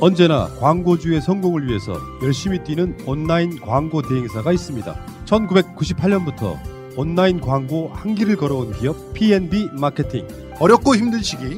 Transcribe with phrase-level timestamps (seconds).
[0.00, 4.94] 언제나 광고주의 성공을 위해서 열심히 뛰는 온라인 광고 대행사가 있습니다.
[5.24, 6.58] 1998년부터
[6.96, 10.26] 온라인 광고 한 길을 걸어온 기업 P&B 마케팅.
[10.60, 11.56] 어렵고 힘든 시기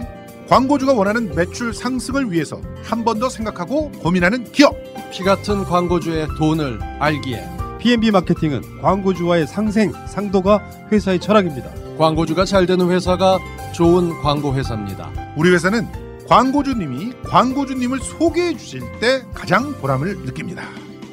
[0.49, 4.77] 광고주가 원하는 매출 상승을 위해서 한 번 더 생각하고 고민하는 기업
[5.11, 7.45] 피 같은 광고주의 돈을 알기에
[7.79, 10.63] P&B 마케팅은 광고주와의 상생, 상도가
[10.93, 11.71] 회사의 철학입니다.
[11.99, 13.39] 광고주가 잘 되는 회사가
[13.75, 15.11] 좋은 광고 회사입니다.
[15.37, 15.87] 우리 회사는
[16.29, 20.65] 광고주님이 광고주님을 소개해 주실 때 가장 보람을 느낍니다.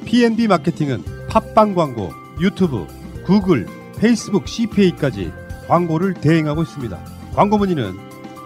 [0.06, 2.88] P&B 마케팅은 팟빵 광고, 유튜브,
[3.24, 5.32] 구글, 페이스북 CPA까지
[5.68, 6.98] 광고를 대행하고 있습니다.
[7.36, 7.96] 광고 문의는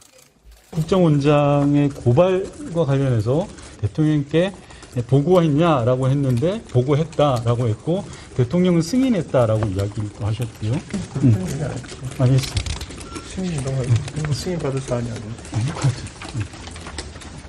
[0.70, 3.46] 국정원장의 고발과 관련해서
[3.80, 4.52] 대통령께
[5.02, 8.04] 보고했냐라고 했는데 보고했다라고 했고
[8.36, 10.72] 대통령은 승인했다라고 이야기를 또 하셨고요.
[10.72, 11.46] 음.
[12.18, 12.54] 아니 했어요.
[13.26, 15.34] 승인 너무 승인 받을 사안이 아니에요.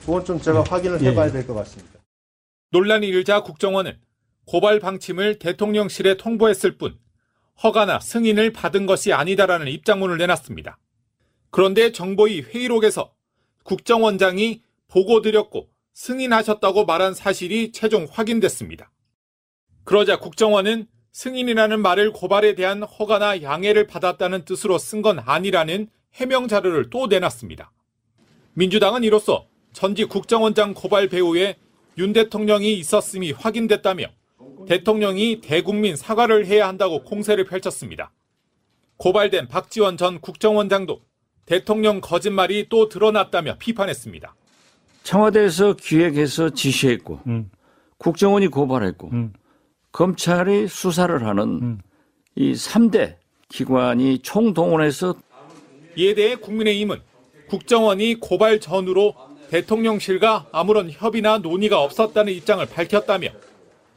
[0.05, 1.31] 그건 좀 제가 확인을 예, 해봐야 예.
[1.31, 1.99] 될것 같습니다.
[2.71, 3.97] 논란이 일자 국정원은
[4.45, 6.97] 고발 방침을 대통령실에 통보했을 뿐
[7.63, 10.77] 허가나 승인을 받은 것이 아니다라는 입장문을 내놨습니다.
[11.49, 13.11] 그런데 정보위 회의록에서
[13.63, 18.91] 국정원장이 보고 드렸고 승인하셨다고 말한 사실이 최종 확인됐습니다.
[19.83, 26.91] 그러자 국정원은 승인이라는 말을 고발에 대한 허가나 양해를 받았다는 뜻으로 쓴 건 아니라는 해명 자료를
[26.91, 27.71] 또 내놨습니다.
[28.53, 31.57] 민주당은 이로써 전직 국정원장 고발 배후에
[31.97, 34.05] 윤 대통령이 있었음이 확인됐다며
[34.67, 38.11] 대통령이 대국민 사과를 해야 한다고 공세를 펼쳤습니다.
[38.97, 41.01] 고발된 박지원 전 국정원장도
[41.47, 44.35] 대통령 거짓말이 또 드러났다며 비판했습니다.
[45.07, 47.49] 청와대에서 기획해서 지시했고 음.
[47.97, 49.33] 국정원이 고발했고 음.
[49.93, 51.79] 검찰이 수사를 하는 음.
[52.35, 53.15] 이 3대
[53.47, 55.15] 기관이 총동원해서
[55.95, 56.99] 이에 대해 국민의힘은
[57.47, 59.15] 국정원이 고발 전후로
[59.49, 63.29] 대통령실과 아무런 협의나 논의가 없었다는 입장을 밝혔다며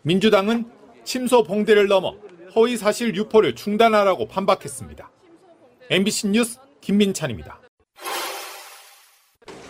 [0.02, 0.64] 민주당은
[1.02, 2.14] 침소 봉대를 넘어
[2.54, 5.10] 허위 사실 유포를 중단하라고 반박했습니다.
[5.90, 7.59] MBC 뉴스 김민찬입니다.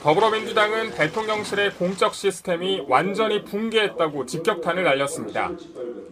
[0.02, 5.52] 더불어민주당은 대통령실의 공적 시스템이 완전히 붕괴했다고 직격탄을 날렸습니다.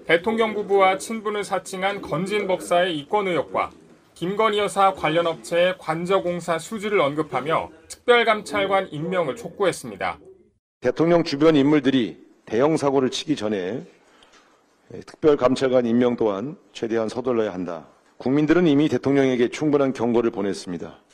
[0.04, 3.70] 대통령 부부와 친분을 사칭한 건진 법사의 이권 의혹과
[4.12, 10.18] 김건희 여사 관련 업체의 관저공사 수주를 언급하며 특별감찰관 임명을 촉구했습니다.
[10.82, 13.86] 대통령 주변 인물들이 대형 사고를 치기 전에
[15.06, 17.86] 특별감찰관 임명 또한 최대한 서둘러야 한다.
[18.18, 21.07] 국민들은 이미 대통령에게 충분한 경고를 보냈습니다.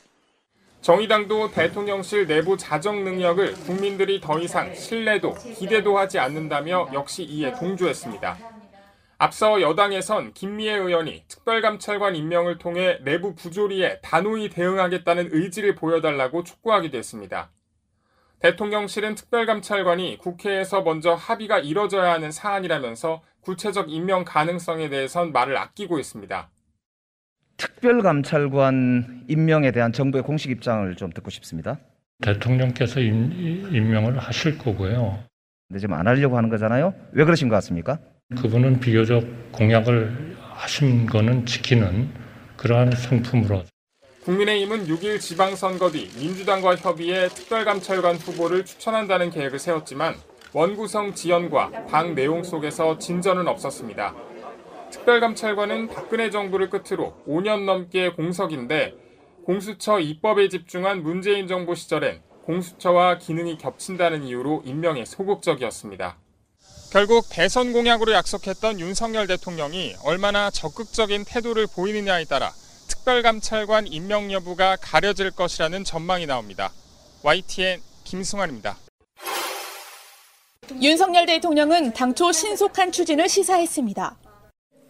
[0.85, 8.37] 정의당도 대통령실 내부 자정 능력을 국민들이 더 이상 신뢰도, 기대도 하지 않는다며 역시 이에 동조했습니다.
[9.17, 17.49] 앞서 여당에선 김미애 의원이 특별감찰관 임명을 통해 내부 부조리에 단호히 대응하겠다는 의지를 보여달라고 촉구하기도 했습니다.
[18.37, 26.51] 대통령실은 특별감찰관이 국회에서 먼저 합의가 이뤄져야 하는 사안이라면서 구체적 임명 가능성에 대해선 말을 아끼고 있습니다.
[27.57, 31.79] 특별감찰관 임명에 대한 정부의 공식 입장을 좀 듣고 싶습니다.
[32.21, 33.31] 대통령께서 임,
[33.73, 35.19] 임명을 하실 거고요.
[35.67, 36.93] 근데 지금 안 하려고 하는 거잖아요.
[37.11, 37.99] 왜 그러신 것 같습니까?
[38.37, 42.09] 그분은 비교적 공약을 하신 거는 지키는
[42.57, 43.63] 그러한 성품으로
[44.23, 50.15] 국민의힘은 6일 지방선거 뒤 민주당과 협의해 특별감찰관 후보를 추천한다는 계획을 세웠지만
[50.53, 54.15] 원구성 지연과 당 내용 속에서 진전은 없었습니다.
[54.95, 58.93] 특별감찰관은 박근혜 정부를 끝으로 5년 넘게 공석인데
[59.45, 66.17] 공수처 입법에 집중한 문재인 정부 시절엔 공수처와 기능이 겹친다는 이유로 임명에 소극적이었습니다.
[66.91, 72.51] 결국 대선 공약으로 약속했던 윤석열 대통령이 얼마나 적극적인 태도를 보이느냐에 따라
[72.87, 76.71] 특별감찰관 임명 여부가 가려질 것이라는 전망이 나옵니다.
[77.23, 78.77] YTN 김승환입니다.
[80.81, 84.24] 윤석열 대통령은 당초 신속한 추진을 시사했습니다.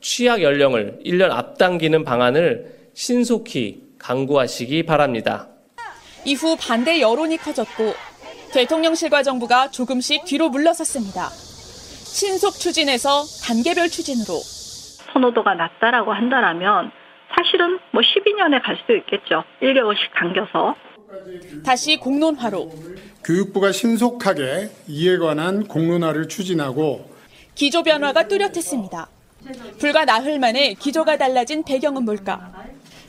[0.05, 5.47] 취약 연령을 1년 앞당기는 방안을 신속히 강구하시기 바랍니다.
[6.23, 7.95] 이후 반대 여론이 커졌고
[8.53, 11.29] 대통령실과 정부가 조금씩 뒤로 물러섰습니다.
[11.29, 14.39] 신속 추진에서 단계별 추진으로
[15.11, 16.91] 선호도가 낮다라고 한다라면
[17.35, 19.43] 사실은 뭐 12년에 갈 수도 있겠죠.
[19.63, 20.75] 1개월씩 당겨서.
[21.65, 22.71] 다시 공론화로
[23.23, 27.09] 교육부가 신속하게 이에 관한 공론화를 추진하고
[27.55, 29.14] 기조 변화가 뚜렷했습니다.
[29.79, 32.51] 불과 나흘 만에 기조가 달라진 배경은 뭘까?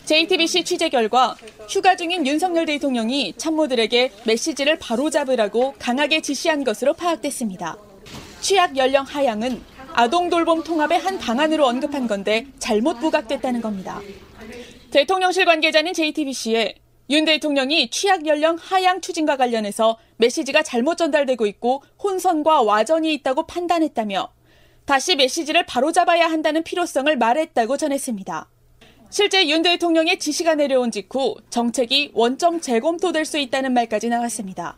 [0.05, 1.35] JTBC 취재 결과
[1.69, 7.77] 휴가 중인 윤석열 대통령이 참모들에게 메시지를 바로잡으라고 강하게 지시한 것으로 파악됐습니다.
[8.41, 9.63] 취약 연령 하향은
[9.93, 14.01] 아동 돌봄 통합의 한 방안으로 언급한 건데 잘못 부각됐다는 겁니다.
[14.93, 16.75] 대통령실 관계자는 JTBC에
[17.11, 24.36] 윤 대통령이 취약 연령 하향 추진과 관련해서 메시지가 잘못 전달되고 있고 혼선과 와전이 있다고 판단했다며
[24.87, 28.47] 다시 메시지를 바로잡아야 한다는 필요성을 말했다고 전했습니다.
[29.11, 34.77] 실제 윤 대통령의 지시가 내려온 직후 정책이 원점 재검토될 수 있다는 말까지 나왔습니다.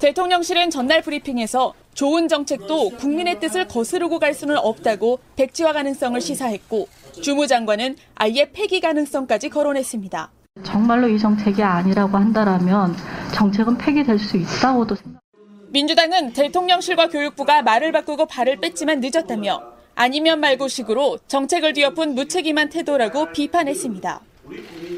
[0.00, 6.88] 대통령실은 전날 브리핑에서 좋은 정책도 국민의 뜻을 거스르고 갈 수는 없다고 백지화 가능성을 시사했고
[7.22, 10.30] 주무 장관은 아예 폐기 가능성까지 거론했습니다.
[10.64, 12.94] 정말로 이 정책이 아니라고 한다라면
[13.32, 15.25] 정책은 폐기될 수 있다고도 생각.
[15.68, 19.62] 민주당은 대통령실과 교육부가 말을 바꾸고 발을 뺐지만 늦었다며
[19.94, 24.20] 아니면 말고식으로 정책을 뒤엎은 무책임한 태도라고 비판했습니다.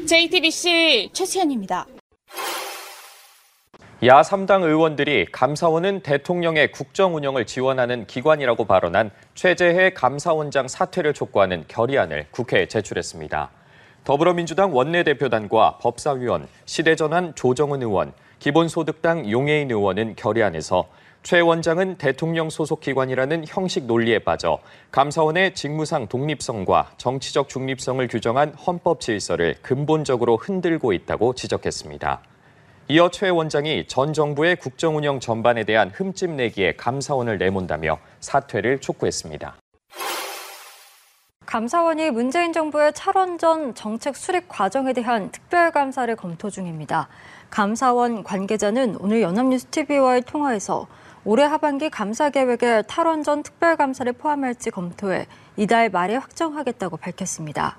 [0.05, 1.87] JTBC 최수현입니다.
[4.05, 12.27] 야 3당 의원들이 감사원은 대통령의 국정 운영을 지원하는 기관이라고 발언한 최재해 감사원장 사퇴를 촉구하는 결의안을
[12.31, 13.49] 국회에 제출했습니다.
[14.05, 20.87] 더불어민주당 원내대표단과 법사위원, 시대전환 조정은 의원, 기본소득당 용해인 의원은 결의안에서
[21.21, 24.59] 최 원장은 대통령 소속 기관이라는 형식 논리에 빠져
[24.91, 32.21] 감사원의 직무상 독립성과 정치적 중립성을 규정한 헌법 질서를 근본적으로 흔들고 있다고 지적했습니다.
[32.87, 39.55] 이어 최 원장이 전 정부의 국정 운영 전반에 대한 흠집 내기에 감사원을 내몬다며 사퇴를 촉구했습니다.
[41.45, 47.09] 감사원이 문재인 정부의 차원전 정책 수립 과정에 대한 특별감사를 검토 중입니다.
[47.49, 50.87] 감사원 관계자는 오늘 연합뉴스 TV와의 통화에서
[51.25, 55.25] 올해 하반기 감사 계획에 탈원 전 특별감사를 포함할지 검토해
[55.57, 57.77] 이달 말에 확정하겠다고 밝혔습니다.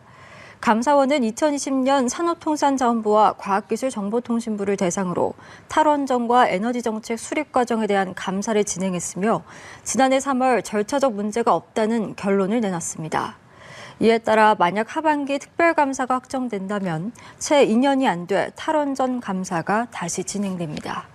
[0.61, 5.32] 감사원은 2020년 산업통상자원부와 과학기술정보통신부를 대상으로
[5.69, 9.43] 탈원전과 에너지정책 수립 과정에 대한 감사를 진행했으며
[9.84, 13.38] 지난해 3월 절차적 문제가 없다는 결론을 내놨습니다.
[14.00, 21.08] 이에 따라 만약 하반기 특별감사가 확정된다면 채 2년이 안 돼 탈원전 감사가 다시 진행됩니다.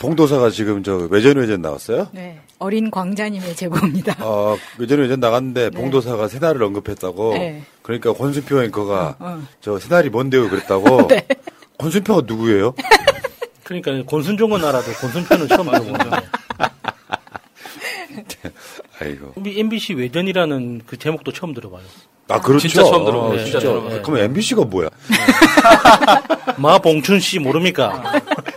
[0.00, 2.08] 봉도사가 지금 저 외전 외전 나왔어요?
[2.12, 2.40] 네.
[2.58, 4.16] 어린 광자님의 제보입니다.
[4.24, 7.34] 어, 외전 외전 나갔는데 봉도사가 새날을 언급했다고.
[7.34, 7.62] 네.
[7.82, 9.42] 그러니까 권순표 앵커가 어, 어.
[9.60, 11.06] 저 새날이 뭔데요 그랬다고.
[11.08, 11.26] 네.
[11.78, 12.74] 권순표가 누구예요?
[13.64, 15.98] 그러니까 권순종은 알아도 권순표는 처음 들어보는
[19.00, 19.34] 아이고.
[19.44, 21.82] MBC 외전이라는 그 제목도 처음 들어봐요.
[22.28, 22.68] 아, 그렇죠.
[22.68, 23.30] 진짜 처음 들어봐요.
[23.32, 23.60] 어, 진짜 진짜.
[23.60, 23.90] 처음.
[23.92, 24.00] 예.
[24.00, 24.88] 그럼 MBC가 뭐야?
[26.58, 28.02] 마봉춘 씨 모릅니까?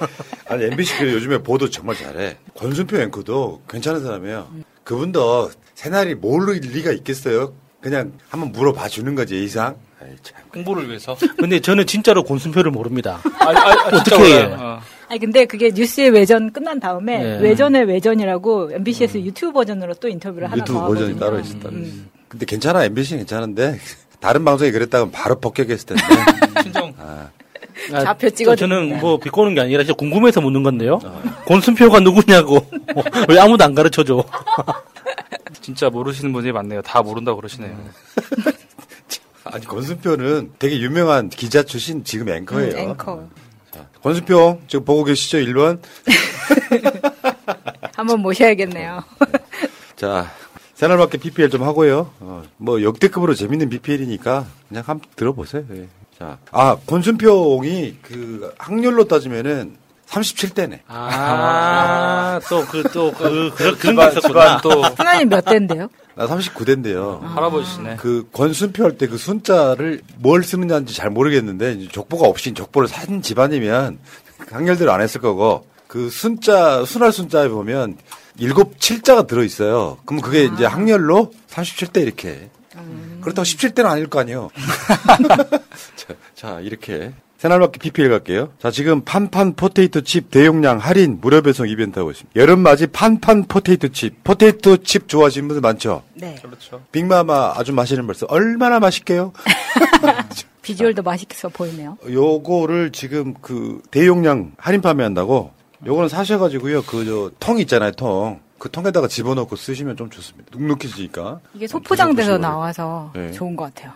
[0.48, 2.38] 아니, MBC 그 요즘에 보도 정말 잘해.
[2.56, 4.48] 권순표 앵커도 괜찮은 사람이에요.
[4.84, 7.54] 그분도 새날이 모를 리가 있겠어요?
[7.82, 9.76] 그냥 한번 물어봐 주는 거지, 이상.
[10.02, 10.38] 아이, 참.
[10.52, 11.16] 공부를 위해서.
[11.38, 13.20] 근데 저는 진짜로 권순표를 모릅니다.
[13.40, 14.44] 아니, 아, 진짜 어떻게 해?
[14.48, 14.82] 몰라요.
[15.08, 17.40] 아니 근데 그게 뉴스의 외전 끝난 다음에 네.
[17.40, 21.20] 외전의 외전이라고 MBC에서 유튜브 버전으로 또 인터뷰를 하나 유튜브 더 버전이 하거든요.
[21.20, 21.70] 따로 있었다.
[22.28, 23.80] 근데 괜찮아, MBC는 괜찮은데.
[24.20, 26.04] 다른 방송이 그랬다면 바로 폭격했을 텐데.
[26.64, 26.94] 친정.
[26.98, 27.30] 아.
[27.90, 28.56] 좌표 찍어드립니다.
[28.56, 31.00] 저는 뭐 비꼬는 게 아니라 진짜 궁금해서 묻는 건데요.
[31.46, 32.66] 권순표가 누구냐고.
[33.30, 34.24] 왜 아무도 안 가르쳐 줘.
[35.62, 36.82] 진짜 모르시는 분이 많네요.
[36.82, 37.78] 다 모른다고 그러시네요.
[39.44, 42.74] 아니, 권순표는 되게 유명한 기자 출신 지금 앵커예요.
[42.74, 43.28] 음, 앵커.
[44.06, 45.80] 자, 권순표, 지금 보고 계시죠, 1번?
[47.96, 49.04] 한번 모셔야겠네요.
[49.96, 50.32] 자,
[50.76, 52.12] 새날맞게 PPL 좀 하고요.
[52.20, 55.64] 어, 뭐 역대급으로 재밌는 PPL이니까 그냥 한번 들어보세요.
[55.72, 55.88] 예.
[56.20, 59.76] 자, 아 권순표이 그 학렬로 따지면은
[60.08, 60.80] 37대네.
[60.88, 64.62] 아, 또 그, 또 그, 그, 그런 게 집안, 있었구나.
[64.62, 64.84] 또.
[64.98, 65.88] 하나님 몇 대인데요?
[66.16, 67.22] 나 39대인데요.
[67.22, 67.96] 할아버지시네.
[67.98, 73.22] 그 권순표 할 때 그 순자를 뭘 쓰느냐인지 잘 모르겠는데 이제 족보가 없이 족보를 산
[73.22, 74.00] 집안이면
[74.52, 77.98] 항렬대로 안 했을 거고 그 순자 순할 순자에 보면
[78.38, 79.98] 일곱 칠자가 들어 있어요.
[80.06, 82.50] 그럼 그게 이제 항렬로 37대 이렇게.
[83.22, 84.50] 그렇다고 17대는 아닐 거 아니에요.
[85.96, 87.14] 자, 자, 이렇게.
[87.38, 88.50] 새날맞게 PPL 갈게요.
[88.60, 92.40] 자, 지금 판판 포테이토 칩 대용량 할인 무료 배송 이벤트 하고 있습니다.
[92.40, 94.24] 여름 맞이 판판 포테이토 칩.
[94.24, 96.04] 포테이토 칩 좋아하시는 분들 많죠?
[96.14, 96.36] 네.
[96.42, 96.82] 그렇죠.
[96.92, 99.34] 빅마마 아주 마시는 벌써 얼마나 맛있게요?
[100.62, 101.98] 비주얼도 맛있어 보이네요.
[102.10, 105.52] 요거를 지금 그 대용량 할인 판매한다고
[105.86, 106.84] 요거는 사셔가지고요.
[106.84, 108.40] 그 저 통 있잖아요, 통.
[108.58, 110.50] 그 통에다가 집어넣고 쓰시면 좀 좋습니다.
[110.58, 111.40] 눅눅해지니까.
[111.54, 112.38] 이게 소포장돼서.
[112.40, 113.32] 나와서 네.
[113.32, 113.92] 좋은 것 같아요.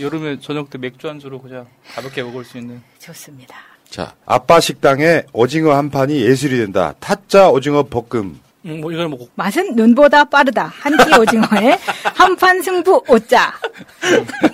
[0.00, 2.82] 여름에 저녁 때 맥주 안주로 그냥 가볍게 먹을 수 있는.
[2.98, 3.56] 좋습니다.
[3.88, 6.94] 자, 아빠 식당에 오징어 한 판이 예술이 된다.
[7.00, 8.40] 타짜 오징어 볶음.
[8.64, 10.66] 음, 뭐 이걸 먹고 맛은 눈보다 빠르다.
[10.72, 11.76] 한 끼 오징어에
[12.14, 13.52] 한 판 승부 오자.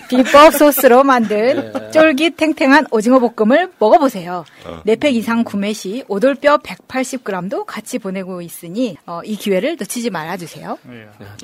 [0.08, 4.46] 비법 소스로 만든 쫄깃 탱탱한 오징어 볶음을 먹어보세요.
[4.64, 4.80] 어.
[4.84, 10.78] 네팩 이상 구매 시 오돌뼈 180g도 같이 보내고 있으니 어, 이 기회를 놓치지 말아주세요.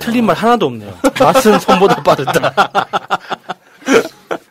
[0.01, 0.99] 틀린 말 하나도 없네요.
[1.21, 2.71] 맛은 손보다 빠르다.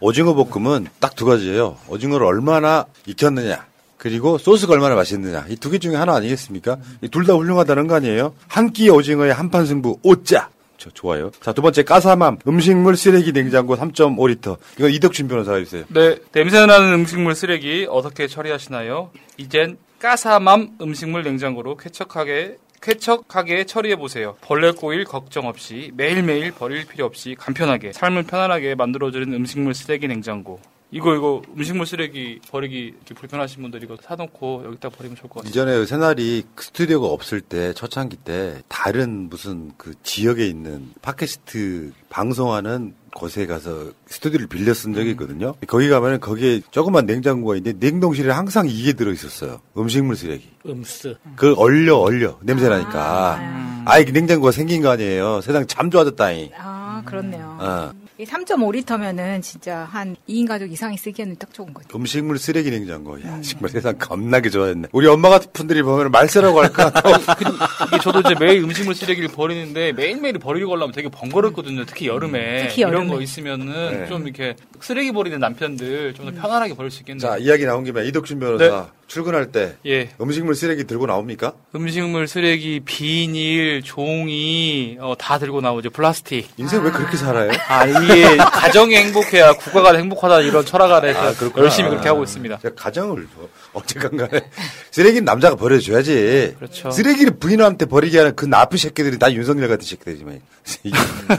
[0.04, 1.78] 오징어 볶음은 딱 두 가지예요.
[1.88, 3.66] 오징어를 얼마나 익혔느냐.
[3.98, 5.46] 그리고 소스가 얼마나 맛있느냐.
[5.48, 6.78] 이 두 개 중에 하나 아니겠습니까?
[7.10, 8.34] 둘 다 훌륭하다는 거 아니에요?
[8.50, 10.50] 한 끼 오징어에 한판 승부 오짜.
[10.78, 11.32] 저 좋아요.
[11.42, 14.58] 자, 두 번째 까사맘 음식물 쓰레기 냉장고 3.5리터.
[14.78, 15.86] 이거 이덕준 변호사가 주세요.
[15.88, 19.10] 네, 냄새나는 음식물 쓰레기 어떻게 처리하시나요?
[19.38, 24.36] 이젠 까사맘 음식물 냉장고로 쾌척하게 쾌척하게 처리해 보세요.
[24.42, 30.60] 벌레 꼬일 걱정 없이 매일매일 버릴 필요 없이 간편하게 삶을 편안하게 만들어주는 음식물 쓰레기 냉장고.
[30.94, 35.50] 이거 이거 음식물 쓰레기 버리기 불편하신 분들 이거 사놓고 여기다 버리면 좋을 것 같아요.
[35.50, 42.94] 이전에 새날이 그 스튜디오가 없을 때 초창기 때 다른 무슨 그 지역에 있는 팟캐스트 방송하는
[43.16, 45.56] 곳에 가서 스튜디오를 빌려 쓴 적이 있거든요.
[45.66, 49.62] 거기 가면은 거기에 조그만 냉장고가 있는데 냉동실에 항상 이게 들어 있었어요.
[49.76, 50.48] 음식물 쓰레기.
[50.68, 51.16] 음스.
[51.36, 53.84] 그걸 얼려 얼려 냄새 나니까.
[53.86, 55.42] 아, 이게 냉장고가 생긴 거 아니에요.
[55.42, 56.52] 세상 참 좋아졌다잉.
[56.56, 57.58] 아 그렇네요.
[57.60, 58.03] 어.
[58.24, 61.88] 이 3.5리터면은 진짜 한 2인 가족 이상이 쓰기에는 딱 좋은 거죠.
[61.96, 63.20] 음식물 쓰레기 냉장고.
[63.22, 64.88] 야, 정말 세상 겁나게 좋아졌네.
[64.94, 66.92] 우리 엄마 같은 분들이 보면 말세라고 할까?
[67.88, 71.86] 이게 저도 이제 매일 음식물 쓰레기를 버리는데 매일매일 버리고 하려면 되게 번거롭거든요.
[71.86, 72.68] 특히 여름에.
[72.68, 73.14] 특히 이런 여름에.
[73.14, 74.08] 거 있으면은 네.
[74.08, 77.20] 좀 이렇게 쓰레기 버리는 남편들 좀 더 편안하게 버릴 수 있겠네요.
[77.20, 79.03] 자, 이야기 나온 김에 이덕준 변호사 네.
[79.08, 80.10] 출근할 때 예.
[80.20, 81.54] 음식물 쓰레기 들고 나옵니까?
[81.76, 85.90] 음식물 쓰레기, 비닐, 종이 어, 다 들고 나오죠.
[85.92, 86.48] 플라스틱.
[86.58, 87.52] 인생 왜 그렇게 살아요?
[87.68, 91.34] 아 이게 가정이 행복해야 국가가 행복하다 이런 철학 아래서 아.
[91.58, 92.60] 열심히 그렇게 하고 있습니다.
[92.60, 94.50] 제가 가정을 뭐 어쨌건 간에
[94.92, 96.56] 쓰레기는 남자가 버려줘야지.
[96.58, 96.90] 그렇죠.
[96.92, 100.42] 쓰레기를 부인한테 버리게 하는 그 나쁜 새끼들이 다 윤석열 같은 새끼들이지만
[100.84, 100.98] 이게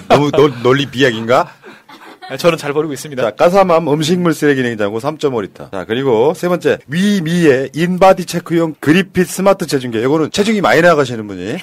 [0.09, 1.53] 너무 논- 논리 비약인가?
[2.29, 3.23] 아, 저는 잘 버리고 있습니다.
[3.23, 5.71] 자, 까사맘 음식물 쓰레기 냉장고 3.5리터.
[5.71, 10.01] 자, 그리고 세 번째, 위미의 인바디 체크용 그리핏 스마트 체중계.
[10.01, 11.57] 이거는 체중이 많이 나가시는 분이.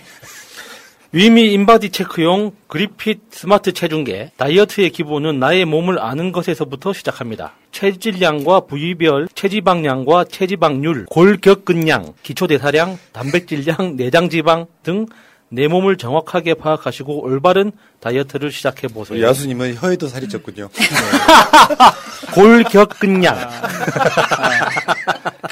[1.14, 4.32] 위미 인바디 체크용 그리핏 스마트 체중계.
[4.38, 7.54] 다이어트의 기본은 나의 몸을 아는 것에서부터 시작합니다.
[7.72, 15.08] 체질량과 부위별 체지방량과 체지방률, 골격근량, 기초대사량, 단백질량, 내장지방 등
[15.52, 17.74] 내 몸을 정확하게 파악하시고 올바른
[18.06, 19.22] 다이어트를 시작해 보세요.
[19.22, 20.70] 야수님은 혀에도 살이 쪘군요.
[22.34, 23.38] 골격근량.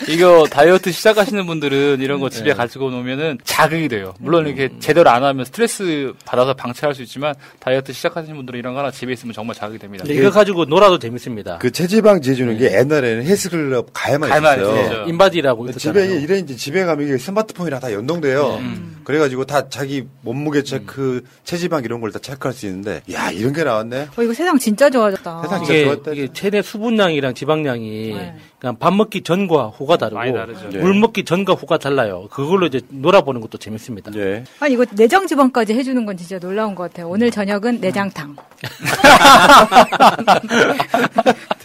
[0.08, 2.54] 이거 다이어트 시작하시는 분들은 이런 거 집에 네.
[2.56, 4.14] 가지고 놓으면은 자극이 돼요.
[4.20, 8.80] 물론 이렇게 제대로 안 하면 스트레스 받아서 방치할 수 있지만 다이어트 시작하시는 분들은 이런 거
[8.80, 10.06] 하나 집에 있으면 정말 자극이 됩니다.
[10.06, 11.58] 근데 이거 가지고 놀아도 재밌습니다.
[11.60, 14.82] 그 체지방 재 주는 게 옛날에는 헬스클럽 가야만 있었어요.
[14.82, 15.04] 있었죠.
[15.08, 16.06] 인바디라고 집에.
[16.22, 18.56] 이래 이제 집에 가면 이게 스마트폰이랑 다 연동돼요.
[18.56, 19.02] 음.
[19.04, 23.54] 그래가지고 다 자기 몸무게 체크, 체지방 이런 걸 다 체크 할 수 있는데, 야 이런
[23.54, 24.08] 게 나왔네.
[24.16, 25.42] 어, 이거 세상 진짜 좋아졌다.
[25.44, 26.12] 세상 진짜 이게, 좋았다.
[26.12, 28.36] 이게 최대 수분량이랑 지방량이 네.
[28.60, 30.68] 그냥 밥 먹기 전과 후가 다르고 많이 다르죠.
[30.80, 32.28] 물 먹기 전과 후가 달라요.
[32.32, 34.12] 그걸로 이제 놀아보는 것도 재밌습니다.
[34.16, 34.44] 예.
[34.60, 37.10] 아니 이거 내장 지방까지 해주는 건 진짜 놀라운 것 같아요.
[37.10, 38.36] 오늘 저녁은 내장탕.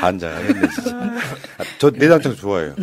[0.00, 0.96] 한장하겠네 진짜.
[0.96, 2.74] 아, 저 내장탕 좋아해요.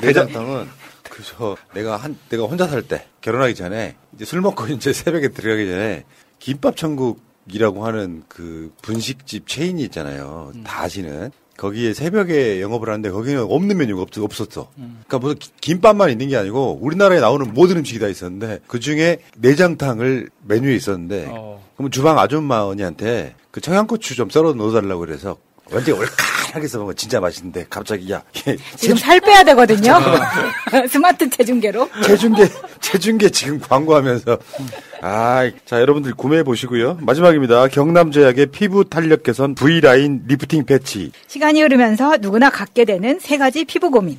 [0.00, 0.68] 내장탕은
[1.08, 5.66] 그저 내가 한 내가 혼자 살 때 결혼하기 전에 이제 술 먹고 이제 새벽에 들어가기
[5.68, 6.04] 전에
[6.40, 10.52] 김밥 천국이라고 하는 그 분식집 체인이 있잖아요.
[10.64, 11.30] 다 아시는.
[11.56, 14.70] 거기에 새벽에 영업을 하는데 거기는 없는 메뉴가 없, 없었어.
[14.76, 19.18] 그러니까 무슨 기- 김밥만 있는 게 아니고 우리나라에 나오는 모든 음식이 다 있었는데 그 중에
[19.36, 21.62] 내장탕을 메뉴에 있었는데 어.
[21.76, 25.36] 그럼 주방 아줌마 언니한테 그 청양고추 좀 썰어 넣어달라고 그래서
[25.70, 26.06] 완전 얼
[26.50, 29.98] 큰하게 써먹으면 진짜 맛있는데 갑자기 야 이게 지금 살 빼야 되거든요.
[30.90, 31.88] 스마트 체중계로.
[32.04, 32.48] 체중계
[32.80, 34.38] 체중계 지금 광고하면서
[35.02, 41.62] 아 자 여러분들 구매해 보시고요 마지막입니다 경남제약의 피부 탄력 개선 V 라인 리프팅 패치 시간이
[41.62, 44.18] 흐르면서 누구나 갖게 되는 세 가지 피부 고민.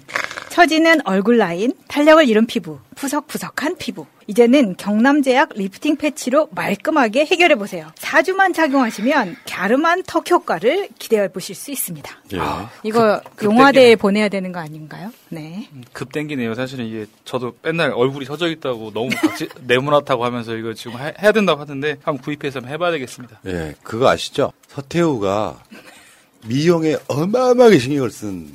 [0.49, 4.05] 처지는 얼굴 라인, 탄력을 잃은 피부, 푸석푸석한 피부.
[4.35, 7.87] 이제는 경남제약 리프팅 패치로 말끔하게 해결해 보세요.
[7.97, 12.09] 4주만 착용하시면 갸름한 턱 효과를 기대해 보실 수 있습니다.
[12.35, 12.37] 예.
[12.83, 15.11] 이거 급- 용와대에 보내야 되는 거 아닌가요?
[15.27, 15.67] 네.
[15.91, 16.55] 급 땡기네요.
[16.55, 21.33] 사실은 이게 저도 맨날 얼굴이 서져 있다고 너무 각지, 네모나다고 하면서 이거 지금 해, 해야
[21.33, 23.41] 된다고 하던데 한번 구입해서 한번 해봐야 되겠습니다.
[23.47, 24.53] 예, 그거 아시죠?
[24.69, 25.61] 서태후가
[26.47, 28.47] 미용에 어마어마하게 신경을 쓴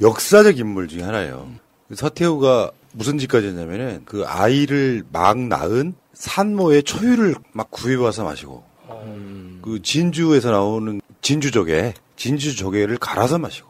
[0.00, 1.50] 역사적 인물 중에 하나예요.
[1.92, 8.64] 서태후가 무슨 짓까지 했냐면은 그 아이를 막 낳은 산모의 초유를 막 구해와서 마시고
[9.62, 13.68] 그 진주에서 나오는 진주조개, 진주조개를 갈아서 마시고.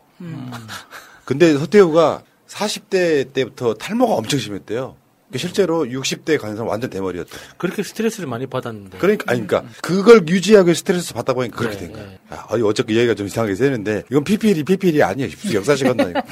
[1.26, 4.96] 근데 서태후가 40대 때부터 탈모가 엄청 심했대요.
[5.36, 7.30] 실제로 60대 간 사람 완전 대머리였대.
[7.58, 8.96] 그렇게 스트레스를 많이 받았는데.
[8.96, 12.06] 그러니까, 아니, 그러니까, 그걸 유지하기 위해 스트레스 받다 보니까 그렇게 네, 된 거야.
[12.30, 15.28] 아, 아니, 어차피 얘기가 좀 이상하게 세는데, 이건 PPL이, PPL이 아니에요.
[15.52, 16.22] 역사식 한다, 이거.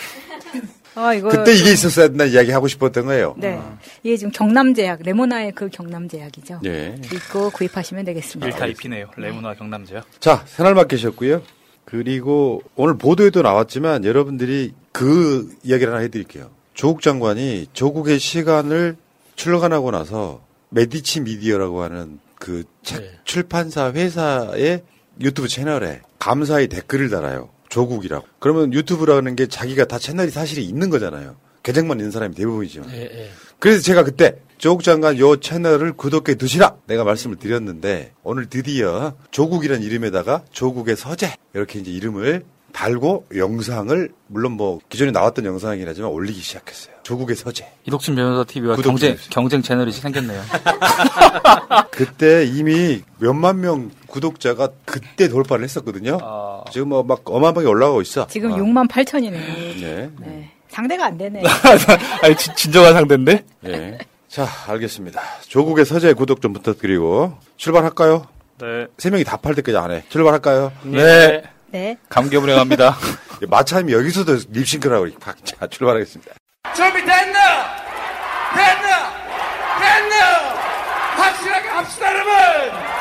[0.96, 3.34] 아, 이거 그때 이게 있었어야 된다 이야기 하고 싶었던 거예요.
[3.36, 3.60] 네.
[4.02, 6.60] 이게 지금 경남제약, 레모나의 그 경남제약이죠.
[6.64, 6.96] 예.
[7.12, 8.56] 믿고 구입하시면 되겠습니다.
[8.56, 9.08] 1타 2피네요.
[9.16, 10.00] 레모나 경남제요.
[10.20, 11.42] 자, 새날맞계셨고요.
[11.84, 16.50] 그리고 오늘 보도에도 나왔지만 여러분들이 그 이야기를 하나 해드릴게요.
[16.74, 18.96] 조국 장관이 조국의 시간을
[19.36, 24.82] 출간하고 나서 메디치 미디어라고 하는 그책 출판사 회사의
[25.20, 27.50] 유튜브 채널에 감사의 댓글을 달아요.
[27.68, 28.26] 조국이라고.
[28.38, 31.36] 그러면 유튜브라는 게 자기가 다 채널이 사실이 있는 거잖아요.
[31.62, 32.90] 계정만 있는 사람이 대부분이지만.
[32.90, 33.30] 예, 예.
[33.58, 39.82] 그래서 제가 그때 조국 장관 요 채널을 구독해 두시라 내가 말씀을 드렸는데 오늘 드디어 조국이라는
[39.82, 46.40] 이름에다가 조국의 서재 이렇게 이제 이름을 달고 영상을 물론 뭐 기존에 나왔던 영상이긴 하지만 올리기
[46.40, 46.95] 시작했어요.
[47.06, 47.64] 조국의 서재.
[47.86, 50.42] 이덕춘 변호사 TV와 경쟁, 좀 경쟁 채널이 생겼네요.
[51.92, 56.18] 그때 이미 몇만 명 구독자가 그때 돌파를 했었거든요.
[56.72, 58.26] 지금 뭐 막 어마어마하게 올라가고 있어.
[58.26, 59.80] 지금 아, 6만 8천이네요.
[59.80, 60.10] 네.
[60.18, 60.50] 네.
[60.68, 61.44] 상대가 안 되네.
[62.22, 63.44] 아니, 진- 진정한 상대인데?
[63.66, 63.98] 예.
[64.26, 65.22] 자, 알겠습니다.
[65.46, 68.26] 조국의 서재 구독 좀 부탁드리고 출발할까요?
[68.60, 68.86] 네.
[68.98, 70.02] 세 명이 다 팔 때까지 안 해.
[70.08, 70.72] 출발할까요?
[70.82, 71.42] 네.
[71.70, 71.96] 네.
[72.08, 72.96] 감개무량합니다.
[73.48, 75.36] 마차님이 여기서도 립싱크라고 팍.
[75.44, 76.32] 자, 출발하겠습니다.
[76.74, 77.76] 준비됐나?
[78.54, 79.12] 됐나?
[79.78, 80.54] 됐나?
[81.16, 82.96] 확실하게 합시다 여러분!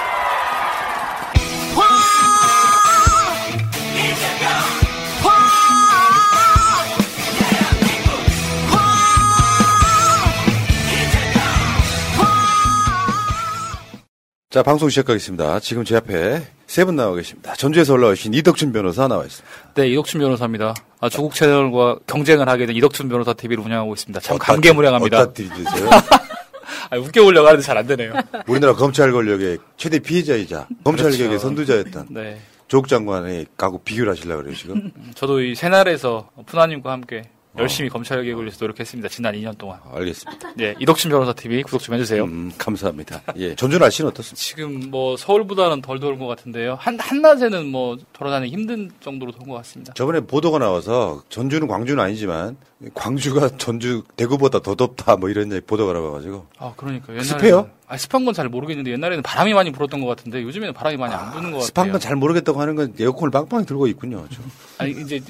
[14.55, 15.59] 자, 방송 시작하겠습니다.
[15.59, 17.53] 지금 제 앞에 세 분 나와 계십니다.
[17.55, 19.55] 전주에서 올라오신 이덕춘 변호사 나와 있습니다.
[19.75, 20.73] 네, 이덕춘 변호사입니다.
[20.99, 24.19] 아, 조국 채널과 경쟁을 하게 된 이덕춘 변호사 TV를 운영하고 있습니다.
[24.21, 25.21] 참 감개무량합니다.
[25.21, 25.89] 어디다 드리세요?
[26.89, 28.13] 아, 웃겨보려고 하는데 잘 안 되네요.
[28.47, 31.17] 우리나라 검찰 권력의 최대 피해자이자 검찰 그렇죠.
[31.19, 32.39] 개혁의 선두자였던 네.
[32.67, 34.91] 조국 장관의 가고 비교를 하시려고 그래요, 지금?
[35.13, 37.23] 저도 이 새날에서 푸나님과 함께
[37.57, 39.09] 열심히 검찰 개혁을 위해서 노력했습니다.
[39.09, 39.79] 지난 2년 동안.
[39.91, 40.53] 알겠습니다.
[40.55, 42.23] 네, 이덕춘 변호사 TV 구독 좀 해주세요.
[42.25, 43.21] 음, 감사합니다.
[43.37, 44.35] 예, 전주 날 씨는 어떻습니까?
[44.39, 46.75] 지금 뭐 서울보다는 덜 더운 것 같은데요.
[46.79, 49.93] 한 한낮에는 뭐 돌아다니기 힘든 정도로 더운 것 같습니다.
[49.93, 52.57] 저번에 보도가 나와서 전주는 광주는 아니지만
[52.93, 57.69] 광주가 전주 대구보다 더 덥다 뭐 이런 얘기 보도가 나와가지고 아, 그러니까 옛날에 습해요?
[57.87, 61.31] 아, 습한 건 잘 모르겠는데 옛날에는 바람이 많이 불었던 것 같은데 요즘에는 바람이 많이 안
[61.31, 61.65] 부는 것 같아요.
[61.67, 64.25] 습한 건 잘 모르겠다고 하는 건 에어컨을 빵빵히 들고 있군요.
[64.29, 64.41] 저.
[64.83, 65.21] 아니 이제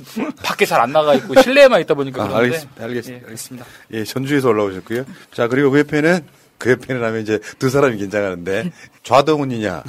[0.44, 2.84] 밖에 잘 안 나가 있고 실내에만 있다 보니까 아, 알겠습니다.
[2.84, 3.22] 알겠습니다.
[3.24, 3.66] 예, 알겠습니다.
[3.92, 5.06] 예, 전주에서 올라오셨고요.
[5.32, 6.26] 자, 그리고 그 옆에는
[6.58, 8.72] 그 옆에는 하면 이제 두 사람이 긴장하는데
[9.04, 9.84] 좌동훈이냐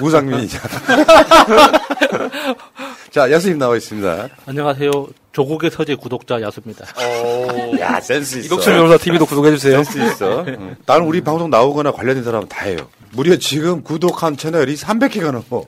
[0.00, 0.58] 우상민이냐.
[3.12, 4.28] 자, 야수님 나와 있습니다.
[4.46, 4.90] 안녕하세요.
[5.32, 6.86] 조국의 서재 구독자 야수입니다.
[7.80, 8.46] 야, 센스 있어.
[8.46, 9.84] 이덕춘 변호사 TV도 구독해주세요.
[9.84, 10.44] 센스 있어.
[10.48, 10.76] 응.
[10.86, 12.78] 나는 우리 방송 나오거나 관련된 사람은 다 해요.
[13.12, 15.64] 무려 지금 구독한 채널이 300개가 넘어.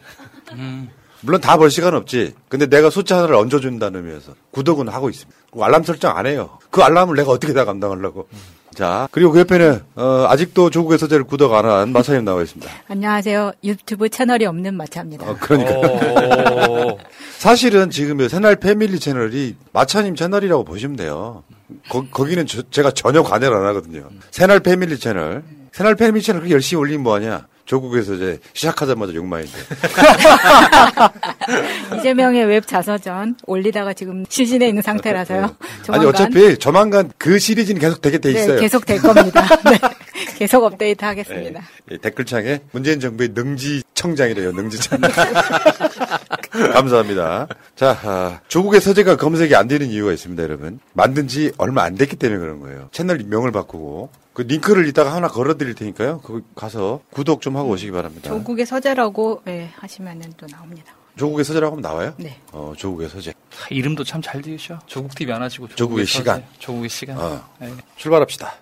[1.20, 2.34] 물론 다 볼 시간 없지.
[2.48, 5.38] 근데 내가 숫자 하나를 얹어준다는 의미에서 구독은 하고 있습니다.
[5.50, 6.58] 그리고 알람 설정 안 해요.
[6.70, 8.26] 그 알람을 내가 어떻게 다 감당하려고.
[8.74, 12.70] 자, 그리고 그 옆에는, 어, 아직도 조국의 서재를 구독 안 한 마사님 나와 있습니다.
[12.88, 13.52] 안녕하세요.
[13.62, 15.30] 유튜브 채널이 없는 마차입니다.
[15.30, 15.70] 어, 그러니까.
[17.38, 21.44] 사실은 지금 새날 패밀리 채널이 마차님 채널이라고 보시면 돼요.
[21.88, 24.08] 거, 거기는 저- 제가 전혀 관여를 안 하거든요.
[24.30, 25.42] 새날 패밀리 채널.
[25.72, 27.46] 새날 패밀리 채널 그렇게 열심히 올리면 뭐하냐.
[27.64, 29.52] 조국에서 이제 시작하자마자 욕망인데.
[31.98, 35.56] 이재명의 웹 자서전 올리다가 지금 실신에 있는 상태라서요.
[35.88, 38.56] 아니, 어차피 조만간 그 시리즈는 계속 되게 돼 있어요.
[38.56, 39.46] 네, 계속 될 겁니다.
[39.64, 39.78] 네.
[40.36, 41.62] 계속 업데이트 하겠습니다.
[41.90, 45.00] 예, 댓글창에 문재인 정부의 능지청장이래요, 능지청.
[46.72, 47.46] 감사합니다.
[47.76, 50.80] 자, 아, 조국의 서재가 검색이 안 되는 이유가 있습니다, 여러분.
[50.92, 52.88] 만든 지 얼마 안 됐기 때문에 그런 거예요.
[52.92, 54.10] 채널 명을 바꾸고.
[54.34, 56.20] 그 링크를 이따가 하나 걸어 드릴 테니까요.
[56.20, 58.28] 거기 가서 구독 좀 하고 오시기 바랍니다.
[58.28, 60.92] 조국의 서재라고 네, 하시면은 또 나옵니다.
[61.16, 62.14] 조국의 서재라고 하면 나와요?
[62.18, 62.40] 네.
[62.50, 63.30] 어, 조국의 서재.
[63.30, 64.80] 아, 이름도 참 잘 지으셔.
[64.86, 66.18] 조국 TV 안 하시고 조국의 서재.
[66.18, 66.44] 시간.
[66.58, 67.16] 조국의 시간.
[67.18, 67.48] 어.
[67.60, 67.72] 네.
[67.96, 68.52] 출발합시다.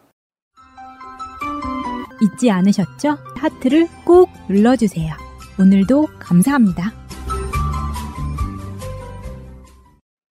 [2.21, 3.17] 잊지 않으셨죠?
[3.37, 5.15] 하트를 꼭 눌러주세요.
[5.59, 6.93] 오늘도 감사합니다.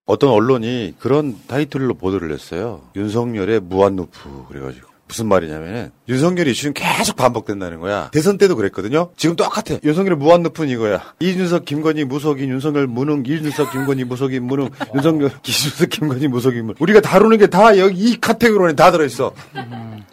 [0.06, 2.80] 어떤 언론이 그런 타이틀로 보도를 했어요.
[2.96, 8.08] 윤석열의 무한루프 그래가지고 무슨 말이냐면은 윤석열 이슈는 계속 반복된다는 거야.
[8.14, 9.10] 대선 때도 그랬거든요.
[9.18, 9.76] 지금 똑같아.
[9.84, 11.02] 윤석열의 무한루프는 이거야.
[11.20, 16.74] 이준석, 김건희, 무속인, 윤석열, 무능, 이준석, 김건희, 무속인, 무능, 윤석열, 이준석, 김건희, 무속인, 무능.
[16.80, 19.32] 우리가 다루는 게 다 여기 이 카테고리 안에 다 들어있어.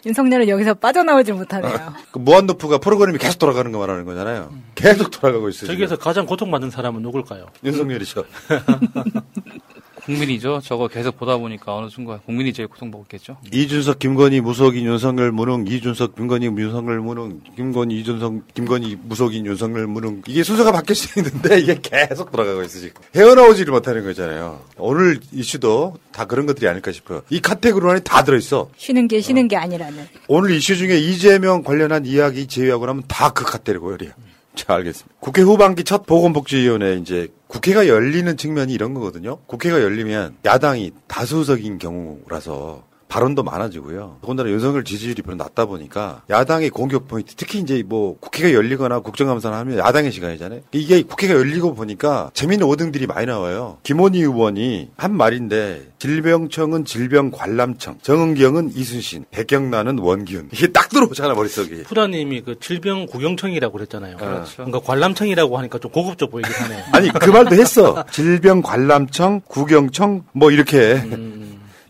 [0.04, 1.94] 윤석열은 여기서 빠져나오질 못하네요.
[2.12, 4.52] 그 무한루프가 프로그램이 계속 돌아가는 거 말하는 거잖아요.
[4.74, 5.68] 계속 돌아가고 있어요.
[5.68, 7.46] 저기에서 가장 고통받는 사람은 누굴까요?
[7.64, 8.24] 윤석열이죠.
[10.14, 10.60] 국민이죠.
[10.64, 13.36] 저거 계속 보다 보니까 어느 순간 국민이 제일 고통받고 있겠죠.
[13.52, 20.22] 이준석, 김건희, 무속인, 윤석열, 무능, 이준석, 김건희, 윤석열, 무능, 김건희, 이준석, 김건희, 무속인, 윤석열, 무능.
[20.26, 23.00] 이게 순서가 바뀔 수 있는데 이게 계속 돌아가고 있어 지금.
[23.14, 24.60] 헤어나오지를 못하는 거잖아요.
[24.78, 27.22] 오늘 이슈도 다 그런 것들이 아닐까 싶어요.
[27.30, 28.70] 이 카테고리 안에 다 들어있어.
[28.76, 30.08] 쉬는 게 쉬는 게 아니라는.
[30.28, 34.10] 오늘 이슈 중에 이재명 관련한 이야기 제외하고 나면 다 그 카테고리야.
[34.54, 35.14] 자, 알겠습니다.
[35.20, 39.38] 국회 후반기 첫 보건복지위원회 이제 국회가 열리는 측면이 이런 거거든요.
[39.46, 44.18] 국회가 열리면 야당이 다수석인 경우라서 발언도 많아지고요.
[44.22, 49.54] 더군다나 윤석열 지지율이 별로 낮다 보니까 야당의 공격 포인트, 특히 이제 뭐 국회가 열리거나 국정감사를
[49.54, 50.60] 하면 야당의 시간이잖아요.
[50.72, 53.78] 이게 국회가 열리고 보니까 재밌는 오등들이 많이 나와요.
[53.82, 60.48] 김원희 의원이 한 말인데 질병청은 질병관람청, 정은경은 이순신, 백경란은 원기훈.
[60.52, 61.82] 이게 딱 들어오잖아 머릿속에.
[61.82, 64.16] 푸라님이 그 질병 구경청이라고 그랬잖아요.
[64.16, 64.52] 그렇죠.
[64.54, 66.84] 그러니까 관람청이라고 하니까 좀 고급져 보이긴 하네요.
[66.92, 68.04] 아니 그 말도 했어.
[68.10, 71.39] 질병관람청, 구경청 뭐 이렇게 음.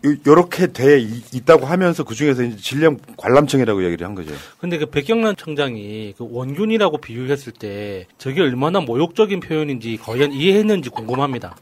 [0.05, 4.33] 요- 요렇게 돼 이- 있다고 하면서 그 중에서 이제 질병 관람청이라고 얘기를 한 거죠.
[4.59, 11.55] 근데 그 백경란 청장이 그 원균이라고 비유했을 때 저게 얼마나 모욕적인 표현인지 과연 이해했는지 궁금합니다.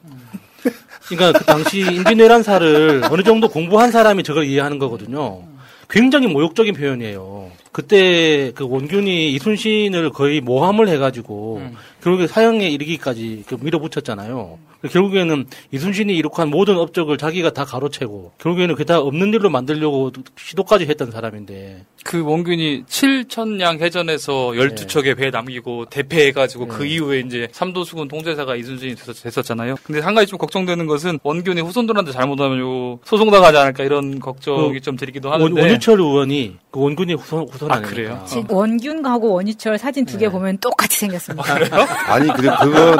[1.07, 5.43] 그러니까 그 당시 임진왜란사를 어느 정도 공부한 사람이 저걸 이해하는 거거든요.
[5.89, 7.49] 굉장히 모욕적인 표현이에요.
[7.71, 11.61] 그때 그 원균이 이순신을 거의 모함을 해가지고
[12.01, 14.57] 결국에 사형에 이르기까지 그 밀어붙였잖아요.
[14.89, 20.85] 결국에는 이순신이 이룩한 모든 업적을 자기가 다 가로채고 결국에는 그게 다 없는 일로 만들려고 시도까지
[20.85, 28.55] 했던 사람인데 그 원균이 7천량 해전에서 12척의 배 남기고 대패해가지고 그 이후에 이제 삼도수군 통제사가
[28.55, 29.75] 이순신이 됐- 됐었잖아요.
[29.83, 34.79] 근데 한 가지 좀 걱정되는 것은 원균이 후손들한테 잘못하면 요 소송당하지 않을까 이런 걱정이 그
[34.81, 35.61] 좀 들기도 원, 하는데.
[35.61, 37.95] 원 유철 의원이 그 원균이 후손, 후손 아, 아닙니까?
[37.95, 38.23] 그래요?
[38.25, 41.53] 지- 원균하고 원희철 사진 두 개 보면 똑같이 생겼습니다.
[42.07, 42.97] 아니 근데 그건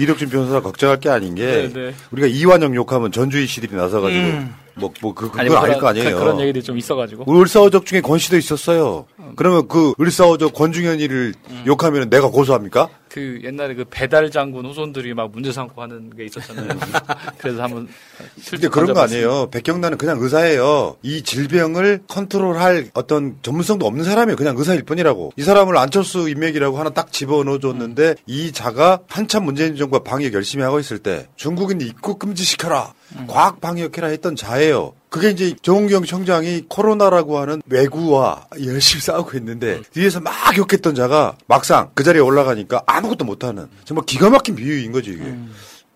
[0.00, 1.94] 이덕준 변호사가 걱정할 게 아닌 게 네, 네.
[2.10, 4.54] 우리가 이완영 욕하면 전주희 씨들이 나서가지고 음.
[4.76, 6.10] 뭐 뭐 그, 그건 아니, 뭐 아닐 거 아니에요.
[6.10, 7.24] 그- 그런 얘기들이 좀 있어가지고.
[7.40, 9.06] 을사오적 중에 권 씨도 있었어요.
[9.36, 11.64] 그러면 그 을사오적 권중현이를 음.
[11.66, 12.88] 욕하면 내가 고소합니까?
[13.14, 16.66] 그 옛날에 그 배달 장군 후손들이 막 문제 삼고 하는 게 있었잖아요.
[17.38, 17.86] 그래서 한번
[18.50, 19.50] 근데 그런 거 아니에요.
[19.52, 20.96] 백경란은 그냥 의사예요.
[21.04, 24.36] 이 질병을 컨트롤할 어떤 전문성도 없는 사람이에요.
[24.36, 25.32] 그냥 의사일 뿐이라고.
[25.36, 30.80] 이 사람을 안철수 인맥이라고 하나 딱 집어넣어줬는데 이 자가 한참 문재인 정부가 방역 열심히 하고
[30.80, 32.94] 있을 때 중국인 입국 금지 시켜라.
[33.28, 34.92] 과학 방역해라 했던 자예요.
[35.14, 41.88] 그게 이제 정은경 청장이 코로나라고 하는 외구와 열심히 싸우고 있는데 뒤에서 막 욕했던 자가 막상
[41.94, 45.22] 그 자리에 올라가니까 아무것도 못하는 정말 기가 막힌 비유인 거지 이게.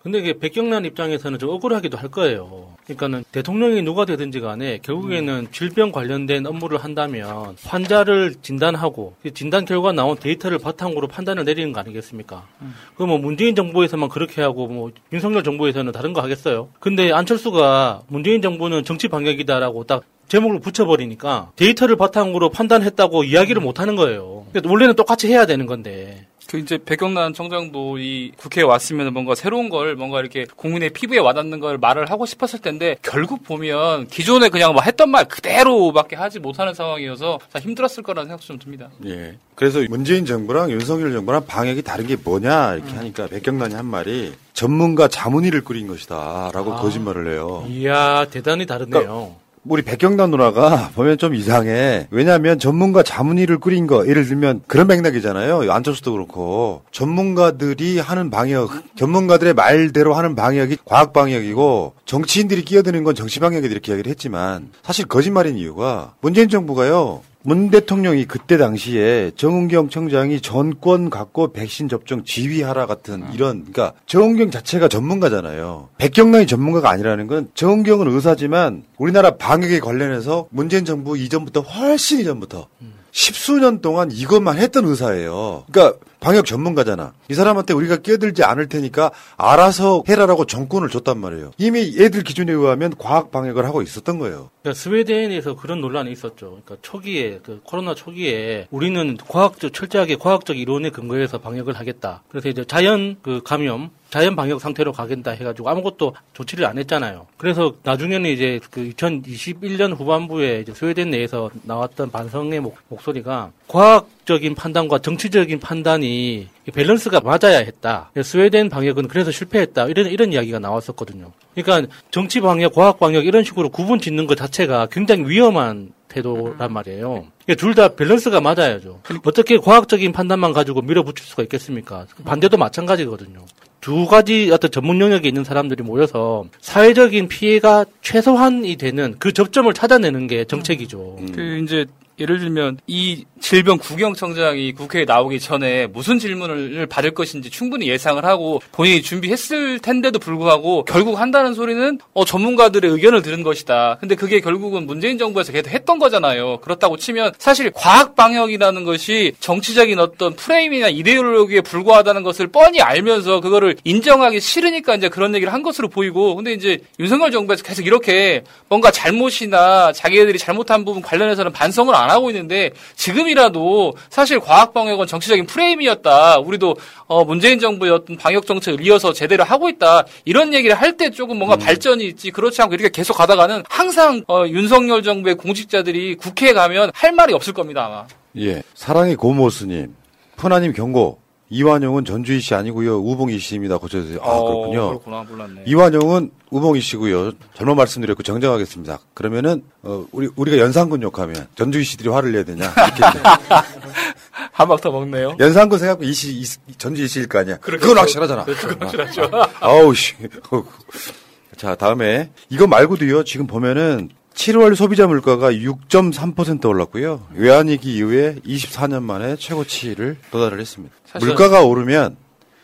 [0.08, 2.68] 근데 이게 백경란 입장에서는 좀 억울하기도 할 거예요.
[2.84, 9.92] 그러니까는 대통령이 누가 되든지 간에 결국에는 질병 관련된 업무를 한다면 환자를 진단하고 그 진단 결과
[9.92, 12.46] 나온 데이터를 바탕으로 판단을 내리는 거 아니겠습니까?
[12.94, 16.70] 그럼 뭐 문재인 정부에서만 그렇게 하고 뭐 윤석열 정부에서는 다른 거 하겠어요?
[16.80, 23.94] 근데 안철수가 문재인 정부는 정치 방역이다라고 딱 제목을 붙여버리니까 데이터를 바탕으로 판단했다고 이야기를 못 하는
[23.94, 24.46] 거예요.
[24.52, 26.26] 그러니까 원래는 똑같이 해야 되는 건데.
[26.48, 31.60] 그 이제 백경란 청장도 이 국회에 왔으면 뭔가 새로운 걸 뭔가 이렇게 국민의 피부에 와닿는
[31.60, 36.72] 걸 말을 하고 싶었을 텐데 결국 보면 기존에 그냥 뭐 했던 말 그대로밖에 하지 못하는
[36.72, 38.88] 상황이어서 참 힘들었을 거라는 생각도 좀 듭니다.
[39.04, 39.36] 예.
[39.54, 45.06] 그래서 문재인 정부랑 윤석열 정부랑 방역이 다른 게 뭐냐 이렇게 하니까 백경란이 한 말이 전문가
[45.06, 46.76] 자문위를 꾸린 것이다라고 아.
[46.80, 47.66] 거짓말을 해요.
[47.68, 49.02] 이야 대단히 다르네요.
[49.02, 52.06] 그러니까 우리 백경란 누나가 보면 좀 이상해.
[52.10, 55.70] 왜냐하면 전문가 자문위를 꾸린 거 예를 들면 그런 맥락이잖아요.
[55.70, 63.40] 안철수도 그렇고 전문가들이 하는 방역, 전문가들의 말대로 하는 방역이 과학 방역이고 정치인들이 끼어드는 건 정치
[63.40, 67.22] 방역이다 이렇게 이야기를 했지만 사실 거짓말인 이유가 문재인 정부가요.
[67.48, 74.50] 문 대통령이 그때 당시에 정은경 청장이 전권 갖고 백신 접종 지휘하라 같은 이런 그러니까 정은경
[74.50, 75.88] 자체가 전문가잖아요.
[75.96, 82.68] 백경란이 전문가가 아니라는 건 정은경은 의사지만 우리나라 방역에 관련해서 문재인 정부 이전부터 훨씬 이전부터
[83.12, 85.64] 십수년 동안 이것만 했던 의사예요.
[85.72, 87.12] 그러니까 방역 전문가잖아.
[87.28, 91.52] 이 사람한테 우리가 끼어들지 않을 테니까 알아서 해라라고 정권을 줬단 말이에요.
[91.58, 94.50] 이미 얘들 기준에 의하면 과학 방역을 하고 있었던 거예요.
[94.62, 96.60] 그러니까 스웨덴에서 그런 논란이 있었죠.
[96.64, 102.22] 그러니까 초기에 그 코로나 초기에 우리는 과학적 철저하게 과학적 이론에 근거해서 방역을 하겠다.
[102.28, 107.26] 그래서 이제 자연 그 감염 자연 방역 상태로 가겠다 해가지고 아무것도 조치를 안 했잖아요.
[107.36, 114.54] 그래서 나중에는 이제 그 2021년 후반부에 이제 스웨덴 내에서 나왔던 반성의 목, 목소리가 과학 적인
[114.54, 118.10] 판단과 정치적인 판단이 밸런스가 맞아야 했다.
[118.22, 119.86] 스웨덴 방역은 그래서 실패했다.
[119.86, 121.32] 이런 이런 이야기가 나왔었거든요.
[121.54, 127.26] 그러니까 정치 방역, 과학 방역 이런 식으로 구분 짓는 것 자체가 굉장히 위험한 태도란 말이에요.
[127.56, 129.00] 둘 다 밸런스가 맞아야죠.
[129.24, 132.04] 어떻게 과학적인 판단만 가지고 밀어붙일 수가 있겠습니까?
[132.26, 133.46] 반대도 마찬가지거든요.
[133.88, 140.26] 두 가지 어떤 전문 영역에 있는 사람들이 모여서 사회적인 피해가 최소한이 되는 그 접점을 찾아내는
[140.26, 141.16] 게 정책이죠.
[141.34, 141.86] 그 이제
[142.20, 148.60] 예를 들면 이 질병 구경청장이 국회에 나오기 전에 무슨 질문을 받을 것인지 충분히 예상을 하고
[148.72, 153.98] 본인이 준비했을 텐데도 불구하고 결국 한다는 소리는 어, 전문가들의 의견을 들은 것이다.
[154.00, 156.58] 근데 그게 결국은 문재인 정부에서 계속 했던 거잖아요.
[156.58, 163.76] 그렇다고 치면 사실 과학 방역이라는 것이 정치적인 어떤 프레임이나 이데올로기에 불과하다는 것을 뻔히 알면서 그거를
[163.84, 168.90] 인정하기 싫으니까 이제 그런 얘기를 한 것으로 보이고 근데 이제 윤석열 정부에서 계속 이렇게 뭔가
[168.90, 176.38] 잘못이나 자기들이 잘못한 부분 관련해서는 반성을 안 하고 있는데 지금이라도 사실 과학 방역은 정치적인 프레임이었다.
[176.38, 180.04] 우리도 어, 문재인 정부의 어떤 방역 정책을 이어서 제대로 하고 있다.
[180.24, 182.30] 이런 얘기를 할 때 조금 뭔가 발전이 있지.
[182.32, 187.52] 그렇지 않고 이렇게 계속 가다가는 항상 어, 윤석열 정부의 공직자들이 국회에 가면 할 말이 없을
[187.52, 188.06] 겁니다 아마.
[188.36, 188.62] 예.
[188.74, 189.94] 사랑의 고모스님,
[190.36, 191.20] 푸나님 경고.
[191.50, 192.98] 이완용은 전주희 씨 아니고요.
[192.98, 193.78] 우봉희 씨입니다.
[193.78, 194.18] 고쳐주세요.
[194.22, 194.88] 아, 어, 그렇군요.
[194.88, 195.22] 그렇구나.
[195.22, 195.62] 몰랐네.
[195.66, 197.32] 이완용은 우봉희 씨고요.
[197.54, 198.98] 잘못 말씀드렸고 정정하겠습니다.
[199.14, 202.64] 그러면은 어, 우리 우리가 연상군 욕하면 전주희 씨들이 화를 내야 되냐?
[202.96, 203.18] 이렇게
[204.52, 205.36] 한방더 먹네요.
[205.40, 206.44] 연상군 생각하고 이씨 이,
[206.76, 207.56] 전주희 씨일 거 아니야.
[207.58, 207.80] 그렇죠.
[207.82, 208.44] 그건 확실하잖아.
[208.44, 208.68] 그렇죠.
[208.78, 209.30] 확실하죠.
[209.60, 210.14] 아우 씨.
[211.56, 213.24] 자 다음에 이거 말고도요.
[213.24, 217.26] 지금 보면은 7월 소비자 물가가 6.3% 올랐고요.
[217.34, 220.94] 외환위기 이후에 24년 만에 최고치를 도달을 했습니다.
[221.18, 222.16] 물가가 오르면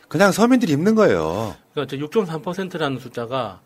[0.06, 1.56] 그냥 서민들이 힘든 거예요.
[1.72, 3.60] 그러니까 6.3%라는 숫자가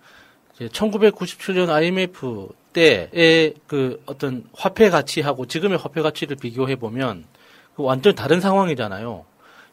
[0.58, 7.24] 1997년 IMF 때의 그 어떤 화폐 가치하고 지금의 화폐 가치를 비교해 보면
[7.76, 9.26] 그 완전 다른 상황이잖아요.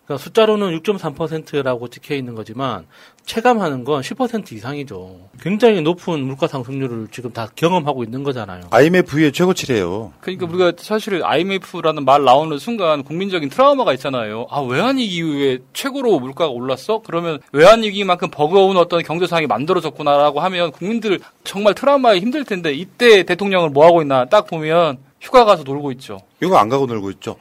[0.06, 2.86] 그러니까 숫자로는 6.3%라고 찍혀 있는 거지만
[3.26, 5.30] 체감하는 건 10% 이상이죠.
[5.42, 8.66] 굉장히 높은 물가 상승률을 지금 다 경험하고 있는 거잖아요.
[8.70, 10.14] IMF의 최고치래요.
[10.22, 14.46] 그러니까 우리가 사실 IMF라는 말 나오는 순간 국민적인 트라우마가 있잖아요.
[14.52, 17.02] 아 외환위기 이후에 최고로 물가가 올랐어?
[17.04, 23.72] 그러면 외환위기만큼 버거운 어떤 경제 상황이 만들어졌구나라고 하면 국민들 정말 트라우마에 힘들 텐데 이때 대통령을
[23.72, 26.20] 뭐 하고 있나 딱 보면 휴가 가서 놀고 있죠.
[26.42, 27.36] 이거 안 가고 놀고 있죠.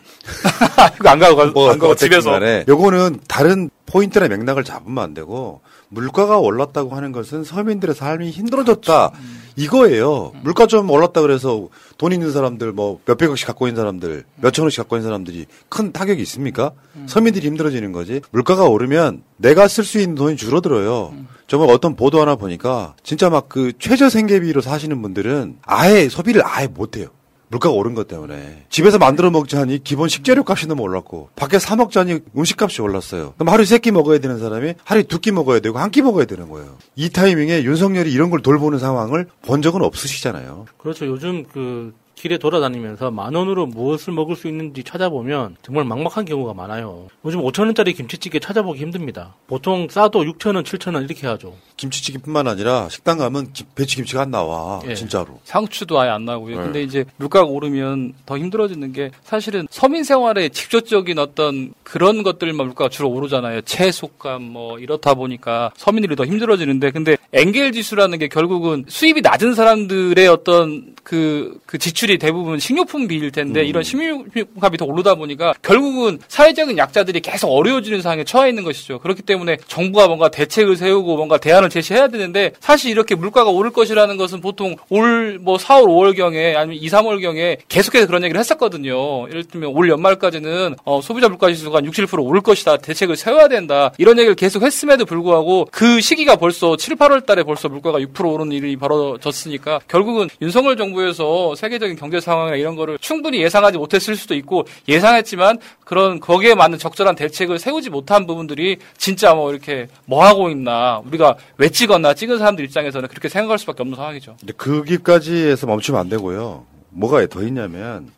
[0.96, 2.30] 휴가 안 가고 가- 뭐, 안 가고 집에서.
[2.30, 9.12] 간에 요거는 다른 포인트나 맥락을 잡으면 안 되고 물가가 올랐다고 하는 것은 서민들의 삶이 힘들어졌다
[9.56, 10.32] 이거예요.
[10.42, 11.68] 물가 좀 올랐다 그래서
[11.98, 16.72] 돈 있는 사람들 뭐 몇백억씩 갖고 있는 사람들 몇천억씩 갖고 있는 사람들이 큰 타격이 있습니까?
[17.06, 18.20] 서민들이 힘들어지는 거지.
[18.30, 21.14] 물가가 오르면 내가 쓸 수 있는 돈이 줄어들어요.
[21.46, 26.66] 정말 어떤 보도 하나 보니까 진짜 막 그 최저 생계비로 사시는 분들은 아예 소비를 아예
[26.66, 27.08] 못 해요.
[27.48, 31.76] 물가가 오른 것 때문에 집에서 만들어 먹지 하니 기본 식재료 값이 너무 올랐고 밖에 사
[31.76, 33.34] 먹자니 음식값이 올랐어요.
[33.38, 36.76] 그럼 하루에 세끼 먹어야 되는 사람이 하루에 두끼 먹어야 되고 한 끼 먹어야 되는 거예요.
[36.96, 40.66] 이 타이밍에 윤석열이 이런 걸 돌보는 상황을 본 적은 없으시잖아요.
[40.78, 41.06] 그렇죠.
[41.06, 47.08] 요즘 그 길에 돌아다니면서 만 원으로 무엇을 먹을 수 있는지 찾아보면 정말 막막한 경우가 많아요.
[47.24, 49.34] 요즘 5천 원짜리 김치찌개 찾아보기 힘듭니다.
[49.46, 51.54] 보통 싸도 6천 원, 7천 원 이렇게 하죠.
[51.76, 54.94] 김치찌개뿐만 아니라 식당 가면 기- 배추김치가 안 나와 예.
[54.94, 55.40] 진짜로.
[55.44, 56.56] 상추도 아예 안 나고요.
[56.56, 56.62] 네.
[56.62, 62.88] 근데 이제 물가가 오르면 더 힘들어지는 게 사실은 서민 생활에 직접적인 어떤 그런 것들만 물가가
[62.88, 63.62] 주로 오르잖아요.
[63.62, 70.26] 채소값 뭐 이렇다 보니까 서민들이 더 힘들어지는데 근데 엔겔 지수라는 게 결국은 수입이 낮은 사람들의
[70.28, 73.66] 어떤 그, 그 지출 이 대부분 식료품 비일 텐데 음.
[73.66, 78.98] 이런 식료값이 더 오르다 보니까 결국은 사회적인 약자들이 계속 어려워지는 상황에 처해 있는 것이죠.
[79.00, 84.16] 그렇기 때문에 정부가 뭔가 대책을 세우고 뭔가 대안을 제시해야 되는데 사실 이렇게 물가가 오를 것이라는
[84.16, 89.28] 것은 보통 올 뭐 4월, 5월경에 아니면 2, 3월경에 계속해서 그런 얘기를 했었거든요.
[89.28, 92.78] 예를 들면 올 연말까지는 어, 소비자 물가 지수가 한 6, 7% 오를 것이다.
[92.78, 93.92] 대책을 세워야 된다.
[93.98, 98.52] 이런 얘기를 계속 했음에도 불구하고 그 시기가 벌써 7, 8월 달에 벌써 물가가 6% 오르는
[98.52, 104.66] 일이 벌어졌으니까 결국은 윤석열 정부에서 세계적인 경제 상황이나 이런 거를 충분히 예상하지 못했을 수도 있고
[104.88, 111.02] 예상했지만 그런 거기에 맞는 적절한 대책을 세우지 못한 부분들이 진짜 뭐 이렇게 뭐 하고 있나
[111.06, 114.36] 우리가 왜 찍었나 찍은 사람들 입장에서는 그렇게 생각할 수밖에 없는 상황이죠.
[114.40, 116.66] 근데 거기까지 해서 멈추면 안 되고요.
[116.90, 118.10] 뭐가 더 있냐면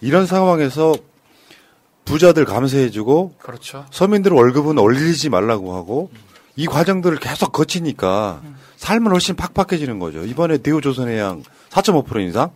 [0.00, 0.94] 이런 상황에서
[2.04, 3.86] 부자들 감세해주고 그렇죠.
[3.90, 6.10] 서민들 월급은 올리지 말라고 하고
[6.56, 8.42] 이 과정들을 계속 거치니까
[8.76, 10.24] 삶은 훨씬 팍팍해지는 거죠.
[10.24, 12.50] 이번에 대우조선해양 4.5% 인상,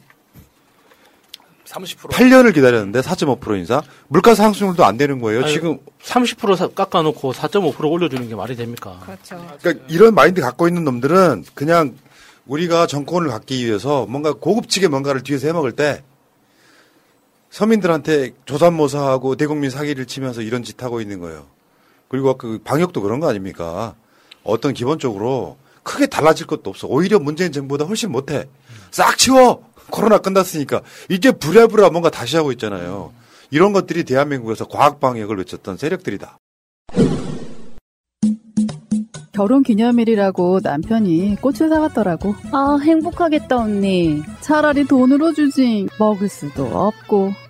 [1.69, 5.43] 30% 8년을 기다렸는데 4.5% 인상, 물가 상승률도 안 되는 거예요.
[5.45, 9.01] 아니, 지금 30% 사- 깎아 놓고 4.5% 올려 주는 게 말이 됩니까?
[9.05, 9.45] 그렇죠.
[9.61, 11.97] 그러니까 이런 마인드 갖고 있는 놈들은 그냥
[12.47, 16.03] 우리가 정권을 갖기 위해서 뭔가 고급지게 뭔가를 뒤에서 해 먹을 때
[17.51, 21.47] 서민들한테 조삼모사하고 대국민 사기를 치면서 이런 짓 하고 있는 거예요.
[22.09, 23.95] 그리고 그 방역도 그런 거 아닙니까?
[24.45, 26.87] 어떤 기본적으로 크게 달라질 것도 없어.
[26.87, 28.47] 오히려 문재인 정부보다 훨씬 못해.
[28.91, 29.68] 싹 치워!
[29.91, 30.83] 코로나 끝났으니까.
[31.09, 33.13] 이제 부랴부랴 뭔가 다시 하고 있잖아요.
[33.51, 36.39] 이런 것들이 대한민국에서 과학 방역을 외쳤던 세력들이다.
[39.33, 42.35] 결혼 기념일이라고 남편이 꽃을 사왔더라고.
[42.51, 44.21] 아, 행복하겠다, 언니.
[44.41, 45.87] 차라리 돈으로 주지.
[45.97, 47.31] 먹을 수도 없고,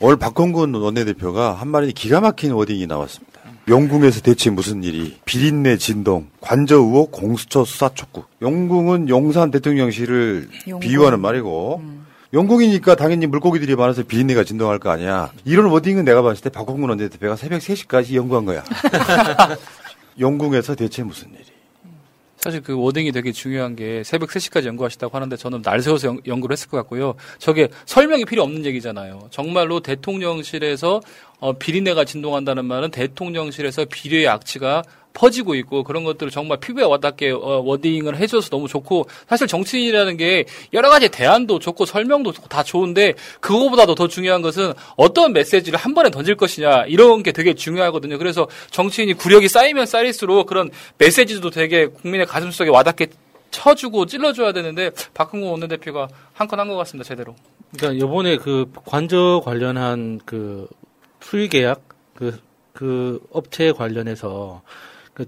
[0.00, 3.40] 오늘 박홍근 원내대표가 한 말이 기가 막힌 wording이 나왔습니다.
[3.66, 5.18] 용궁에서 대체 무슨 일이?
[5.24, 8.22] 비린내 진동 관저 의혹 공수처 수사 촉구.
[8.40, 10.80] 용궁은 용산 대통령실을 용궁.
[10.88, 11.82] 비유하는 말이고
[12.32, 15.32] 용궁이니까 당연히 물고기들이 많아서 비린내가 진동할 거 아니야.
[15.44, 18.62] 이런 wording은 내가 봤을 때 박홍근 원내대표가 새벽 3시까지 연구한 거야.
[20.20, 21.44] 용궁에서 대체 무슨 일이
[22.38, 26.54] 사실 그 wording이 되게 중요한 게 새벽 3시까지 연구하시다고 하는데 저는 날 세워서 연, 연구를
[26.54, 27.14] 했을 것 같고요.
[27.38, 29.28] 저게 설명이 필요 없는 얘기잖아요.
[29.30, 31.00] 정말로 대통령실에서
[31.40, 34.82] 어, 비린내가 진동한다는 말은 대통령실에서 비리의 악취가
[35.14, 40.44] 퍼지고 있고 그런 것들을 정말 피부에 와닿게 어, 워딩을 해줘서 너무 좋고 사실 정치인이라는 게
[40.72, 45.94] 여러 가지 대안도 좋고 설명도 좋고 다 좋은데 그거보다도 더 중요한 것은 어떤 메시지를 한
[45.94, 48.18] 번에 던질 것이냐 이런 게 되게 중요하거든요.
[48.18, 53.08] 그래서 정치인이 구력이 쌓이면 쌓일수록 그런 메시지도 되게 국민의 가슴 속에 와닿게
[53.50, 57.34] 쳐주고 찔러줘야 되는데 박흥호 원내대표가 한 건 한 것 같습니다 제대로.
[57.76, 60.68] 그러니까 요번에 그 관저 관련한 그
[61.20, 61.82] 수의 계약
[62.14, 62.38] 그,
[62.72, 64.68] 그 업체 관련해서 그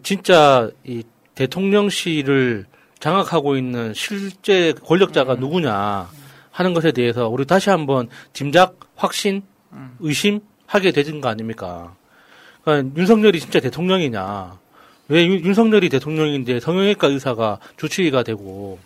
[0.03, 1.03] 진짜 이
[1.35, 2.66] 대통령실을
[2.98, 6.09] 장악하고 있는 실제 권력자가 누구냐
[6.50, 9.42] 하는 것에 대해서 우리 다시 한번 짐작, 확신,
[10.00, 11.94] 의심하게 되는 거 아닙니까?
[12.62, 14.59] 그러니까 윤석열이 진짜 대통령이냐?
[15.09, 18.79] 왜 윤- 윤석열이 대통령인데 성형외과 의사가 주치의가 되고?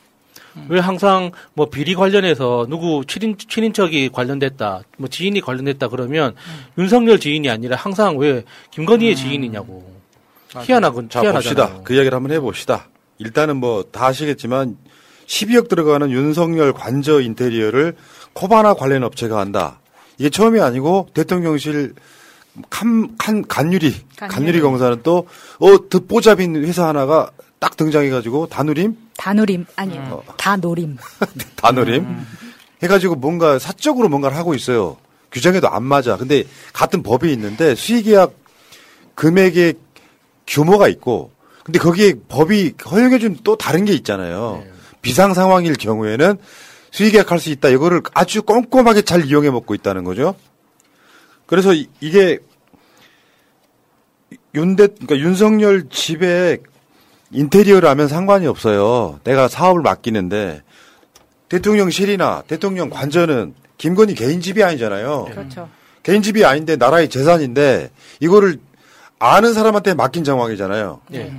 [0.69, 6.37] 왜 항상 뭐 비리 관련해서 누구 친인 친인척이 관련됐다, 뭐 지인이 관련됐다 그러면
[6.79, 9.93] 윤석열 지인이 아니라 항상 왜 김건희의 지인이냐고
[10.62, 11.67] 희한하군 자 희한하잖아요.
[11.69, 12.88] 봅시다 그 이야기를 한번 해봅시다
[13.19, 14.77] 일단은 뭐 다 아시겠지만
[15.27, 17.95] 12억 들어가는 윤석열 관저 인테리어를
[18.35, 19.81] 코바나 관련 업체가 한다
[20.19, 21.95] 이게 처음이 아니고 대통령실
[22.71, 24.33] 칸, 칸, 간유리, 간유리.
[24.33, 25.27] 간유리 공사는 또,
[25.59, 28.97] 어, 듣보잡인 회사 하나가 딱 등장해가지고, 다누림?
[29.17, 30.23] 다누림 아니요.
[30.37, 30.97] 다노림.
[31.57, 32.07] 다누림?
[32.81, 34.99] 해가지고 뭔가 사적으로 뭔가를 하고 있어요.
[35.33, 36.17] 규정에도 안 맞아.
[36.17, 38.33] 근데 같은 법이 있는데 수의계약
[39.17, 39.75] 금액의
[40.46, 41.33] 규모가 있고,
[41.64, 44.62] 근데 거기에 법이 허용해준 또 다른 게 있잖아요.
[45.02, 46.37] 비상 상황일 경우에는
[46.90, 47.68] 수의계약 할 수 있다.
[47.70, 50.35] 이거를 아주 꼼꼼하게 잘 이용해 먹고 있다는 거죠.
[51.46, 52.38] 그래서 이- 이게
[54.54, 56.59] 윤대 그러니까 윤석열 집에
[57.33, 59.18] 인테리어라면 상관이 없어요.
[59.24, 60.62] 내가 사업을 맡기는데
[61.48, 65.24] 대통령실이나 대통령 관저는 김건희 개인 집이 아니잖아요.
[65.30, 65.68] 그렇죠.
[66.02, 68.59] 개인 집이 아닌데 나라의 재산인데 이거를
[69.24, 71.00] 아는 사람한테 맡긴 정황이잖아요.
[71.14, 71.32] 예.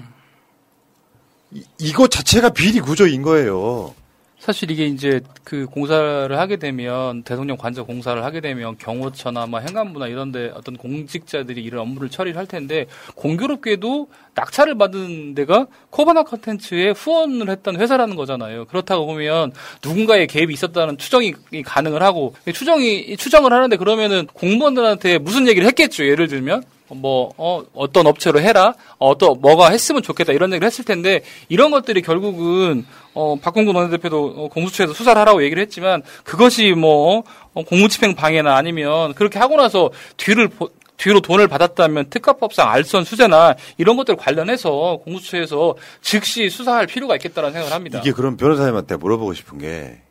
[1.52, 3.94] 이- 이거 자체가 비리 구조인 거예요.
[4.40, 10.06] 사실 이게 이제 그 공사를 하게 되면 대통령 관저 공사를 하게 되면 경호처나 뭐 행안부나
[10.08, 17.50] 이런데 어떤 공직자들이 이런 업무를 처리를 할 텐데 공교롭게도 낙찰을 받은 데가 코바나 컨텐츠에 후원을
[17.50, 18.66] 했던 회사라는 거잖아요.
[18.66, 19.52] 그렇다고 보면
[19.84, 21.34] 누군가의 개입이 있었다는 추정이
[21.66, 26.06] 가능을 하고 추정이 추정을 하는데 그러면은 공무원들한테 무슨 얘기를 했겠죠.
[26.08, 30.86] 예를 들면 뭐, 어, 어떤 업체로 해라, 어, 또 뭐가 했으면 좋겠다, 이런 얘기를 했을
[30.86, 37.24] 텐데, 이런 것들이 결국은, 어, 박홍근 원내대표도 어, 공수처에서 수사를 하라고 얘기를 했지만, 그것이 뭐,
[37.54, 43.56] 어, 공무집행 방해나 아니면, 그렇게 하고 나서 뒤를, 보- 뒤로 돈을 받았다면 특가법상 알선 수재나
[43.78, 48.00] 이런 것들 관련해서 공수처에서 즉시 수사할 필요가 있겠다는 생각을 합니다.
[48.00, 50.02] 이게 그럼 변호사님한테 물어보고 싶은 게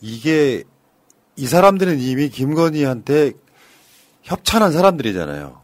[0.00, 0.64] 이게
[1.36, 3.32] 이 사람들은 이미 김건희한테
[4.22, 5.61] 협찬한 사람들이잖아요.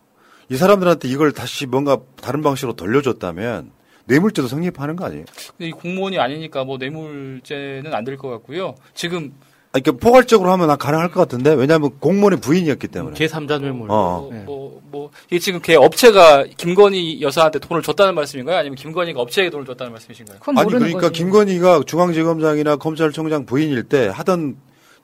[0.50, 3.70] 이 사람들한테 이걸 다시 뭔가 다른 방식으로 돌려줬다면
[4.06, 5.24] 뇌물죄도 성립하는 거 아니에요?
[5.56, 8.74] 근데 이 공무원이 아니니까 뭐 뇌물죄는 안 될 것 같고요.
[8.94, 9.34] 지금
[9.72, 13.14] 아니, 그러니까 포괄적으로 하면 난 가능할 것 같은데 왜냐하면 공무원의 부인이었기 때문에.
[13.16, 13.88] 제3자 뇌물.
[13.90, 14.30] 어.
[14.46, 18.56] 뭐, 뭐, 이게 지금 걔 업체가 김건희 여사한테 돈을 줬다는 말씀인가요?
[18.56, 20.38] 아니면 김건희가 업체에 돈을 줬다는 말씀이신가요?
[20.56, 24.56] 아니 그러니까 김건희가 중앙지검장이나 검찰총장 부인일 때 하던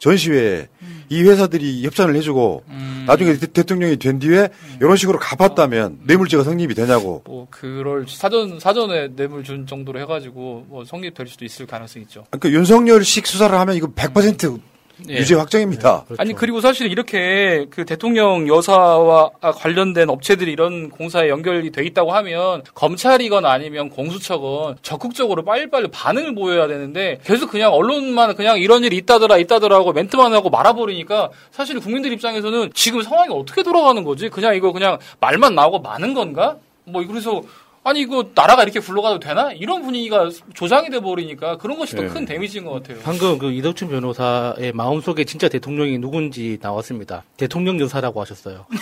[0.05, 0.69] 전시회에
[1.09, 2.65] 이 회사들이 협찬을 해주고
[3.07, 4.51] 나중에 대, 통령이 된 뒤에
[4.81, 7.23] 이런 식으로 갚았다면 뇌물죄가 성립이 되냐고.
[7.27, 12.25] 뭐 그럴 사전 사전에 뇌물 준 정도로 해가지고 뭐 성립될 수도 있을 가능성이 있죠.
[12.31, 14.61] 그러니까 윤석열식 수사를 하면 이거 100%
[15.09, 15.15] 예.
[15.17, 16.05] 유죄 확정입니다.
[16.19, 22.63] 아니 그리고 사실 이렇게 그 대통령 여사와 관련된 업체들이 이런 공사에 연결이 돼 있다고 하면
[22.75, 29.39] 검찰이건 아니면 공수처건 적극적으로 빨리빨리 반응을 보여야 되는데 계속 그냥 언론만 그냥 이런 일이 있다더라
[29.39, 34.29] 있다더라 하고 멘트만 하고 말아버리니까 사실 국민들 입장에서는 지금 상황이 어떻게 돌아가는 거지?
[34.29, 36.57] 그냥 이거 그냥 말만 나오고 마는 건가?
[36.85, 37.43] 뭐 그래서
[37.87, 39.53] 아니 이거 나라가 이렇게 굴러가도 되나?
[39.53, 42.07] 이런 분위기가 조장이 돼 버리니까 그런 것이 네.
[42.07, 42.97] 더큰 데미지인 것 같아요.
[43.05, 47.25] 방금 그 이덕춘 변호사의 마음속에 진짜 대통령이 누군지 나왔습니다.
[47.37, 48.65] 대통령 여사라고 하셨어요.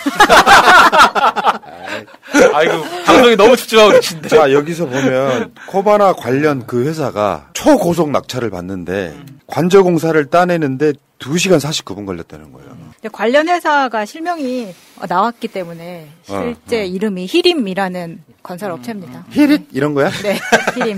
[2.53, 4.29] 아이고 방송에 너무 집중하고 계신데.
[4.29, 12.53] 자 여기서 보면 코바나 관련 그 회사가 초고속 낙찰을 받는데 관저공사를 따내는데 2시간 49분 걸렸다는
[12.53, 12.92] 거예요.
[13.11, 16.85] 관련 회사가 실명이 어, 나왔기 때문에 실제 어, 어.
[16.85, 19.25] 이름이 히림이라는 건설 업체입니다.
[19.29, 20.09] 히릿 이런 거야?
[20.21, 20.37] 네,
[20.75, 20.97] 히림.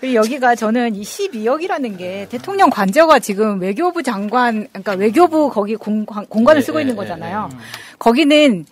[0.00, 6.04] 그리고 여기가 저는 이 12억이라는 게 대통령 관저가 지금 외교부 장관, 그러니까 외교부 거기 공,
[6.04, 7.50] 공간을 쓰고 있는 거잖아요.
[7.98, 8.64] 거기는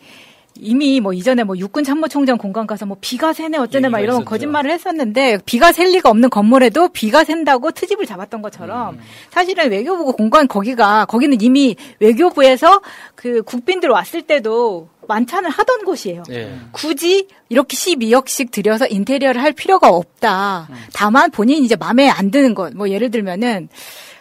[0.57, 4.71] 이미 뭐 이전에 뭐 육군 참모총장 공간 가서 뭐 비가 새네 어쩌네 막 이런 거짓말을
[4.71, 8.99] 했었는데 비가 셀 리가 없는 건물에도 비가 샌다고 트집을 잡았던 것처럼
[9.31, 12.81] 사실은 외교부 공간 거기가 거기는 이미 외교부에서
[13.15, 16.23] 그 국빈들 왔을 때도 만찬을 하던 곳이에요.
[16.31, 16.55] 예.
[16.73, 20.69] 굳이 이렇게 12억씩 들여서 인테리어를 할 필요가 없다.
[20.93, 23.69] 다만 본인이 이제 마음에 안 드는 것, 뭐 예를 들면은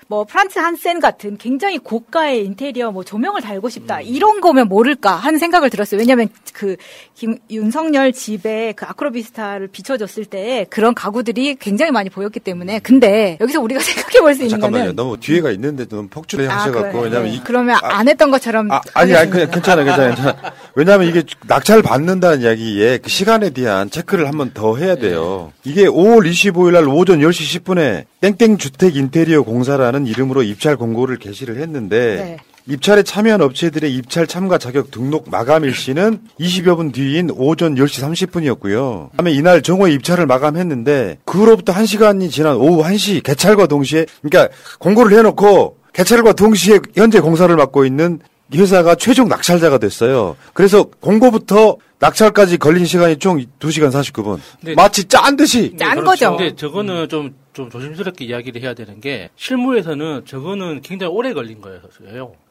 [0.07, 5.39] 뭐 프란츠 한센 같은 굉장히 고가의 인테리어 뭐 조명을 달고 싶다 이런 거면 모를까 하는
[5.39, 5.99] 생각을 들었어요.
[5.99, 6.75] 왜냐하면 그
[7.15, 13.61] 김, 윤석열 집에 그 아크로비스타를 비춰줬을 때 그런 가구들이 굉장히 많이 보였기 때문에 근데 여기서
[13.61, 14.83] 우리가 생각해 볼 수 있는 잠깐만요.
[14.85, 17.03] 거는 너무 뒤에가 있는데 너무 폭주해 아, 하셔갖고 그래.
[17.03, 17.35] 왜냐면 네.
[17.35, 19.29] 이 그러면 안 했던 것처럼 아, 아니, 아니.
[19.29, 20.35] 그냥 괜찮아, 괜찮아, 괜찮아.
[20.75, 25.53] 왜냐하면 이게 낙찰 받는다는 이야기에 그 시간에 대한 체크를 한번 더 해야 돼요.
[25.63, 31.57] 이게 5월 25일 날 오전 10시 10분에 땡땡 주택 인테리어 공사라는 이름으로 입찰 공고를 게시를
[31.57, 32.37] 했는데 네.
[32.65, 38.29] 입찰에 참여한 업체들의 입찰 참가 자격 등록 마감 일 시는 20여 분 뒤인 오전 10시
[38.29, 39.09] 30분이었고요.
[39.17, 45.77] 다음에 이날 정오에 입찰을 마감했는데 그로부터 1시간이 지난 오후 1시 개찰과 동시에 그러니까 공고를 해놓고
[45.93, 48.19] 개찰과 동시에 현재 공사를 맡고 있는
[48.53, 50.35] 이 회사가 최종 낙찰자가 됐어요.
[50.53, 54.39] 그래서 공고부터 낙찰까지 걸린 시간이 총 2시간 49분.
[54.61, 54.75] 네.
[54.75, 55.75] 마치 짠 듯이.
[55.77, 56.05] 짠 그렇죠.
[56.05, 56.37] 거죠.
[56.37, 61.81] 근데 저거는 좀, 좀 조심스럽게 이야기를 해야 되는 게 실무에서는 저거는 굉장히 오래 걸린 거예요.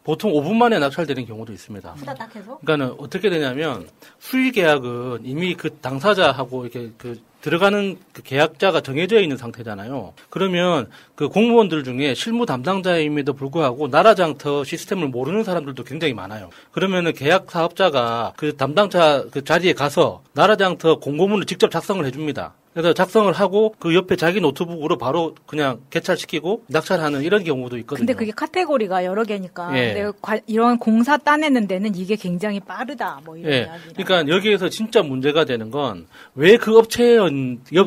[0.05, 1.91] 보통 5분 만에 낙찰되는 경우도 있습니다.
[1.91, 3.87] 후다닥 해서 그러니까는 어떻게 되냐면
[4.19, 10.15] 수의 계약은 이미 그 당사자하고 이렇게 그 들어가는 그 계약자가 정해져 있는 상태잖아요.
[10.31, 16.51] 그러면 그 공무원들 중에 실무 담당자임에도 불구하고 나라장터 시스템을 모르는 사람들도 굉장히 많아요.
[16.71, 22.55] 그러면은 계약 사업자가 그 담당자 그 자리에 가서 나라장터 공고문을 직접 작성을 해줍니다.
[22.73, 28.07] 그래서 작성을 하고 그 옆에 자기 노트북으로 바로 그냥 개찰시키고 낙찰하는 이런 경우도 있거든요.
[28.07, 29.93] 근데 그게 카테고리가 여러 개니까 예.
[29.95, 33.71] 근데 관- 이런 공사 따내는 데는 이게 굉장히 빠르다 뭐 이런 예.
[33.95, 37.29] 그러니까 여기에서 진짜 문제가 되는 건 왜 그 업체여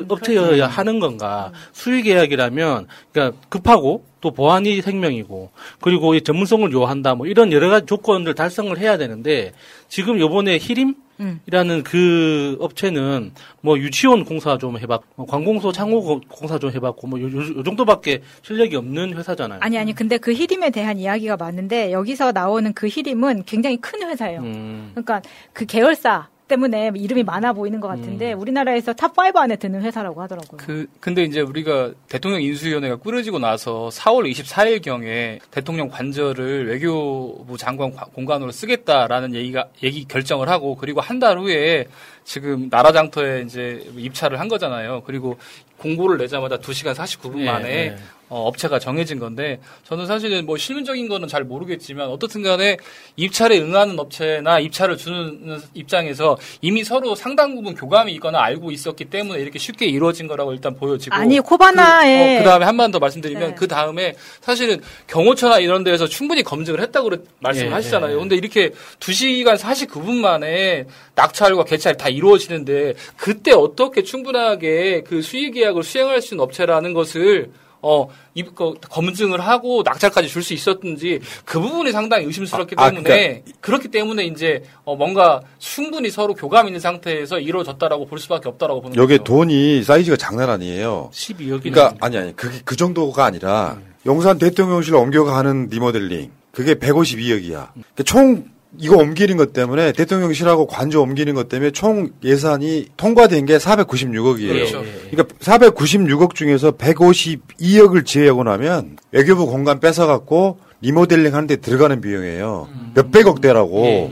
[0.09, 1.51] 업체여야 하는 건가?
[1.71, 7.85] 수의 계약이라면 그러니까 급하고 또 보안이 생명이고 그리고 이 전문성을 요한다 뭐 이런 여러 가지
[7.85, 9.53] 조건들 달성을 해야 되는데
[9.87, 11.39] 지금 요번에 히림 음.
[11.47, 17.07] 이라는 그 업체는 뭐 유치원 공사 좀 해봤고 뭐 관공서 창호 고- 공사 좀 해봤고
[17.07, 19.59] 뭐 요, 요- 요 정도밖에 실력이 없는 회사잖아요.
[19.61, 24.41] 아니 아니 근데 그 히림에 대한 이야기가 많은데 여기서 나오는 그 히림은 굉장히 큰 회사예요.
[24.41, 24.91] 음.
[24.93, 25.21] 그러니까
[25.53, 30.57] 그 계열사 때문에 이름이 많아 보이는 것 같은데 우리나라에서 top 5 안에 드는 회사라고 하더라고요.
[30.57, 37.93] 그 근데 이제 우리가 대통령 인수위원회가 꾸려지고 나서 4월 24일 경에 대통령 관저를 외교부 장관
[37.95, 41.87] 과- 공간으로 쓰겠다라는 얘기가 얘기 결정을 하고 그리고 한 달 후에
[42.25, 45.03] 지금 나라장터에 이제 입찰을 한 거잖아요.
[45.05, 45.37] 그리고
[45.77, 47.97] 공고를 내자마자 2시간 49분 예, 만에 예.
[48.27, 52.77] 어, 업체가 정해진 건데 저는 사실은 뭐 실무적인 거는 잘 모르겠지만 어떻든 간에
[53.17, 59.39] 입찰에 응하는 업체나 입찰을 주는 입장에서 이미 서로 상당 부분 교감이 있거나 알고 있었기 때문에
[59.39, 63.49] 이렇게 쉽게 이루어진 거라고 일단 보여지고 아니, 코바나에- 그, 어, 다음에 한 번 더 말씀드리면
[63.49, 63.55] 네.
[63.55, 67.09] 그 다음에 사실은 경호처나 이런 데에서 충분히 검증을 했다고
[67.39, 68.15] 말씀을 예, 하시잖아요.
[68.15, 68.19] 예.
[68.19, 75.83] 근데 이렇게 2시간 49분 만에 낙찰과 개찰이 다 이루어지는데 그때 어떻게 충분하게 그 수의 계약을
[75.83, 77.51] 수행할 수 있는 업체라는 것을
[77.81, 82.89] 어, 입, 그, 검증을 하고 낙찰까지 줄 수 있었는지 그 부분이 상당히 의심스럽기 아, 아,
[82.91, 88.81] 때문에 그렇기 때문에 이제 어, 뭔가 충분히 서로 교감 있는 상태에서 이루어졌다라고 볼 수밖에 없다라고
[88.81, 89.23] 보는 여기 거죠.
[89.23, 91.09] 돈이 사이즈가 장난 아니에요.
[91.11, 97.69] 12억이 그러니까 아니 아니 그게 그 정도가 아니라 용산 대통령실 옮겨가는 리모델링 그게 152억이야.
[98.05, 98.45] 총
[98.79, 104.47] 이거 옮기는 것 때문에 대통령실하고 관저 옮기는 것 때문에 총 예산이 통과된 게 496억이에요.
[104.47, 104.83] 그렇죠.
[105.11, 112.67] 그러니까 496억 중에서 152억을 제외하고 나면 외교부 공간 뺏어갖고 리모델링 하는데 들어가는 비용이에요.
[112.95, 114.11] 몇백억 대라고.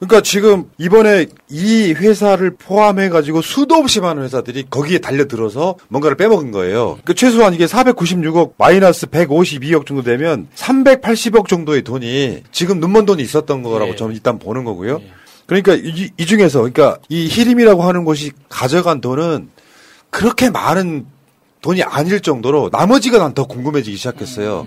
[0.00, 6.52] 그러니까 지금 이번에 이 회사를 포함해 가지고 수도 없이 많은 회사들이 거기에 달려들어서 뭔가를 빼먹은
[6.52, 6.98] 거예요.
[7.04, 13.62] 그 최소한 이게 496억 마이너스 152억 정도 되면 380억 정도의 돈이 지금 눈먼 돈이 있었던
[13.62, 15.02] 거라고 저는 일단 보는 거고요.
[15.44, 19.50] 그러니까 이, 이 중에서 그러니까 이 히림이라고 하는 곳이 가져간 돈은
[20.08, 21.04] 그렇게 많은
[21.60, 24.66] 돈이 아닐 정도로 나머지가 난 더 궁금해지기 시작했어요.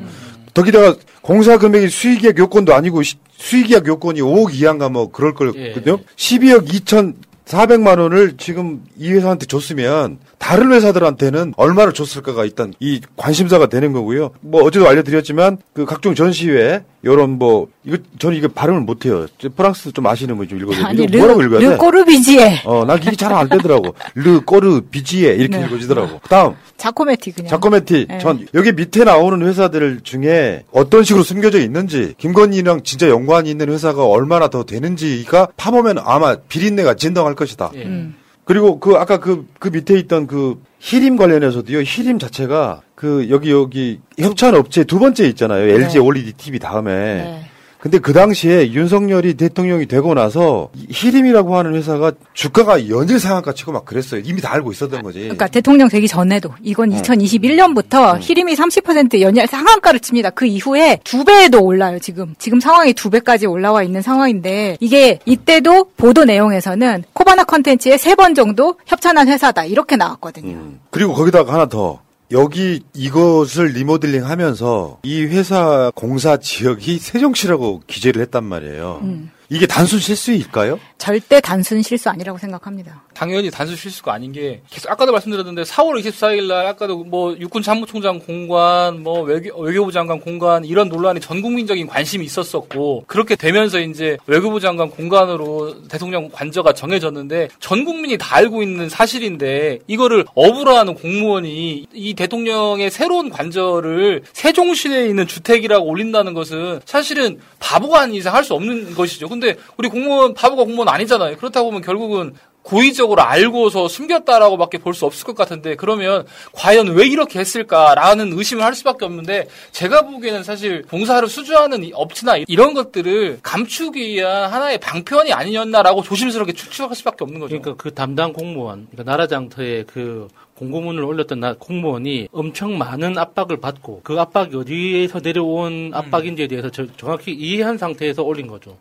[0.54, 6.00] 더기다가 공사 금액이 수익계약 요건도 아니고 시- 수익계약 요건이 5억 이하인가 뭐 그럴 거거든요.
[6.16, 7.14] 12억 2천
[7.46, 14.32] 400만 원을 지금 이 회사한테 줬으면 다른 회사들한테는 얼마를 줬을까가 일단 이 관심사가 되는 거고요.
[14.42, 19.28] 뭐 어제도 알려드렸지만 그 각종 전시회 요런 뭐 이거 저는 이거 발음을 못해요.
[19.38, 20.86] 저 프랑스 좀 아시는 분 좀 읽어줘요.
[20.86, 21.66] 아니, 뭐라고 읽어야 돼?
[21.68, 22.62] 르 꼬르비지에.
[22.66, 23.94] 어, 난 이게 잘 안 되더라고.
[24.16, 25.66] 르 꼬르 비지에 이렇게 네.
[25.66, 26.20] 읽어지더라고.
[26.30, 27.50] 다음 자코메티 그냥.
[27.50, 28.08] 자코메티.
[28.10, 28.20] 네.
[28.20, 34.06] 전 여기 밑에 나오는 회사들 중에 어떤 식으로 숨겨져 있는지 김건희랑 진짜 연관이 있는 회사가
[34.06, 37.72] 얼마나 더 되는지가 파보면 아마 비린내가 진동할 것이다.
[37.76, 38.16] 음.
[38.46, 41.80] 그리고 그 아까 그, 그 밑에 있던 그 히림 관련해서도요.
[41.80, 45.64] 히림 자체가 그 여기 여기 협찬 업체 두 번째 있잖아요.
[45.70, 47.50] LG OLED TV 다음에.
[47.84, 53.74] 근데 그 당시에 윤석열이 대통령이 되고 나서 이 히림이라고 하는 회사가 주가가 연일 상한가 치고
[53.74, 54.22] 막 그랬어요.
[54.24, 55.20] 이미 다 알고 있었던 거지.
[55.20, 56.96] 그러니까 대통령 되기 전에도 이건 어.
[56.96, 60.30] 2021년부터 히림이 30% 연일 상한가를 칩니다.
[60.30, 62.36] 그 이후에 두 배도 올라요, 지금.
[62.38, 68.34] 지금 상황이 두 배까지 올라와 있는 상황인데 이게 이때도 보도 내용에서는 코바나 컨텐츠에 세 번
[68.36, 69.66] 정도 협찬한 회사다.
[69.66, 70.56] 이렇게 나왔거든요.
[70.90, 72.00] 그리고 거기다가 하나 더.
[72.32, 79.00] 여기 이것을 리모델링 하면서 이 회사 공사 지역이 세종시라고 기재를 했단 말이에요.
[79.04, 79.32] 음.
[79.50, 80.80] 이게 단순 실수일까요?
[80.98, 83.04] 절대 단순 실수 아니라고 생각합니다.
[83.14, 88.20] 당연히 단순 실수가 아닌 게 계속 아까도 말씀드렸는데 4월 24일 날 아까도 뭐 육군 참모총장
[88.20, 94.18] 공관 뭐 외교, 외교부 장관 공관 이런 논란이 전 국민적인 관심이 있었었고 그렇게 되면서 이제
[94.28, 101.88] 외교부 장관 공관으로 대통령 관저가 정해졌는데 전 국민이 다 알고 있는 사실인데 이거를 어부라는 공무원이
[101.94, 108.54] 이 대통령의 새로운 관저를 세종시에 있는 주택이라고 올린다는 것은 사실은 바보가 아닌 이상 할 수
[108.56, 109.30] 없는 것이죠.
[109.40, 111.38] 근데 우리 공무원 바보가 공무원 아니잖아요.
[111.38, 117.40] 그렇다고 보면 결국은 고의적으로 알고서 숨겼다라고밖에 볼 수 없을 것 같은데 그러면 과연 왜 이렇게
[117.40, 124.00] 했을까라는 의심을 할 수밖에 없는데 제가 보기에는 사실 봉사를 수주하는 이 업체나 이런 것들을 감추기
[124.14, 127.60] 위한 하나의 방편이 아니었나라고 조심스럽게 추측할 수밖에 없는 거죠.
[127.60, 134.02] 그러니까 그 담당 공무원, 그러니까 나라장터에 그 공고문을 올렸던 나- 공무원이 엄청 많은 압박을 받고
[134.04, 138.78] 그 압박이 어디에서 내려온 압박인지에 대해서 저- 정확히 이해한 상태에서 올린 거죠.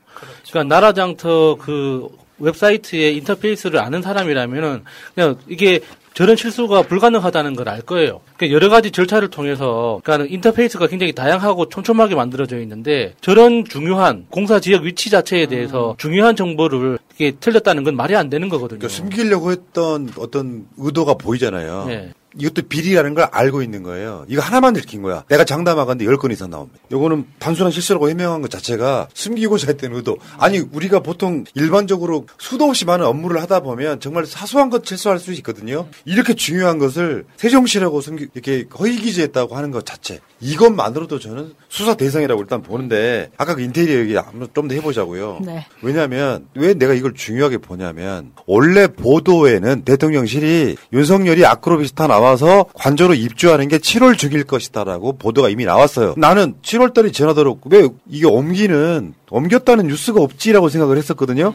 [0.50, 2.08] 그러니까 나라장터 그
[2.38, 5.80] 웹사이트의 인터페이스를 아는 사람이라면은 그냥 이게
[6.14, 8.20] 저런 실수가 불가능하다는 걸 알 거예요.
[8.36, 14.60] 그러니까 여러 가지 절차를 통해서 그러니까 인터페이스가 굉장히 다양하고 촘촘하게 만들어져 있는데 저런 중요한 공사
[14.60, 18.80] 지역 위치 자체에 대해서 중요한 정보를 이게 틀렸다는 건 말이 안 되는 거거든요.
[18.80, 21.84] 그러니까 숨기려고 했던 어떤 의도가 보이잖아요.
[21.86, 22.12] 네.
[22.38, 24.24] 이것도 비리라는 걸 알고 있는 거예요.
[24.28, 25.24] 이거 하나만 들킨 거야.
[25.28, 26.78] 내가 장담하건데 10건 이상 나옵니다.
[26.90, 30.16] 요거는 단순한 실수라고 해명한 것 자체가 숨기고자 했던 의도.
[30.38, 35.32] 아니, 우리가 보통 일반적으로 수도 없이 많은 업무를 하다 보면 정말 사소한 것 실수할 수
[35.34, 35.88] 있거든요.
[36.04, 40.20] 이렇게 중요한 것을 세종시라고 숨기, 이렇게 허위 기재했다고 하는 것 자체.
[40.42, 44.14] 이것만으로도 저는 수사 대상이라고 일단 보는데, 아까 그 인테리어 얘기
[44.52, 45.40] 좀더 해보자고요.
[45.44, 45.64] 네.
[45.82, 53.78] 왜냐하면 왜 내가 이걸 중요하게 보냐면 원래 보도에는 대통령실이 윤석열이 아크로비스타 나와서 관저로 입주하는 게
[53.78, 56.14] 7월 중일 것이다라고 보도가 이미 나왔어요.
[56.16, 61.54] 나는 7월달이 지나도록 왜 이게 옮기는 옮겼다는 뉴스가 없지라고 생각을 했었거든요.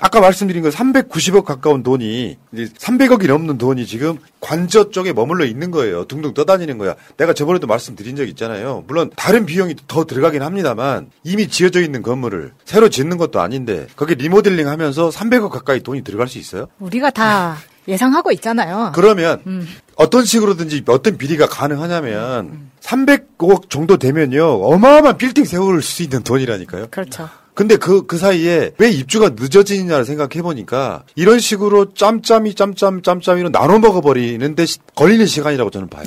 [0.00, 5.70] 아까 말씀드린 건 390억 가까운 돈이 이제 300억이 넘는 돈이 지금 관저 쪽에 머물러 있는
[5.70, 6.04] 거예요.
[6.04, 6.94] 둥둥 떠다니는 거야.
[7.16, 8.84] 내가 저번에도 말씀드린 적 있잖아요.
[8.86, 14.14] 물론 다른 비용이 더 들어가긴 합니다만 이미 지어져 있는 건물을 새로 짓는 것도 아닌데 거기
[14.14, 16.66] 리모델링 하면서 300억 가까이 돈이 들어갈 수 있어요?
[16.78, 17.56] 우리가 다
[17.88, 18.92] 예상하고 있잖아요.
[18.94, 19.66] 그러면 음.
[19.96, 24.44] 어떤 식으로든지 어떤 비리가 가능하냐면 300억 정도 되면요.
[24.62, 26.88] 어마어마한 빌딩 세울 수 있는 돈이라니까요.
[26.90, 27.28] 그렇죠.
[27.58, 34.64] 근데 그, 그 사이에 왜 입주가 늦어지느냐를 생각해보니까 이런 식으로 짬짬이 짬짬 짬짬이로 나눠 먹어버리는데
[34.64, 36.04] 시- 걸리는 시간이라고 저는 봐요.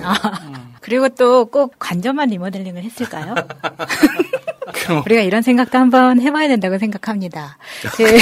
[0.80, 3.36] 그리고 또 꼭 관저만 리모델링을 했을까요?
[5.06, 7.58] 우리가 이런 생각도 한번 해봐야 된다고 생각합니다.
[7.96, 8.18] 그-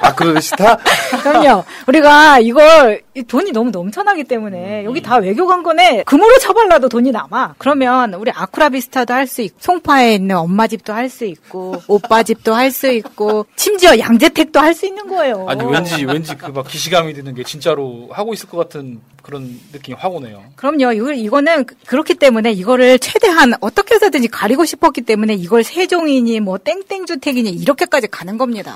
[0.00, 0.78] 아크로스타?
[1.22, 1.64] 그럼요.
[1.86, 7.54] 우리가 이걸 이 돈이 너무 넘쳐나기 때문에 여기 다 외교 관건에 금으로 쳐발라도 돈이 남아.
[7.58, 12.54] 그러면 우리 아쿠라비스타도 할 수 있고 송파에 있는 엄마 집도 할 수 있고 오빠 집도
[12.54, 15.46] 할 수 있고 심지어 양재택도 할 수 있는 거예요.
[15.48, 19.94] 아니 왠지 왠지 그 막 기시감이 드는 게 진짜로 하고 있을 것 같은 그런 느낌이
[20.00, 20.42] 확 오네요.
[20.56, 20.90] 그럼요.
[20.94, 26.56] 이거, 이거는 그- 그렇기 때문에 이거를 최대한 어떻게 해서든지 가리고 싶었기 때문에 이걸 세종이니 뭐
[26.56, 28.74] 땡땡주택이니 이렇게까지 가는 겁니다.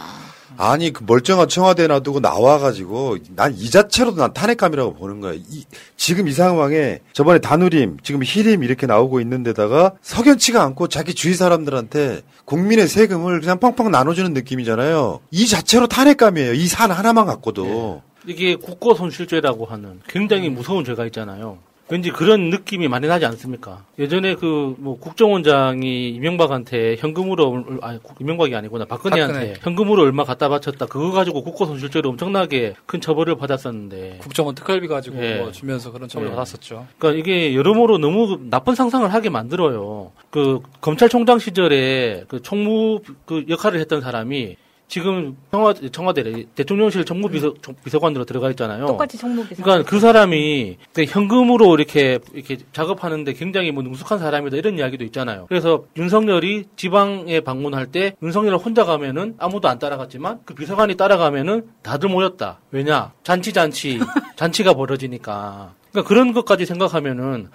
[0.58, 5.32] 아니 그 멀쩡한 청와대 놔두고 나와가지고 난 이 자체로도 난 탄핵감이라고 보는 거야.
[5.32, 5.64] 이,
[5.96, 12.20] 지금 이 상황에 저번에 다누림, 지금 희림 이렇게 나오고 있는데다가 석연치가 않고 자기 주위 사람들한테
[12.44, 15.20] 국민의 세금을 그냥 펑펑 나눠주는 느낌이잖아요.
[15.30, 16.52] 이 자체로 탄핵감이에요.
[16.52, 18.02] 이 산 하나만 갖고도.
[18.26, 21.58] 이게 국고 손실죄라고 하는 굉장히 무서운 죄가 있잖아요.
[21.88, 23.84] 왠지 그런 느낌이 많이 나지 않습니까?
[23.98, 29.54] 예전에 그 뭐 국정원장이 이명박한테 현금으로 아니 이명박이 아니구나 박근혜한테 박근혜.
[29.60, 35.22] 현금으로 얼마 갖다 바쳤다 그거 가지고 국고 손실죄로 엄청나게 큰 처벌을 받았었는데 국정원 특활비 가지고
[35.22, 35.34] 예.
[35.34, 36.34] 뭐 주면서 그런 처벌을 예.
[36.34, 36.86] 받았었죠.
[36.98, 40.12] 그러니까 이게 여러모로 너무 나쁜 상상을 하게 만들어요.
[40.30, 44.56] 그 검찰총장 시절에 그 총무 그 역할을 했던 사람이
[44.92, 48.84] 지금 청와 청와대 대통령실 정무비서 비서관으로 들어가 있잖아요.
[48.84, 49.62] 똑같이 정무비서.
[49.62, 55.46] 그러니까 그 사람이 그 현금으로 이렇게 이렇게 작업하는데 굉장히 뭐 능숙한 사람이다 이런 이야기도 있잖아요.
[55.48, 62.10] 그래서 윤석열이 지방에 방문할 때 윤석열 혼자 가면은 아무도 안 따라갔지만 그 비서관이 따라가면은 다들
[62.10, 62.60] 모였다.
[62.70, 63.98] 왜냐 잔치 잔치
[64.36, 65.72] 잔치가 벌어지니까.
[65.90, 67.48] 그러니까 그런 것까지 생각하면은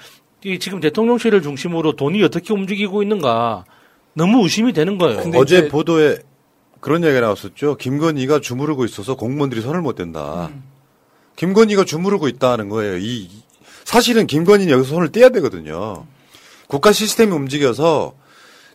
[0.44, 3.64] 이 지금 대통령실을 중심으로 돈이 어떻게 움직이고 있는가
[4.16, 5.22] 너무 의심이 되는 거예요.
[5.36, 6.18] 어제 보도에
[6.80, 7.76] 그런 얘기가 나왔었죠.
[7.78, 10.50] 김건희가 주무르고 있어서 공무원들이 손을 못 댄다.
[11.36, 12.98] 김건희가 주무르고 있다는 거예요.
[12.98, 13.44] 이 이-
[13.84, 16.06] 사실은 김건희는 여기서 손을 떼야 되거든요.
[16.68, 18.14] 국가 시스템이 움직여서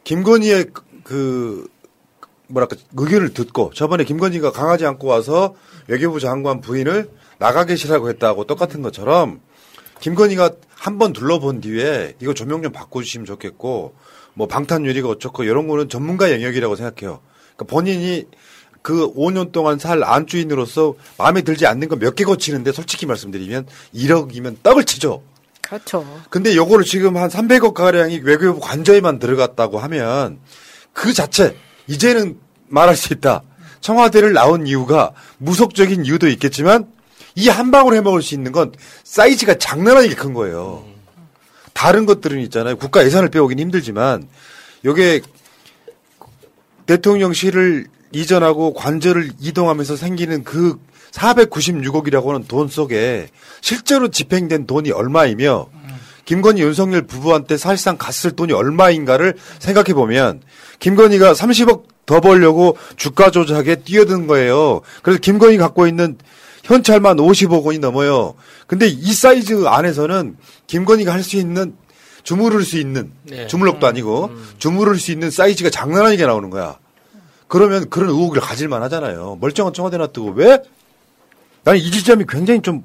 [0.05, 1.69] 김건희의 그- 그
[2.49, 5.55] 뭐랄까 의견을 듣고 저번에 김건희가 강하지 않고 와서
[5.89, 9.41] 외교부 장관 부인을 나가 계시라고 했다고 똑같은 것처럼
[10.01, 13.95] 김건희가 한 번 둘러본 뒤에 이거 조명 좀 바꿔주시면 좋겠고
[14.35, 17.21] 뭐 방탄 유리가 어쩌고 이런 거는 전문가 영역이라고 생각해요.
[17.63, 18.27] 그러니까 본인이
[18.83, 25.23] 그 5년 동안 살 안주인으로서 마음에 들지 않는 거몇개 고치는데 솔직히 말씀드리면 1억이면 떡을 치죠.
[25.61, 26.05] 그렇죠.
[26.31, 30.39] 근데 요거를 지금 한 300억 가량이 외교부 관저에만 들어갔다고 하면
[30.93, 31.57] 그 자체
[31.87, 32.39] 이제는
[32.69, 33.43] 말할 수 있다.
[33.81, 36.87] 청와대를 나온 이유가 무속적인 이유도 있겠지만
[37.35, 38.73] 이 한 방울 해먹을 수 있는 건
[39.05, 40.85] 사이즈가 장난 아니게 큰 거예요.
[41.73, 42.77] 다른 것들은 있잖아요.
[42.77, 44.29] 국가 예산을 빼오긴 힘들지만
[44.85, 45.23] 요게
[46.87, 50.79] 대통령실을 이전하고 관저를 이동하면서 생기는 그
[51.13, 53.29] 496억이라고 하는 돈 속에
[53.61, 55.69] 실제로 집행된 돈이 얼마이며
[56.25, 60.41] 김건희 윤석열 부부한테 사실상 갔을 돈이 얼마인가를 생각해 보면
[60.79, 64.81] 김건희가 30억 더 벌려고 주가 조작에 뛰어든 거예요.
[65.03, 66.17] 그래서 김건희 갖고 있는
[66.65, 68.35] 현찰만 50억 원이 넘어요.
[68.67, 71.75] 근데 이 사이즈 안에서는 김건희가 할 수 있는
[72.23, 73.47] 주무를 수 있는 네.
[73.47, 76.79] 주물럭도 아니고 주무를 수 있는 사이즈가 장난 아니게 나오는 거야.
[77.49, 79.37] 그러면 그런 의혹을 가질만 하잖아요.
[79.41, 80.63] 멀쩡한 청와대 놔두고 왜?
[81.65, 82.83] 나는 이 지점이 굉장히 좀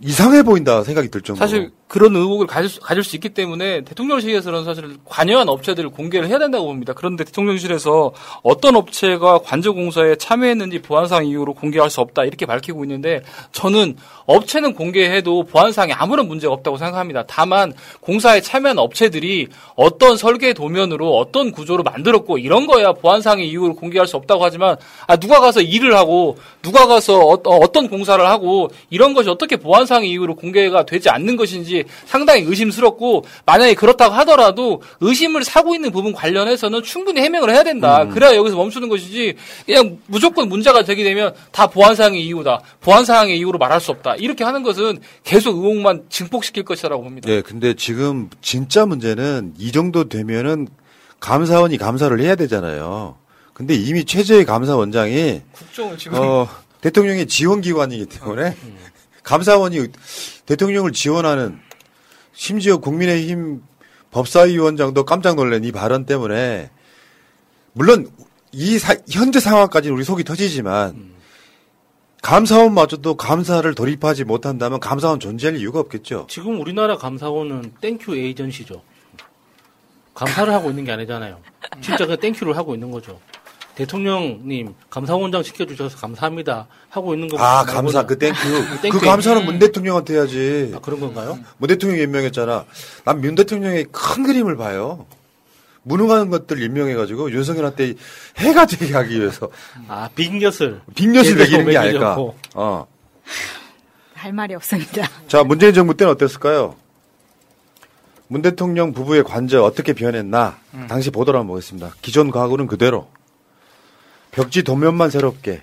[0.00, 1.46] 이상해 보인다 생각이 들 정도로.
[1.46, 6.38] 사실 그런 의혹을 가질 수, 가질 수 있기 때문에 대통령실에서는 사실 관여한 업체들을 공개를 해야
[6.38, 6.92] 된다고 봅니다.
[6.92, 8.12] 그런데 대통령실에서
[8.42, 13.22] 어떤 업체가 관저공사에 참여했는지 보안상 이유로 공개할 수 없다 이렇게 밝히고 있는데
[13.52, 17.22] 저는 업체는 공개해도 보안상에 아무런 문제가 없다고 생각합니다.
[17.28, 24.08] 다만 공사에 참여한 업체들이 어떤 설계 도면으로 어떤 구조로 만들었고 이런 거야 보안상의 이유로 공개할
[24.08, 24.76] 수 없다고 하지만
[25.06, 30.10] 아 누가 가서 일을 하고 누가 가서 어, 어떤 공사를 하고 이런 것이 어떻게 보안상의
[30.10, 31.75] 이유로 공개가 되지 않는 것인지
[32.06, 38.04] 상당히 의심스럽고 만약에 그렇다고 하더라도 의심을 사고 있는 부분 관련해서는 충분히 해명을 해야 된다.
[38.04, 38.10] 음.
[38.10, 39.34] 그래야 여기서 멈추는 것이지
[39.66, 42.60] 그냥 무조건 문제가 되게 되면 다 보안상의 이유다.
[42.80, 44.16] 보안상의 이유로 말할 수 없다.
[44.16, 47.28] 이렇게 하는 것은 계속 의혹만 증폭시킬 것이라고 봅니다.
[47.28, 50.68] 네, 근데 지금 진짜 문제는 이 정도 되면은
[51.20, 53.16] 감사원이 감사를 해야 되잖아요.
[53.52, 56.46] 근데 이미 최재의 감사원장이 국정을 지금 어,
[56.82, 58.54] 대통령의 지원 기관이기 때문에
[59.22, 59.88] 감사원이
[60.44, 61.58] 대통령을 지원하는
[62.40, 63.62] 심지어 국민의힘
[64.10, 66.70] 법사위원장도 깜짝 놀란 이 발언 때문에
[67.72, 68.10] 물론
[68.52, 71.14] 이 사- 현재 상황까지는 우리 속이 터지지만
[72.22, 76.26] 감사원마저도 감사를 돌입하지 못한다면 감사원 존재할 이유가 없겠죠.
[76.28, 78.82] 지금 우리나라 감사원은 thank you agency죠.
[80.14, 81.40] 감사를 하고 있는 게 아니잖아요.
[81.80, 83.18] 진짜 그 thank you를 하고 있는 거죠.
[83.76, 87.36] 대통령님 감사원장 시켜주셔서 감사합니다 하고 있는 거.
[87.38, 88.38] 아 감사 그 thank you
[88.90, 90.72] 그 감사는 문 대통령한테 해야지.
[90.74, 91.38] 아, 그런 건가요?
[91.58, 92.64] 문 대통령이 임명했잖아.
[93.04, 95.06] 난 문 대통령의 큰 그림을 봐요.
[95.82, 97.94] 무능한 것들 임명해가지고 윤석열한테
[98.38, 99.50] 해가 되게 하기 위해서.
[99.88, 102.16] 아 빅엿을 예를 매기는 게 아닐까.
[102.54, 102.86] 어.
[104.14, 105.08] 할 말이 없습니다.
[105.28, 106.74] 자 문재인 정부 때는 어땠을까요?
[108.28, 110.58] 문 대통령 부부의 관저 어떻게 변했나
[110.88, 111.92] 당시 보도를 한번 보겠습니다.
[112.02, 113.06] 기존 과거는 그대로
[114.36, 115.62] 벽지 도면만 새롭게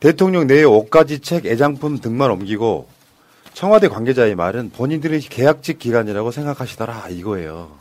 [0.00, 2.88] 대통령 내의 옷가지 책 애장품 등만 옮기고
[3.52, 7.76] 청와대 관계자의 말은 본인들의 계약직 기간이라고 생각하시더라 이거예요.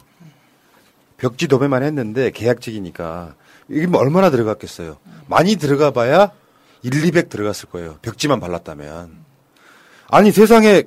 [1.15, 3.35] 벽지 도배만 했는데 계약직이니까
[3.69, 4.97] 이게 뭐 얼마나 들어갔겠어요.
[5.27, 6.31] 많이 들어가 봐야
[6.81, 7.97] 1, 200 들어갔을 거예요.
[8.01, 9.09] 벽지만 발랐다면.
[10.09, 10.83] 아니 세상에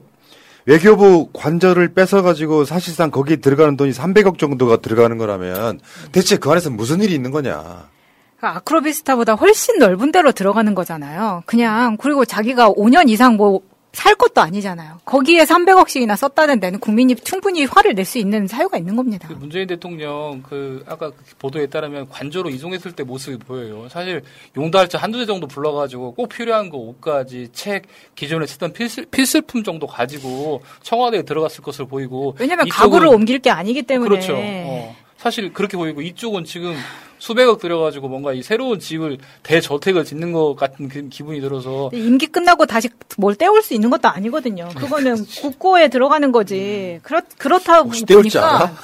[0.66, 5.80] 외교부 관절을 뺏어가지고 사실상 거기에 들어가는 돈이 300억 정도가 들어가는 거라면
[6.12, 7.95] 대체 그 안에서 무슨 일이 있는 거냐.
[8.37, 11.43] 그러니까 아크로비스타보다 훨씬 넓은 데로 들어가는 거잖아요.
[11.47, 13.61] 그냥 그리고 자기가 5년 이상 뭐
[13.93, 15.01] 살 것도 아니잖아요.
[15.07, 19.26] 거기에 300억씩이나 썼다는 데는 국민이 충분히 화를 낼 수 있는 사유가 있는 겁니다.
[19.26, 23.89] 그 문재인 대통령 그 아까 그 보도에 따르면 관저로 이송했을 때 모습이 보여요.
[23.89, 24.20] 사실
[24.55, 27.84] 용달차 한두 대 정도 불러가지고 꼭 필요한 거 옷까지 책
[28.14, 33.49] 기존에 쓰던 필수, 필수품 정도 가지고 청와대에 들어갔을 것으로 보이고 왜냐면 이쪽은- 가구를 옮길 게
[33.49, 34.11] 아니기 때문에.
[34.11, 34.34] 그렇죠.
[34.37, 34.95] 어.
[35.16, 36.76] 사실 그렇게 보이고 이쪽은 지금
[37.18, 42.66] 수백억 들여가지고 뭔가 이 새로운 집을 대저택을 짓는 것 같은 그 기분이 들어서 임기 끝나고
[42.66, 44.68] 다시 뭘 떼올 수 있는 것도 아니거든요.
[44.76, 47.00] 그거는 국고에 들어가는 거지.
[47.02, 48.74] 그렇 그렇다고 떼올 줄 보니까 알아?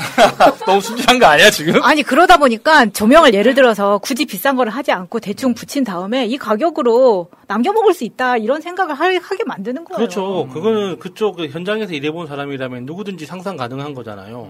[0.66, 1.82] 너무 순진한 거 아니야 지금?
[1.82, 6.38] 아니 그러다 보니까 조명을 예를 들어서 굳이 비싼 거를 하지 않고 대충 붙인 다음에 이
[6.38, 9.96] 가격으로 남겨 먹을 수 있다 이런 생각을 하, 게 만드는 거예요.
[9.96, 10.48] 그렇죠.
[10.52, 14.48] 그거는 그쪽 그 현장에서 일해본 사람이라면 누구든지 상상 가능한 거잖아요.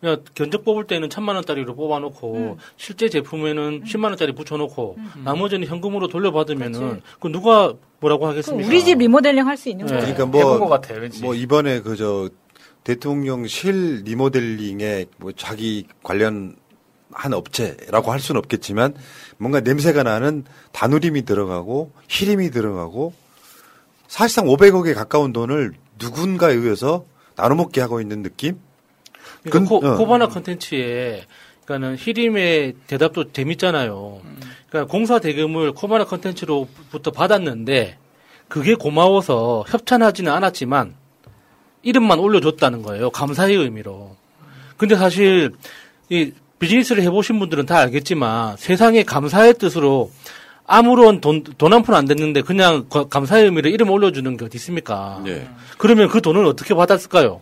[0.00, 7.02] 그냥 견적 뽑을 때는 천만 원짜리로 뽑아놓고 실제 제품에는 10만 원짜리 붙여놓고 나머지는 현금으로 돌려받으면은
[7.20, 8.66] 그 누가 뭐라고 하겠습니까?
[8.66, 9.92] 우리 집 리모델링 할 수 있는 네.
[9.98, 10.14] 거예요.
[10.14, 11.22] 그러니까 뭐, 같아, 왠지.
[11.22, 12.30] 뭐 이번에 그 저
[12.82, 16.56] 대통령 실 리모델링에 뭐 자기 관련
[17.12, 18.94] 한 업체라고 할 수는 없겠지만
[19.36, 23.12] 뭔가 냄새가 나는 단우림이 들어가고 히림이 들어가고
[24.08, 27.04] 사실상 500억에 가까운 돈을 누군가에 의해서
[27.36, 28.58] 나눠먹게 하고 있는 느낌?
[29.42, 29.96] 그러니까 코, 어.
[29.96, 31.24] 코바나 컨텐츠에
[31.64, 34.20] 그러니까는 히림의 대답도 재밌잖아요.
[34.68, 37.96] 그러니까 공사 대금을 코바나 컨텐츠로부터 받았는데
[38.48, 40.94] 그게 고마워서 협찬하지는 않았지만
[41.82, 43.10] 이름만 올려줬다는 거예요.
[43.10, 44.16] 감사의 의미로.
[44.76, 45.52] 근데 사실
[46.08, 50.10] 이 비즈니스를 해보신 분들은 다 알겠지만 세상에 감사의 뜻으로
[50.66, 54.56] 아무런 돈, 돈 한 푼 안 됐는데 그냥 거- 감사의 의미로 이름 올려주는 게 어디
[54.58, 55.20] 있습니까?
[55.78, 57.40] 그러면 그 돈을 어떻게 받았을까요?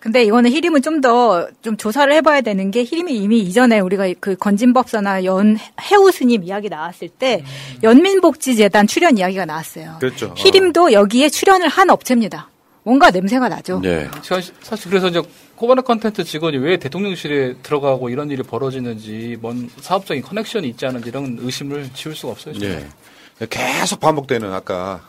[0.00, 5.58] 근데 이거는 히림은 좀더좀 조사를 해봐야 되는 게 히림이 이미 이전에 우리가 그 건진법사나 연
[5.80, 7.44] 해우 스님 이야기 나왔을 때
[7.82, 9.96] 연민복지재단 출연 이야기가 나왔어요.
[10.00, 10.34] 그렇죠.
[10.36, 12.48] 히림도 여기에 출연을 한 업체입니다.
[12.82, 13.80] 뭔가 냄새가 나죠.
[13.82, 14.08] 네.
[14.22, 14.54] 사실,
[14.88, 15.20] 그래서 이제
[15.56, 21.36] 코바나 컨텐트 직원이 왜 대통령실에 들어가고 이런 일이 벌어지는지 뭔 사업적인 커넥션이 있지 않은지 이런
[21.40, 22.54] 의심을 지울 수가 없어요.
[22.54, 22.68] 지금.
[22.68, 23.46] 네.
[23.48, 25.02] 계속 반복되는 아까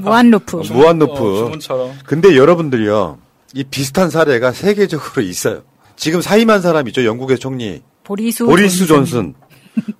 [0.00, 0.60] 무한 루프.
[0.60, 1.12] 어, 무한 루프.
[1.12, 1.98] 어, 주문처럼.
[2.04, 3.18] 근데 여러분들요,
[3.54, 5.62] 이 비슷한 사례가 세계적으로 있어요.
[5.96, 7.82] 지금 사임한 사람 있죠, 영국의 총리.
[8.04, 9.34] 보리수 보리스 존슨.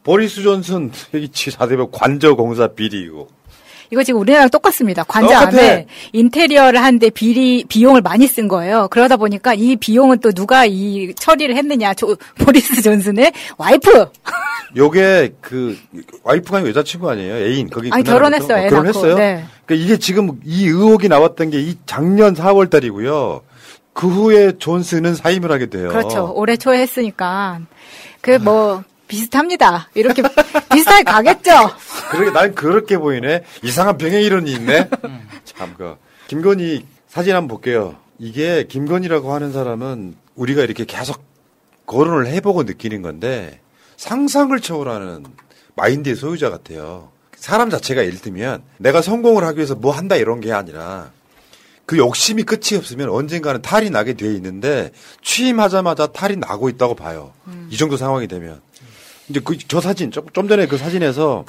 [0.02, 3.28] 보리스 존슨, 여기 4대별 관저 공사 비리고.
[3.92, 5.02] 이거 지금 우리나라랑 똑같습니다.
[5.02, 5.48] 완전 똑같아.
[5.62, 8.86] 안에 인테리어를 하는데 비리 비용을 많이 쓴 거예요.
[8.90, 11.94] 그러다 보니까 이 비용은 또 누가 이 처리를 했느냐?
[11.94, 14.06] 조, 보리스 존슨의 와이프.
[14.76, 15.76] 요게 그
[16.22, 17.34] 와이프가 여자친구 아니에요?
[17.36, 18.04] 애인 거기 아니?
[18.04, 18.56] 결혼했어요.
[18.62, 19.16] 어, 애 결혼했어요?
[19.18, 19.44] 네.
[19.66, 23.42] 그러니까 이게 지금 이 의혹이 나왔던 게 이 작년 4월 달이고요.
[23.92, 25.88] 그 후에 존슨은 사임을 하게 돼요.
[25.88, 26.32] 그렇죠.
[26.36, 27.60] 올해 초에 했으니까
[28.20, 29.88] 그 뭐 비슷합니다.
[29.94, 30.22] 이렇게
[30.72, 31.50] 비슷하게 가겠죠.
[32.10, 33.42] 그러게 난 그렇게 보이네.
[33.62, 34.88] 이상한 병행 이론이 있네.
[35.44, 35.96] 참 그.
[36.28, 37.96] 김건희 사진 한번 볼게요.
[38.18, 41.24] 이게 김건희라고 하는 사람은 우리가 이렇게 계속
[41.86, 43.60] 거론을 해보고 느끼는 건데
[43.96, 45.24] 상상을 초월하는
[45.74, 47.10] 마인드의 소유자 같아요.
[47.34, 51.10] 사람 자체가 예를 들면 내가 성공을 하기 위해서 뭐 한다 이런 게 아니라
[51.86, 54.92] 그 욕심이 끝이 없으면 언젠가는 탈이 나게 돼 있는데
[55.22, 57.32] 취임하자마자 탈이 나고 있다고 봐요.
[57.70, 58.60] 이 정도 상황이 되면.
[59.30, 61.44] 이제 그 저 사진 좀, 좀 전에 그 사진에서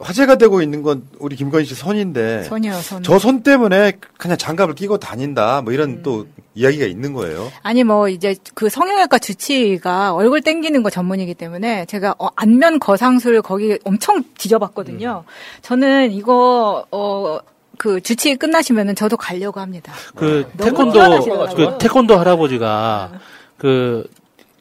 [0.00, 3.02] 화제가 되고 있는 건 우리 김건희 씨 손인데 손이요, 손.
[3.02, 7.50] 저손 때문에 그냥 장갑을 끼고 다닌다 뭐 이런 또 이야기가 있는 거예요.
[7.62, 13.42] 아니 뭐 이제 그 성형외과 주치의가 얼굴 땡기는 거 전문이기 때문에 제가 어, 안면 거상술
[13.42, 15.24] 거기 엄청 뒤져봤거든요.
[15.62, 17.38] 저는 이거 어.
[17.76, 19.92] 그 주치의 끝나시면은 저도 가려고 합니다.
[20.16, 21.54] 그 너무 태권도.
[21.54, 23.12] 그 태권도 할아버지가
[23.56, 24.04] 그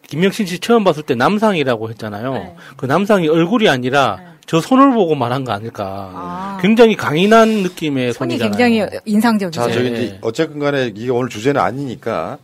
[0.07, 2.33] 김명신 씨 처음 봤을 때 남상이라고 했잖아요.
[2.33, 2.55] 네.
[2.77, 6.57] 그 남상이 얼굴이 아니라 저 손을 보고 말한 거 아닐까.
[6.61, 8.57] 굉장히 강인한 느낌의 손이 손이잖아요.
[8.57, 9.61] 굉장히 인상적이죠.
[9.61, 12.37] 자, 저기 이제 어쨌든 간에 이게 오늘 주제는 아니니까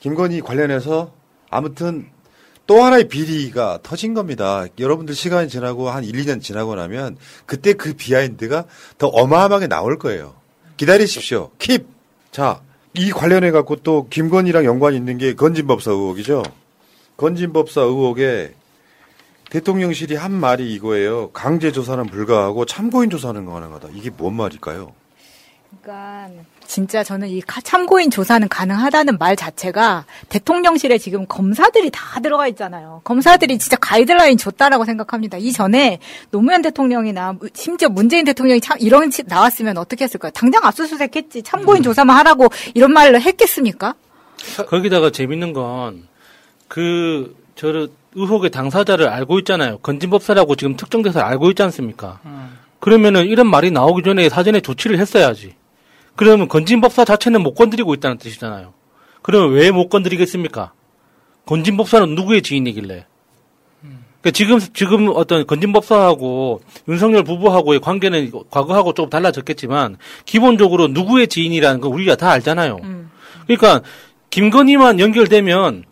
[0.00, 1.10] 김건희 관련해서
[1.48, 2.06] 아무튼
[2.66, 4.66] 또 하나의 비리가 터진 겁니다.
[4.78, 8.64] 여러분들 시간이 지나고 한 1, 2년 지나고 나면 그때 그 비하인드가
[8.98, 10.34] 더 어마어마하게 나올 거예요.
[10.76, 11.50] 기다리십시오.
[11.58, 11.86] 킵!
[12.32, 12.60] 자,
[12.92, 16.42] 이 관련해 갖고 또 김건희랑 연관이 있는 게 건진법사 의혹이죠.
[17.16, 18.54] 건진법사 의혹에
[19.50, 21.30] 대통령실이 한 말이 이거예요.
[21.30, 23.88] 강제 조사는 불가하고 참고인 조사는 가능하다.
[23.94, 24.92] 이게 뭔 말일까요?
[25.82, 26.28] 그러니까
[26.66, 33.00] 진짜 저는 이 카- 참고인 조사는 가능하다는 말 자체가 대통령실에 지금 검사들이 다 들어가 있잖아요.
[33.04, 35.38] 검사들이 진짜 가이드라인 줬다라고 생각합니다.
[35.38, 36.00] 이전에
[36.32, 40.32] 노무현 대통령이나 무- 심지어 문재인 대통령이 참 이런 시- 나왔으면 어떻게 했을까요?
[40.32, 41.42] 당장 압수수색했지.
[41.44, 43.94] 참고인 조사만 하라고 이런 말을 했겠습니까?
[44.68, 46.08] 거기다가 재밌는 건
[46.68, 49.78] 그 저를 의혹의 당사자를 알고 있잖아요.
[49.78, 52.20] 건진법사라고 지금 특정돼서 알고 있지 않습니까?
[52.80, 55.54] 그러면은 이런 말이 나오기 전에 사전에 조치를 했어야지.
[56.14, 58.72] 그러면 건진법사 자체는 못 건드리고 있다는 뜻이잖아요.
[59.22, 60.72] 그러면 왜 못 건드리겠습니까?
[61.44, 63.04] 건진법사는 누구의 지인이길래?
[64.20, 71.88] 그러니까 지금 지금 어떤 건진법사하고 윤석열 부부하고의 관계는 과거하고 조금 달라졌겠지만 기본적으로 누구의 지인이라는 거
[71.88, 72.78] 우리가 다 알잖아요.
[73.46, 73.82] 그러니까
[74.30, 75.84] 김건희만 연결되면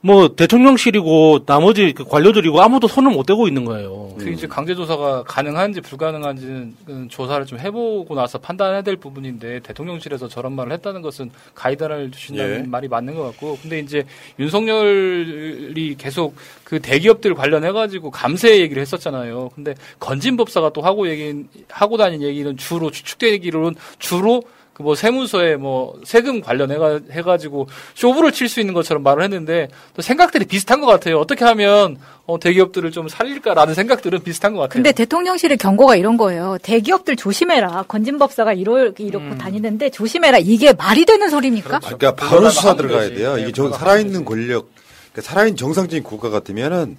[0.00, 4.14] 뭐 대통령실이고 나머지 그 관료들이고 아무도 손을 못 대고 있는 거예요.
[4.16, 10.28] 그 이제 강제 조사가 가능한지 불가능한지는 그 조사를 좀 해보고 나서 판단해야 될 부분인데 대통령실에서
[10.28, 12.66] 저런 말을 했다는 것은 가이드를 주신다는 예.
[12.66, 14.04] 말이 맞는 것 같고 근데 이제
[14.38, 19.50] 윤석열이 계속 그 대기업들 관련해 가지고 감세 얘기를 했었잖아요.
[19.54, 24.42] 근데 건진법사가 또 하고 얘기 하고 다닌 얘기는 주로 추측되기로는 주로
[24.78, 27.66] 그 뭐 세무서에 뭐 세금 관련해가 해가지고
[27.96, 31.18] 쇼부를 칠 수 있는 것처럼 말을 했는데 또 생각들이 비슷한 것 같아요.
[31.18, 34.74] 어떻게 하면 어, 대기업들을 좀 살릴까라는 생각들은 비슷한 것 같아요.
[34.74, 36.58] 근데 대통령실의 경고가 이런 거예요.
[36.62, 37.84] 대기업들 조심해라.
[37.88, 40.38] 건진법사가 이러, 이렇고 다니는데 조심해라.
[40.38, 41.80] 이게 말이 되는 소리입니까?
[41.80, 43.36] 그러니까 바로 수사 들어가야 돼요.
[43.36, 44.70] 이게 저 살아있는 권력,
[45.12, 46.96] 그러니까 살아있는 정상적인 국가 같으면은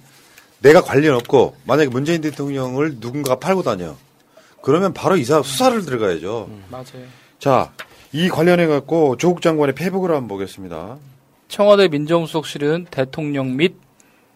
[0.60, 3.96] 내가 관련 없고 만약에 문재인 대통령을 누군가가 팔고 다녀.
[4.62, 6.50] 그러면 바로 이사 수사를 들어가야죠.
[6.70, 7.19] 맞아요.
[7.40, 7.72] 자,
[8.12, 10.98] 이 관련해 갖고 조국 장관의 페북을 한번 보겠습니다.
[11.48, 13.76] 청와대 민정수석실은 대통령 및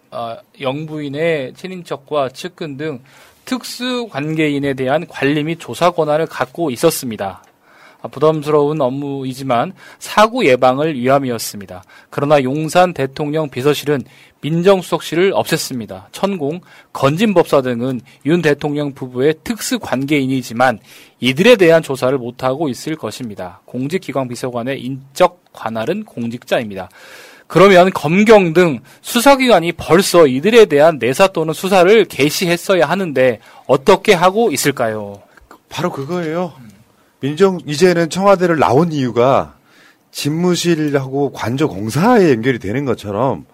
[0.09, 3.01] 어, 영부인의 친인척과 측근 등
[3.45, 7.43] 특수 관계인에 대한 관리 및 조사 권한을 갖고 있었습니다.
[8.01, 11.83] 아, 부담스러운 업무이지만 사고 예방을 위함이었습니다.
[12.09, 14.01] 그러나 용산 대통령 비서실은
[14.45, 16.05] 민정수석실을 없앴습니다.
[16.11, 16.61] 천공,
[16.93, 20.79] 건진법사 등은 윤 대통령 부부의 특수 관계인이지만
[21.19, 23.61] 이들에 대한 조사를 못하고 있을 것입니다.
[23.65, 26.89] 공직기관 비서관의 인적 관할은 공직자입니다.
[27.47, 35.21] 그러면 검경 등 수사기관이 벌써 이들에 대한 내사 또는 수사를 개시했어야 하는데 어떻게 하고 있을까요?
[35.69, 36.53] 바로 그거예요.
[37.19, 39.55] 민정 이제는 청와대를 나온 이유가
[40.11, 43.45] 집무실하고 관저 공사에 연결이 되는 것처럼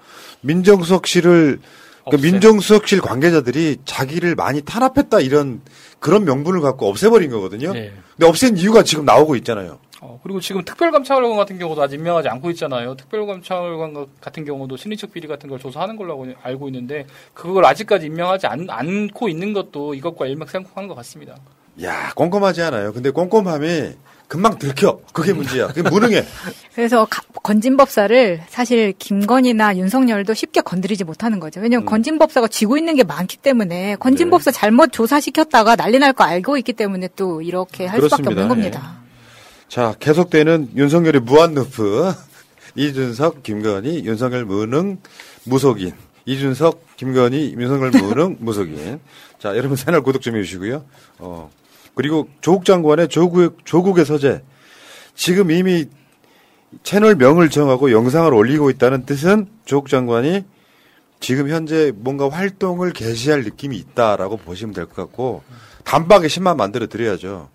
[0.42, 1.60] 민정수석실을
[2.06, 5.62] 그러니까 민정수석실 관계자들이 자기를 많이 탄압했다 이런
[6.00, 7.74] 그런 명분을 갖고 없애버린 거거든요.
[7.74, 7.92] 네.
[8.18, 9.78] 근데 없앤 이유가 지금 나오고 있잖아요.
[10.04, 12.96] 어, 그리고 지금 특별감찰관 같은 경우도 아직 임명하지 않고 있잖아요.
[12.96, 18.48] 특별감찰관 같은 경우도 신인척 비리 같은 걸 조사하는 걸로 알고- 알고 있는데 그걸 아직까지 임명하지
[18.48, 21.36] 않, 않고 있는 것도 이것과 일맥상통한 것 같습니다.
[21.84, 22.94] 야 꼼꼼하지 않아요.
[22.94, 23.92] 근데 꼼꼼함이
[24.32, 25.02] 금방 들켜.
[25.12, 25.68] 그게 문제야.
[25.68, 26.24] 그게 무능해.
[26.74, 31.60] 그래서 가- 건진법사를 사실 김건희나 윤석열도 쉽게 건드리지 못하는 거죠.
[31.60, 31.64] 음.
[31.64, 34.58] 왜냐하면 건진법사가 쥐고 있는 게 많기 때문에 건진법사 네.
[34.58, 38.30] 잘못 조사시켰다가 난리 날 거 알고 있기 때문에 또 이렇게 할 수밖에 그렇습니다.
[38.44, 39.02] 없는 겁니다.
[39.68, 42.14] 자 계속되는 윤석열의 무한 루프.
[42.76, 45.00] 이준석, 김건희, 윤석열 무능,
[45.44, 45.92] 무속인.
[46.26, 49.02] 이준석, 김건희, 윤석열 무능, 무속인.
[49.40, 50.86] 자 여러분 채널 구독 좀 해주시고요.
[51.20, 51.50] 어
[51.96, 54.42] 그리고 조국 장관의 조국 조국의 서재.
[55.16, 55.86] 지금 이미
[56.84, 60.46] 채널 명을 정하고 영상을 올리고 있다는 뜻은 조국 장관이
[61.20, 65.44] 지금 현재 뭔가 활동을 개시할 느낌이 있다라고 보시면 될 것 같고
[65.84, 67.50] 단박에 10만 만들어 드려야죠.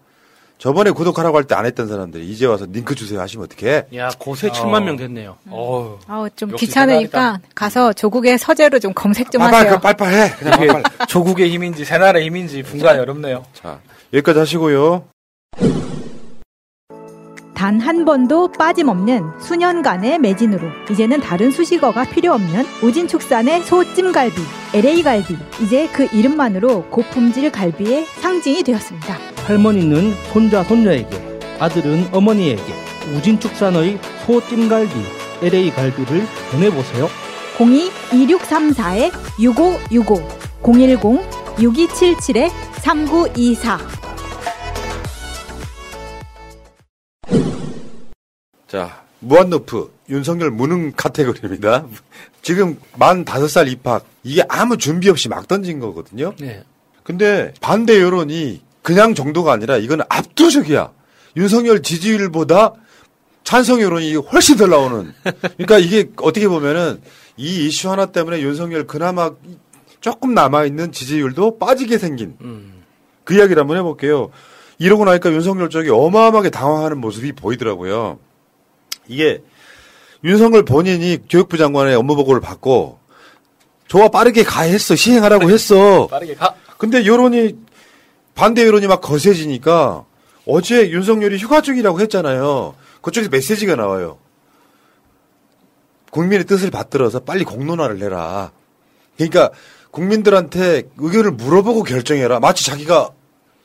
[0.59, 3.87] 저번에 구독하라고 할 때 안 했던 사람들이 이제 와서 링크 주세요 하시면 어떡해?
[3.95, 5.37] 야, 고세 7만 명 됐네요.
[5.47, 5.99] 어.
[6.07, 9.80] 아우 좀 귀찮으니까 가서 조국의 서재로 좀 검색 좀 빨빨, 하세요.
[9.80, 10.30] 빨빨 해.
[10.39, 10.82] 그냥 빨빨.
[11.09, 13.45] 조국의 힘인지 새나라의 힘인지 분간이 어렵네요.
[13.53, 13.80] 자,
[14.16, 15.04] 여기까지 하시고요.
[17.54, 24.34] 단 한 번도 빠짐없는 수년간의 매진으로 이제는 다른 수식어가 필요 없는 오진축산의 소찜갈비,
[24.74, 29.16] LA갈비 이제 그 이름만으로 고품질 갈비의 상징이 되었습니다.
[29.46, 32.62] 할머니는 손자 손녀에게, 아들은 어머니에게
[33.14, 34.92] 우진축산의 소찜갈비,
[35.42, 37.08] LA 갈비를 보내보세요.
[37.56, 40.22] 02-2634-6565
[41.57, 43.78] 010-6277-3924
[48.68, 51.86] 자, 무한노프 윤석열 무능 카테고리입니다.
[52.42, 56.34] 지금 만 다섯 살 입학 이게 아무 준비 없이 막 던진 거거든요.
[56.38, 56.62] 네.
[57.02, 60.92] 근데 반대 여론이 그냥 정도가 아니라 이건 압도적이야.
[61.36, 62.74] 윤석열 지지율보다
[63.44, 65.12] 찬성 여론이 훨씬 더 나오는.
[65.40, 67.00] 그러니까 이게 어떻게 보면은
[67.36, 69.30] 이 이슈 하나 때문에 윤석열 그나마
[70.07, 72.36] 조금 남아있는 지지율도 빠지게 생긴
[73.24, 74.30] 그 이야기를 한번 해볼게요.
[74.78, 78.20] 이러고 나니까 윤석열 쪽이 어마어마하게 당황하는 모습이 보이더라고요.
[79.09, 79.42] 이게
[80.22, 83.00] 윤석열 본인이 교육부 장관의 업무 보고를 받고
[83.88, 86.07] 좋아 빠르게 가 했어 시행하라고 했어.
[86.07, 86.54] 빠르게 가.
[86.78, 87.57] 근데 여론이
[88.36, 90.04] 반대 여론이 막 거세지니까
[90.46, 92.76] 어제 윤석열이 휴가 중이라고 했잖아요.
[93.02, 94.18] 그쪽에서 메시지가 나와요.
[96.12, 98.52] 국민의 뜻을 받들어서 빨리 공론화를 해라.
[99.16, 99.50] 그러니까
[100.20, 102.38] 국민들한테 의견을 물어보고 결정해라.
[102.38, 103.11] 마치 자기가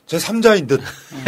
[0.06, 0.80] 제 3자인 듯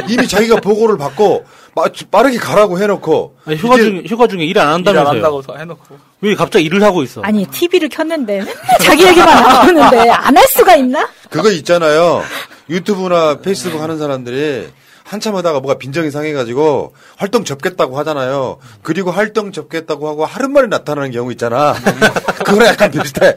[0.09, 1.45] 이미 자기가 보고를 받고
[1.75, 5.15] 마치 빠르게 가라고 해놓고 아니, 휴가 중 휴가 중에 일 안 한다면서요?
[5.15, 5.99] 한다고 해놓고.
[6.23, 7.21] 왜 갑자기 일을 하고 있어?
[7.23, 11.07] 아니 TV를 켰는데 맨날 자기 얘기만 나오는데 안 할 수가 있나?
[11.31, 12.23] 그거 있잖아요.
[12.71, 14.69] 유튜브나 페이스북 하는 사람들이
[15.05, 18.57] 한참 하다가 뭐가 빈정이 상해가지고 활동 접겠다고 하잖아요.
[18.83, 21.75] 그리고 활동 접겠다고 하고 하루 만에 나타나는 경우 있잖아.
[22.45, 23.37] 그거랑 약간 비슷해.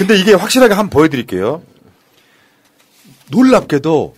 [0.00, 1.62] 근데 이게 확실하게 한번 보여드릴게요.
[3.30, 4.14] 놀랍게도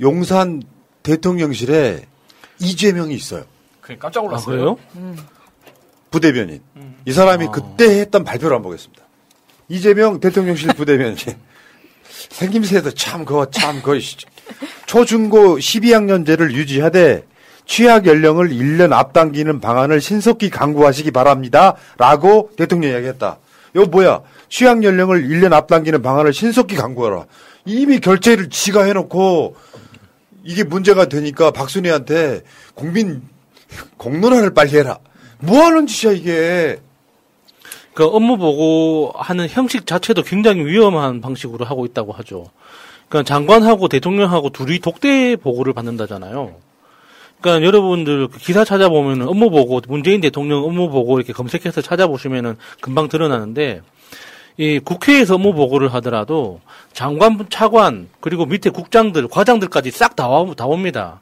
[0.00, 0.64] 용산
[1.04, 2.04] 대통령실에
[2.58, 3.44] 이재명이 있어요.
[3.80, 4.42] 그냥 깜짝 놀랐어요.
[4.42, 4.78] 아, 그래요?
[6.10, 6.60] 부대변인.
[7.04, 9.04] 이 사람이 그때 했던 발표를 한번 보겠습니다.
[9.68, 11.16] 이재명 대통령실 부대변인.
[12.30, 14.00] 생김새도 참, 그거 참, 그
[14.86, 17.24] 초중고 12학년제를 유지하되
[17.64, 21.76] 취약 연령을 1년 앞당기는 방안을 신속히 강구하시기 바랍니다.
[21.96, 23.38] 라고 대통령이 이야기했다.
[23.72, 24.22] 이거 뭐야?
[24.48, 27.26] 취약 연령을 1년 앞당기는 방안을 신속히 강구하라.
[27.64, 29.56] 이미 결제를 지가 해놓고
[30.44, 32.42] 이게 문제가 되니까 박순애한테
[32.74, 33.22] 국민
[33.96, 34.98] 공론화를 빨리 해라.
[35.38, 36.78] 뭐 하는 짓이야, 이게.
[37.94, 42.44] 그 업무 보고 하는 형식 자체도 굉장히 위험한 방식으로 하고 있다고 하죠.
[43.08, 46.56] 그러니까 장관하고 대통령하고 둘이 독대 보고를 받는다잖아요.
[47.40, 53.08] 그러니까 여러분들 그 기사 찾아보면 업무 보고 문재인 대통령 업무 보고 이렇게 검색해서 찾아보시면은 금방
[53.08, 53.80] 드러나는데
[54.58, 56.60] 이 국회에서 업무 보고를 하더라도
[56.92, 61.20] 장관, 차관 그리고 밑에 국장들, 과장들까지 싹다 옵니다.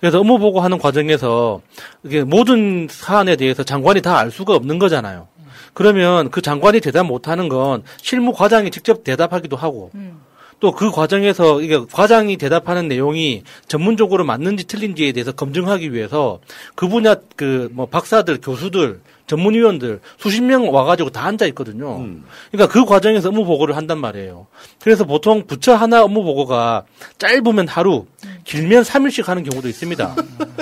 [0.00, 1.60] 그래서 업무 보고하는 과정에서
[2.04, 5.28] 이게 모든 사안에 대해서 장관이 다 알 수가 없는 거잖아요.
[5.74, 9.90] 그러면 그 장관이 대답 못하는 건 실무 과장이 직접 대답하기도 하고
[10.60, 16.40] 또그 과정에서 이게 과장이 대답하는 내용이 전문적으로 맞는지 틀린지에 대해서 검증하기 위해서
[16.74, 19.00] 그 분야 그 뭐 박사들, 교수들,
[19.30, 22.04] 전문위원들 수십 명 와가지고 다 앉아 있거든요.
[22.50, 24.48] 그러니까 그 과정에서 업무 보고를 한단 말이에요.
[24.82, 26.84] 그래서 보통 부처 하나 업무 보고가
[27.18, 28.06] 짧으면 하루,
[28.44, 30.16] 길면 3일씩 하는 경우도 있습니다.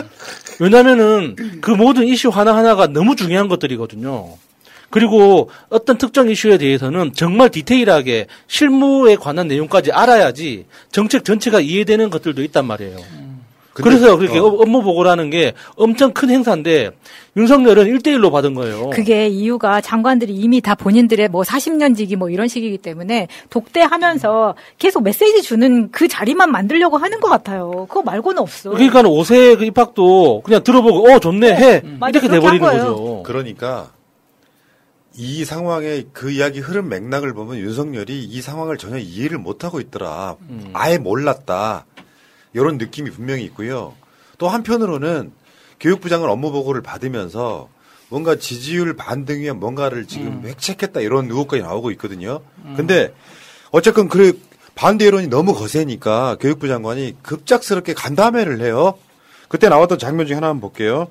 [0.60, 4.36] 왜냐면은 그 모든 이슈 하나하나가 너무 중요한 것들이거든요.
[4.90, 12.42] 그리고 어떤 특정 이슈에 대해서는 정말 디테일하게 실무에 관한 내용까지 알아야지 정책 전체가 이해되는 것들도
[12.42, 13.27] 있단 말이에요.
[13.82, 14.44] 그래서 그렇게 어.
[14.46, 16.90] 업- 업무 보고라는 게 엄청 큰 행사인데
[17.36, 18.90] 윤석열은 1대1로 받은 거예요.
[18.90, 25.02] 그게 이유가 장관들이 이미 다 본인들의 뭐 40년 지기 뭐 이런 식이기 때문에 독대하면서 계속
[25.02, 27.86] 메시지 주는 그 자리만 만들려고 하는 것 같아요.
[27.88, 28.70] 그거 말고는 없어.
[28.70, 32.60] 그러니까 5세 그 입학도 그냥 들어보고 어 좋네 해 맞아, 이렇게 돼버리는.
[32.60, 33.22] 거죠.
[33.24, 33.90] 그러니까
[35.16, 40.36] 이 상황의 그 이야기 흐름 맥락을 보면 윤석열이 이 상황을 전혀 이해를 못하고 있더라.
[40.72, 41.86] 아예 몰랐다.
[42.52, 43.94] 이런 느낌이 분명히 있고요.
[44.38, 45.32] 또 한편으로는
[45.80, 47.68] 교육부 장관 업무 보고를 받으면서
[48.08, 52.40] 뭔가 지지율 반등 위한 뭔가를 지금 획책했다 이런 의혹까지 나오고 있거든요.
[52.76, 53.12] 근데
[53.70, 54.40] 어쨌건 그
[54.74, 58.94] 반대 여론이 너무 거세니까 교육부 장관이 급작스럽게 간담회를 해요.
[59.48, 61.08] 그때 나왔던 장면 중에 하나 한번 볼게요.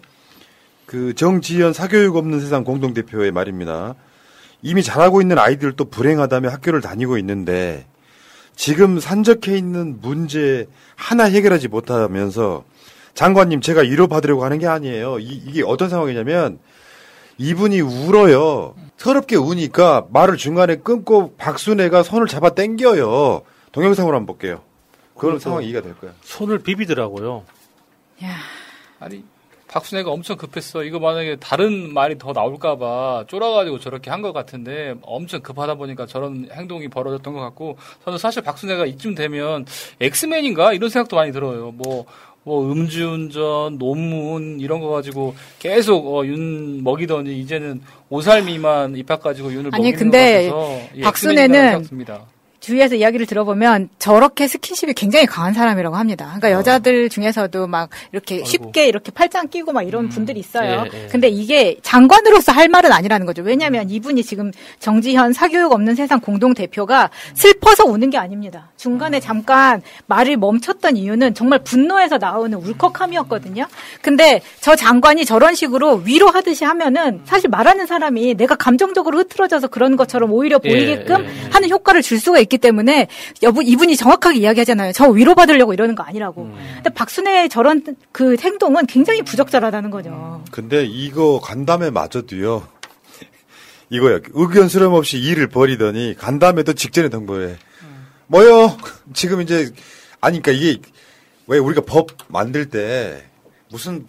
[0.85, 3.95] 그 정지현 사교육 없는 세상 공동대표의 말입니다.
[4.61, 7.85] 이미 잘하고 있는 아이들도 불행하다며 학교를 다니고 있는데
[8.57, 12.65] 지금 산적해 있는 문제 하나 해결하지 못하면서
[13.13, 15.19] 장관님 제가 위로받으려고 하는 게 아니에요.
[15.19, 16.59] 이, 이게 어떤 상황이냐면
[17.37, 18.75] 이분이 울어요.
[18.97, 23.43] 서럽게 우니까 말을 중간에 끊고 박순애가 손을 잡아 당겨요.
[23.71, 24.63] 동영상으로 한번 볼게요.
[25.15, 26.11] 그런 그것도 상황 이해가 될 거야.
[26.23, 27.45] 손을 비비더라고요.
[28.99, 29.23] 아니
[29.77, 30.83] 박순애가 엄청 급했어.
[30.83, 36.49] 이거 만약에 다른 말이 더 나올까봐 쫄아가지고 저렇게 한 것 같은데 엄청 급하다 보니까 저런
[36.51, 39.65] 행동이 벌어졌던 것 같고 저는 사실 박순애가 이쯤 되면
[40.01, 41.71] 엑스맨인가 이런 생각도 많이 들어요.
[41.71, 42.05] 뭐.
[42.43, 49.51] 뭐 음주운전, 논문 이런 거 가지고 계속 어, 윤 먹이더니 이제는 5살 미만 입학 가지고
[49.51, 51.87] 윤을 아니, 먹이는 근데 것 같아서 이 박순애는
[52.67, 56.25] 주위에서 이야기를 들어보면 저렇게 스킨십이 굉장히 강한 사람이라고 합니다.
[56.25, 60.85] 그러니까 여자들 중에서도 막 이렇게 쉽게 이렇게 팔짱 끼고 막 이런 분들이 있어요.
[60.93, 61.07] 예, 예.
[61.07, 63.41] 근데 이게 장관으로서 할 말은 아니라는 거죠.
[63.41, 68.69] 왜냐하면 이분이 지금 정지현 사교육 없는 세상 공동 대표가 슬퍼서 우는 게 아닙니다.
[68.75, 73.65] 중간에 잠깐 말을 멈췄던 이유는 정말 분노에서 나오는 울컥함이었거든요.
[74.01, 80.33] 근데 저 장관이 저런 식으로 위로하듯이 하면은 사실 말하는 사람이 내가 감정적으로 흐트러져서 그런 것처럼
[80.33, 81.49] 오히려 예, 보이게끔 예, 예.
[81.51, 83.07] 하는 효과를 줄 수가 있기 때문에
[83.43, 84.91] 여부 이분이 정확하게 이야기하잖아요.
[84.93, 86.51] 저 위로받으려고 이러는 거 아니라고.
[86.75, 90.43] 근데 박순애의 저런 그 행동은 굉장히 부적절하다는 거죠.
[90.51, 92.67] 근데 이거 간담회 마저도요.
[93.89, 94.19] 이거야.
[94.33, 97.55] 의견 수렴 없이 일을 벌이더니 간담회도 직전에 등보해.
[98.27, 98.77] 뭐요?
[99.13, 99.71] 지금 이제
[100.19, 100.81] 아니 그러니까 이게
[101.47, 103.23] 왜 우리가 법 만들 때
[103.69, 104.05] 무슨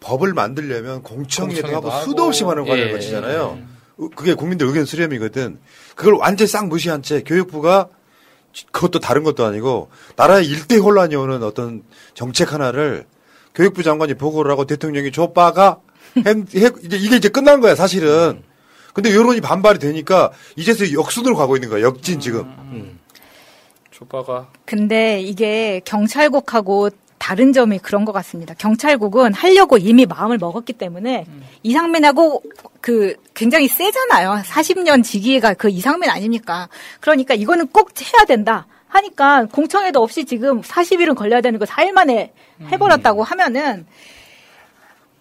[0.00, 1.90] 법을 만들려면 공청회도 하고.
[2.02, 3.58] 수도 없이 많은 과정을 예, 거치잖아요.
[4.16, 5.58] 그게 국민들 의견 수렴이거든.
[6.00, 7.90] 그걸 완전히 싹 무시한 채 교육부가
[8.72, 11.82] 그것도 다른 것도 아니고 나라의 일대 혼란이 오는 어떤
[12.14, 13.04] 정책 하나를
[13.54, 15.80] 교육부 장관이 보고를 하고 대통령이 줬빠가
[16.54, 18.42] 이게 이제 끝난 거야 사실은.
[18.94, 22.98] 근데 여론이 반발이 되니까 이제서 역순으로 가고 있는 거야 역진 지금.
[23.90, 26.88] 조빠가 근데 이게 경찰국하고
[27.20, 28.54] 다른 점이 그런 것 같습니다.
[28.54, 31.26] 경찰국은 하려고 이미 마음을 먹었기 때문에
[31.62, 32.42] 이상민하고
[32.80, 34.42] 그 굉장히 세잖아요.
[34.42, 36.68] 40년 직위가 그 이상민 아닙니까?
[36.98, 38.66] 그러니까 이거는 꼭 해야 된다.
[38.88, 42.32] 하니까 공청회도 없이 지금 40일은 걸려야 되는 거 4일 만에
[42.72, 43.86] 해버렸다고 하면은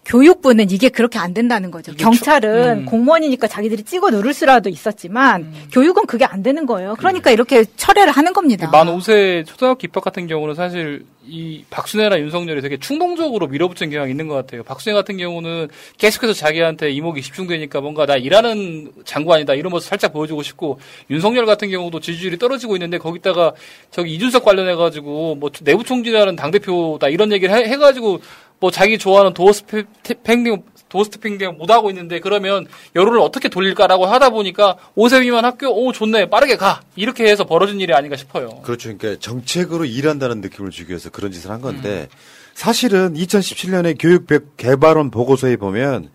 [0.09, 1.93] 교육부는 이게 그렇게 안 된다는 거죠.
[1.93, 2.85] 경찰은 음.
[2.85, 6.95] 공무원이니까 자기들이 찍어 누를 수라도 있었지만 교육은 그게 안 되는 거예요.
[6.97, 8.69] 그러니까 이렇게 철회를 하는 겁니다.
[8.71, 14.27] 만 5세 초등학교 입학 같은 경우는 사실 이 박순애랑 윤석열이 되게 충동적으로 밀어붙인 경향이 있는
[14.27, 14.63] 것 같아요.
[14.63, 15.67] 박순애 같은 경우는
[15.99, 20.79] 계속해서 자기한테 이목이 집중되니까 뭔가 나 일하는 장관이다 이런 모습 살짝 보여주고 싶고
[21.11, 23.53] 윤석열 같은 경우도 지지율이 떨어지고 있는데 거기다가
[23.91, 28.21] 저기 이준석 관련해가지고 뭐 내부 총질하는 당대표다 이런 얘기를 해, 해가지고
[28.59, 35.45] 뭐 자기 좋아하는 도어스팽딩 도어스팽딩 못하고 있는데 그러면 여론을 어떻게 돌릴까라고 하다 보니까 5세 미만
[35.45, 38.61] 학교 오 좋네 빠르게 가 이렇게 해서 벌어진 일이 아닌가 싶어요.
[38.63, 38.95] 그렇죠.
[38.97, 42.07] 그러니까 정책으로 일한다는 느낌을 주기 위해서 그런 짓을 한 건데
[42.55, 44.25] 사실은 2017년에 교육
[44.57, 46.09] 개발원 보고서에 보면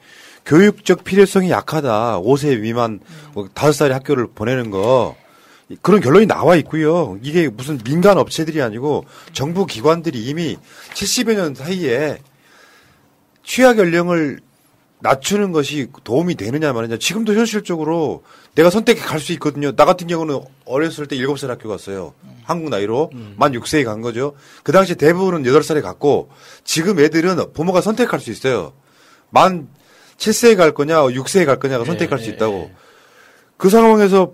[0.44, 2.20] 교육적 필요성이 약하다.
[2.20, 3.00] 5세 미만
[3.32, 5.16] 뭐 5살의 학교를 보내는 거
[5.80, 7.18] 그런 결론이 나와 있고요.
[7.22, 10.58] 이게 무슨 민간 업체들이 아니고 정부 기관들이 이미
[10.92, 12.18] 70여 년 사이에
[13.44, 14.40] 취약 연령을
[15.00, 16.96] 낮추는 것이 도움이 되느냐 말이냐.
[16.96, 18.22] 지금도 현실적으로
[18.54, 19.72] 내가 선택해 갈 수 있거든요.
[19.76, 22.14] 나 같은 경우는 어렸을 때 7살 학교 갔어요.
[22.44, 23.10] 한국 나이로.
[23.36, 24.34] 만 6세에 간 거죠.
[24.62, 26.30] 그 당시 대부분은 8살에 갔고
[26.64, 28.72] 지금 애들은 부모가 선택할 수 있어요.
[29.28, 29.68] 만
[30.16, 32.70] 7세에 갈 거냐, 6세에 갈 거냐가 선택할 수 있다고.
[33.58, 34.32] 그 상황에서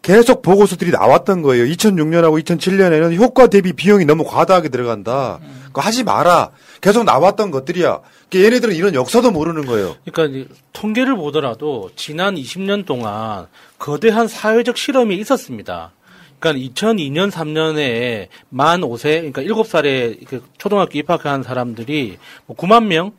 [0.00, 1.64] 계속 보고서들이 나왔던 거예요.
[1.64, 5.40] 2006년하고 2007년에는 효과 대비 비용이 너무 과다하게 들어간다.
[5.66, 6.50] 그거 하지 마라.
[6.80, 8.00] 계속 나왔던 것들이야.
[8.28, 9.96] 그러니까 얘네들은 이런 역사도 모르는 거예요.
[10.10, 13.46] 그러니까 통계를 보더라도 지난 20년 동안
[13.78, 15.92] 거대한 사회적 실험이 있었습니다.
[16.38, 23.12] 그러니까 2002년 3년에 만 5세 그러니까 7살에 그 초등학교 입학한 사람들이 뭐 9만 명,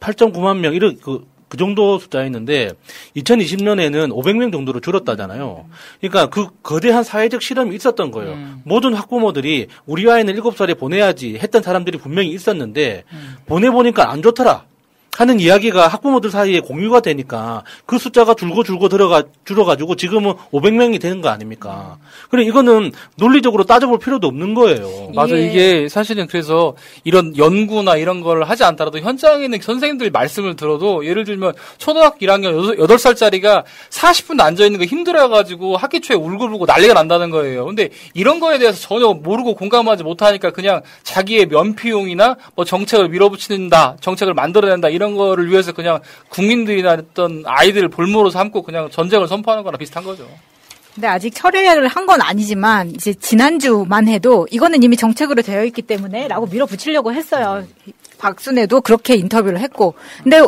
[0.00, 2.72] 8.9만 명 이런 그, 그 정도 숫자였는데
[3.16, 5.66] 2020년에는 500명 정도로 줄었다잖아요.
[6.00, 8.34] 그러니까 그 거대한 사회적 실험이 있었던 거예요.
[8.64, 13.04] 모든 학부모들이 우리 아이는 7살에 보내야지 했던 사람들이 분명히 있었는데
[13.46, 14.64] 보내보니까 안 좋더라.
[15.18, 21.20] 하는 이야기가 학부모들 사이에 공유가 되니까 그 숫자가 줄고 줄고 들어가 줄어가지고 지금은 500명이 되는
[21.20, 21.98] 거 아닙니까?
[22.30, 25.10] 그래 이거는 논리적으로 따져볼 필요도 없는 거예요.
[25.16, 31.04] 맞아 이게 사실은 그래서 이런 연구나 이런 걸 하지 않더라도 현장에 있는 선생님들 말씀을 들어도
[31.04, 36.94] 예를 들면 초등학교 1학년 8 살짜리가 40분 앉아 있는 거 힘들어가지고 학기 초에 울고불고 난리가
[36.94, 37.66] 난다는 거예요.
[37.66, 44.32] 근데 이런 거에 대해서 전혀 모르고 공감하지 못하니까 그냥 자기의 면피용이나 뭐 정책을 밀어붙인다, 정책을
[44.34, 50.04] 만들어낸다 이런 거를 위해서 그냥 국민들이나 어떤 아이들을 볼모로 삼고 그냥 전쟁을 선포하는 거랑 비슷한
[50.04, 50.26] 거죠.
[50.94, 56.46] 근데 아직 철회를 한 건 아니지만 이제 지난주만 해도 이거는 이미 정책으로 되어 있기 때문에라고
[56.46, 57.64] 밀어붙이려고 했어요.
[58.18, 59.94] 박순애도 그렇게 인터뷰를 했고.
[60.22, 60.42] 근데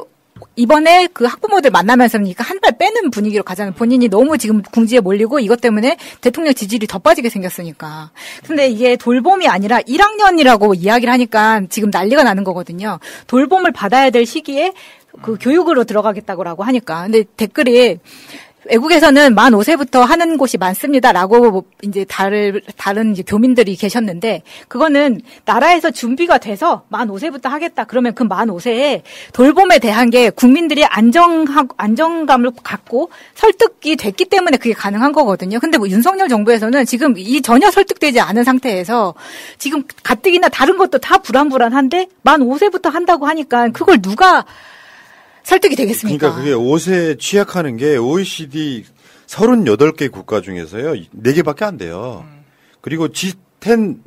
[0.56, 5.60] 이번에 그 학부모들 만나면서니까 한 발 빼는 분위기로 가자는 본인이 너무 지금 궁지에 몰리고 이것
[5.62, 8.10] 때문에 대통령 지지율이 더 빠지게 생겼으니까.
[8.46, 12.98] 근데 이게 돌봄이 아니라 1학년이라고 이야기를 하니까 지금 난리가 나는 거거든요.
[13.28, 14.74] 돌봄을 받아야 될 시기에
[15.22, 17.04] 그 교육으로 들어가겠다고 하니까.
[17.04, 17.98] 근데 댓글이
[18.64, 26.38] 외국에서는 만 5세부터 하는 곳이 많습니다라고 이제 다른 다른 이제 교민들이 계셨는데 그거는 나라에서 준비가
[26.38, 33.10] 돼서 만 5세부터 하겠다 그러면 그 만 5세에 돌봄에 대한 게 국민들이 안정하 안정감을 갖고
[33.34, 35.58] 설득이 됐기 때문에 그게 가능한 거거든요.
[35.58, 39.14] 근데 뭐 윤석열 정부에서는 지금 이 전혀 설득되지 않은 상태에서
[39.58, 44.44] 지금 가뜩이나 다른 것도 다 불안불안한데 만 5세부터 한다고 하니까 그걸 누가
[45.44, 46.18] 설득이 되겠습니까?
[46.18, 48.84] 그러니까 그게 옷에 취약하는 게 OECD
[49.26, 50.92] 38개 국가 중에서요.
[50.92, 52.24] 4개밖에 안 돼요.
[52.80, 53.98] 그리고 G10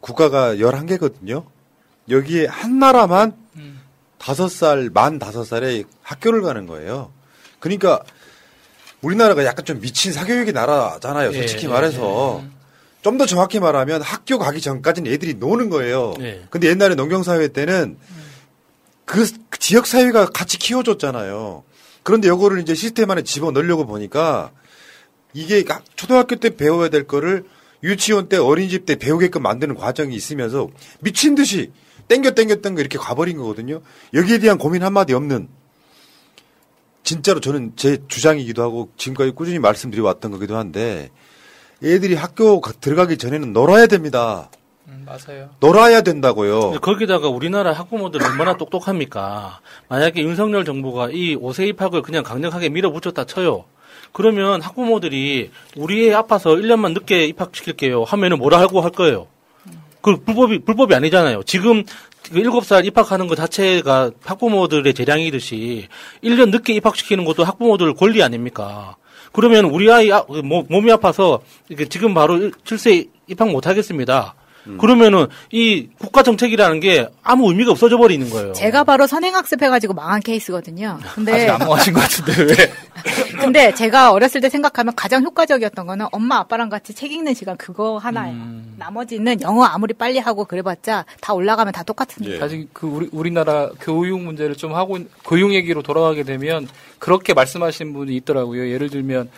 [0.00, 1.44] 국가가 11개거든요.
[2.08, 3.34] 여기에 한 나라만
[4.18, 7.12] 다섯 살, 만 다섯 살에 학교를 가는 거예요.
[7.58, 8.02] 그러니까
[9.02, 11.32] 우리나라가 약간 좀 미친 사교육의 나라잖아요.
[11.32, 12.42] 솔직히 예, 말해서.
[13.02, 16.14] 좀더 정확히 말하면 학교 가기 전까지는 애들이 노는 거예요.
[16.20, 16.42] 예.
[16.50, 17.96] 근데 옛날에 농경사회 때는
[19.06, 19.24] 그
[19.58, 21.64] 지역 사회가 같이 키워줬잖아요.
[22.02, 24.50] 그런데 이거를 이제 시스템 안에 집어 넣으려고 보니까
[25.32, 27.44] 이게 각- 초등학교 때 배워야 될 거를
[27.82, 30.68] 유치원 때 어린이집 때 배우게끔 만드는 과정이 있으면서
[31.00, 31.72] 미친 듯이
[32.08, 33.80] 땡겨 땡겨 땡겨 이렇게 가버린 거거든요.
[34.14, 35.48] 여기에 대한 고민 한마디 없는
[37.02, 41.10] 진짜로 저는 제 주장이기도 하고 지금까지 꾸준히 말씀드려 왔던 거기도 한데
[41.82, 44.50] 애들이 학교 가- 들어가기 전에는 놀아야 됩니다.
[44.88, 45.50] 음, 맞아요.
[45.60, 46.72] 놀아야 된다고요.
[46.80, 49.60] 거기다가 우리나라 학부모들 얼마나 똑똑합니까?
[49.88, 53.64] 만약에 윤석열 정부가 이 5세 입학을 그냥 강력하게 밀어붙였다 쳐요.
[54.12, 59.26] 그러면 학부모들이 우리 애 아파서 1년만 늦게 입학시킬게요 하면은 뭐라 하고 할 거예요.
[60.00, 61.42] 그 불법이 불법이 아니잖아요.
[61.42, 61.82] 지금
[62.22, 65.88] 그 7살 입학하는 것 자체가 학부모들의 재량이듯이
[66.22, 68.96] 1년 늦게 입학시키는 것도 학부모들 권리 아닙니까?
[69.32, 71.40] 그러면 우리 아이 아- 뭐- 몸이 아파서
[71.90, 74.34] 지금 바로 7세 입학 못 하겠습니다.
[74.78, 78.52] 그러면은 이 국가 정책이라는 게 아무 의미가 없어져 버리는 거예요.
[78.52, 80.98] 제가 바로 선행학습 해가지고 망한 케이스거든요.
[81.14, 82.72] 근데 아직 안 망하신 것 같은데 왜?
[83.40, 87.98] 근데 제가 어렸을 때 생각하면 가장 효과적이었던 거는 엄마 아빠랑 같이 책 읽는 시간 그거
[87.98, 88.34] 하나예요.
[88.34, 88.74] 음.
[88.78, 91.84] 나머지는 영어 아무리 빨리 하고 그래봤자 다 올라가면 다 예.
[91.84, 92.38] 똑같습니다.
[92.40, 96.66] 사실 그 우리 우리나라 교육 문제를 좀 하고 있- 교육 얘기로 돌아가게 되면
[96.98, 98.68] 그렇게 말씀하신 분이 있더라고요.
[98.70, 99.30] 예를 들면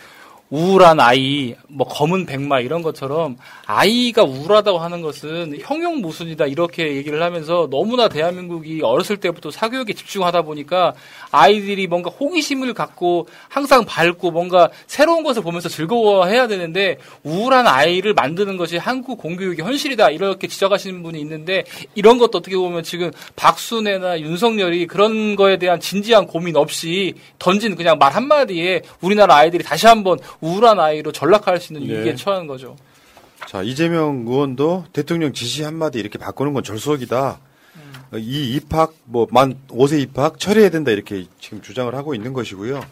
[0.51, 7.21] 우울한 아이, 뭐 검은 백마 이런 것처럼 아이가 우울하다고 하는 것은 형용 모순이다 이렇게 얘기를
[7.21, 10.95] 하면서 너무나 대한민국이 어렸을 때부터 사교육에 집중하다 보니까
[11.29, 18.57] 아이들이 뭔가 호기심을 갖고 항상 밝고 뭔가 새로운 것을 보면서 즐거워해야 되는데 우울한 아이를 만드는
[18.57, 21.63] 것이 한국 공교육의 현실이다 이렇게 지적하시는 분이 있는데
[21.93, 27.99] 이런 것도 어떻게 보면 지금 박순애나 윤석열이 그런 거에 대한 진지한 고민 없이 던진 그냥
[27.99, 31.99] 말 한마디에 우리나라 아이들이 다시 한번 우울한 아이로 전락할 수 있는 네.
[31.99, 32.75] 위기에 처한 거죠.
[33.47, 37.39] 자, 이재명 의원도 대통령 지시 한마디 이렇게 바꾸는 건 절수적이다.
[38.15, 40.91] 이 입학, 뭐, 만 5세 입학 처리해야 된다.
[40.91, 42.83] 이렇게 지금 주장을 하고 있는 것이고요.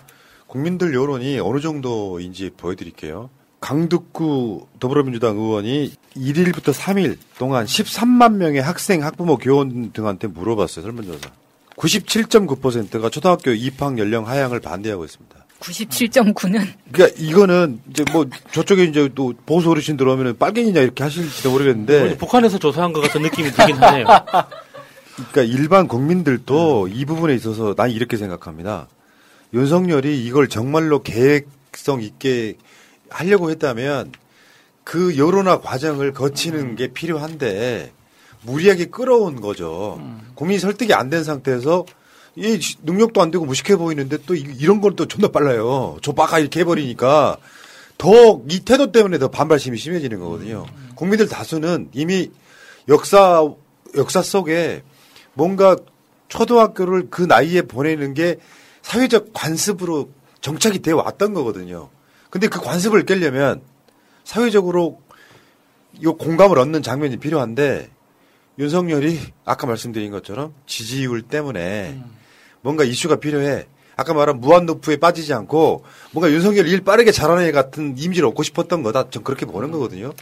[0.45, 3.29] 국민들 여론이 어느 정도인지 보여드릴게요.
[3.59, 10.83] 강득구 더불어민주당 의원이 1일부터 3일 동안 13만 명의 학생, 학부모, 교원 등한테 물어봤어요.
[10.83, 11.31] 설문조사.
[11.75, 15.46] 97.9%가 초등학교 입학 연령 하향을 반대하고 있습니다.
[15.59, 22.17] 97.9는 그러니까 이거는 이제 뭐 저쪽에 이제 또 보수 어르신 들어오면 빨갱이냐 이렇게 하실지도 모르겠는데
[22.17, 24.05] 북한에서 조사한 것 같은 느낌이 들긴 하네요.
[25.15, 28.87] 그러니까 일반 국민들도 이 부분에 있어서 난 이렇게 생각합니다.
[29.53, 32.55] 윤석열이 이걸 정말로 계획성 있게
[33.09, 34.11] 하려고 했다면
[34.83, 37.91] 그 여론화 과정을 거치는 게 필요한데
[38.43, 39.99] 무리하게 끌어온 거죠.
[40.35, 41.85] 국민이 설득이 안 된 상태에서
[42.37, 45.97] 이 능력도 안 되고 무식해 보이는데 또 이- 이런 건 또 존나 빨라요.
[46.01, 47.37] 조바가 이렇게 해버리니까
[47.97, 50.65] 더 이 태도 때문에 더 반발심이 심해지는 거거든요.
[50.95, 52.29] 국민들 다수는 이미
[52.87, 53.43] 역사
[53.95, 54.83] 역사 속에
[55.33, 55.75] 뭔가
[56.27, 58.37] 초등학교를 그 나이에 보내는 게
[58.83, 60.09] 사회적 관습으로
[60.41, 61.89] 정착이 되어 왔던 거거든요.
[62.29, 63.61] 근데 그 관습을 깨려면
[64.23, 65.01] 사회적으로
[65.99, 67.89] 이 공감을 얻는 장면이 필요한데
[68.59, 71.99] 윤석열이 아까 말씀드린 것처럼 지지율 때문에
[72.61, 73.65] 뭔가 이슈가 필요해.
[73.95, 78.83] 아까 말한 무한노프에 빠지지 않고 뭔가 윤석열 일 빠르게 잘하는 애 같은 이미지를 얻고 싶었던
[78.83, 79.09] 거다.
[79.09, 80.13] 전 그렇게 보는 거거든요.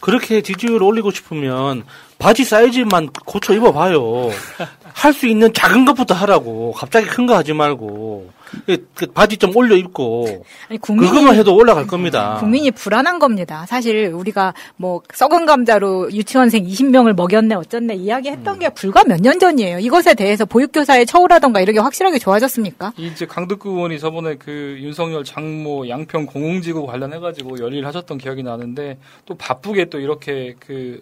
[0.00, 1.84] 그렇게 지지율을 올리고 싶으면
[2.18, 4.30] 바지 사이즈만 고쳐 입어봐요.
[4.92, 6.72] 할 수 있는 작은 것부터 하라고.
[6.72, 8.30] 갑자기 큰 거 하지 말고.
[8.66, 10.44] 그, 그 바지 좀 올려 입고.
[10.68, 12.36] 아니, 국민이- 그것만 해도 올라갈 겁니다.
[12.40, 13.66] 국민이 불안한 겁니다.
[13.66, 18.58] 사실 우리가 뭐 썩은 감자로 유치원생 20명을 먹였네 어쩌네 이야기했던 음.
[18.58, 19.78] 게 불과 몇 년 전이에요.
[19.80, 22.92] 이것에 대해서 보육교사의 처우라던가 이런 게 확실하게 좋아졌습니까?
[22.96, 29.34] 이제 강덕구 의원이 저번에 그 윤석열 장모 양평 공공지구 관련해가지고 열의를 하셨던 기억이 나는데 또
[29.36, 31.00] 바쁘게 또 이렇게 그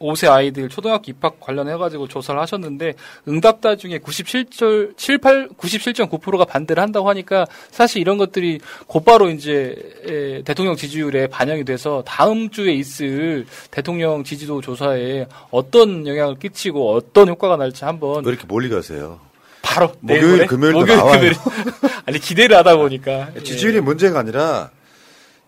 [0.00, 2.94] 5세 아이들 초등학교 입학 관련해가지고 조사를 하셨는데
[3.28, 9.74] 응답자 중에 97절 78 97.9%가 반대를 한다고 하니까 사실 이런 것들이 곧바로 이제
[10.06, 17.28] 에, 대통령 지지율에 반영이 돼서 다음 주에 있을 대통령 지지도 조사에 어떤 영향을 끼치고 어떤
[17.28, 19.18] 효과가 날지 한번 왜 이렇게 멀리 가세요?
[19.62, 20.46] 바로 목요일?
[20.46, 21.12] 금요일도 목요일, 나와요.
[21.20, 21.34] 금요일.
[22.06, 24.70] 아니 기대를 하다 보니까 지지율이 문제가 아니라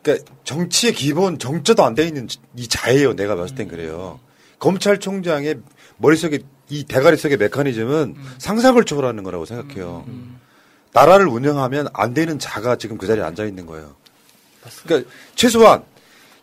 [0.03, 3.15] 그러니까 정치의 기본 정처도 안 돼 있는 이 자예요.
[3.15, 4.19] 내가 봤을 땐 그래요.
[4.59, 5.61] 검찰총장의
[5.99, 6.41] 머릿속에
[6.71, 10.05] 이 대가리 속의 메커니즘은 상상을 초월하는 거라고 생각해요.
[10.93, 13.95] 나라를 운영하면 안 되는 자가 지금 그 자리에 앉아 있는 거예요.
[14.85, 15.83] 그러니까 최소한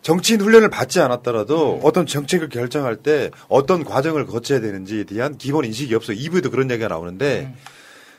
[0.02, 5.94] 정치인 훈련을 받지 않았더라도 어떤 정책을 결정할 때 어떤 과정을 거쳐야 되는지에 대한 기본 인식이
[5.94, 6.16] 없어요.
[6.16, 7.52] 2부에도 그런 얘기가 나오는데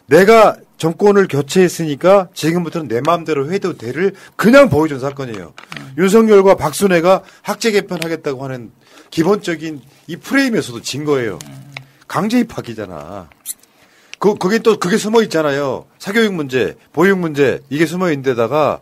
[0.07, 5.53] 내가 정권을 교체했으니까 지금부터는 내 마음대로 해도 돼를 그냥 보여준 사건이에요.
[5.97, 8.71] 윤석열과 박순애가 학제 개편하겠다고 하는
[9.09, 11.39] 기본적인 이 프레임에서도 진 거예요.
[12.07, 13.29] 강제 입학이잖아.
[14.19, 15.85] 그, 거기 또 그게 숨어 있잖아요.
[15.99, 18.81] 사교육 문제, 보육 문제, 이게 숨어 있는 데다가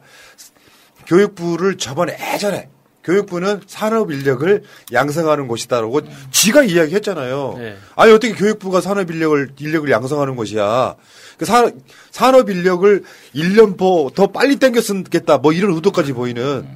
[1.08, 2.70] 교육부를 저번에 예전에
[3.06, 7.56] 교육부는 산업 인력을 양성하는 곳이다라고 지가 이야기했잖아요.
[7.58, 7.78] 네.
[7.96, 10.96] 아니 어떻게 교육부가 산업 인력을 인력을 양성하는 것이야?
[11.38, 11.76] 그 산업
[12.10, 13.04] 산업 인력을
[13.36, 13.78] 1년
[14.16, 15.38] 더 빨리 땡겨 쓰겠다.
[15.38, 16.68] 뭐 이런 의도까지 보이는.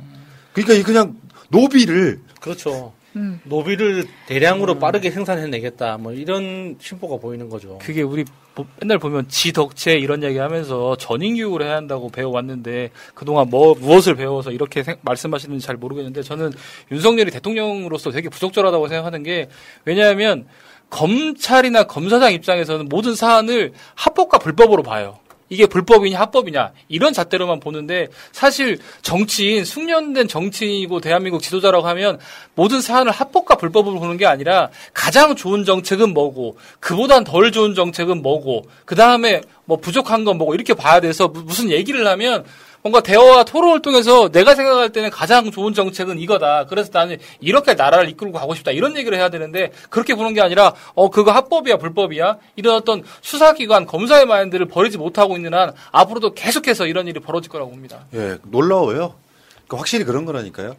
[0.54, 1.16] 그러니까 이 그냥
[1.50, 2.94] 노비를 그렇죠.
[3.16, 3.40] 음.
[3.44, 5.98] 노비를 대량으로 빠르게 생산해내겠다.
[5.98, 7.78] 뭐 이런 심보가 보이는 거죠.
[7.82, 8.24] 그게 우리
[8.54, 14.16] 보- 맨날 보면 지덕체 이런 얘기 하면서 전인 교육을 해야 한다고 배워왔는데 그동안 뭐 무엇을
[14.16, 16.52] 배워서 이렇게 생- 말씀하시는지 잘 모르겠는데 저는
[16.92, 19.50] 윤석열이 대통령으로서 되게 부적절하다고 생각하는 게
[19.86, 20.46] 왜냐하면
[20.90, 25.20] 검찰이나 검사장 입장에서는 모든 사안을 합법과 불법으로 봐요.
[25.50, 32.20] 이게 불법이냐 합법이냐 이런 잣대로만 보는데 사실 정치인 숙련된 정치인이고 대한민국 지도자라고 하면
[32.56, 38.22] 모든 사안을 합법과 불법으로 보는 게 아니라 가장 좋은 정책은 뭐고 그보단 덜 좋은 정책은
[38.22, 42.46] 뭐고 그 다음에 뭐 부족한 건 뭐고 이렇게 봐야 돼서 무- 무슨 얘기를 하면
[42.82, 46.66] 뭔가 대화와 토론을 통해서 내가 생각할 때는 가장 좋은 정책은 이거다.
[46.66, 48.72] 그래서 나는 이렇게 나라를 이끌고 가고 싶다.
[48.72, 53.86] 이런 얘기를 해야 되는데 그렇게 보는 게 아니라 어 그거 합법이야 불법이야 이런 어떤 수사기관
[53.86, 58.06] 검사의 마인드를 버리지 못하고 있는 한 앞으로도 계속해서 이런 일이 벌어질 거라고 봅니다.
[58.14, 59.16] 예, 놀라워요.
[59.68, 60.76] 그 확실히 그런 거라니까요.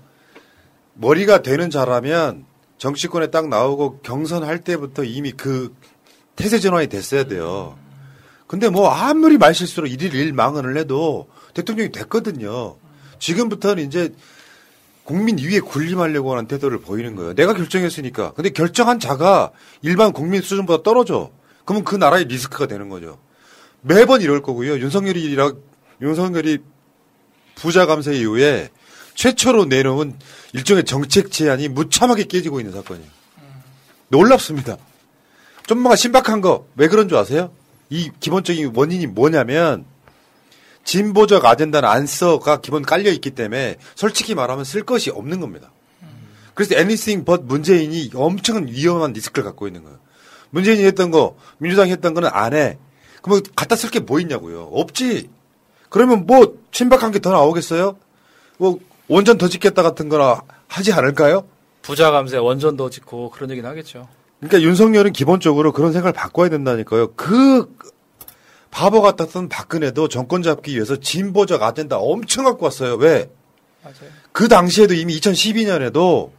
[0.94, 2.44] 머리가 되는 자라면
[2.78, 5.74] 정치권에 딱 나오고 경선할 때부터 이미 그
[6.34, 7.78] 태세 전환이 됐어야 돼요.
[8.50, 12.78] 근데 뭐 아무리 말실수로 일일 일망언을 해도 대통령이 됐거든요.
[13.20, 14.12] 지금부터는 이제
[15.04, 17.34] 국민 위에 군림하려고 하는 태도를 보이는 거예요.
[17.34, 18.32] 내가 결정했으니까.
[18.32, 19.52] 근데 결정한 자가
[19.82, 21.30] 일반 국민 수준보다 떨어져.
[21.64, 23.20] 그러면 그 나라의 리스크가 되는 거죠.
[23.82, 24.80] 매번 이럴 거고요.
[24.80, 25.52] 윤석열이라
[26.02, 26.58] 윤석열이
[27.54, 28.68] 부자 감세 이후에
[29.14, 30.18] 최초로 내놓은
[30.54, 33.08] 일종의 정책 제안이 무참하게 깨지고 있는 사건이에요.
[34.08, 34.76] 놀랍습니다.
[35.68, 37.52] 좀 뭔가 신박한 거 왜 그런 줄 아세요?
[37.90, 39.84] 이 기본적인 원인이 뭐냐면
[40.84, 45.70] 진보적 아젠다는 안 써가 기본 깔려 있기 때문에 솔직히 말하면 쓸 것이 없는 겁니다.
[46.54, 49.98] 그래서 anything but 문재인이 엄청 위험한 리스크를 갖고 있는 거예요.
[50.50, 52.78] 문재인이 했던 거, 민주당이 했던 거는 안 해.
[53.22, 54.68] 그러면 갖다 쓸 게 뭐 있냐고요.
[54.72, 55.28] 없지.
[55.88, 57.96] 그러면 뭐 신박한 게 더 나오겠어요?
[58.58, 61.46] 뭐 원전 더 짓겠다 같은 거나 하지 않을까요?
[61.82, 64.08] 부자 감세 원전 더 짓고 그런 얘기는 하겠죠.
[64.40, 67.12] 그러니까 윤석열은 기본적으로 그런 생각을 바꿔야 된다니까요.
[67.14, 67.74] 그
[68.70, 72.94] 바보 같았던 박근혜도 정권 잡기 위해서 진보적 아젠다 엄청 갖고 왔어요.
[72.94, 73.30] 왜?
[73.82, 74.10] 맞아요.
[74.32, 76.30] 그 당시에도 이미 2012년에도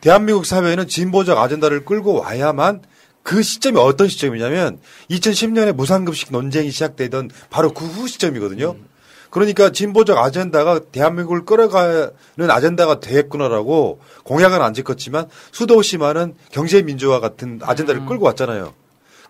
[0.00, 2.82] 대한민국 사회는 진보적 아젠다를 끌고 와야만
[3.22, 4.78] 그 시점이 어떤 시점이냐면
[5.10, 8.76] 2010년에 무상급식 논쟁이 시작되던 바로 그 후 시점이거든요.
[9.30, 12.10] 그러니까 진보적 아젠다가 대한민국을 끌어가는
[12.50, 18.72] 아젠다가 되겠구나라고 공약은 안 지켰지만 수도 없이 많은 경제 민주화 같은 아젠다를 끌고 왔잖아요.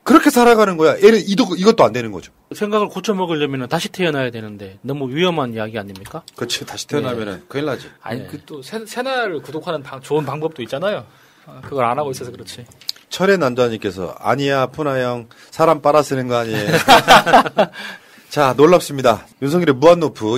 [0.05, 0.95] 그렇게 살아가는 거야.
[1.03, 2.33] 얘는 이도, 이것도 안 되는 거죠.
[2.55, 6.23] 생각을 고쳐 먹으려면 다시 태어나야 되는데 너무 위험한 이야기 아닙니까?
[6.35, 6.65] 그렇지.
[6.65, 7.91] 다시 태어나면은 큰일 나지.
[8.01, 8.27] 아니 네.
[8.29, 11.05] 그또 새날을 구독하는 방- 좋은 방법도 있잖아요.
[11.45, 12.65] 어, 그걸 안 하고 있어서 그렇지.
[13.11, 16.69] 철의 남자님께서 아니야 푸나 형 사람 빨아쓰는 거 아니에요.
[18.31, 19.27] 자 놀랍습니다.
[19.41, 20.37] 윤석열의 무한노프.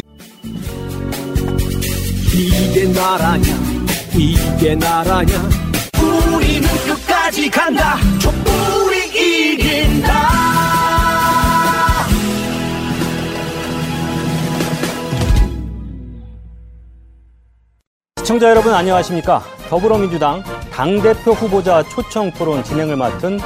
[2.32, 3.44] 이게 나라냐
[4.16, 5.34] 이게 나라냐.
[6.00, 7.96] 우리는 끝까지 간다.
[8.20, 10.30] 촛불이 이긴다.
[18.18, 19.42] 시청자 여러분 안녕하십니까?
[19.68, 23.40] 더불어민주당 당대표 후보자 초청 토론 진행을 맡은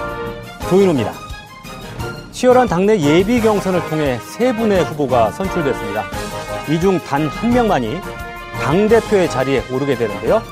[0.69, 1.24] 조인호입니다
[2.35, 6.05] 치열한 당내 예비 경선을 통해 세 분의 후보가 선출됐습니다
[6.71, 8.01] 이 중 단 한 명만이
[8.63, 10.43] 당대표의 자리에 오르게 되는데요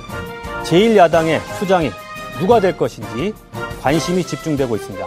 [0.65, 1.91] 제1야당의 수장이
[2.39, 3.35] 누가 될 것인지
[3.81, 5.07] 관심이 집중되고 있습니다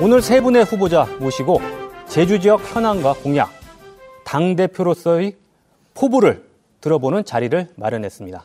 [0.00, 1.60] 오늘 세 분의 후보자 모시고
[2.08, 3.50] 제주 지역 현황과 공약
[4.24, 5.36] 당대표로서의
[5.94, 6.44] 포부를
[6.80, 8.44] 들어보는 자리를 마련했습니다.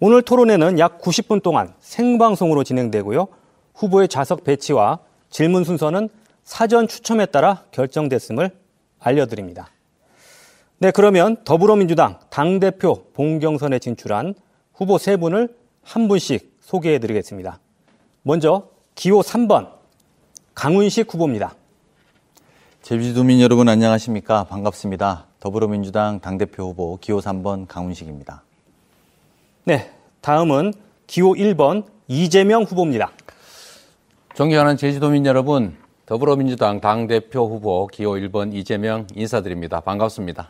[0.00, 3.28] 오늘 토론회는 약 90분 동안 생방송으로 진행되고요.
[3.74, 5.00] 후보의 좌석 배치와
[5.30, 6.08] 질문 순서는
[6.44, 8.50] 사전 추첨에 따라 결정됐음을
[8.98, 9.70] 알려드립니다.
[10.78, 14.34] 네, 그러면 더불어민주당 당대표 본경선에 진출한
[14.74, 17.60] 후보 세 분을 한 분씩 소개해 드리겠습니다.
[18.22, 19.70] 먼저 기호 3번
[20.54, 21.54] 강훈식 후보입니다.
[22.82, 24.44] 제주도민 여러분 안녕하십니까?
[24.44, 25.26] 반갑습니다.
[25.38, 28.42] 더불어민주당 당대표 후보 기호 3번 강훈식입니다.
[29.64, 29.90] 네,
[30.22, 30.72] 다음은
[31.06, 33.12] 기호 1번 이재명 후보입니다.
[34.40, 35.76] 존경하는 제주도민 여러분,
[36.06, 39.80] 더불어민주당 당대표 후보 기호 1번 이재명 인사드립니다.
[39.80, 40.48] 반갑습니다.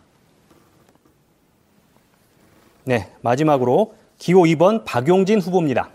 [2.85, 5.91] 네, 마지막으로 기호 2번 박용진 후보입니다.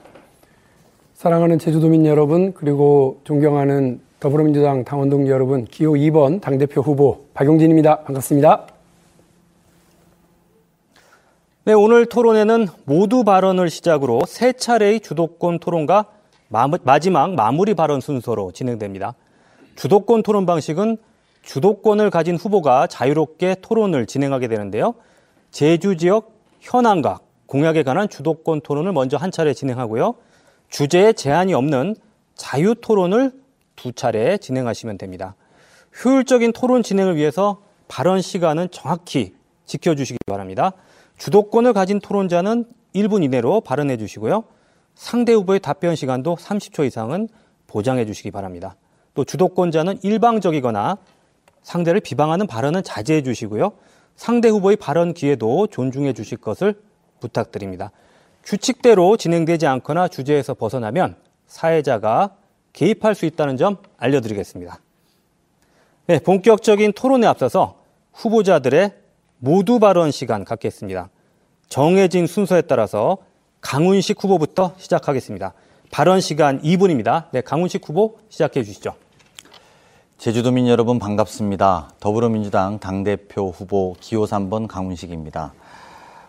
[1.13, 8.01] 사랑하는 제주도민 여러분, 그리고 존경하는 더불어민주당 당원동 여러분, 기호 2번 당대표 후보 박용진입니다.
[8.01, 8.67] 반갑습니다.
[11.63, 16.14] 네, 오늘 토론회는 모두 발언을 시작으로 세 차례의 주도권 토론과
[16.49, 19.15] 마지막 마무리 발언 순서로 진행됩니다.
[19.75, 20.97] 주도권 토론 방식은
[21.41, 24.95] 주도권을 가진 후보가 자유롭게 토론을 진행하게 되는데요.
[25.51, 30.15] 제주 지역 현황과 공약에 관한 주도권 토론을 먼저 한 차례 진행하고요.
[30.69, 31.95] 주제에 제한이 없는
[32.33, 33.31] 자유 토론을
[33.75, 35.35] 두 차례 진행하시면 됩니다.
[36.03, 39.35] 효율적인 토론 진행을 위해서 발언 시간은 정확히
[39.65, 40.73] 지켜주시기 바랍니다.
[41.17, 42.65] 주도권을 가진 토론자는
[42.95, 44.43] 1분 이내로 발언해 주시고요.
[44.95, 47.27] 상대 후보의 답변 시간도 30초 이상은
[47.67, 48.75] 보장해 주시기 바랍니다.
[49.13, 50.97] 또 주도권자는 일방적이거나
[51.61, 53.73] 상대를 비방하는 발언은 자제해 주시고요.
[54.15, 56.81] 상대 후보의 발언 기회도 존중해 주실 것을
[57.19, 57.91] 부탁드립니다.
[58.43, 61.15] 규칙대로 진행되지 않거나 주제에서 벗어나면
[61.47, 62.35] 사회자가
[62.73, 64.79] 개입할 수 있다는 점 알려드리겠습니다.
[66.07, 67.79] 네, 본격적인 토론에 앞서서
[68.13, 68.93] 후보자들의
[69.39, 71.09] 모두 발언 시간 갖겠습니다.
[71.67, 73.17] 정해진 순서에 따라서
[73.65, 75.53] 강훈식 후보부터 시작하겠습니다.
[75.89, 77.25] 발언 시간 2분입니다.
[77.31, 78.93] 네, 강훈식 후보 시작해 주시죠.
[80.19, 81.89] 제주도민 여러분 반갑습니다.
[81.99, 85.53] 더불어민주당 당대표 후보 기호 3번 강훈식입니다.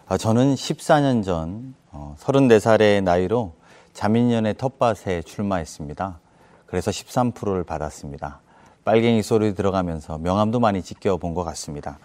[0.08, 3.52] 아, 저는 14년 전 34살의 어, 나이로
[3.92, 6.18] 자민련의 텃밭에 출마했습니다.
[6.64, 8.40] 그래서 13%를 받았습니다.
[8.86, 11.98] 빨갱이 소리 들어가면서 명함도 많이 지켜본 것 같습니다.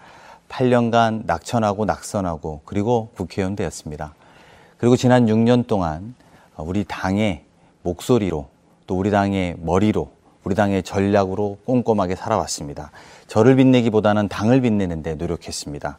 [0.50, 4.14] 8년간 낙천하고 낙선하고 그리고 국회의원 되었습니다.
[4.82, 6.16] 그리고 지난 6년 동안
[6.56, 7.44] 우리 당의
[7.82, 8.48] 목소리로
[8.88, 10.10] 또 우리 당의 머리로
[10.42, 12.90] 우리 당의 전략으로 꼼꼼하게 살아왔습니다.
[13.28, 15.98] 저를 빛내기보다는 당을 빛내는데 노력했습니다.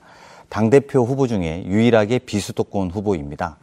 [0.50, 3.56] 당대표 후보 중에 유일하게 비수도권 후보입니다.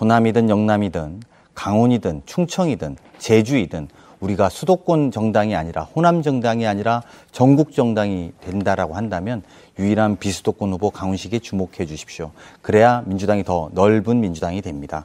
[0.00, 1.22] 호남이든 영남이든
[1.54, 3.86] 강원이든 충청이든 제주이든
[4.20, 9.42] 우리가 수도권 정당이 아니라 호남 정당이 아니라 전국 정당이 된다라고 한다면
[9.78, 12.30] 유일한 비수도권 후보 강훈식에 주목해 주십시오.
[12.62, 15.04] 그래야 민주당이 더 넓은 민주당이 됩니다.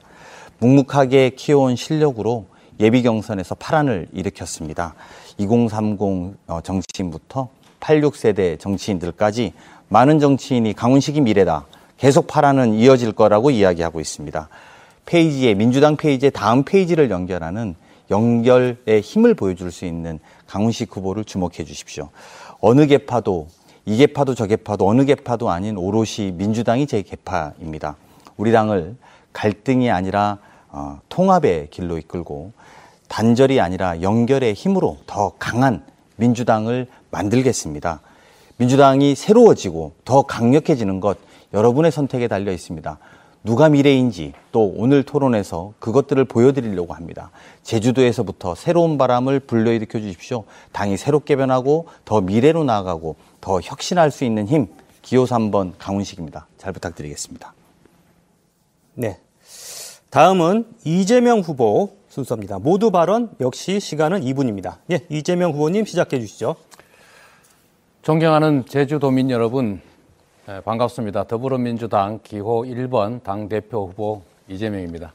[0.60, 2.46] 묵묵하게 키워온 실력으로
[2.80, 4.96] 예비 경선에서 파란을 일으켰습니다.
[5.38, 6.00] 2030
[6.48, 7.50] 어, 정치인부터
[7.80, 9.54] 86세대 정치인들까지
[9.88, 11.66] 많은 정치인이 강훈식이 미래다.
[11.98, 14.48] 계속 파란은 이어질 거라고 이야기하고 있습니다.
[15.06, 17.76] 페이지에 민주당 페이지에 다음 페이지를 연결하는
[18.12, 22.10] 연결의 힘을 보여줄 수 있는 강훈식 후보를 주목해 주십시오.
[22.60, 23.48] 어느 개파도
[23.86, 27.96] 이 개파도 저 개파도 어느 개파도 아닌 오롯이 민주당이 제 개파입니다.
[28.38, 28.96] 우리 당을
[29.34, 30.38] 갈등이 아니라
[30.70, 32.52] 어, 통합의 길로 이끌고
[33.08, 35.84] 단절이 아니라 연결의 힘으로 더 강한
[36.18, 38.02] 민주당을 만들겠습니다.
[38.58, 41.18] 민주당이 새로워지고 더 강력해지는 것
[41.54, 43.00] 여러분의 선택에 달려 있습니다.
[43.44, 47.32] 누가 미래인지 또 오늘 토론에서 그것들을 보여드리려고 합니다.
[47.64, 50.44] 제주도에서부터 새로운 바람을 불러일으켜 주십시오.
[50.72, 54.68] 당이 새롭게 변하고 더 미래로 나아가고 더 혁신할 수 있는 힘
[55.02, 56.48] 기호 3번 강훈식입니다.
[56.58, 57.54] 잘 부탁드리겠습니다.
[58.96, 59.20] 네.
[60.10, 62.60] 다음은 이재명 후보 순서입니다.
[62.60, 64.78] 모두 발언 역시 시간은 2분입니다.
[64.92, 66.56] 예, 이재명 후보님 시작해 주시죠.
[68.02, 69.82] 존경하는 제주도민 여러분,
[70.50, 71.26] 네, 반갑습니다.
[71.26, 75.14] 더불어민주당 기호 1번 당대표 후보 이재명입니다.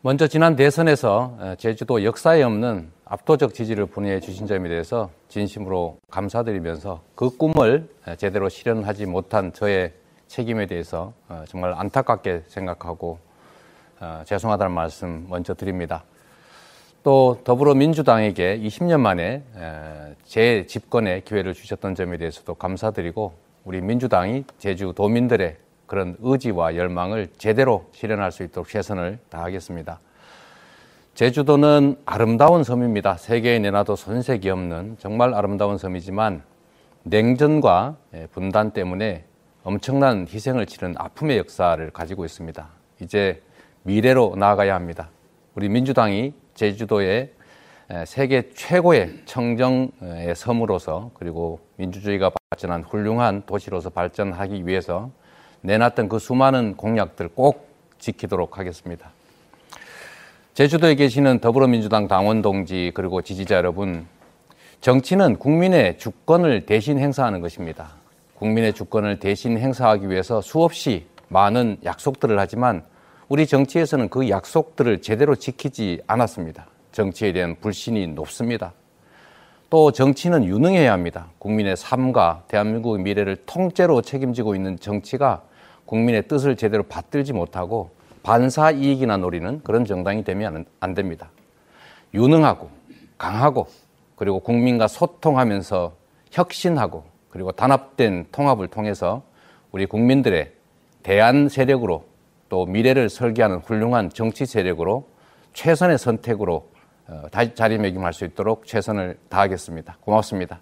[0.00, 7.88] 먼저 지난 대선에서 제주도 역사에 없는 압도적 지지를 보내주신 점에 대해서 진심으로 감사드리면서 그 꿈을
[8.16, 9.92] 제대로 실현하지 못한 저의
[10.28, 13.18] 책임에 대해서 어, 정말 안타깝게 생각하고
[13.98, 16.04] 어, 죄송하다는 말씀 먼저 드립니다.
[17.02, 19.42] 또 더불어민주당에게 20년 만에
[20.24, 25.56] 재 집권의 기회를 주셨던 점에 대해서도 감사드리고 우리 민주당이 제주 도민들의
[25.86, 30.00] 그런 의지와 열망을 제대로 실현할 수 있도록 최선을 다하겠습니다.
[31.14, 33.18] 제주도는 아름다운 섬입니다.
[33.18, 36.42] 세계에 내놔도 손색이 없는 정말 아름다운 섬이지만
[37.04, 37.96] 냉전과
[38.32, 39.24] 분단 때문에
[39.62, 42.68] 엄청난 희생을 치른 아픔의 역사를 가지고 있습니다.
[43.00, 43.42] 이제
[43.82, 45.10] 미래로 나아가야 합니다.
[45.54, 47.32] 우리 민주당이 제주도의
[48.06, 55.10] 세계 최고의 청정의 섬으로서 그리고 민주주의가 발전한 훌륭한 도시로서 발전하기 위해서
[55.62, 57.68] 내놨던 그 수많은 공약들 꼭
[57.98, 59.10] 지키도록 하겠습니다.
[60.52, 64.06] 제주도에 계시는 더불어민주당 당원 동지 그리고 지지자 여러분,
[64.82, 67.94] 정치는 국민의 주권을 대신 행사하는 것입니다.
[68.34, 72.84] 국민의 주권을 대신 행사하기 위해서 수없이 많은 약속들을 하지만
[73.30, 76.66] 우리 정치에서는 그 약속들을 제대로 지키지 않았습니다.
[76.90, 78.74] 정치에 대한 불신이 높습니다.
[79.72, 81.28] 또 정치는 유능해야 합니다.
[81.38, 85.44] 국민의 삶과 대한민국의 미래를 통째로 책임지고 있는 정치가
[85.86, 87.88] 국민의 뜻을 제대로 받들지 못하고
[88.22, 91.30] 반사 이익이나 노리는 그런 정당이 되면 안 됩니다.
[92.12, 92.68] 유능하고
[93.16, 93.66] 강하고
[94.14, 95.94] 그리고 국민과 소통하면서
[96.32, 99.22] 혁신하고 그리고 단합된 통합을 통해서
[99.70, 100.52] 우리 국민들의
[101.02, 102.04] 대안 세력으로
[102.50, 105.08] 또 미래를 설계하는 훌륭한 정치 세력으로
[105.54, 106.71] 최선의 선택으로 어,
[107.54, 109.98] 자리매김할 수 있도록 최선을 다하겠습니다.
[110.00, 110.60] 고맙습니다.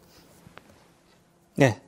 [1.56, 1.81] 네,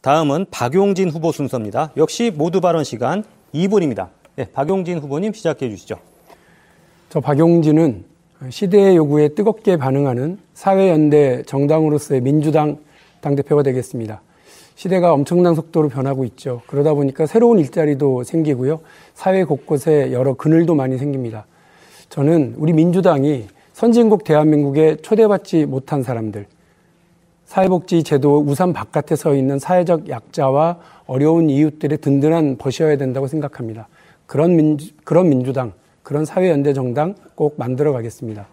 [0.00, 1.92] 다음은 박용진 후보 순서입니다.
[1.96, 3.24] 역시 모두 발언 시간
[3.54, 4.08] 2분입니다.
[4.36, 5.98] 네, 박용진 후보님 시작해 주시죠.
[7.10, 8.04] 저 박용진은
[8.50, 12.78] 시대의 요구에 뜨겁게 반응하는 사회연대 정당으로서의 민주당
[13.20, 14.22] 당대표가 되겠습니다.
[14.76, 16.62] 시대가 엄청난 속도로 변하고 있죠.
[16.68, 18.80] 그러다 보니까 새로운 일자리도 생기고요.
[19.12, 21.46] 사회 곳곳에 여러 그늘도 많이 생깁니다.
[22.10, 23.48] 저는 우리 민주당이
[23.78, 26.46] 선진국 대한민국에 초대받지 못한 사람들,
[27.44, 33.86] 사회복지 제도 우산 바깥에 서 있는 사회적 약자와 어려운 이웃들의 든든한 벗이어야 된다고 생각합니다.
[34.26, 38.48] 그런 민주, 그런 민주당, 그런 사회연대 정당 꼭 만들어 가겠습니다.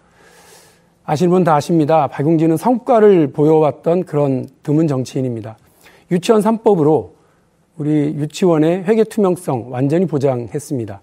[1.05, 2.05] 아시는 분 다 아십니다.
[2.05, 5.57] 박용진은 성과를 보여왔던 그런 드문 정치인입니다.
[6.11, 7.09] 유치원 3법으로
[7.79, 11.01] 우리 유치원의 회계 투명성 완전히 보장했습니다.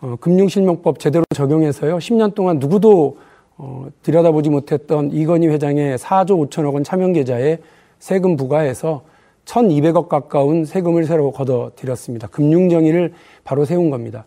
[0.00, 1.98] 어, 금융실명법 제대로 적용해서요.
[1.98, 3.27] 10년 동안 누구도
[3.58, 7.58] 어, 들여다보지 못했던 이건희 회장의 4조 5천억 원 차명 계좌에
[7.98, 9.02] 세금 부과해서
[9.44, 12.28] 1,200억 가까운 세금을 새로 걷어 들였습니다.
[12.28, 13.14] 금융정의를
[13.44, 14.26] 바로 세운 겁니다.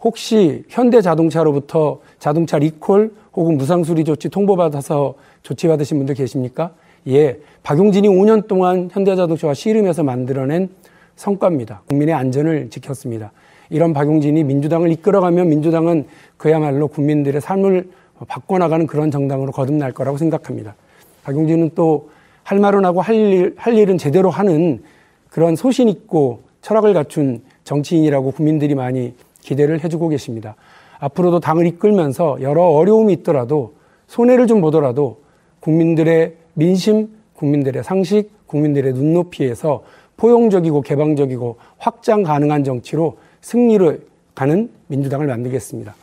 [0.00, 6.72] 혹시 현대자동차로부터 자동차 리콜 혹은 무상수리 조치 통보받아서 조치받으신 분들 계십니까?
[7.06, 10.70] 예, 박용진이 5년 동안 현대자동차와 씨름해서 만들어낸
[11.14, 11.82] 성과입니다.
[11.88, 13.30] 국민의 안전을 지켰습니다.
[13.70, 16.06] 이런 박용진이 민주당을 이끌어가면 민주당은
[16.36, 17.88] 그야말로 국민들의 삶을
[18.26, 20.74] 바꿔나가는 그런 정당으로 거듭날 거라고 생각합니다.
[21.24, 22.12] 박용진은 또
[22.44, 24.82] 할 말은 하고 할, 일, 할 일은 제대로 하는
[25.30, 30.54] 그런 소신 있고 철학을 갖춘 정치인이라고 국민들이 많이 기대를 해주고 계십니다.
[30.98, 33.74] 앞으로도 당을 이끌면서 여러 어려움이 있더라도
[34.06, 35.20] 손해를 좀 보더라도
[35.60, 39.82] 국민들의 민심, 국민들의 상식, 국민들의 눈높이에서
[40.16, 45.94] 포용적이고 개방적이고 확장 가능한 정치로 승리를 가는 민주당을 만들겠습니다.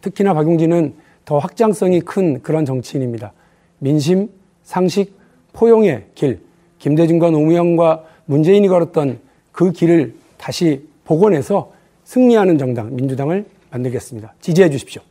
[0.00, 0.94] 특히나 박용진은
[1.24, 3.32] 더 확장성이 큰 그런 정치인입니다.
[3.78, 4.28] 민심,
[4.62, 5.14] 상식,
[5.52, 6.40] 포용의 길,
[6.78, 9.20] 김대중과 노무현과 문재인이 걸었던
[9.52, 11.72] 그 길을 다시 복원해서
[12.04, 14.34] 승리하는 정당, 민주당을 만들겠습니다.
[14.40, 15.02] 지지해 주십시오.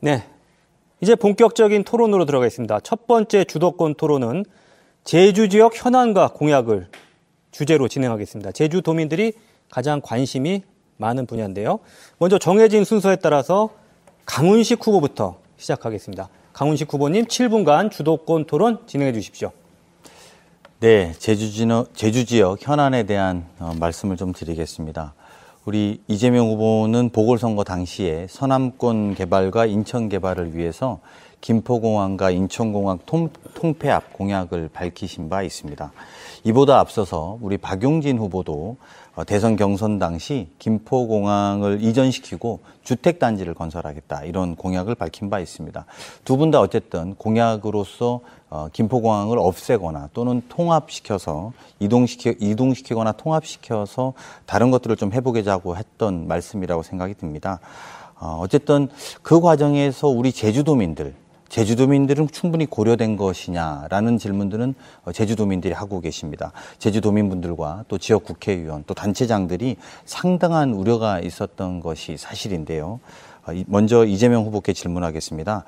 [0.00, 0.24] 네.
[1.00, 2.80] 이제 본격적인 토론으로 들어가겠습니다.
[2.80, 4.44] 첫 번째 주도권 토론은
[5.04, 6.88] 제주 지역 현안과 공약을
[7.50, 8.52] 주제로 진행하겠습니다.
[8.52, 9.32] 제주 도민들이
[9.70, 10.62] 가장 관심이
[10.96, 11.78] 많은 분야인데요.
[12.18, 13.70] 먼저 정해진 순서에 따라서
[14.24, 16.28] 강훈식 후보부터 시작하겠습니다.
[16.52, 19.52] 강훈식 후보님 7분간 주도권 토론 진행해 주십시오.
[20.80, 25.14] 네, 제주, 지역 현안에 대한 어, 말씀을 좀 드리겠습니다.
[25.64, 31.00] 우리 이재명 후보는 보궐선거 당시에 서남권 개발과 인천 개발을 위해서
[31.40, 35.92] 김포공항과 인천공항 통, 통폐 합 공약을 밝히신 바 있습니다.
[36.44, 44.94] 이보다 앞서서 우리 박용진 후보도 어, 대선 경선 당시 김포공항을 이전시키고 주택단지를 건설하겠다 이런 공약을
[44.94, 45.86] 밝힌 바 있습니다.
[46.24, 48.20] 두 분 다 어쨌든 공약으로서
[48.50, 54.12] 어, 김포공항을 없애거나 또는 통합시켜서 이동시켜 이동시키거나 통합시켜서
[54.44, 57.58] 다른 것들을 좀 해보겠다고 했던 말씀이라고 생각이 듭니다.
[58.18, 58.88] 어, 어쨌든
[59.22, 61.14] 그 과정에서 우리 제주도민들,
[61.48, 64.74] 제주도민들은 충분히 고려된 것이냐라는 질문들은
[65.04, 66.52] 어, 제주도민들이 하고 계십니다.
[66.78, 73.00] 제주도민분들과 또 지역 국회의원 또 단체장들이 상당한 우려가 있었던 것이 사실인데요.
[73.46, 75.64] 어, 먼저 이재명 후보께 질문하겠습니다.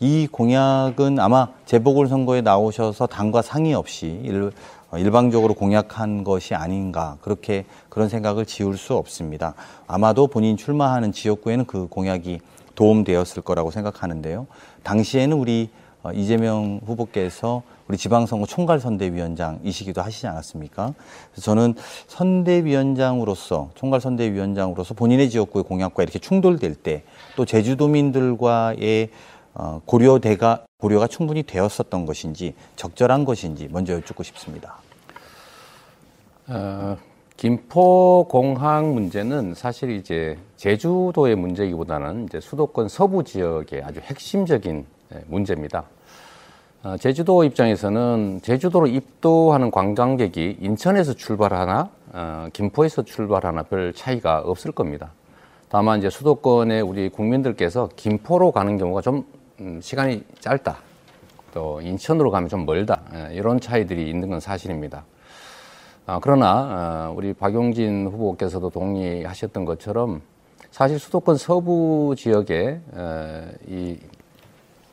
[0.00, 4.50] 이 공약은 아마 재보궐선거에 나오셔서 당과 상의 없이 일,
[4.90, 9.54] 어, 일방적으로 공약한 것이 아닌가 그렇게 그런 생각을 지울 수 없습니다.
[9.86, 12.40] 아마도 본인 출마하는 지역구에는 그 공약이
[12.74, 14.46] 도움되었을 거라고 생각하는데요.
[14.82, 15.70] 당시에는 우리
[16.02, 20.94] 어, 이재명 후보께서 우리 지방선거 총괄선대위원장이시기도 하시지 않았습니까?
[21.32, 21.74] 그래서 저는
[22.06, 27.02] 선대위원장으로서 총괄선대위원장으로서 본인의 지역구의 공약과 이렇게 충돌될 때
[27.36, 29.08] 또 제주도민들과의
[29.54, 34.76] 어, 고려대가 고려가 충분히 되었었던 것인지 적절한 것인지 먼저 여쭙고 싶습니다.
[36.48, 36.96] 어,
[37.40, 44.84] 김포공항 문제는 사실 이제 제주도의 문제이기보다는 이제 수도권 서부 지역의 아주 핵심적인
[45.14, 45.84] 예, 문제입니다.
[46.82, 55.10] 어, 제주도 입장에서는 제주도로 입도하는 관광객이 인천에서 출발하나 어, 김포에서 출발하나 별 차이가 없을 겁니다.
[55.70, 59.24] 다만 이제 수도권의 우리 국민들께서 김포로 가는 경우가 좀
[59.60, 60.76] 음, 시간이 짧다.
[61.54, 63.00] 또 인천으로 가면 좀 멀다.
[63.14, 65.04] 예, 이런 차이들이 있는 건 사실입니다.
[66.10, 70.22] 아, 그러나 어, 우리 박용진 후보께서도 동의하셨던 것처럼
[70.72, 73.96] 사실 수도권 서부 지역에 어, 이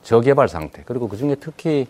[0.04, 1.88] 저개발 상태 그리고 그 중에 특히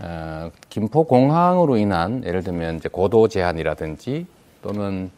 [0.00, 4.26] 어, 김포 공항으로 인한 예를 들면 이제 고도 제한이라든지
[4.60, 5.10] 또는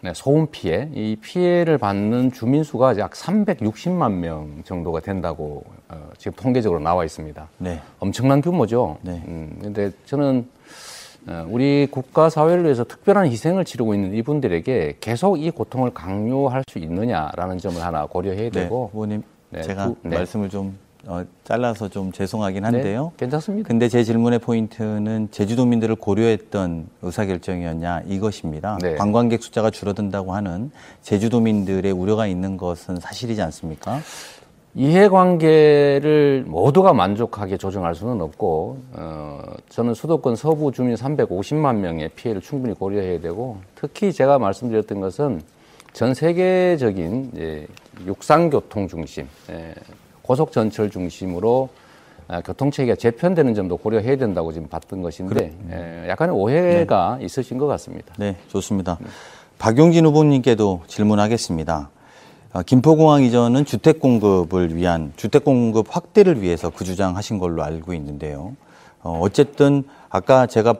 [0.00, 6.32] 네, 소음 피해 이 피해를 받는 주민 수가 약 360만 명 정도가 된다고 어, 지금
[6.32, 7.48] 통계적으로 나와 있습니다.
[7.58, 7.82] 네.
[7.98, 8.96] 엄청난 규모죠.
[9.02, 9.22] 네.
[9.28, 10.55] 음, 근데 저는 어,
[11.48, 17.58] 우리 국가 사회를 위해서 특별한 희생을 치르고 있는 이분들에게 계속 이 고통을 강요할 수 있느냐라는
[17.58, 18.90] 점을 하나 고려해야 되고.
[18.90, 20.16] 네, 후보님 네, 제가 구- 네.
[20.16, 20.78] 말씀을 좀
[21.08, 23.12] 어, 잘라서 좀 죄송하긴 한데요.
[23.16, 23.68] 네, 괜찮습니다.
[23.68, 28.78] 근데 제 질문의 포인트는 제주도민들을 고려했던 의사결정이었냐 이것입니다.
[28.82, 28.94] 네.
[28.96, 30.72] 관광객 숫자가 줄어든다고 하는
[31.02, 34.00] 제주도민들의 우려가 있는 것은 사실이지 않습니까?
[34.76, 39.40] 이해관계를 모두가 만족하게 조정할 수는 없고 어,
[39.70, 45.40] 저는 수도권 서부 주민 350만 명의 피해를 충분히 고려해야 되고 특히 제가 말씀드렸던 것은
[45.94, 47.66] 전 세계적인 이제
[48.04, 49.74] 육상교통 중심, 예,
[50.20, 51.70] 고속 전철 중심으로
[52.28, 57.66] 아, 교통 체계가 재편되는 점도 고려해야 된다고 지금 봤던 것인데 예, 약간의 오해가 있으신 것
[57.66, 58.12] 같습니다.
[58.18, 58.98] 네, 좋습니다.
[59.58, 61.88] 박용진 후보님께도 질문하겠습니다.
[62.56, 68.56] 어, 김포공항 이전은 주택 공급을 위한 주택 공급 확대를 위해서 그 주장하신 걸로 알고 있는데요.
[69.02, 70.76] 어, 어쨌든 아까 제가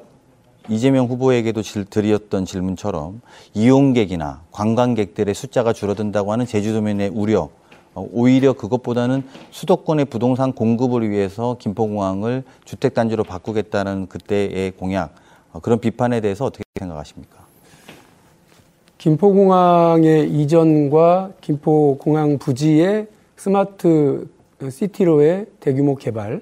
[0.70, 3.20] 이재명 후보에게도 질, 드렸던 질문처럼
[3.52, 7.50] 이용객이나 관광객들의 숫자가 줄어든다고 하는 제주도민의 우려,
[7.94, 15.14] 어, 오히려 그것보다는 수도권의 부동산 공급을 위해서 김포공항을 주택단지로 바꾸겠다는 그때의 공약,
[15.52, 17.45] 어, 그런 비판에 대해서 어떻게 생각하십니까?
[19.06, 23.06] 김포공항의 이전과 김포공항 부지의
[23.36, 24.26] 스마트
[24.68, 26.40] 시티로의 대규모 개발,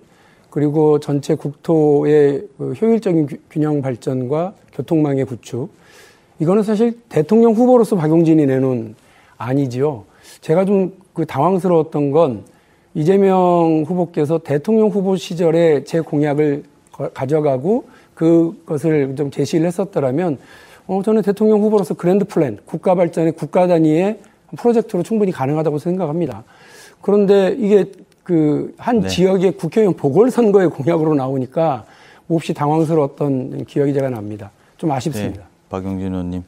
[0.48, 5.68] 그리고 전체 국토의 그 효율적인 규- 균형 발전과 교통망의 구축,
[6.38, 8.94] 이거는 사실 대통령 후보로서 박용진이 내놓은
[9.36, 10.04] 아니지요.
[10.40, 12.42] 제가 좀 그 당황스러웠던 건
[12.94, 17.84] 이재명 후보께서 대통령 후보 시절에 제 공약을 거- 가져가고
[18.14, 20.38] 그것을 좀 제시를 했었더라면
[20.86, 24.20] 어, 저는 대통령 후보로서 그랜드 플랜, 국가 발전의 국가 단위의
[24.56, 26.44] 프로젝트로 충분히 가능하다고 생각합니다.
[27.00, 27.90] 그런데 이게
[28.22, 29.08] 그한 네.
[29.08, 31.84] 지역의 국회의원 보궐선거의 공약으로 나오니까
[32.26, 34.50] 몹시 당황스러웠던 기억이 제가 납니다.
[34.78, 35.40] 좀 아쉽습니다.
[35.40, 36.44] 네, 박용진 의원님.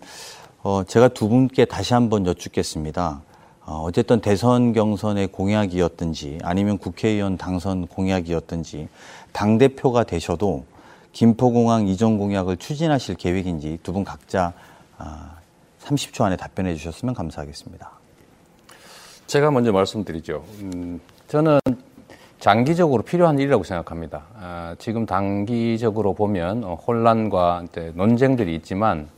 [0.62, 3.22] 어, 제가 두 분께 다시 한번 여쭙겠습니다.
[3.66, 8.88] 어, 어쨌든 대선 경선의 공약이었든지 아니면 국회의원 당선 공약이었든지
[9.32, 10.64] 당 대표가 되셔도
[11.16, 14.52] 김포공항 이전 공약을 추진하실 계획인지 두 분 각자
[14.98, 15.36] 아,
[15.80, 17.90] 30초 안에 답변해 주셨으면 감사하겠습니다.
[19.26, 20.44] 제가 먼저 말씀드리죠.
[20.60, 21.58] 음, 저는
[22.38, 24.24] 장기적으로 필요한 일이라고 생각합니다.
[24.38, 27.64] 아, 지금 단기적으로 보면 어, 혼란과
[27.94, 29.08] 논쟁들이 있지만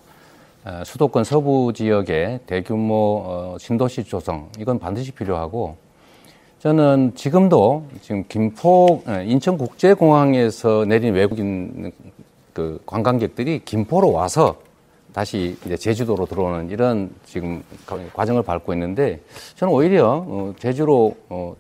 [0.62, 5.76] 아, 수도권 서부 지역의 대규모 어, 신도시 조성 이건 반드시 필요하고
[6.60, 11.92] 저는 지금도 지금 김포 에, 인천국제공항에서 내린 외국인
[12.52, 14.56] 그 관광객들이 김포로 와서
[15.12, 19.20] 다시 이제 제주도로 들어오는 이런 지금 과- 과정을 밟고 있는데
[19.54, 21.54] 저는 오히려 어, 제주로 어,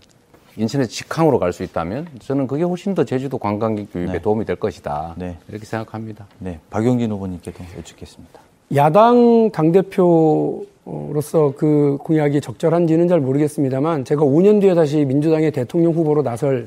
[0.56, 4.18] 인천에서 직항으로 갈 수 있다면 저는 그게 훨씬 더 제주도 관광객 유입에 네.
[4.20, 5.38] 도움이 될 것이다 네.
[5.48, 6.26] 이렇게 생각합니다.
[6.40, 8.40] 네, 박용진 후보님께도 여쭙겠습니다.
[8.74, 10.66] 야당 당대표
[11.12, 16.66] 로서 그 공약이 적절한지는 잘 모르겠습니다만 제가 5년 뒤에 다시 민주당의 대통령 후보로 나설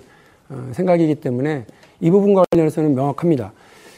[0.49, 1.65] 어, 생각이기 때문에
[1.99, 3.52] 이 부분과 관련해서는 명확합니다.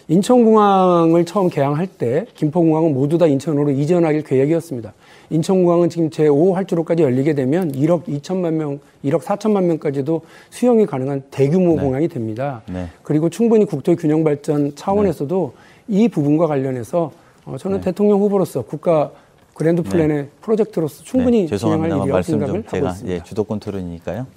[0.08, 4.94] 인천공항을 처음 개항할 때 김포공항은 모두 다 인천으로 이전하길 계획이었습니다.
[5.30, 11.76] 인천공항은 지금 제5 활주로까지 열리게 되면 1억 2천만 명, 1억 4천만 명까지도 수용이 가능한 대규모
[11.76, 11.82] 네.
[11.82, 12.62] 공항이 됩니다.
[12.68, 12.88] 네.
[13.02, 15.54] 그리고 충분히 국토의 균형 발전 차원에서도
[15.88, 17.12] 이 부분과 관련해서
[17.46, 17.86] 어, 저는 네.
[17.86, 19.12] 대통령 후보로서 국가
[19.54, 23.16] 그랜드 플랜의 프로젝트로서 충분히 네, 진행할 죄송합니다만 일이라고 말씀 생각을 좀 하고 제가 있습니다.
[23.16, 24.28] 예, 주도권 토론이니까요.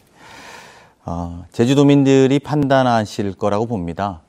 [1.07, 4.21] 어, 제주도민들이 판단하실 거라고 봅니다.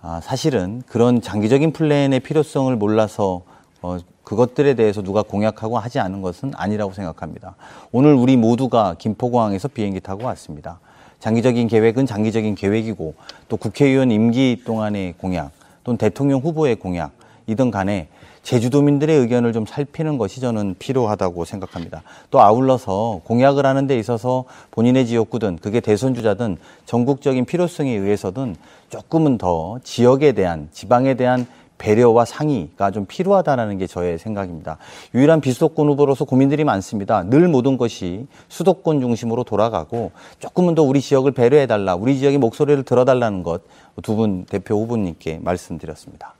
[0.00, 3.42] 아, 사실은 그런 장기적인 플랜의 필요성을 몰라서
[3.82, 7.54] 어, 그것들에 대해서 누가 공약하고 하지 않은 것은 아니라고 생각합니다.
[7.90, 10.80] 오늘 우리 모두가 김포공항에서 비행기 타고 왔습니다.
[11.20, 13.14] 장기적인 계획은 장기적인 계획이고
[13.48, 15.52] 또 국회의원 임기 동안의 공약
[15.84, 17.12] 또는 대통령 후보의 공약
[17.46, 18.08] 이든 간에
[18.42, 22.02] 제주도민들의 의견을 좀 살피는 것이 저는 필요하다고 생각합니다.
[22.30, 26.56] 또 아울러서 공약을 하는 데 있어서 본인의 지역구든 그게 대선 주자든
[26.86, 28.56] 전국적인 필요성에 의해서든
[28.88, 31.46] 조금은 더 지역에 대한 지방에 대한
[31.78, 34.78] 배려와 상의가 좀 필요하다는 게 저의 생각입니다.
[35.14, 37.24] 유일한 비수도권 후보로서 고민들이 많습니다.
[37.24, 43.42] 늘 모든 것이 수도권 중심으로 돌아가고 조금은 더 우리 지역을 배려해달라, 우리 지역의 목소리를 들어달라는
[43.42, 43.62] 것
[44.02, 46.34] 두 분 대표 후보님께 말씀드렸습니다.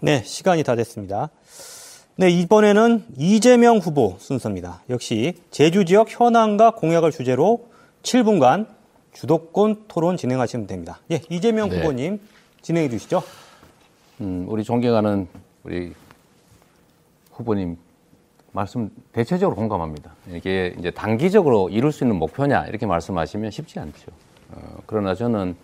[0.00, 1.30] 네, 시간이 다 됐습니다.
[2.16, 4.82] 네, 이번에는 이재명 후보 순서입니다.
[4.90, 7.68] 역시 제주 지역 현황과 공약을 주제로
[8.02, 8.66] 7분간
[9.12, 11.00] 주도권 토론 진행하시면 됩니다.
[11.10, 11.78] 예, 이재명 네.
[11.78, 12.20] 후보님
[12.62, 13.22] 진행해 주시죠.
[14.20, 15.26] 음, 우리 존경하는
[15.64, 15.92] 우리
[17.32, 17.76] 후보님
[18.52, 20.14] 말씀 대체적으로 공감합니다.
[20.32, 24.12] 이게 이제 단기적으로 이룰 수 있는 목표냐 이렇게 말씀하시면 쉽지 않죠.
[24.52, 25.63] 어, 그러나 저는 어,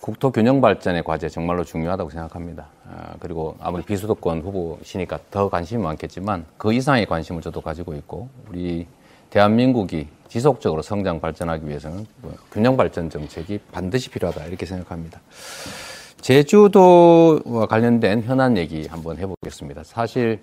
[0.00, 2.66] 국토 균형 발전의 과제 정말로 중요하다고 생각합니다.
[2.86, 8.86] 어, 그리고 아무리 비수도권 후보시니까 더 관심이 많겠지만 그 이상의 관심을 저도 가지고 있고 우리
[9.30, 15.20] 대한민국이 지속적으로 성장 발전하기 위해서는 뭐 균형 발전 정책이 반드시 필요하다 이렇게 생각합니다.
[16.20, 19.84] 제주도와 관련된 현안 얘기 한번 해보겠습니다.
[19.84, 20.40] 사실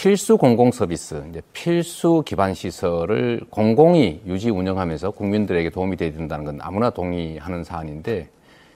[0.00, 6.58] 필수 공공 서비스, 이제 필수 기반 시설을 공공이 유지 운영하면서 국민들에게 도움이 돼야 된다는 건
[6.62, 8.28] 아무나 동의하는 사안인데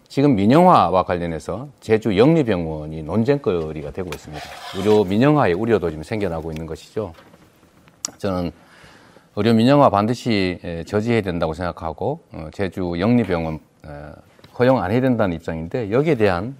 [0.09, 4.45] 지금 민영화와 관련해서 제주 영리병원이 논쟁거리가 되고 있습니다.
[4.77, 7.13] 의료 민영화의 우려도 지금 생겨나고 있는 것이죠.
[8.19, 8.51] 저는
[9.37, 14.13] 의료 민영화 반드시 에, 저지해야 된다고 생각하고 어, 제주 영리병원 어,
[14.59, 16.57] 허용 안 해야 된다는 입장인데 여기에 대한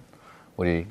[0.55, 0.87] 우리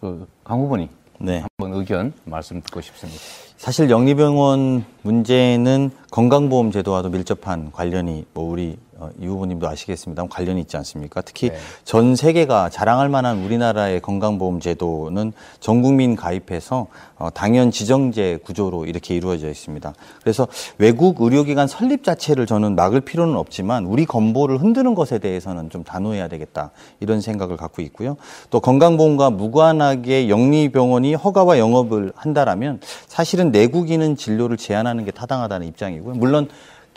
[0.00, 0.88] 그강 후보님
[1.18, 1.44] 네.
[1.58, 3.20] 한번 의견 말씀 듣고 싶습니다.
[3.56, 8.87] 사실 영리병원 문제는 건강보험 제도와도 밀접한 관련이 뭐 우리 어,
[9.20, 11.20] 이 후보님도 아시겠습니다만 관련이 있지 않습니까?
[11.20, 11.50] 특히
[11.84, 19.14] 전 세계가 자랑할 만한 우리나라의 건강보험 제도는 전 국민 가입해서 어, 당연 지정제 구조로 이렇게
[19.14, 19.92] 이루어져 있습니다.
[20.22, 20.46] 그래서
[20.78, 26.28] 외국 의료기관 설립 자체를 저는 막을 필요는 없지만 우리 건보를 흔드는 것에 대해서는 좀 단호해야
[26.28, 26.70] 되겠다
[27.00, 28.16] 이런 생각을 갖고 있고요.
[28.50, 36.14] 또 건강보험과 무관하게 영리병원이 허가와 영업을 한다라면 사실은 내국인은 진료를 제한하는 게 타당하다는 입장이고요.
[36.14, 36.48] 물론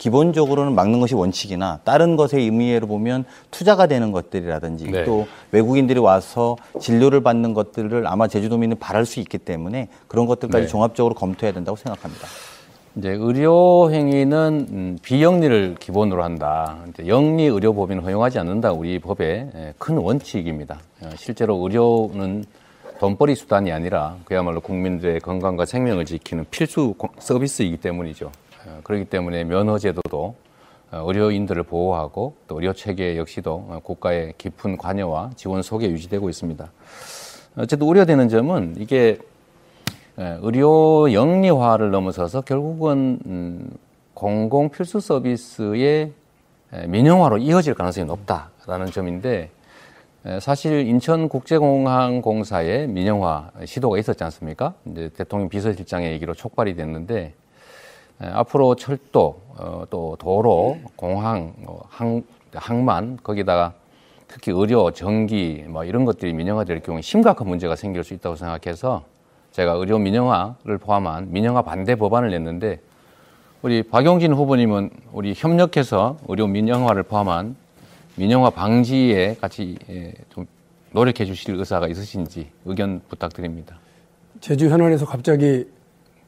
[0.02, 5.04] 기본적으로는 막는 것이 원칙이나 다른 것의 의미로 보면 투자가 되는 것들이라든지 네.
[5.04, 10.68] 또 외국인들이 와서 진료를 받는 것들을 아마 제주도민은 바랄 수 있기 때문에 그런 것들까지 네.
[10.68, 12.26] 종합적으로 검토해야 된다고 생각합니다.
[12.96, 16.78] 이제 의료 행위는 음, 비영리를 기본으로 한다.
[17.06, 18.72] 영리 의료 법인을 허용하지 않는다.
[18.72, 20.80] 우리 법의 예, 큰 원칙입니다.
[21.02, 22.44] 어, 실제로 의료는
[22.98, 28.32] 돈벌이 수단이 아니라 그야말로 국민들의 건강과 생명을 지키는 필수 고- 서비스이기 때문이죠.
[28.66, 30.34] 어, 그렇기 때문에 면허 제도도
[30.90, 36.70] 어, 의료인들을 보호하고 또 의료 체계 역시도 어, 국가의 깊은 관여와 지원 속에 유지되고 있습니다.
[37.56, 39.18] 어쨌든 우려되는 점은 이게
[40.18, 43.70] 예, 의료 영리화를 넘어서서 결국은 음,
[44.12, 46.12] 공공 필수 서비스의
[46.74, 49.50] 예, 민영화로 이어질 가능성이 높다라는 점인데
[50.26, 54.74] 예, 사실 인천국제공항공사의 민영화 시도가 있었지 않습니까?
[54.84, 57.32] 이제 대통령 비서실장의 얘기로 촉발이 됐는데 예,
[58.32, 62.22] 앞으로 철도, 어, 또 도로, 공항, 어, 항,
[62.54, 63.72] 항만 거기다가
[64.28, 69.04] 특히 의료, 전기 뭐 이런 것들이 민영화될 경우에 심각한 문제가 생길 수 있다고 생각해서
[69.50, 72.80] 제가 의료 민영화를 포함한 민영화 반대 법안을 냈는데
[73.60, 77.56] 우리 박용진 후보님은 우리 협력해서 의료 민영화를 포함한
[78.16, 80.46] 민영화 방지에 같이 예, 좀
[80.92, 83.76] 노력해 주실 의사가 있으신지 의견 부탁드립니다.
[84.40, 85.66] 제주 현안에서 갑자기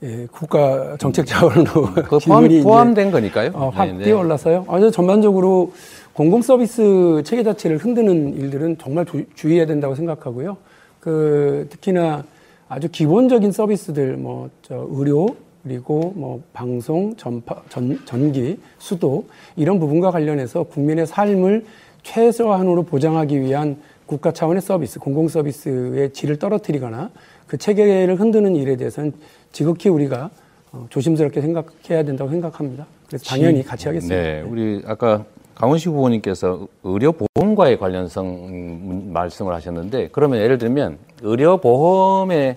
[0.05, 3.51] 예, 국가 정책 자원으로 그 포함, 포함된 거니까요.
[3.55, 4.05] 어, 확 네, 네.
[4.05, 4.67] 뛰어올라서요.
[4.69, 5.73] 아주 전반적으로
[6.13, 10.59] 공공 서비스 체계 자체를 흔드는 일들은 정말 주, 주의해야 된다고 생각하고요.
[11.01, 12.25] 그 특히나
[12.69, 19.25] 아주 기본적인 서비스들 뭐 저 의료 그리고 뭐 방송, 전파, 전, 전기, 수도
[19.57, 21.65] 이런 부분과 관련해서 국민의 삶을
[22.03, 27.11] 최소한으로 보장하기 위한 국가 차원의 서비스, 공공 서비스의 질을 떨어뜨리거나
[27.47, 29.15] 그 체계를 흔드는 일에 대해서는
[29.55, 30.31] 지극히 우리가
[30.73, 32.87] 어, 조심스럽게 생각해야 된다고 생각합니다.
[33.07, 34.15] 그래서 당연히 같이 하겠습니다.
[34.21, 35.25] 네, 우리 아까
[35.55, 42.57] 강원식 후보님께서 의료보험과의 관련성 말씀을 하셨는데 그러면 예를 들면 의료보험에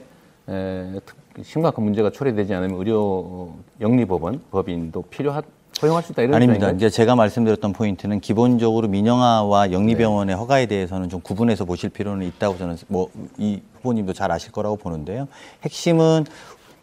[0.50, 1.00] 에,
[1.44, 5.44] 심각한 문제가 초래되지 않으면 의료 영리법원 법인도 필요하
[5.80, 6.72] 허용할 수 있다 이런 아닙니다.
[6.72, 12.78] 이제 제가 말씀드렸던 포인트는 기본적으로 민영화와 영리병원의 허가에 대해서는 좀 구분해서 보실 필요는 있다고 저는
[12.88, 15.28] 뭐 이 후보님도 잘 아실 거라고 보는데요.
[15.64, 16.26] 핵심은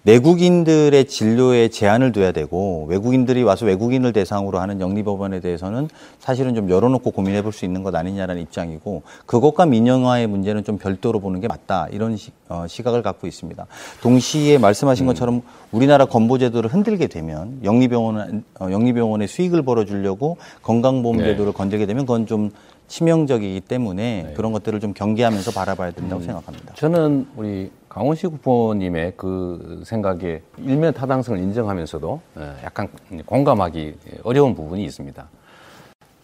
[0.04, 5.88] 내국인들의 진료에 제한을 둬야 되고 외국인들이 와서 외국인을 대상으로 하는 영리법원에 대해서는
[6.20, 11.20] 사실은 좀 열어놓고 고민해 볼 수 있는 것 아니냐라는 입장이고 그것과 민영화의 문제는 좀 별도로
[11.20, 13.64] 보는 게 맞다 이런 시, 어, 시각을 갖고 있습니다.
[14.02, 22.04] 동시에 말씀하신 것처럼 우리나라 건보제도를 흔들게 되면 영리병원 어, 영리병원의 수익을 벌어주려고 건강보험제도를 건들게 되면
[22.04, 22.50] 그건 좀
[22.88, 26.74] 치명적이기 때문에 그런 것들을 좀 경계하면서 바라봐야 된다고 생각합니다.
[26.74, 32.88] 저는 우리 강원식 후보님의 그 생각에 일면 타당성을 인정하면서도 어, 약간
[33.24, 33.94] 공감하기
[34.24, 35.28] 어려운 부분이 있습니다.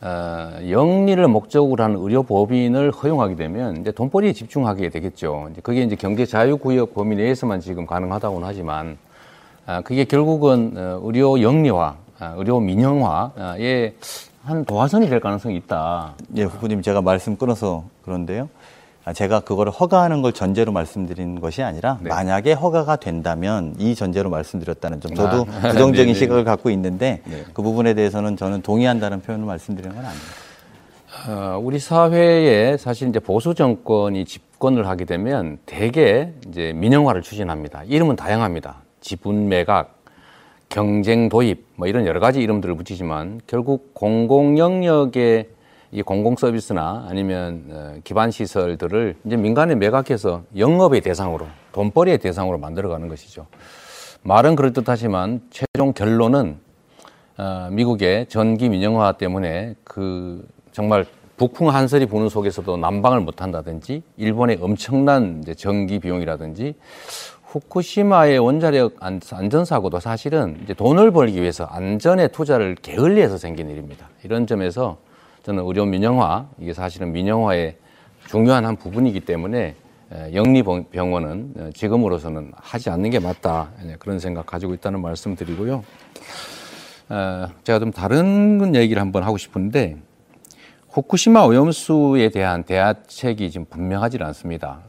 [0.01, 5.51] 어, 영리를 목적으로 하는 의료법인을 허용하게 되면 이제 돈벌이에 집중하게 되겠죠.
[5.62, 8.98] 그게 이제 경제 자유구역 범위 내에서만 지금 가능하다고는 하지만
[9.64, 13.94] 아, 그게 결국은 어, 의료 영리화, 아, 의료 민영화에
[14.42, 16.14] 한 도화선이 될 가능성이 있다.
[16.34, 18.48] 예, 후보님 제가 말씀 끊어서 그런데요.
[19.05, 25.01] 아, 제가 그거를 허가하는 걸 전제로 말씀드린 것이 아니라 만약에 허가가 된다면 이 전제로 말씀드렸다는
[25.01, 26.14] 점 저도 아, 부정적인 네 네.
[26.14, 27.44] 시각을 갖고 있는데 네.
[27.55, 30.32] 그 부분에 대해서는 저는 동의한다는 표현을 말씀드리는 건 아닙니다.
[31.28, 37.85] 어, 우리 사회에 사실 이제 보수 정권이 집권을 하게 되면 대개 이제 민영화를 추진합니다.
[37.85, 38.82] 이름은 다양합니다.
[39.01, 39.98] 지분 매각,
[40.68, 45.48] 경쟁 도입, 뭐 이런 여러 가지 이름들을 붙이지만 결국 공공 영역의
[45.93, 53.09] 이 공공 서비스나 아니면 어, 기반 시설들을 이제 민간에 매각해서 영업의 대상으로 돈벌이의 대상으로 만들어가는
[53.09, 53.47] 것이죠.
[54.23, 56.59] 말은 그럴듯하지만 최종 결론은
[57.39, 61.07] 어, 미국의 전기 민영화 때문에 그 정말
[61.37, 66.75] 북풍 한설이 부는 속에서도 난방을 못 한다든지 일본의 엄청난 전기 비용이라든지
[67.47, 74.09] 후쿠시마의 원자력 안- 안전사고도 사실은 돈을 벌기 위해서 안전에 투자를 게을리해서 생긴 일입니다.
[74.23, 74.99] 이런 점에서
[75.43, 77.77] 저는 의료 민영화 이게 사실은 민영화의
[78.27, 79.75] 중요한 한 부분이기 때문에
[80.12, 85.83] 에, 영리병원은 어, 지금으로서는 하지 않는 게 맞다 네, 그런 생각 가지고 있다는 말씀 드리고요.
[87.09, 89.97] 어, 제가 좀 다른 얘기를 한번 하고 싶은데
[90.91, 94.81] 후쿠시마 오염수에 대한 대화책이 지금 분명하지 않습니다.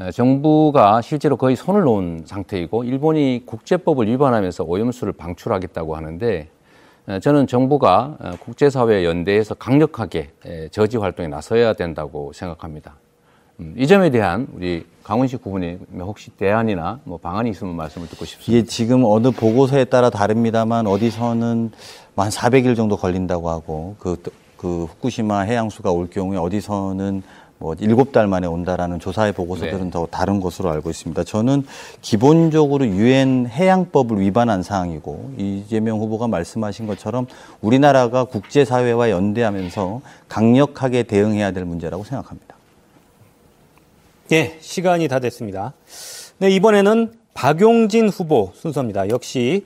[0.00, 6.48] 에, 정부가 실제로 거의 손을 놓은 상태이고 일본이 국제법을 위반하면서 오염수를 방출하겠다고 하는데 에,
[7.20, 12.94] 저는 정부가 어, 국제사회 연대에서 강력하게 에, 저지 활동에 나서야 된다고 생각합니다.
[13.60, 18.50] 음, 이 점에 대한 우리 강원식 후보님 혹시 대안이나 뭐 방안이 있으면 말씀을 듣고 싶습니다.
[18.50, 21.72] 이게 지금 어느 보고서에 따라 다릅니다만 어디서는
[22.16, 24.16] 한 400일 정도 걸린다고 하고 그,
[24.56, 27.22] 그 후쿠시마 해양수가 올 경우에 어디서는
[27.64, 29.90] 뭐 일곱 달 만에 온다라는 조사의 보고서들은 네.
[29.90, 31.24] 더 다른 것으로 알고 있습니다.
[31.24, 31.64] 저는
[32.02, 37.26] 기본적으로 유엔 해양법을 위반한 사항이고 이재명 후보가 말씀하신 것처럼
[37.62, 42.54] 우리나라가 국제 사회와 연대하면서 강력하게 대응해야 될 문제라고 생각합니다.
[44.32, 45.72] 예, 시간이 다 됐습니다.
[46.36, 49.08] 네, 이번에는 박용진 후보 순서입니다.
[49.08, 49.64] 역시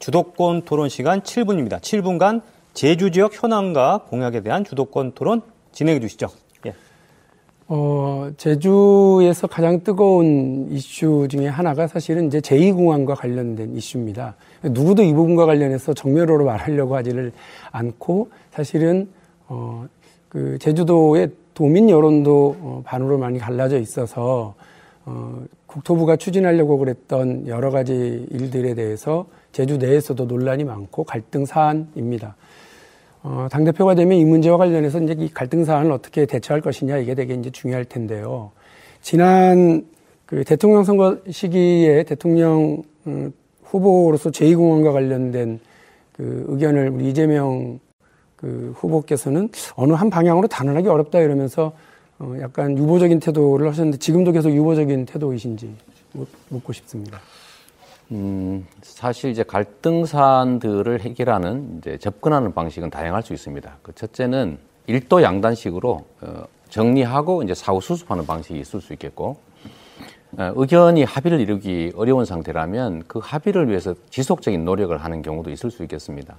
[0.00, 1.80] 주도권 토론 시간 7분입니다.
[1.80, 2.42] 7분간
[2.72, 6.28] 제주 지역 현황과 공약에 대한 주도권 토론 진행해 주시죠.
[7.70, 7.74] 예.
[7.74, 14.34] 어, 제주에서 가장 뜨거운 이슈 중에 하나가 사실은 이제 제2공항과 관련된 이슈입니다.
[14.62, 17.32] 누구도 이 부분과 관련해서 정면으로 말하려고 하지를
[17.72, 19.08] 않고 사실은
[19.48, 19.86] 어,
[20.28, 24.54] 그 제주도의 도민 여론도 어, 반으로 많이 갈라져 있어서
[25.06, 32.36] 어, 국토부가 추진하려고 그랬던 여러 가지 일들에 대해서 제주 내에서도 논란이 많고 갈등 사안입니다.
[33.24, 37.32] 어, 당대표가 되면 이 문제와 관련해서 이제 이 갈등 사안을 어떻게 대처할 것이냐 이게 되게
[37.34, 38.52] 이제 중요할 텐데요.
[39.00, 39.86] 지난
[40.26, 43.32] 그 대통령 선거 시기에 대통령 음,
[43.62, 45.58] 후보로서 제2공항과 관련된
[46.12, 47.80] 그 의견을 우리 이재명
[48.36, 51.72] 그 후보께서는 어느 한 방향으로 단언하기 어렵다 이러면서
[52.18, 55.74] 어, 약간 유보적인 태도를 하셨는데 지금도 계속 유보적인 태도이신지
[56.12, 57.20] 묻- 묻고 싶습니다.
[58.12, 63.78] 음, 사실 이제 갈등 사안들을 해결하는 이제 접근하는 방식은 다양할 수 있습니다.
[63.82, 69.38] 그 첫째는 일도 양단식으로 어, 정리하고 이제 사후 수습하는 방식이 있을 수 있겠고,
[70.36, 75.82] 어, 의견이 합의를 이루기 어려운 상태라면 그 합의를 위해서 지속적인 노력을 하는 경우도 있을 수
[75.82, 76.36] 있겠습니다.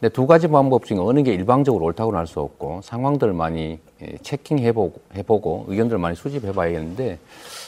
[0.00, 4.16] 근데 두 가지 방법 중에 어느 게 일방적으로 옳다고는 할 수 없고 상황들 많이 예,
[4.20, 7.20] 체킹해보고 해보고 의견들 많이 수집해봐야겠는데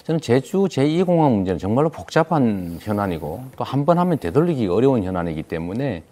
[0.04, 6.02] 저는 제주 제2공항 문제는 정말로 복잡한 현안이고 또 한 번 하면 되돌리기 어려운 현안이기 때문에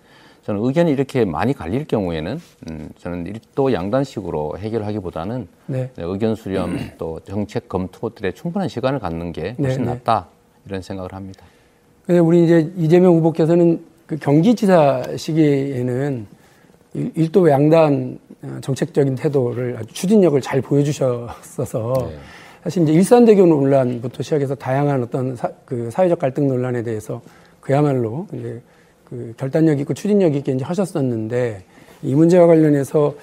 [0.45, 2.41] 저는 의견이 이렇게 많이 갈릴 경우에는
[2.71, 5.91] 음, 저는 일도 양단식으로 해결하기보다는 네.
[5.99, 9.95] 의견 수렴 또 정책 검토들에 충분한 시간을 갖는 게 훨씬 네, 네.
[9.95, 10.27] 낫다
[10.67, 11.45] 이런 생각을 합니다.
[12.07, 16.27] 그래서 우리 이제 이재명 후보께서는 그 경기지사 시기에는
[16.95, 22.11] 일- 일도 양단 어, 정책적인 태도를 아주 추진력을 잘 보여주셨어서
[22.63, 27.21] 사실 이제 일산대교 논란부터 시작해서 다양한 어떤 사, 그 사회적 갈등 논란에 대해서
[27.61, 28.61] 그야말로 이제
[29.09, 31.65] 그 결단력 있고 추진력 있게 이제 하셨었는데
[32.03, 33.15] 이 문제와 관련해서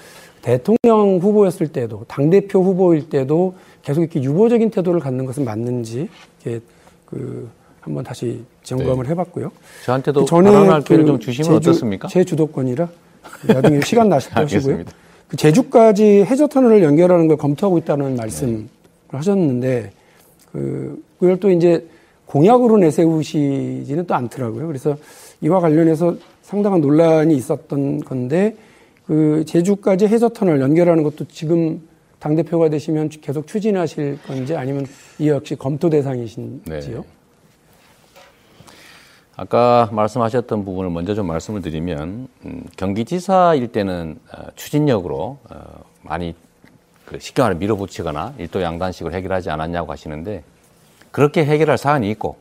[0.42, 6.10] 대통령 후보였을 때도 당 대표 후보일 때도 계속 이렇게 유보적인 태도를 갖는 것은 맞는지
[6.44, 6.64] 이렇게
[7.06, 7.50] 그
[7.82, 9.12] 한번 다시 점검을 네.
[9.12, 9.52] 해봤고요.
[9.86, 12.08] 저한테도 전에 발언할 기회를 그 좀 주시면 제주- 어떻습니까?
[12.10, 12.88] 제 주도권이라
[13.48, 14.84] 나중에 시간 나실 때 하시고요.
[15.28, 18.66] 그 제주까지 해저 터널을 연결하는 걸 검토하고 있다는 말씀을
[19.18, 19.92] 하셨는데
[20.52, 21.88] 그 그걸 또 이제
[22.26, 24.68] 공약으로 내세우시지는 또 않더라고요.
[24.68, 24.96] 그래서
[25.42, 28.56] 이와 관련해서 상당한 논란이 있었던 건데
[29.06, 31.82] 그 제주까지 해저 터널 연결하는 것도 지금
[32.20, 34.86] 당 대표가 되시면 계속 추진하실 건지 아니면
[35.18, 37.04] 이 역시 검토 대상이신지요?
[39.36, 46.49] 아까 말씀하셨던 부분을 먼저 좀 말씀을 드리면 음, 경기지사일 때는 어, 추진력으로 어, 많이 그
[47.18, 50.44] 쉽게 말해 밀어붙이거나 일도 양단식으로 해결하지 않았냐고 하시는데
[51.12, 52.36] 그렇게 해결할 사안이 있고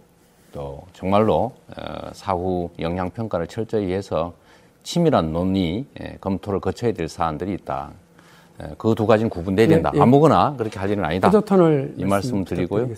[0.52, 4.34] 또 정말로 어, 사후 영향 평가를 철저히 해서
[4.82, 7.90] 치밀한 논의 예, 검토를 거쳐야 될 사안들이 있다.
[8.76, 9.92] 그 두 가지는 구분돼야 예, 된다.
[9.94, 10.00] 예.
[10.00, 11.28] 아무거나 그렇게 할 일은 아니다.
[11.28, 12.88] 해저 터널 이 말씀 드리고요.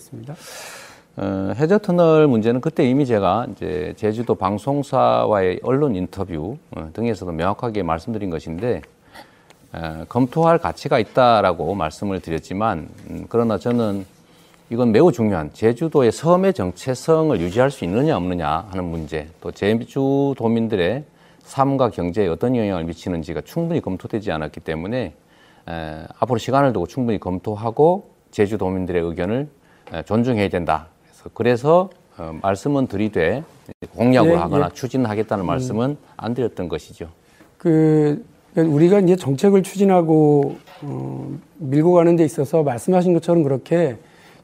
[1.17, 7.83] 어, 해저 터널 문제는 그때 이미 제가 이제 제주도 방송사와의 언론 인터뷰 어, 등에서도 명확하게
[7.83, 9.00] 말씀드린 것인데 어,
[10.09, 14.05] 검토할 가치가 있다라고 말씀을 드렸지만 음, 그러나 저는
[14.69, 21.03] 이건 매우 중요한 제주도의 섬의 정체성을 유지할 수 있느냐 없느냐 하는 문제 또 제주도민들의
[21.43, 25.13] 삶과 경제에 어떤 영향을 미치는지가 충분히 검토되지 않았기 때문에
[25.69, 29.49] 에, 앞으로 시간을 두고 충분히 검토하고 제주도민들의 의견을
[29.93, 30.87] 에, 존중해야 된다.
[31.11, 33.43] 그래서, 그래서 어, 말씀은 드리되
[33.95, 34.73] 공약으로 예, 하거나 예.
[34.73, 35.47] 추진하겠다는 음.
[35.47, 37.09] 말씀은 안 드렸던 것이죠.
[37.57, 38.23] 그
[38.55, 43.95] 우리가 이제 정책을 추진하고 어, 밀고 가는 데 있어서 말씀하신 것처럼 그렇게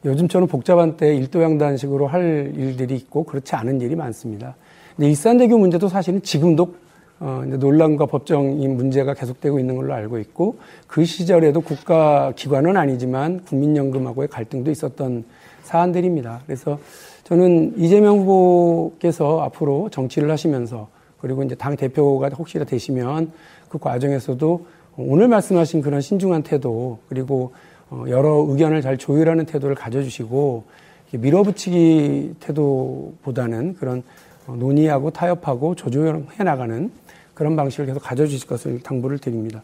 [0.04, 4.54] 요즘처럼 복잡한 때 일도양단식으로 할 일들이 있고 그렇지 않은 일이 많습니다.
[4.96, 6.74] 근데 일산대교 문제도 사실은 지금도
[7.20, 10.56] 어, 논란과 법정인 문제가 계속되고 있는 걸로 알고 있고
[10.86, 15.24] 그 시절에도 국가 기관은 아니지만 국민연금하고의 갈등도 있었던
[15.64, 16.42] 사안들입니다.
[16.46, 16.78] 그래서
[17.24, 20.88] 저는 이재명 후보께서 앞으로 정치를 하시면서
[21.20, 23.32] 그리고 이제 당 대표가 혹시나 되시면
[23.68, 24.66] 그 과정에서도
[24.96, 27.52] 오늘 말씀하신 그런 신중한 태도 그리고
[27.90, 30.64] 어, 여러 의견을 잘 조율하는 태도를 가져주시고
[31.12, 34.02] 밀어붙이기 태도보다는 그런
[34.46, 36.90] 어, 논의하고 타협하고 조조해 나가는
[37.34, 39.62] 그런 방식을 계속 가져주실 것을 당부를 드립니다.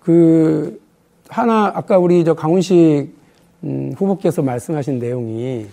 [0.00, 0.80] 그
[1.28, 3.16] 하나 아까 우리 저 강훈식
[3.64, 5.66] 음, 후보께서 말씀하신 내용이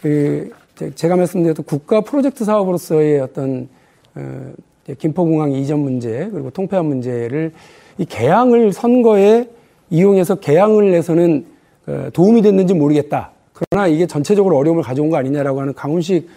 [0.00, 3.68] 그 제- 제가 말씀드렸던 국가 프로젝트 사업으로서의 어떤
[4.14, 4.52] 어,
[4.92, 7.52] 김포공항 이전 문제 그리고 통폐합 문제를
[7.98, 9.48] 이 개항을 선거에
[9.90, 11.46] 이용해서 개항을 내서는
[11.86, 13.30] 어, 도움이 됐는지 모르겠다.
[13.52, 16.28] 그러나 이게 전체적으로 어려움을 가져온 거 아니냐라고 하는 강훈식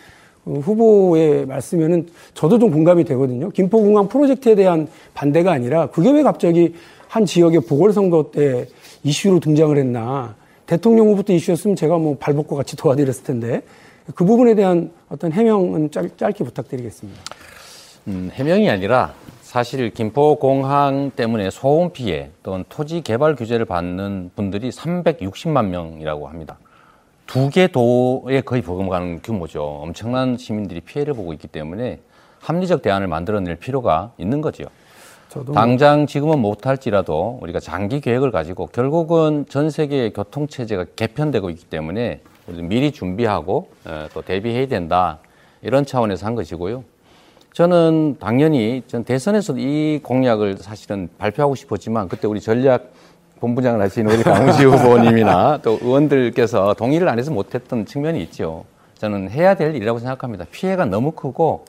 [0.45, 3.49] 어, 후보의 말씀에는 저도 좀 공감이 되거든요.
[3.49, 6.74] 김포공항 프로젝트에 대한 반대가 아니라 그게 왜 갑자기
[7.07, 8.68] 한 지역의 보궐선거 때
[9.03, 10.36] 이슈로 등장을 했나.
[10.65, 13.61] 대통령 때 이슈였으면 제가 뭐 발벗고 같이 도와드렸을 텐데
[14.15, 17.22] 그 부분에 대한 어떤 해명은 짧, 짧게 부탁드리겠습니다.
[18.07, 25.67] 음, 해명이 아니라 사실 김포공항 때문에 소음 피해 또는 토지 개발 규제를 받는 분들이 360만
[25.67, 26.57] 명이라고 합니다.
[27.25, 29.61] 두 개 도에 거의 버금가는 규모죠.
[29.63, 31.99] 엄청난 시민들이 피해를 보고 있기 때문에
[32.39, 34.63] 합리적 대안을 만들어낼 필요가 있는 거죠.
[35.27, 41.65] 저도 당장 지금은 못할지라도 우리가 장기 계획을 가지고 결국은 전 세계 교통 체제가 개편되고 있기
[41.65, 45.19] 때문에 미리 준비하고 어, 또 대비해야 된다
[45.61, 46.85] 이런 차원에서 한 것이고요.
[47.57, 52.91] 저는 당연히 전 대선에서도 이 공약을 사실은 발표하고 싶었지만 그때 우리 전략
[53.39, 58.63] 본부장을 하신 우리 강우시 후보님이나 또 의원들께서 동의를 안 해서 못했던 측면이 있죠.
[58.99, 60.45] 저는 해야 될 일이라고 생각합니다.
[60.51, 61.65] 피해가 너무 크고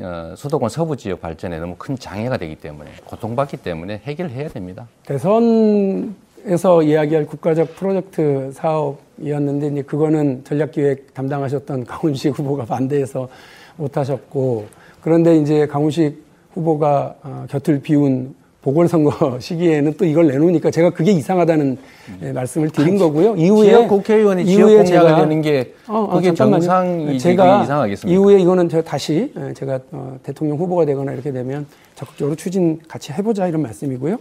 [0.00, 4.88] 어, 수도권 서부 지역 발전에 너무 큰 장애가 되기 때문에 고통받기 때문에 해결해야 됩니다.
[5.06, 13.28] 대선에서 이야기할 국가적 프로젝트 사업이 전략이었는데 이제 그거는 전략기획 담당하셨던 강훈식 후보가 반대해서
[13.76, 16.22] 못하셨고 그런데 이제 강훈식
[16.54, 21.78] 후보가 어, 곁을 비운 보궐선거 시기에는 또 이걸 내놓으니까 제가 그게 이상하다는
[22.22, 22.32] 음.
[22.32, 23.34] 말씀을 드린 거고요.
[23.34, 28.14] 이후에 지역 국회의원이 지역 공약을 내는 게 어, 어, 그게 정상이지 제가 이상하겠습니다.
[28.14, 31.66] 이후에 이거는 제가 다시 예, 제가 어, 대통령 후보가 되거나 이렇게 되면
[31.96, 34.16] 적극적으로 추진 같이 해보자 이런 말씀이고요.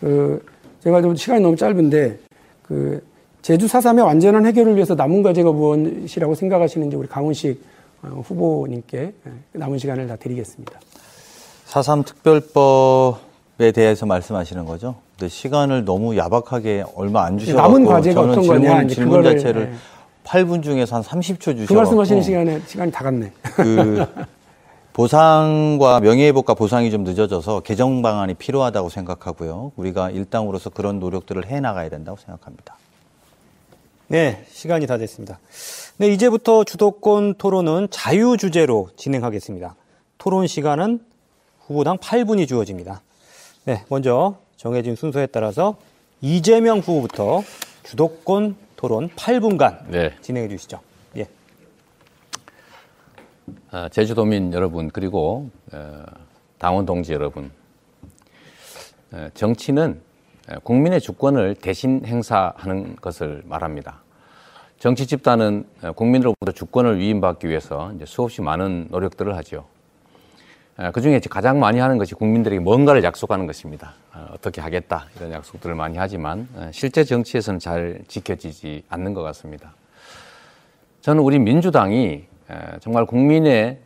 [0.00, 0.44] 그
[0.84, 2.18] 제가 좀 시간이 너무 짧은데
[2.62, 3.02] 그
[3.42, 7.69] 제주 4.3의 완전한 해결을 위해서 남은 과제가 무엇이라고 생각하시는지 우리 강훈식 어,
[8.02, 9.12] 후보님께 예,
[9.52, 10.80] 남은 시간을 다 드리겠습니다.
[11.68, 14.96] 4.3 특별법에 대해서 말씀하시는 거죠?
[15.18, 19.70] 근데 시간을 너무 야박하게 얼마 안 주셔서 남은 과제가 어떤 질문, 거냐 질문 그거를, 자체를
[19.70, 19.76] 네.
[20.24, 23.32] 8분 중에서 한 30초 주셔서 그 말씀하시는 시간에 시간이 다 갔네.
[23.42, 24.06] 그
[24.92, 29.72] 보상과 명예회복과 보상이 좀 늦어져서 개정 방안이 필요하다고 생각하고요.
[29.76, 32.76] 우리가 일당으로서 그런 노력들을 해 나가야 된다고 생각합니다.
[34.08, 35.38] 네, 시간이 다 됐습니다.
[36.00, 39.76] 네, 이제부터 주도권 토론은 자유 주제로 진행하겠습니다.
[40.16, 41.04] 토론 시간은
[41.66, 43.02] 후보당 8분이 주어집니다.
[43.66, 45.76] 네, 먼저 정해진 순서에 따라서
[46.22, 47.42] 이재명 후보부터
[47.82, 50.14] 주도권 토론 8분간 네.
[50.22, 50.80] 진행해 주시죠.
[51.18, 51.28] 예.
[53.70, 56.02] 아, 제주도민 여러분 그리고 어,
[56.56, 57.50] 당원 동지 여러분,
[59.12, 60.00] 어, 정치는
[60.48, 64.00] 어, 국민의 주권을 대신 행사하는 것을 말합니다.
[64.80, 69.66] 정치 집단은 국민으로부터 주권을 위임받기 위해서 이제 수없이 많은 노력들을 하죠.
[70.94, 73.92] 그 중에 가장 많이 하는 것이 국민들에게 뭔가를 약속하는 것입니다.
[74.32, 79.74] 어떻게 하겠다 이런 약속들을 많이 하지만 실제 정치에서는 잘 지켜지지 않는 것 같습니다.
[81.02, 82.24] 저는 우리 민주당이
[82.80, 83.80] 정말 국민의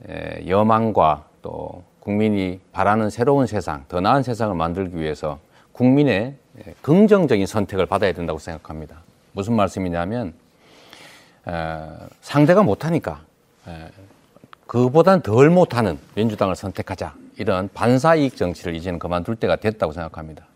[0.47, 5.41] 여망과 또 국민이 바라는 새로운 세상, 더 나은 세상을 만들기 위해서
[5.73, 6.37] 국민의
[6.83, 8.99] 긍정적인 선택을 받아야 된다고 생각합니다.
[9.33, 10.35] 무슨 말씀이냐면
[12.21, 13.21] 상대가 못하니까
[14.67, 20.47] 그보단 덜 못하는 민주당을 선택하자 이런 반사이익 정치를 이제는 그만둘 때가 됐다고 생각합니다.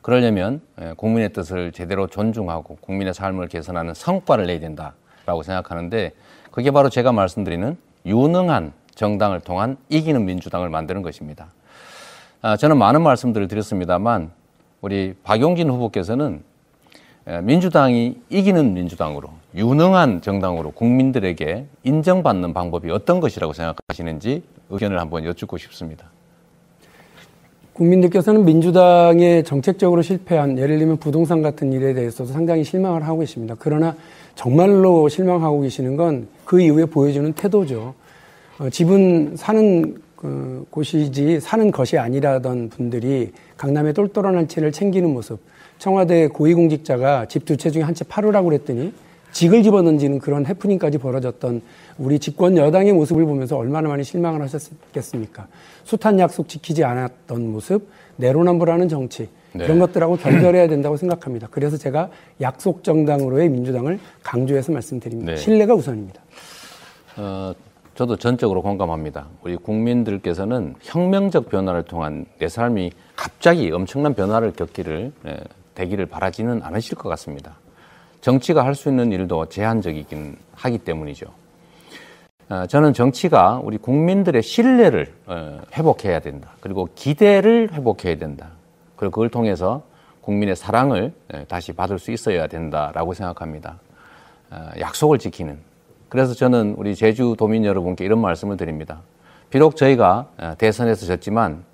[0.00, 0.60] 그러려면
[0.96, 6.12] 국민의 뜻을 제대로 존중하고 국민의 삶을 개선하는 성과를 내야 된다라고 생각하는데
[6.50, 7.76] 그게 바로 제가 말씀드리는
[8.06, 11.48] 유능한 정당을 통한 이기는 민주당을 만드는 것입니다.
[12.40, 14.30] 아, 저는 많은 말씀들을 드렸습니다만
[14.80, 16.42] 우리 박용진 후보께서는
[17.42, 26.06] 민주당이 이기는 민주당으로 유능한 정당으로 국민들에게 인정받는 방법이 어떤 것이라고 생각하시는지 의견을 한번 여쭙고 싶습니다.
[27.74, 33.54] 국민들께서는 민주당의 정책적으로 실패한 예를 들면 부동산 같은 일에 대해서도 상당히 실망을 하고 계십니다.
[33.58, 33.94] 그러나
[34.34, 37.92] 정말로 실망하고 계시는 건 그 이후에 보여주는 태도죠.
[38.58, 45.38] 어, 집은 사는 그 곳이지 사는 것이 아니라던 분들이 강남의 똘똘한 한 채를 챙기는 모습,
[45.78, 48.92] 청와대 고위공직자가 집 두 채 중에 한채 팔으라고 그랬더니
[49.32, 51.60] 직을 집어던지는 그런 해프닝까지 벌어졌던
[51.98, 55.46] 우리 집권 여당의 모습을 보면서 얼마나 많이 실망을 하셨겠습니까?
[55.84, 59.64] 숱한 약속 지키지 않았던 모습, 내로남불하는 정치, 네.
[59.64, 61.48] 이런 것들하고 결별해야 된다고 생각합니다.
[61.50, 62.08] 그래서 제가
[62.40, 65.32] 약속 정당으로의 민주당을 강조해서 말씀드립니다.
[65.32, 65.36] 네.
[65.36, 66.20] 신뢰가 우선입니다.
[67.16, 67.52] 어,
[67.94, 69.26] 저도 전적으로 공감합니다.
[69.42, 75.36] 우리 국민들께서는 혁명적 변화를 통한 내 삶이 갑자기 엄청난 변화를 겪기를 네,
[75.78, 77.54] 되기를 바라지는 않으실 것 같습니다.
[78.20, 81.26] 정치가 할 수 있는 일도 제한적이긴 하기 때문이죠.
[82.50, 86.50] 어, 저는 정치가 우리 국민들의 신뢰를 어, 회복해야 된다.
[86.60, 88.48] 그리고 기대를 회복해야 된다.
[88.96, 89.82] 그리고 그걸 통해서
[90.22, 93.78] 국민의 사랑을 예, 다시 받을 수 있어야 된다라고 생각합니다.
[94.50, 95.58] 어, 약속을 지키는.
[96.08, 99.02] 그래서 저는 우리 제주도민 여러분께 이런 말씀을 드립니다.
[99.50, 100.26] 비록 저희가
[100.58, 101.64] 대선에서 졌지만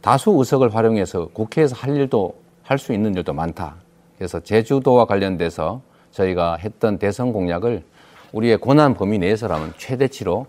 [0.00, 2.41] 다수 의석을 활용해서 국회에서 할 일도
[2.72, 3.76] 할 수 있는 일도 많다.
[4.16, 7.84] 그래서 제주도와 관련돼서 저희가 했던 대선 공약을
[8.32, 10.46] 우리의 고난 범위 내에서라면 최대치로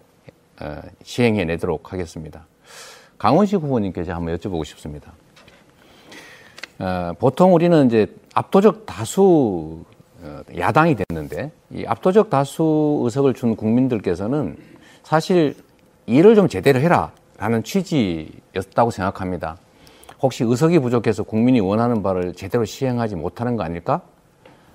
[1.03, 2.47] 시행해 내도록 하겠습니다.
[3.17, 5.11] 강원식 후보님께 제가 한번 여쭤보고 싶습니다.
[6.79, 9.83] 어, 보통 우리는 이제 압도적 다수
[10.21, 14.55] 어, 야당이 됐는데 이 압도적 다수 의석을 준 국민들께서는
[15.03, 15.55] 사실
[16.05, 19.57] 일을 좀 제대로 해라 라는 취지였다고 생각합니다.
[20.23, 24.01] 혹시 의석이 부족해서 국민이 원하는 바를 제대로 시행하지 못하는 거 아닐까?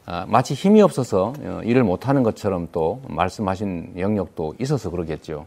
[0.04, 5.46] 아, 마치 힘이 없어서 어, 일을 못하는 것처럼 또 말씀하신 영역도 있어서 그러겠죠.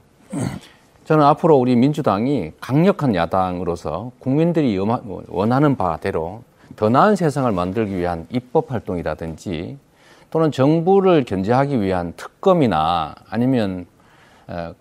[1.06, 6.42] 저는 앞으로 우리 민주당이 강력한 야당으로서 국민들이 뭐 원하는 바대로
[6.76, 9.78] 더 나은 세상을 만들기 위한 입법 활동이라든지
[10.32, 14.01] 또는 정부를 견제하기 위한 특검이나 아니면 어,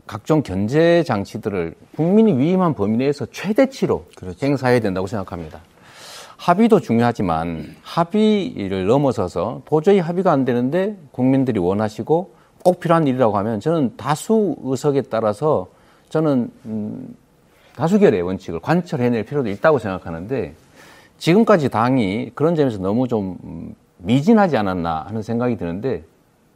[0.06, 4.46] 각종 견제 장치들을 국민이 위임한 범위 내에서 최대치로 그렇죠.
[4.46, 5.60] 행사해야 된다고 생각합니다.
[6.36, 12.34] 합의도 중요하지만 합의를 넘어서서 도저히 합의가 안 되는데 국민들이 원하시고
[12.64, 15.68] 꼭 필요한 일이라고 하면 저는 다수 의석에 따라서
[16.08, 17.14] 저는 음,
[17.76, 20.54] 다수결의 원칙을 관철해낼 필요도 있다고 생각하는데
[21.18, 26.04] 지금까지 당이 그런 점에서 너무 좀 음, 미진하지 않았나 하는 생각이 드는데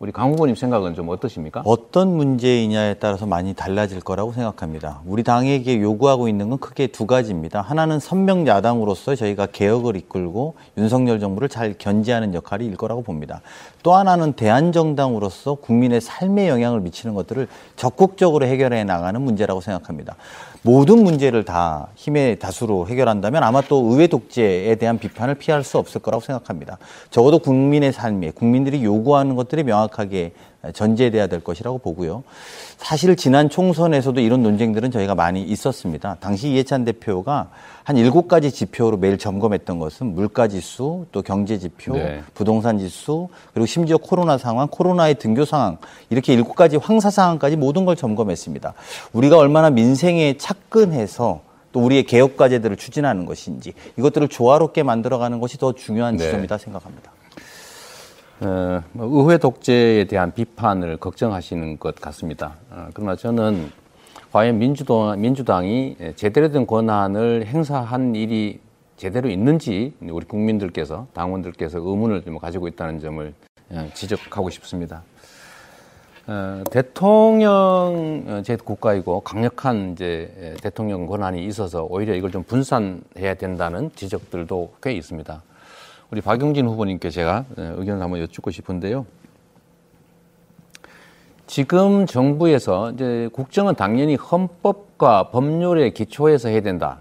[0.00, 1.62] 우리 강 후보님 생각은 좀 어떠십니까?
[1.64, 5.00] 어떤 문제이냐에 따라서 많이 달라질 거라고 생각합니다.
[5.06, 7.60] 우리 당에게 요구하고 있는 건 크게 두 가지입니다.
[7.60, 13.40] 하나는 선명 야당으로서 저희가 개혁을 이끌고 윤석열 정부를 잘 견제하는 역할이 일 거라고 봅니다.
[13.84, 17.46] 또 하나는 대한정당으로서 국민의 삶에 영향을 미치는 것들을
[17.76, 20.16] 적극적으로 해결해 나가는 문제라고 생각합니다.
[20.66, 26.00] 모든 문제를 다 힘의 다수로 해결한다면 아마 또 의회 독재에 대한 비판을 피할 수 없을
[26.00, 26.78] 거라고 생각합니다.
[27.10, 30.32] 적어도 국민의 삶에 국민들이 요구하는 것들이 명확하게
[30.72, 32.24] 전제돼야 될 것이라고 보고요.
[32.76, 36.16] 사실 지난 총선에서도 이런 논쟁들은 저희가 많이 있었습니다.
[36.20, 37.48] 당시 이해찬 대표가
[37.84, 42.22] 한 일곱 가지 지표로 매일 점검했던 것은 물가 지수, 또 경제 지표, 네.
[42.32, 45.76] 부동산 지수, 그리고 심지어 코로나 상황, 코로나의 등교 상황
[46.08, 48.72] 이렇게 일곱 가지 황사 상황까지 모든 걸 점검했습니다.
[49.12, 51.42] 우리가 얼마나 민생에 착근해서
[51.72, 56.24] 또 우리의 개혁 과제들을 추진하는 것인지 이것들을 조화롭게 만들어가는 것이 더 중요한 네.
[56.24, 57.12] 지점이다 생각합니다.
[58.40, 62.56] 어, 뭐 의회 독재에 대한 비판을 걱정하시는 것 같습니다.
[62.70, 63.70] 어, 그러나 저는
[64.32, 68.58] 과연 민주당, 민주당이 제대로 된 권한을 행사한 일이
[68.96, 73.32] 제대로 있는지 우리 국민들께서 당원들께서 의문을 좀 가지고 있다는 점을
[73.70, 75.02] 어, 지적하고 싶습니다.
[76.26, 83.34] 어, 대통령 어, 제 국가이고 강력한 이제 에, 대통령 권한이 있어서 오히려 이걸 좀 분산해야
[83.34, 85.42] 된다는 지적들도 꽤 있습니다.
[86.14, 89.04] 우리 박용진 후보님께 제가 에, 의견을 한번 여쭙고 싶은데요.
[91.48, 97.00] 지금 정부에서 이제 국정은 당연히 헌법과 법률에 기초해서 해야 된다.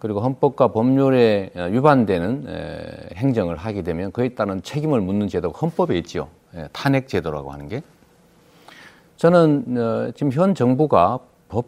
[0.00, 5.96] 그리고 헌법과 법률에 어, 위반되는 에, 행정을 하게 되면 그에 따른 책임을 묻는 제도가 헌법에
[5.98, 6.26] 있지요.
[6.56, 7.80] 예, 탄핵 제도라고 하는 게.
[9.18, 11.66] 저는 어, 지금 현 정부가 법,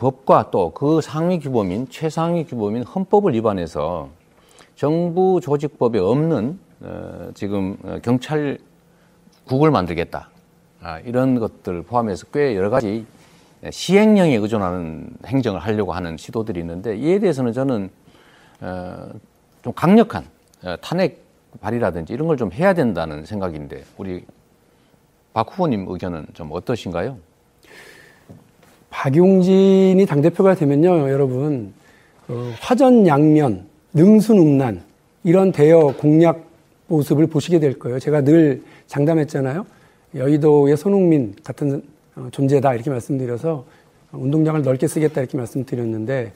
[0.00, 4.08] 법과 또 그 상위 규범인 최상위 규범인 헌법을 위반해서
[4.76, 10.28] 정부 조직법에 없는 어, 지금 어, 경찰국을 만들겠다.
[10.80, 13.06] 아, 이런 것들 포함해서 꽤 여러 가지
[13.70, 17.90] 시행령에 의존하는 행정을 하려고 하는 시도들이 있는데 이에 대해서는 저는
[18.60, 19.08] 어,
[19.62, 20.24] 좀 강력한
[20.64, 21.22] 어, 탄핵
[21.60, 24.24] 발의라든지 이런 걸 좀 해야 된다는 생각인데 우리
[25.32, 27.16] 박 후보님 의견은 좀 어떠신가요?
[28.90, 31.72] 박용진이 당대표가 되면요, 여러분,
[32.28, 34.82] 어, 화전 양면, 능수능란,
[35.22, 36.44] 이런 대여 공약
[36.88, 37.98] 모습을 보시게 될 거예요.
[37.98, 39.64] 제가 늘 장담했잖아요.
[40.14, 41.82] 여의도의 손흥민 같은
[42.16, 43.64] 어, 존재다, 이렇게 말씀드려서
[44.12, 46.32] 운동장을 넓게 쓰겠다, 이렇게 말씀드렸는데,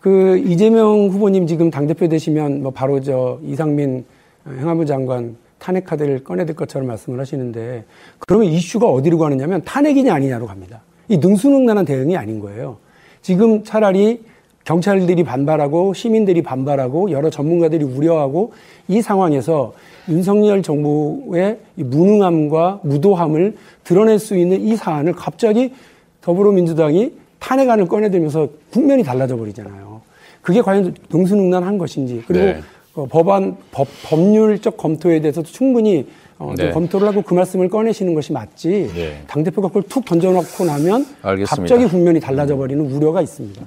[0.00, 4.04] 그 이재명 후보님 지금 당대표 되시면 뭐 바로 저 이상민
[4.46, 7.84] 행안부 장관 탄핵 카드를 꺼내들 것처럼 말씀을 하시는데
[8.20, 10.82] 그러면 이슈가 어디로 가느냐면 탄핵이냐 아니냐로 갑니다.
[11.08, 12.76] 이 능수능란한 대응이 아닌 거예요.
[13.20, 14.22] 지금 차라리
[14.66, 18.52] 경찰들이 반발하고 시민들이 반발하고 여러 전문가들이 우려하고
[18.88, 19.72] 이 상황에서
[20.08, 25.72] 윤석열 정부의 이 무능함과 무도함을 드러낼 수 있는 이 사안을 갑자기
[26.20, 30.02] 더불어민주당이 탄핵안을 꺼내들면서 국면이 달라져 버리잖아요.
[30.42, 32.60] 그게 과연 능수능란한 것인지 그리고 네.
[32.94, 36.72] 어, 법안 법, 법률적 검토에 대해서도 충분히 어, 좀 네.
[36.72, 39.22] 검토를 하고 그 말씀을 꺼내시는 것이 맞지 네.
[39.28, 41.46] 당 대표가 그걸 툭 던져놓고 나면 알겠습니다.
[41.46, 43.62] 갑자기 국면이 달라져 버리는 우려가 있습니다.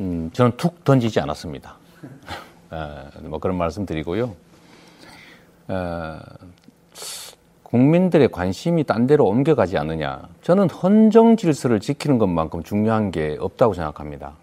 [0.00, 1.76] 음, 저는 툭 던지지 않았습니다.
[2.70, 4.34] 어, 뭐 그런 말씀 드리고요.
[5.68, 6.18] 어,
[7.62, 10.28] 국민들의 관심이 딴 데로 옮겨가지 않느냐.
[10.42, 14.34] 저는 헌정 질서를 지키는 것만큼 중요한 게 없다고 생각합니다.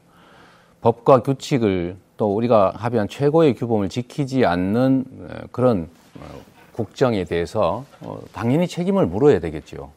[0.81, 5.87] 법과 규칙을 또 우리가 합의한 최고의 규범을 지키지 않는 어, 그런
[6.19, 6.41] 어,
[6.73, 9.91] 국정에 대해서 어, 당연히 책임을 물어야 되겠죠.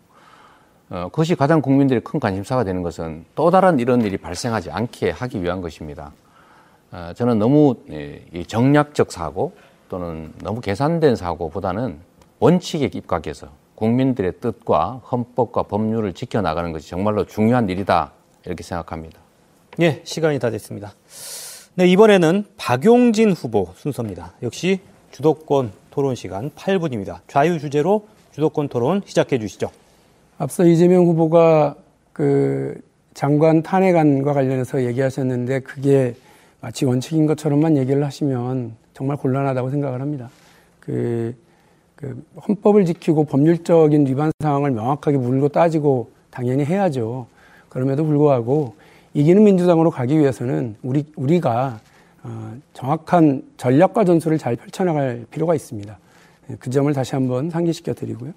[0.89, 5.43] 어, 그것이 가장 국민들의 큰 관심사가 되는 것은 또 다른 이런 일이 발생하지 않게 하기
[5.43, 6.13] 위한 것입니다.
[6.93, 9.53] 어, 저는 너무 예, 이 정략적 사고
[9.89, 11.99] 또는 너무 계산된 사고보다는
[12.39, 18.13] 원칙에 입각해서 국민들의 뜻과 헌법과 법률을 지켜나가는 것이 정말로 중요한 일이다
[18.45, 19.19] 이렇게 생각합니다.
[19.81, 20.93] 예, 시간이 다 됐습니다.
[21.75, 24.33] 네, 이번에는 박용진 후보 순서입니다.
[24.43, 24.81] 역시
[25.11, 27.21] 주도권 토론 시간 8분입니다.
[27.27, 29.71] 좌유 주제로 주도권 토론 시작해 주시죠.
[30.39, 31.77] 앞서 이재명 후보가
[32.13, 32.81] 그
[33.15, 36.15] 장관 탄핵안과 관련해서 얘기하셨는데 그게
[36.61, 40.29] 마치 원칙인 것처럼만 얘기를 하시면 정말 곤란하다고 생각을 합니다.
[40.81, 41.35] 그,
[41.95, 47.27] 그 헌법을 지키고 법률적인 위반 상황을 명확하게 물고 따지고 당연히 해야죠.
[47.71, 48.75] 그럼에도 불구하고
[49.15, 51.81] 이기는 민주당으로 가기 위해서는 우리 우리가
[52.23, 55.99] 어, 정확한 전략과 전술을 잘 펼쳐나갈 필요가 있습니다.
[56.51, 58.33] 예, 그 점을 다시 한번 상기시켜 드리고요.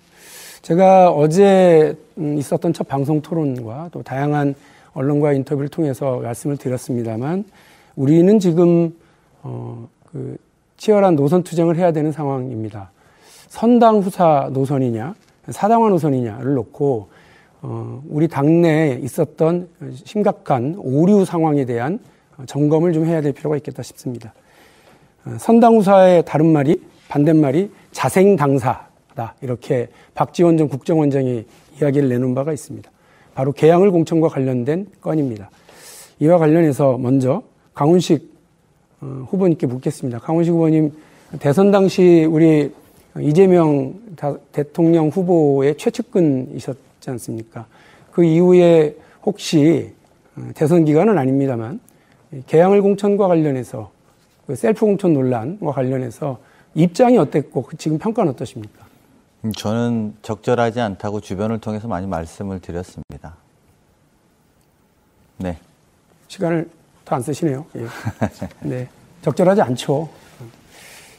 [0.61, 4.55] 제가 어제 음, 있었던 첫 방송 토론과 또 다양한
[4.93, 7.45] 언론과 인터뷰를 통해서 말씀을 드렸습니다만
[7.95, 8.93] 우리는 지금
[9.41, 10.37] 어, 그
[10.77, 12.91] 치열한 노선 투쟁을 해야 되는 상황입니다.
[13.47, 15.15] 선당 후사 노선이냐
[15.49, 17.07] 사당화 노선이냐를 놓고
[17.61, 19.67] 어, 우리 당내에 있었던
[20.05, 21.99] 심각한 오류 상황에 대한
[22.45, 24.33] 점검을 좀 해야 될 필요가 있겠다 싶습니다.
[25.25, 28.88] 어, 선당 후사의 다른 말이 반대말이 자생당사
[29.19, 31.43] 다 이렇게 박지원 전 국정원장이
[31.81, 32.89] 이야기를 내놓은 바가 있습니다.
[33.35, 35.49] 바로 개항을 공천과 관련된 건입니다.
[36.19, 37.43] 이와 관련해서 먼저
[37.73, 38.33] 강훈식
[39.01, 40.19] 어, 후보님께 묻겠습니다.
[40.19, 40.93] 강훈식 후보님
[41.39, 42.71] 대선 당시 우리
[43.19, 43.93] 이재명
[44.53, 47.65] 대통령 후보의 최측근이셨지 않습니까?
[48.13, 49.91] 그 이후에 혹시
[50.37, 51.81] 어, 대선 기간은 아닙니다만
[52.47, 53.91] 개항을 공천과 관련해서
[54.47, 56.39] 그 셀프 공천 논란과 관련해서
[56.75, 58.88] 입장이 어땠고 그 지금 평가는 어떠십니까?
[59.45, 63.35] 음, 저는 적절하지 않다고 주변을 통해서 많이 말씀을 드렸습니다.
[65.37, 65.57] 네.
[66.27, 66.69] 시간을
[67.05, 67.65] 더안 쓰시네요.
[67.75, 67.85] 예.
[68.67, 68.87] 네.
[69.21, 70.09] 적절하지 않죠.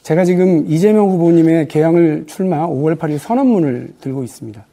[0.03, 4.65] 제가 지금 이재명 후보님의 개항을 출마 5월 8일 선언문을 들고 있습니다.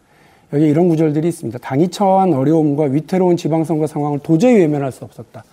[0.54, 1.60] 여기 이런 구절들이 있습니다.
[1.60, 5.44] 당이 처한 어려움과 위태로운 지방선거 상황을 도저히 외면할 수 없었다.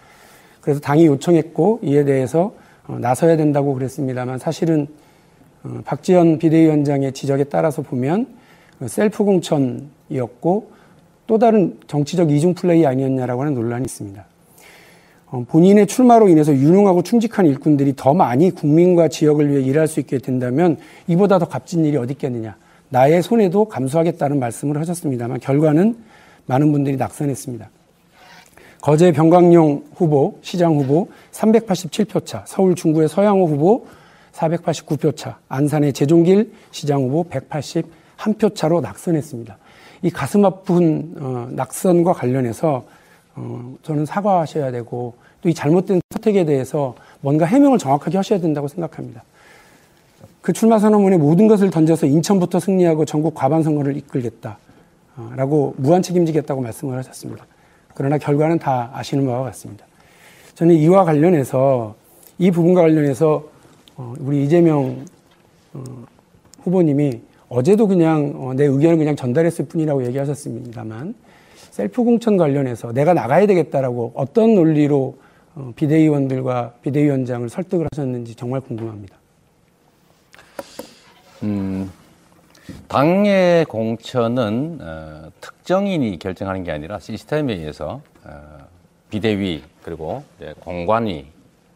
[0.60, 2.54] 그래서 당이 요청했고 이에 대해서
[2.86, 5.03] 어, 나서야 된다고 그랬습니다만 사실은 어,
[5.84, 8.26] 박지원 비대위원장의 지적에 따라서 보면
[8.78, 10.70] 그 셀프 공천이었고
[11.26, 14.24] 또 다른 정치적 이중 플레이 아니었냐라고 하는 논란이 있습니다.
[15.26, 20.18] 어, 본인의 출마로 인해서 유능하고 충직한 일꾼들이 더 많이 국민과 지역을 위해 일할 수 있게
[20.18, 20.76] 된다면
[21.06, 22.56] 이보다 더 값진 일이 어디 있겠느냐.
[22.90, 25.96] 나의 손해도 감수하겠다는 말씀을 하셨습니다만 결과는
[26.46, 27.70] 많은 분들이 낙선했습니다.
[28.82, 33.86] 거제 병광용 후보, 시장 후보 387표 차, 서울 중구의 서양호 후보
[34.34, 39.56] 489표 차, 안산의 재종길 시장 후보 181표 차로 낙선했습니다.
[40.02, 42.84] 이 가슴 아픈 어, 낙선과 관련해서
[43.36, 49.22] 어, 저는 사과하셔야 되고 또 이 잘못된 선택에 대해서 뭔가 해명을 정확하게 하셔야 된다고 생각합니다.
[50.40, 56.96] 그 출마 선언문에 모든 것을 던져서 인천부터 승리하고 전국 과반 선거를 이끌겠다라고 무한 책임지겠다고 말씀을
[56.98, 57.46] 하셨습니다.
[57.94, 59.84] 그러나 결과는 다 아시는 바와 같습니다.
[60.54, 61.94] 저는 이와 관련해서
[62.38, 63.53] 이 부분과 관련해서 어,
[63.96, 65.04] 우리 이재명
[65.72, 65.84] 어,
[66.62, 71.14] 후보님이 어제도 그냥 내 의견을 그냥 전달했을 뿐이라고 얘기하셨습니다만
[71.70, 75.18] 셀프 공천 관련해서 내가 나가야 되겠다라고 어떤 논리로
[75.54, 79.16] 어, 비대위원들과 비대위원장을 설득을 하셨는지 정말 궁금합니다.
[81.44, 81.90] 음,
[82.88, 88.58] 당의 공천은 어, 특정인이 결정하는 게 아니라 시스템에 의해서 어,
[89.10, 90.24] 비대위 그리고
[90.60, 91.26] 공관위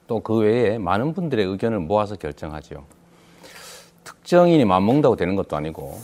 [0.08, 2.84] 또 그 외에 많은 분들의 의견을 모아서 결정하죠.
[4.02, 5.98] 특정인이 맞먹는다고 되는 것도 아니고 어,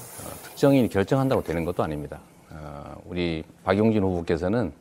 [0.45, 2.21] 특정인이 결정한다고 되는 것도 아닙니다.
[2.51, 4.73] 어, 우리 박용진 후보께서는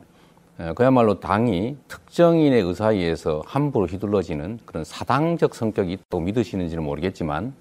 [0.58, 7.54] 어, 그야말로 당이 특정인의 의사에 의해서 함부로 휘둘러지는 그런 사당적 성격이 있다고 믿으시는지는 모르겠지만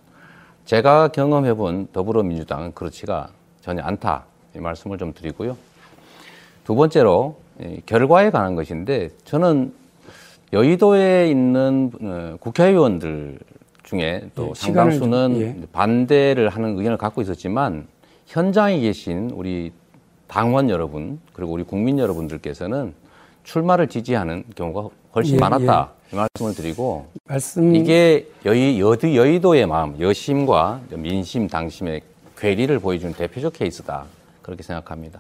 [0.66, 3.30] 제가 경험해본 더불어민주당은 그렇지가
[3.62, 4.26] 전혀 않다
[4.56, 5.58] 이 말씀을 좀 드리고요.
[6.66, 7.38] 두 번째로
[7.86, 9.74] 결과에 관한 것인데 저는
[10.54, 13.40] 여의도에 있는 어, 국회의원들
[13.82, 15.68] 중에 또 예, 상당수는 예.
[15.74, 17.88] 반대를 하는 의견을 갖고 있었지만
[18.28, 19.72] 현장에 계신 우리
[20.28, 22.94] 당원 여러분 그리고 우리 국민 여러분들께서는
[23.44, 26.16] 출마를 지지하는 경우가 훨씬 예, 많았다 예.
[26.16, 27.76] 이 말씀을 드리고 말씀...
[27.76, 32.02] 이게 여의 여의, 여의도의 마음 여심과 민심 당심의
[32.38, 34.06] 괴리를 보여주는 대표적 케이스다
[34.44, 35.20] 그렇게 생각합니다.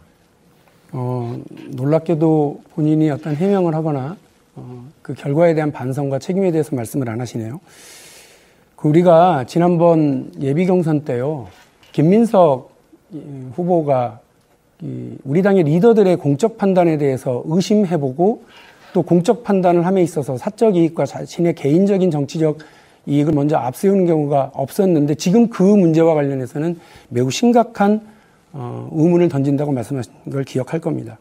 [0.91, 4.15] 어, 놀랍게도 본인이 어떤 해명을 하거나
[4.55, 7.59] 어, 그 결과에 대한 반성과 책임에 대해서 말씀을 안 하시네요.
[8.75, 11.47] 그 우리가 지난번 예비 경선 때요
[11.91, 12.71] 김민석
[13.55, 14.19] 후보가
[15.23, 18.43] 우리 당의 리더들의 공적 판단에 대해서 의심해보고
[18.93, 22.59] 또 공적 판단을 함에 있어서 사적 이익과 자신의 개인적인 정치적
[23.05, 28.01] 이익을 먼저 앞세우는 경우가 없었는데 지금 그 문제와 관련해서는 매우 심각한
[28.51, 31.17] 어, 의문을 던진다고 말씀하신 걸 기억할 겁니다.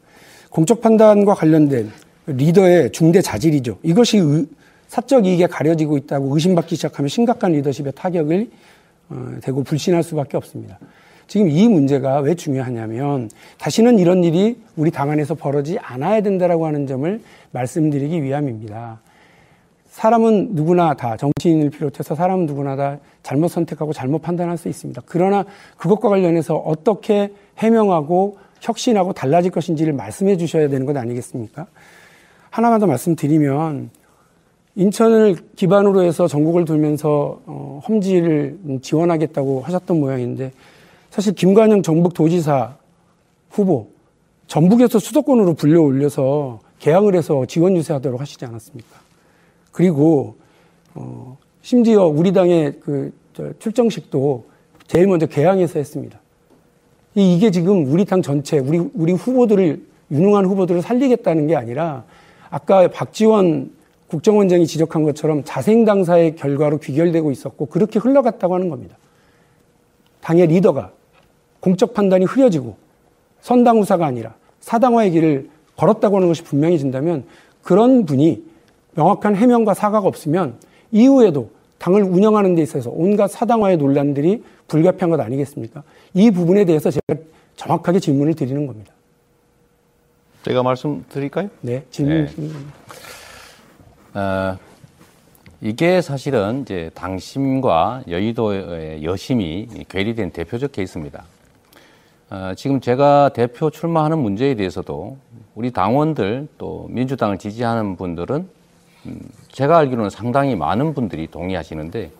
[0.50, 1.90] 공적 판단과 관련된
[2.26, 3.78] 리더의 중대 자질이죠.
[3.82, 4.46] 이것이 의,
[4.88, 8.50] 사적 이익에 가려지고 있다고 의심받기 시작하면 심각한 리더십의 타격을
[9.10, 10.78] 어, 대고 불신할 수밖에 없습니다.
[11.26, 16.86] 지금 이 문제가 왜 중요하냐면 다시는 이런 일이 우리 당 안에서 벌어지지 않아야 된다라고 하는
[16.86, 17.20] 점을
[17.52, 19.00] 말씀드리기 위함입니다.
[19.88, 25.02] 사람은 누구나 다 정치인을 비롯해서 사람은 누구나 다 잘못 선택하고 잘못 판단할 수 있습니다.
[25.06, 25.44] 그러나
[25.76, 31.66] 그것과 관련해서 어떻게 해명하고 혁신하고 달라질 것인지를 말씀해 주셔야 되는 것 아니겠습니까?
[32.52, 33.88] 하나만 더 말씀드리면
[34.74, 40.52] 인천을 기반으로 해서 전국을 돌면서 어, 험지를 지원하겠다고 하셨던 모양인데
[41.08, 42.76] 사실 김관영 전북 도지사
[43.50, 43.88] 후보
[44.48, 49.00] 전북에서 수도권으로 불려 올려서 개항을 해서 지원 유세하도록 하시지 않았습니까?
[49.72, 50.36] 그리고
[50.94, 53.14] 어, 심지어 우리 당의 그
[53.60, 54.44] 출정식도
[54.88, 56.20] 제일 먼저 개항해서 했습니다.
[57.14, 62.04] 이게 지금 우리 당 전체, 우리 우리 후보들을 유능한 후보들을 살리겠다는 게 아니라
[62.52, 63.70] 아까 박지원
[64.08, 68.98] 국정원장이 지적한 것처럼 자생 당사의 결과로 귀결되고 있었고 그렇게 흘러갔다고 하는 겁니다.
[70.20, 70.92] 당의 리더가
[71.60, 72.76] 공적 판단이 흐려지고
[73.40, 77.24] 선당우사가 아니라 사당화의 길을 걸었다고 하는 것이 분명해진다면
[77.62, 78.44] 그런 분이
[78.96, 80.56] 명확한 해명과 사과가 없으면
[80.90, 81.48] 이후에도
[81.78, 85.82] 당을 운영하는 데 있어서 온갖 사당화의 논란들이 불가피한 것 아니겠습니까?
[86.12, 87.18] 이 부분에 대해서 제가
[87.56, 88.91] 정확하게 질문을 드리는 겁니다.
[90.42, 91.48] 제가 말씀드릴까요?
[91.60, 92.28] 네, 질문.
[94.12, 94.20] 네.
[94.20, 94.58] 어,
[95.60, 101.24] 이게 사실은 이제 당심과 여의도의 여심이 괴리된 대표적 케이스입니다.
[102.30, 105.16] 어, 지금 제가 대표 출마하는 문제에 대해서도
[105.54, 108.48] 우리 당원들 또 민주당을 지지하는 분들은
[109.06, 109.20] 음,
[109.52, 112.10] 제가 알기로는 상당히 많은 분들이 동의하시는데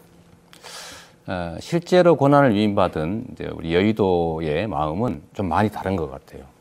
[1.27, 6.52] 어, 실제로 권한을 위임받은 우리 여의도의 마음은 좀 많이 다른 것 같아요.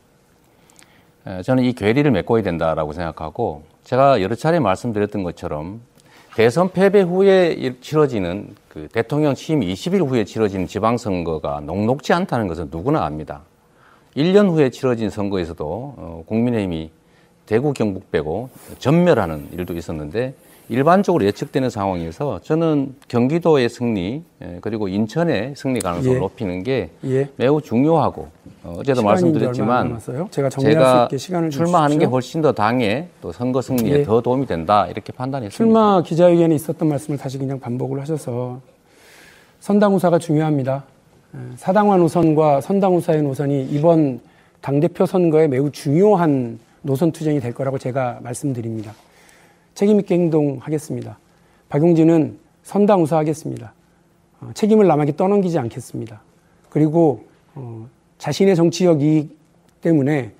[1.24, 5.80] 어, 저는 이 괴리를 메꿔야 된다라고 생각하고 제가 여러 차례 말씀드렸던 것처럼
[6.34, 13.04] 대선 패배 후에 치러지는 그 대통령 취임 20일 후에 치러지는 지방선거가 녹록지 않다는 것은 누구나
[13.04, 13.42] 압니다.
[14.16, 16.90] 1년 후에 치러진 선거에서도 어, 국민의힘이
[17.46, 20.34] 대구 경북 빼고 전멸하는 일도 있었는데
[20.68, 26.20] 일반적으로 예측되는 상황에서 저는 경기도의 승리 예, 그리고 인천의 승리 가능성을 예.
[26.20, 27.28] 높이는 게 예.
[27.36, 28.28] 매우 중요하고
[28.64, 29.98] 어, 어제도 말씀드렸지만
[30.30, 32.08] 제가 정리할 수 있게 시간을 출마하는 주십시오.
[32.08, 34.02] 게 훨씬 더 당에 또 선거 승리에 예.
[34.04, 35.56] 더 도움이 된다 이렇게 판단했습니다.
[35.56, 38.60] 출마 기자회견에 있었던 말씀을 다시 그냥 반복을 하셔서
[39.60, 40.84] 선당우사가 중요합니다.
[41.34, 44.20] 예, 사당화 노선과 선당우사의 노선이 이번
[44.60, 48.92] 당대표 선거에 매우 중요한 노선 투쟁이 될 거라고 제가 말씀드립니다.
[49.74, 51.18] 책임있게 행동하겠습니다.
[51.68, 53.72] 박용진은 선당우사하겠습니다.
[54.40, 56.20] 어, 책임을 남에게 떠넘기지 않겠습니다.
[56.68, 57.24] 그리고
[57.54, 57.88] 어,
[58.18, 59.36] 자신의 정치적 이익
[59.80, 60.32] 때문에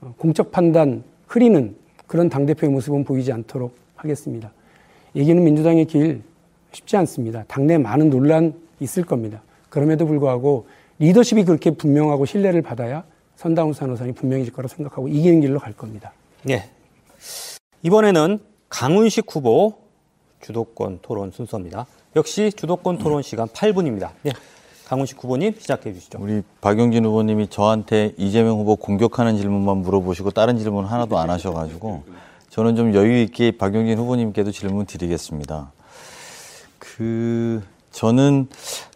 [0.00, 1.76] 어, 공적 판단 흐리는
[2.06, 4.50] 그런 당대표의 모습은 보이지 않도록 하겠습니다.
[5.14, 6.22] 얘기는 민주당의 길
[6.72, 7.44] 쉽지 않습니다.
[7.48, 9.42] 당내 많은 논란 있을 겁니다.
[9.68, 10.66] 그럼에도 불구하고
[10.98, 13.04] 리더십이 그렇게 분명하고 신뢰를 받아야
[13.36, 16.12] 선당우사 노선이 분명해질 거라고 생각하고 이기는 길로 갈 겁니다.
[16.48, 16.64] 예.
[17.82, 18.38] 이번에는
[18.70, 19.74] 강훈식 후보
[20.40, 21.86] 주도권 토론 순서입니다.
[22.16, 24.10] 역시 주도권 토론 시간 8분입니다.
[24.26, 24.32] 예.
[24.86, 26.18] 강훈식 후보님 시작해 주시죠.
[26.20, 32.02] 우리 박용진 후보님이 저한테 이재명 후보 공격하는 질문만 물어보시고 다른 질문 하나도 안 하셔가지고
[32.48, 35.72] 저는 좀 여유 있게 박용진 후보님께도 질문 드리겠습니다.
[36.78, 38.48] 그 저는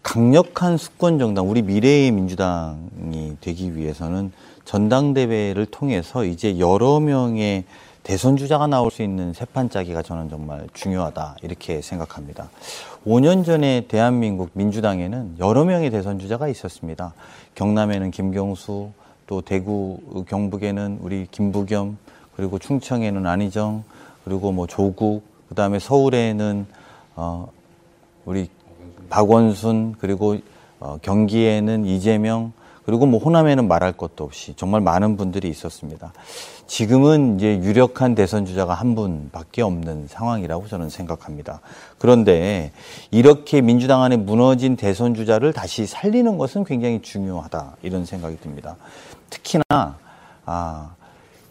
[0.03, 4.33] 강력한 수권 정당, 우리 미래의 민주당이 되기 위해서는
[4.65, 7.65] 전당대회를 통해서 이제 여러 명의
[8.05, 12.51] 대선 주자가 나올 수 있는 세판 짜기가 저는 정말 중요하다 이렇게 생각합니다.
[13.07, 17.15] 5년 전에 대한민국 민주당에는 여러 명의 대선 주자가 있었습니다.
[17.55, 18.91] 경남에는 김경수,
[19.27, 21.97] 또 대구 경북에는 우리 김부겸,
[22.37, 23.85] 그리고 충청에는 안희정,
[24.25, 26.67] 그리고 뭐 조국, 그다음에 서울에는
[27.17, 27.49] 어
[28.27, 28.51] 우리
[29.09, 30.37] 박원순 그리고
[30.79, 32.53] 어, 경기에는 이재명
[32.85, 36.13] 그리고 뭐 호남에는 말할 것도 없이 정말 많은 분들이 있었습니다.
[36.67, 41.61] 지금은 이제 유력한 대선 주자가 한 분밖에 없는 상황이라고 저는 생각합니다.
[41.99, 42.73] 그런데
[43.11, 48.77] 이렇게 민주당 안에 무너진 대선 주자를 다시 살리는 것은 굉장히 중요하다 이런 생각이 듭니다.
[49.31, 49.97] 특히나
[50.45, 50.95] 아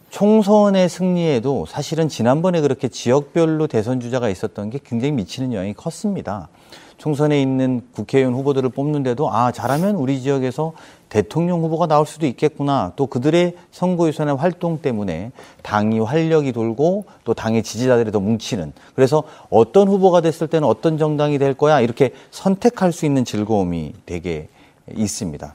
[0.09, 6.49] 총선의 승리에도 사실은 지난번에 그렇게 지역별로 대선 주자가 있었던 게 굉장히 미치는 영향이 컸습니다.
[6.97, 10.73] 총선에 있는 국회의원 후보들을 뽑는데도 아 잘하면 우리 지역에서
[11.13, 15.31] 대통령 후보가 나올 수도 있겠구나 또 그들의 선거 유선의 활동 때문에
[15.61, 19.21] 당이 활력이 돌고 또 당의 지지자들이 더 뭉치는 그래서
[19.51, 24.47] 어떤 후보가 됐을 때는 어떤 정당이 될 거야 이렇게 선택할 수 있는 즐거움이 되게
[24.91, 25.53] 있습니다.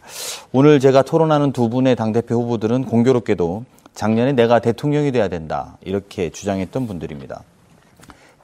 [0.53, 3.65] 오늘 제가 토론하는 두 분의 당대표 후보들은 공교롭게도
[3.95, 7.43] 작년에 내가 대통령이 돼야 된다 이렇게 주장했던 분들입니다.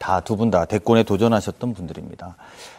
[0.01, 2.35] 다 두 분 다 대권에 도전하셨던 분들입니다.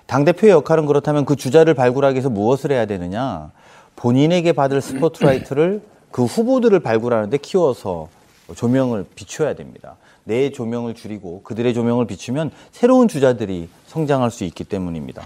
[0.07, 3.51] 당대표의 역할은 그렇다면 그 주자를 발굴하기 위해서 무엇을 해야 되느냐?
[3.95, 5.81] 본인에게 받을 스포트라이트를
[6.11, 8.09] 그 후보들을 발굴하는데 키워서
[8.55, 9.95] 조명을 비춰야 됩니다.
[10.23, 15.23] 내 조명을 줄이고 그들의 조명을 비추면 새로운 주자들이 성장할 수 있기 때문입니다.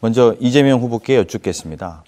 [0.00, 2.04] 먼저 이재명 후보께 여쭙겠습니다.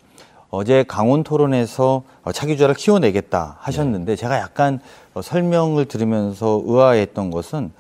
[0.51, 4.81] 어제 강원 토론에서 차기 주자를 키워내겠다 하셨는데 제가 약간
[5.21, 7.73] 설명을 들으면서 의아했던 것은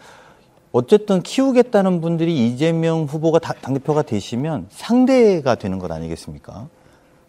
[0.72, 6.68] 어쨌든 키우겠다는 분들이 이재명 후보가 다- 당대표가 되시면 상대가 되는 것 아니겠습니까?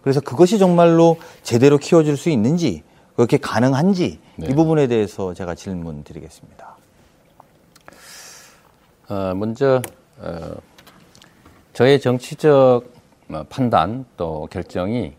[0.07, 2.81] 그래서 그것이 정말로 제대로 키워줄 수 있는지
[3.17, 6.77] 그렇게 가능한지 이 부분에 대해서 제가 질문 드리겠습니다.
[9.09, 9.81] 어, 먼저
[10.19, 10.55] 어,
[11.73, 12.85] 저의 정치적
[13.31, 15.11] 어, 판단 또 결정이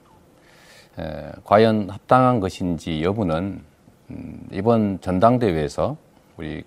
[0.98, 3.60] 에, 과연 합당한 것인지 여부는
[4.08, 5.98] 음, 이번 전당대회에서
[6.38, 6.64] 우리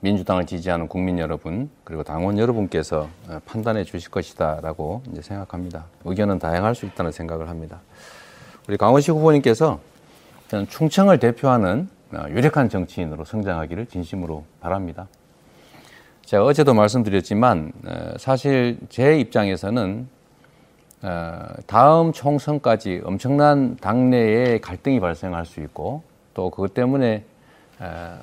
[0.00, 5.84] 민주당을 지지하는 국민 여러분 그리고 당원 여러분께서 어, 판단해 주실 것이다라고 이제 생각합니다.
[6.04, 7.80] 의견은 다양할 수 있다는 생각을 합니다.
[8.68, 9.80] 우리 강원식 후보님께서
[10.48, 15.06] 저는 충청을 대표하는 어, 유력한 정치인으로 성장하기를 진심으로 바랍니다.
[16.24, 20.08] 제가 어제도 말씀드렸지만 어, 사실 제 입장에서는
[21.02, 26.02] 어, 다음 총선까지 엄청난 당내의 갈등이 발생할 수 있고
[26.34, 27.24] 또 그것 때문에
[27.80, 28.18] 어,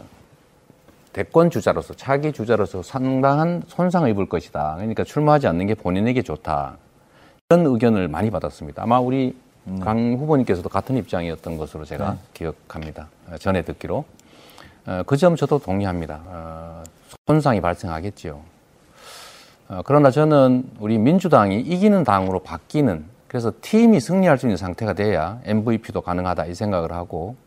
[1.18, 4.76] 대권 주자로서 차기 주자로서 상당한 손상을 입을 것이다.
[4.76, 6.78] 그러니까 출마하지 않는 게 본인에게 좋다.
[7.50, 8.84] 이런 의견을 많이 받았습니다.
[8.84, 9.36] 아마 우리
[9.82, 12.18] 강 후보님께서도 같은 입장이었던 것으로 제가 네.
[12.36, 13.08] 기억합니다.
[13.32, 14.06] 어, 전에 듣기로.
[14.86, 16.22] 어, 그점 저도 동의합니다.
[16.24, 16.84] 어,
[17.26, 18.40] 손상이 발생하겠지요.
[19.70, 25.40] 어, 그러나 저는 우리 민주당이 이기는 당으로 바뀌는 그래서 팀이 승리할 수 있는 상태가 돼야
[25.46, 27.36] MVP도 가능하다 이 생각을 하고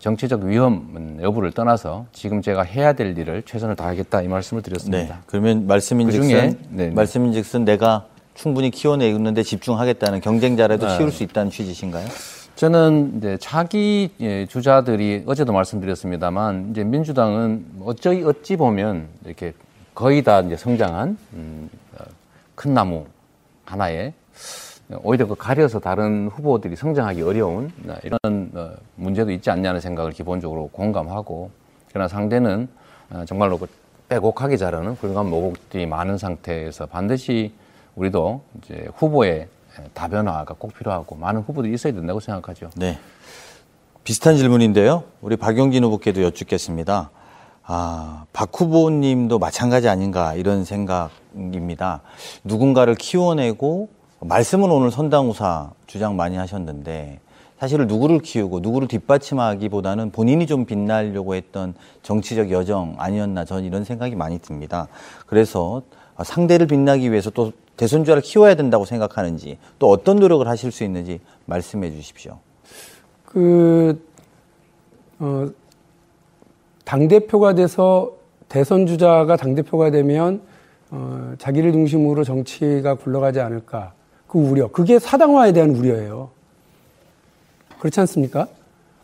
[0.00, 5.14] 정치적 위험 여부를 떠나서 지금 제가 해야 될 일을 최선을 다하겠다 이 말씀을 드렸습니다.
[5.14, 5.20] 네.
[5.26, 6.90] 그러면 말씀인즉슨 그중에, 네, 네.
[6.90, 10.98] 말씀인즉슨 내가 충분히 키워내는데 집중하겠다는 경쟁자라도 네.
[10.98, 12.06] 키울 수 있다는 취지신가요?
[12.54, 19.52] 저는 이제 차기 예, 주자들이 어제도 말씀드렸습니다만 이제 민주당은 어찌 어찌 보면 이렇게
[19.94, 22.04] 거의 다 이제 성장한 음, 어,
[22.54, 23.06] 큰 나무
[23.64, 24.12] 하나에
[25.02, 30.68] 오히려 그 가려서 다른 후보들이 성장하기 어려운 어, 이런 어, 문제도 있지 않냐는 생각을 기본적으로
[30.72, 31.50] 공감하고
[31.90, 32.68] 그러나 상대는
[33.10, 33.66] 어, 정말로 그
[34.08, 37.52] 빼곡하게 자라는 훌륭한 모국들이 많은 상태에서 반드시
[37.96, 39.48] 우리도 이제 후보의
[39.94, 42.70] 다변화가 꼭 필요하고 많은 후보들이 있어야 된다고 생각하죠.
[42.76, 42.98] 네.
[44.04, 45.04] 비슷한 질문인데요.
[45.20, 47.10] 우리 박용진 후보께도 여쭙겠습니다.
[47.64, 52.02] 아, 박 후보님도 마찬가지 아닌가 이런 생각입니다.
[52.44, 53.88] 누군가를 키워내고
[54.24, 57.18] 말씀은 오늘 선당우사 주장 많이 하셨는데
[57.58, 64.14] 사실 누구를 키우고 누구를 뒷받침하기보다는 본인이 좀 빛나려고 했던 정치적 여정 아니었나 저는 이런 생각이
[64.14, 64.88] 많이 듭니다.
[65.26, 65.82] 그래서
[66.22, 71.90] 상대를 빛나기 위해서 또 대선주자를 키워야 된다고 생각하는지 또 어떤 노력을 하실 수 있는지 말씀해
[71.90, 72.38] 주십시오.
[73.24, 74.04] 그,
[75.18, 75.48] 어,
[76.84, 78.12] 당대표가 돼서
[78.48, 80.42] 대선 주자가 당대표가 되면,
[80.90, 83.94] 어, 자기를 중심으로 정치가 굴러가지 않을까.
[84.32, 84.68] 그 우려.
[84.68, 86.30] 그게 사당화에 대한 우려예요.
[87.78, 88.46] 그렇지 않습니까?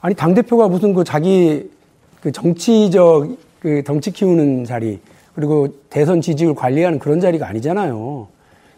[0.00, 1.68] 아니, 당대표가 무슨 그 자기
[2.22, 3.28] 그 정치적
[3.60, 4.98] 그 덩치 키우는 자리,
[5.34, 8.28] 그리고 대선 지지율 관리하는 그런 자리가 아니잖아요.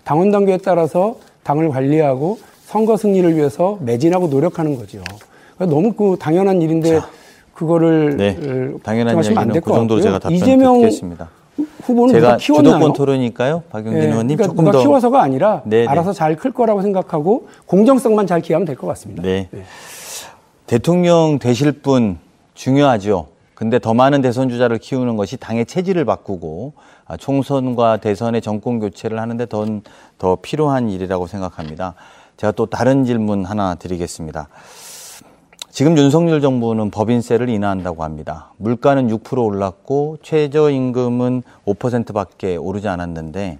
[0.02, 5.04] 당원 단계에 따라서 당을 관리하고 선거 승리를 위해서 매진하고 노력하는 거죠.
[5.54, 7.00] 그러니까 너무 그 당연한 일인데
[7.54, 8.34] 그거를 네,
[8.82, 9.20] 당연한
[9.52, 10.00] 될그것 정도로.
[10.00, 11.28] 제가 답변 이재명 드리겠습니다.
[11.90, 12.72] 후보는 제가 누가 키웠나요?
[12.74, 15.86] 주도권 토론이니까요, 박용진 예, 의원님 그러니까 조금 누가 더 키워서가 아니라 네, 네.
[15.86, 19.22] 알아서 잘 클 거라고 생각하고 공정성만 잘 기하면 될 것 같습니다.
[19.22, 19.48] 네.
[20.66, 22.18] 대통령 되실 분
[22.54, 23.26] 중요하죠.
[23.54, 26.72] 근데 더 많은 대선 주자를 키우는 것이 당의 체질을 바꾸고
[27.06, 29.66] 아, 총선과 대선의 정권 교체를 하는데 더,
[30.18, 31.94] 더 필요한 일이라고 생각합니다.
[32.36, 34.48] 제가 또 다른 질문 하나 드리겠습니다.
[35.70, 38.50] 지금 윤석열 정부는 법인세를 인하한다고 합니다.
[38.56, 43.58] 물가는 6% 올랐고 최저임금은 5%밖에 오르지 않았는데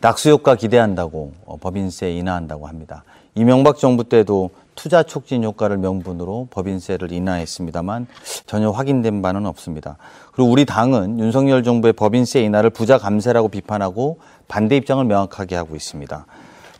[0.00, 3.02] 낙수 효과 기대한다고 어, 법인세 인하한다고 합니다.
[3.34, 8.06] 이명박 정부 때도 투자 촉진 효과를 명분으로 법인세를 인하했습니다만
[8.46, 9.96] 전혀 확인된 바는 없습니다.
[10.32, 16.26] 그리고 우리 당은 윤석열 정부의 법인세 인하를 부자 감세라고 비판하고 반대 입장을 명확하게 하고 있습니다.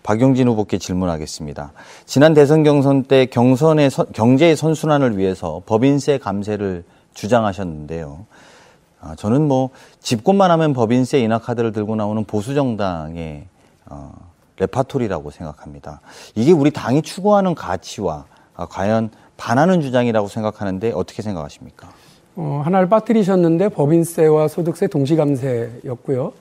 [0.02, 1.72] 박용진 후보께 질문하겠습니다.
[2.06, 6.84] 지난 대선 경선 때 경선의 선- 경제의 선순환을 위해서 법인세 감세를
[7.14, 8.26] 주장하셨는데요.
[9.00, 9.70] 아, 저는 뭐
[10.00, 13.44] 집권만 하면 법인세 인하 카드를 들고 나오는 보수 정당의
[13.86, 14.12] 어,
[14.58, 16.00] 레파토리라고 생각합니다.
[16.34, 18.24] 이게 우리 당이 추구하는 가치와
[18.54, 21.88] 아, 과연 반하는 주장이라고 생각하는데 어떻게 생각하십니까?
[22.36, 26.32] 어, 하나를 빠뜨리셨는데 법인세와 소득세 동시 감세였고요.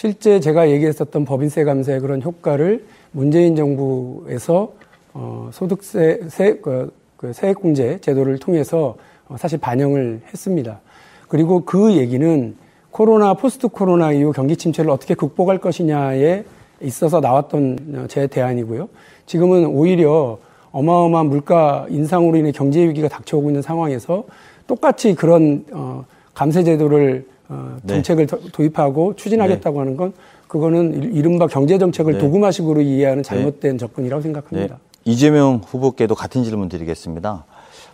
[0.00, 4.72] 실제 제가 얘기했었던 법인세 감세의 그런 효과를 문재인 정부에서
[5.12, 8.96] 어, 소득세 세, 그, 그 세액공제 제도를 통해서
[9.28, 10.80] 어, 사실 반영을 했습니다.
[11.28, 12.56] 그리고 그 얘기는
[12.90, 16.44] 코로나 포스트 코로나 이후 경기 침체를 어떻게 극복할 것이냐에
[16.80, 18.88] 있어서 나왔던 어, 제 대안이고요.
[19.26, 20.38] 지금은 오히려
[20.72, 24.24] 어마어마한 물가 인상으로 인해 경제 위기가 닥쳐오고 있는 상황에서
[24.66, 27.94] 똑같이 그런 어, 감세 제도를 어, 네.
[27.94, 30.12] 정책을 도- 도입하고 추진하겠다고 하는 건
[30.46, 32.18] 그거는 이- 이른바 경제 정책을 네.
[32.20, 34.76] 도구마식으로 이해하는 잘못된 접근이라고 생각합니다.
[34.76, 34.80] 네.
[35.04, 37.44] 이재명 후보께도 같은 질문 드리겠습니다.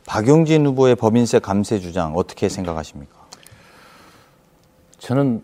[0.06, 3.16] 박용진 후보의 법인세 감세 주장 어떻게 생각하십니까?
[4.98, 5.42] 저는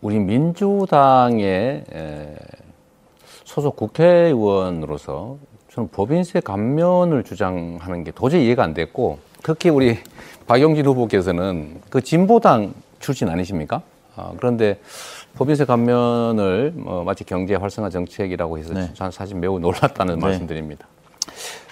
[0.00, 2.34] 우리 민주당의 에,
[3.44, 5.36] 소속 국회의원으로서
[5.70, 9.98] 저는 법인세 감면을 주장하는 게 도저히 이해가 안 됐고 특히 우리
[10.46, 12.74] 박용진 후보께서는 그 진보당
[13.06, 13.82] 출신 아니십니까?
[14.16, 14.80] 아, 그런데
[15.36, 20.20] 법인세 감면을 뭐 마치 경제 활성화 정책이라고 해서 저는 사실 매우 놀랐다는 네.
[20.20, 20.88] 말씀드립니다.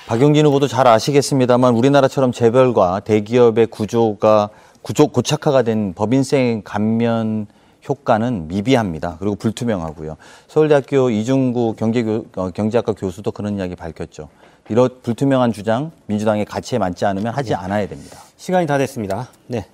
[0.06, 4.51] 박용진 후보도 잘 아시겠습니다만 우리나라처럼 재벌과 대기업의 구조가
[4.82, 7.47] 구조 고착화가 된 법인세 감면
[7.89, 9.16] 효과는 미비합니다.
[9.19, 10.16] 그리고 불투명하고요.
[10.47, 14.28] 서울대학교 이중구 경제교, 어, 경제학과 교수도 그런 이야기 밝혔죠.
[14.69, 18.19] 이런 불투명한 주장 민주당의 가치에 맞지 않으면 하지 않아야 됩니다.
[18.36, 19.28] 시간이 다 됐습니다.
[19.48, 19.66] 네.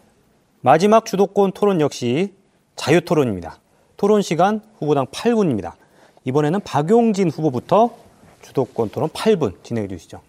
[0.62, 2.34] 마지막 주도권 토론 역시
[2.76, 3.58] 자유 토론입니다.
[3.96, 5.72] 토론 시간 후보당 8분입니다.
[6.24, 7.90] 이번에는 박용진 후보부터
[8.42, 10.20] 주도권 토론 8분 진행해 주시죠.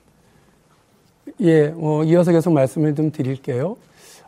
[1.41, 3.75] 예, 어, 이어서 계속 말씀을 좀 드릴게요.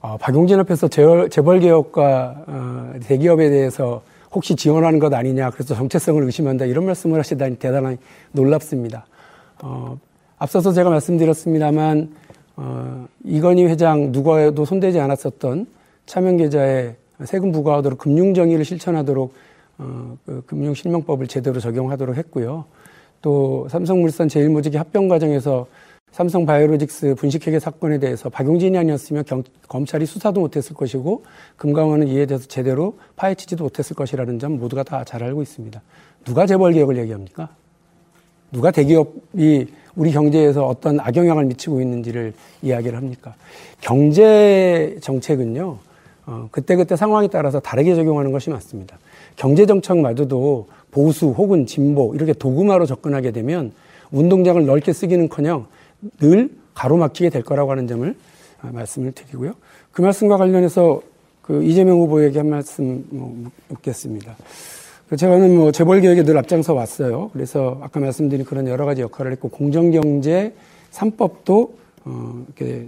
[0.02, 4.02] 어, 박용진 앞에서 재벌, 재벌 개혁과 어, 대기업에 대해서
[4.34, 7.98] 혹시 지원하는 것 아니냐, 그래서 정체성을 의심한다 이런 말씀을 하시다니 대단히
[8.34, 9.06] 놀랍습니다.
[9.62, 9.98] 어,
[10.38, 12.14] 앞서서 제가 말씀드렸습니다만
[12.58, 15.68] 어, 이건희 회장 누구에도 손대지 않았었던
[16.06, 19.34] 차명 계좌에 세금 부과하도록 금융 정의를 실천하도록
[19.80, 22.66] 어, 그 금융 실명법을 제대로 적용하도록 했고요.
[23.22, 25.66] 또 삼성물산 제일모직의 합병 과정에서
[26.12, 31.24] 삼성 바이오로직스 분식회계 사건에 대해서 박용진이 아니었으면 경- 검찰이 수사도 못했을 것이고
[31.58, 35.82] 금감원은 이에 대해서 제대로 파헤치지도 못했을 것이라는 점 모두가 다 잘 알고 있습니다.
[36.26, 37.50] 누가 재벌 개혁을 얘기합니까?
[38.52, 43.34] 누가 대기업이 우리 경제에서 어떤 악영향을 미치고 있는지를 이야기를 합니까?
[43.82, 45.78] 경제 정책은요,
[46.26, 48.98] 어, 그때그때 상황에 따라서 다르게 적용하는 것이 맞습니다.
[49.36, 53.72] 경제 정책마저도 보수 혹은 진보 이렇게 도구마로 접근하게 되면
[54.12, 55.66] 운동장을 넓게 쓰기는 커녕
[56.20, 58.16] 늘 가로막히게 될 거라고 하는 점을
[58.62, 59.54] 아, 말씀을 드리고요.
[59.92, 61.02] 그 말씀과 관련해서
[61.42, 64.36] 그 이재명 후보에게 한 말씀 뭐 묻겠습니다.
[65.10, 67.30] 그 제가는 뭐 재벌 개혁에 늘 앞장서 왔어요.
[67.34, 70.54] 그래서 아까 말씀드린 그런 여러 가지 역할을 했고 공정경제
[70.92, 71.72] 3법도
[72.06, 72.88] 어, 이렇게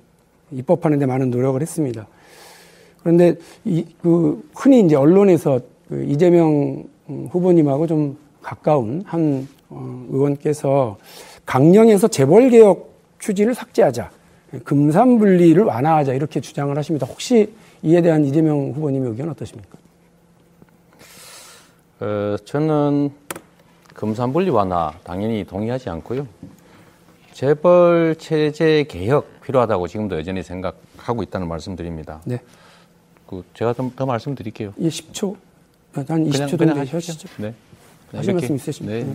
[0.51, 2.07] 입법하는 데 많은 노력을 했습니다.
[3.05, 10.97] 그런데 이, 그 흔히 이제 언론에서 그 이재명 음, 후보님하고 좀 가까운 한 어, 의원께서
[11.45, 14.09] 강령에서 재벌 개혁 추진을 삭제하자,
[14.63, 17.05] 금산 분리를 완화하자 이렇게 주장을 하십니다.
[17.05, 17.53] 혹시
[17.83, 19.77] 이에 대한 이재명 후보님의 의견 어떠십니까?
[21.99, 23.11] 어, 저는
[23.93, 26.25] 금산 분리 완화 당연히 동의하지 않고요.
[27.33, 32.21] 재벌 체제 개혁 필요하다고 지금도 여전히 생각하고 있다는 말씀드립니다.
[32.25, 32.39] 네.
[33.27, 34.73] 그 제가 좀 더 말씀드릴게요.
[34.79, 35.35] 예, 10초.
[35.93, 37.27] 한 20초 그냥, 정도 하시죠.
[37.37, 37.53] 네.
[38.11, 38.61] 네, 하실 몇 말씀 개.
[38.61, 39.07] 있으십니까?
[39.07, 39.13] 네.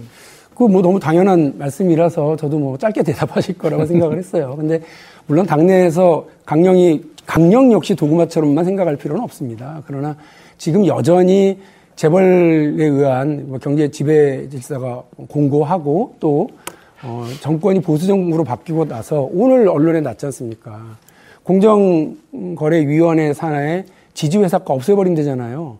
[0.55, 4.55] 그뭐 너무 당연한 말씀이라서 저도 뭐 짧게 대답하실 거라고 생각을 했어요.
[4.57, 4.81] 근데
[5.27, 9.83] 물론 당내에서 강령이 강령 역시 도구마처럼만 생각할 필요는 없습니다.
[9.87, 10.17] 그러나
[10.59, 11.59] 지금 여전히
[11.97, 12.27] 재벌에
[12.83, 16.49] 의한 뭐 경제 지배 질서가 공고하고 또
[17.03, 20.97] 어, 정권이 보수 정부로 바뀌고 나서 오늘 언론에 났지 않습니까?
[21.45, 23.85] 공정거래위원회 산하에
[24.21, 25.79] 지주회사가 없애버린대잖아요.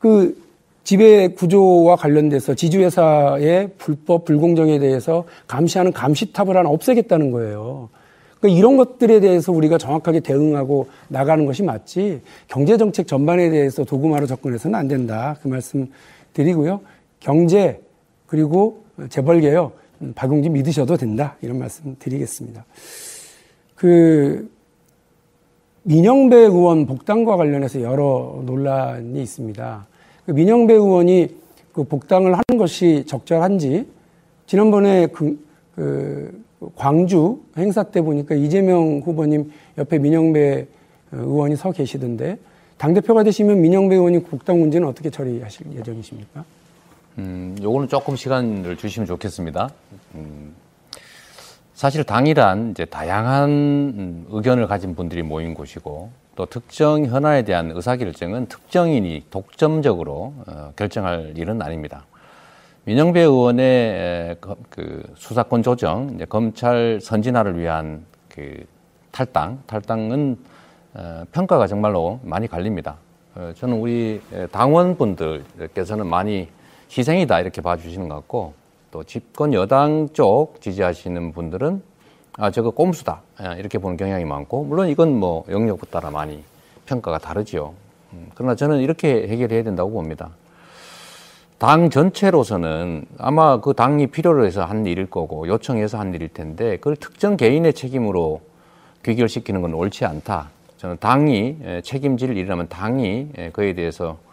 [0.00, 0.36] 그
[0.82, 7.88] 지배 구조와 관련돼서 지주회사의 불법 불공정에 대해서 감시하는 감시탑을 하나 없애겠다는 거예요.
[8.40, 14.26] 그러니까 이런 것들에 대해서 우리가 정확하게 대응하고 나가는 것이 맞지 경제 정책 전반에 대해서 도구마로
[14.26, 15.36] 접근해서는 안 된다.
[15.40, 15.86] 그 말씀
[16.32, 16.80] 드리고요.
[17.20, 17.80] 경제
[18.26, 21.36] 그리고 재벌 개혁 음, 박용진 믿으셔도 된다.
[21.42, 22.64] 이런 말씀 드리겠습니다.
[23.76, 24.50] 그
[25.84, 29.86] 민영배 의원 복당과 관련해서 여러 논란이 있습니다.
[30.26, 31.28] 그 민영배 의원이
[31.72, 33.86] 그 복당을 하는 것이 적절한지
[34.46, 35.38] 지난번에 그,
[35.74, 36.42] 그
[36.76, 40.66] 광주 행사 때 보니까 이재명 후보님 옆에 민영배
[41.12, 42.38] 의원이 서 계시던데
[42.78, 46.44] 당 대표가 되시면 민영배 의원님 복당 문제는 어떻게 처리하실 예정이십니까?
[47.18, 49.70] 음, 요거는 조금 시간을 주시면 좋겠습니다.
[50.14, 50.41] 음,
[51.82, 58.46] 사실 당이란 이제 다양한 음, 의견을 가진 분들이 모인 곳이고 또 특정 현안에 대한 의사결정은
[58.46, 62.04] 특정인이 독점적으로 어, 결정할 일은 아닙니다.
[62.84, 64.36] 민영배 의원의
[64.70, 68.64] 그 수사권 조정, 검찰 선진화를 위한 그
[69.10, 70.38] 탈당, 탈당은
[70.94, 72.94] 어, 평가가 정말로 많이 갈립니다.
[73.34, 76.46] 어, 저는 우리 에, 당원분들께서는 많이
[76.96, 78.61] 희생이다 이렇게 봐주시는 것 같고
[78.92, 81.82] 또 집권 여당 쪽 지지하시는 분들은
[82.36, 86.44] 아 저거 꼼수다 아, 이렇게 보는 경향이 많고 물론 이건 뭐 영역에 따라 많이
[86.84, 87.72] 평가가 다르지요.
[88.12, 90.30] 음, 그러나 저는 이렇게 해결해야 된다고 봅니다.
[91.56, 96.96] 당 전체로서는 아마 그 당이 필요로 해서 한 일일 거고 요청해서 한 일일 텐데 그걸
[96.96, 98.42] 특정 개인의 책임으로
[99.04, 100.50] 귀결시키는 건 옳지 않다.
[100.76, 104.31] 저는 당이 책임질 일이라면 당이 그에 대해서 어,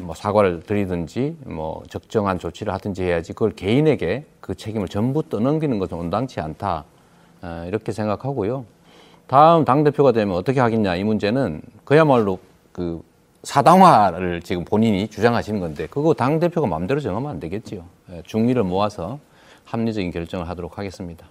[0.00, 5.96] 뭐 사과를 드리든지 뭐 적정한 조치를 하든지 해야지 그걸 개인에게 그 책임을 전부 떠넘기는 것은
[5.96, 6.84] 온당치 않다.
[7.42, 8.64] 어, 이렇게 생각하고요.
[9.26, 12.38] 다음 당 대표가 되면 어떻게 하겠냐 이 문제는 그야말로
[12.72, 13.02] 그
[13.42, 17.84] 사당화를 지금 본인이 주장하시는 건데 그거 당 대표가 마음대로 정하면 안 되겠지요.
[18.12, 19.18] 예, 중리를 모아서
[19.64, 21.26] 합리적인 결정을 하도록 하겠습니다.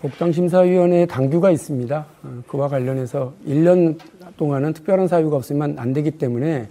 [0.00, 2.06] 복당심사위원회에 당규가 있습니다.
[2.24, 3.98] 어, 그와 관련해서 1년
[4.36, 6.68] 동안은 특별한 사유가 없으면 안 되기 때문에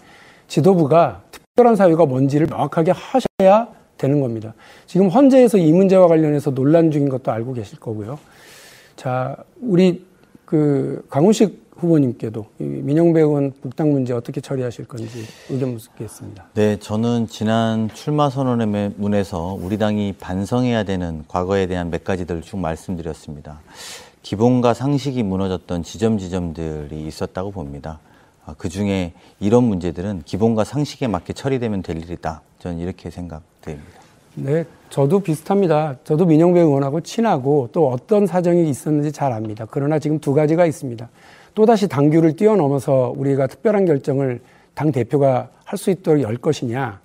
[0.52, 4.54] 지도부가 특별한 사유가 뭔지를 명확하게 하셔야 되는 겁니다.
[4.86, 8.20] 지금 헌재에서 이 문제와 관련해서 논란 중인 것도 알고 계실 거고요.
[8.98, 10.06] 자, 우리
[10.44, 16.50] 그 강훈식 후보님께도 민영배 의원 복당 문제 어떻게 처리하실 건지 의견 묻겠습니다.
[16.54, 22.58] 네, 저는 지난 출마 선언의 문에서 우리 당이 반성해야 되는 과거에 대한 몇 가지들을 쭉
[22.58, 23.62] 말씀드렸습니다.
[24.22, 28.00] 기본과 상식이 무너졌던 지점 지점들이 있었다고 봅니다.
[28.46, 32.42] 아, 그 중에 이런 문제들은 기본과 상식에 맞게 처리되면 될 일이다.
[32.60, 34.02] 저는 이렇게 생각됩니다.
[34.36, 35.98] 네, 저도 비슷합니다.
[36.04, 39.68] 저도 민영배 의원하고 친하고 또 어떤 사정이 있었는지 잘 압니다.
[39.70, 41.10] 그러나 지금 두 가지가 있습니다.
[41.54, 44.42] 또다시 당규를 뛰어넘어서 우리가 특별한 결정을
[44.74, 47.00] 당 대표가 할 수 있도록 열 것이냐.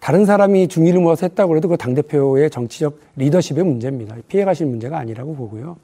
[0.00, 4.16] 다른 사람이 중의를 모아서 했다고 해도 그 당대표의 정치적 리더십의 문제입니다.
[4.28, 5.76] 피해가실 문제가 아니라고 보고요.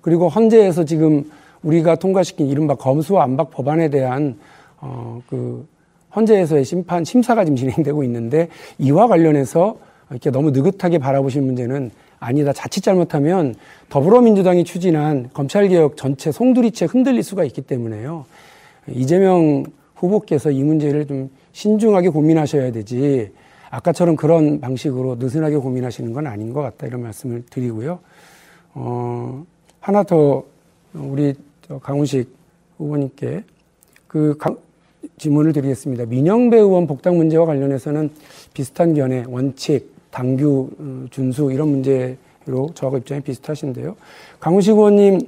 [0.00, 1.30] 그리고 헌재에서 지금
[1.66, 4.38] 우리가 통과시킨 이른바 검수와 안박 법안에 대한
[4.80, 5.66] 어, 그
[6.14, 9.76] 헌재에서의 심판 심사가 지금 진행되고 있는데 이와 관련해서
[10.10, 12.52] 이렇게 너무 느긋하게 바라보실 문제는 아니다.
[12.52, 13.54] 자칫 잘못하면
[13.88, 18.24] 더불어민주당이 추진한 검찰개혁 전체 송두리째 흔들릴 수가 있기 때문에요.
[18.88, 19.64] 이재명
[19.96, 23.32] 후보께서 이 문제를 좀 신중하게 고민하셔야 되지
[23.70, 27.98] 아까처럼 그런 방식으로 느슨하게 고민하시는 건 아닌 것 같다 이런 말씀을 드리고요.
[28.74, 29.44] 어,
[29.80, 30.44] 하나 더
[30.94, 31.34] 우리
[31.82, 32.28] 강훈식
[32.78, 33.44] 후보님께
[34.06, 34.56] 그 강,
[35.18, 36.06] 질문을 드리겠습니다.
[36.06, 38.10] 민영배 의원 복당 문제와 관련해서는
[38.54, 43.96] 비슷한 견해, 원칙, 당규 어, 준수 이런 문제로 저하고 입장이 비슷하신데요.
[44.40, 45.20] 강훈식 의원님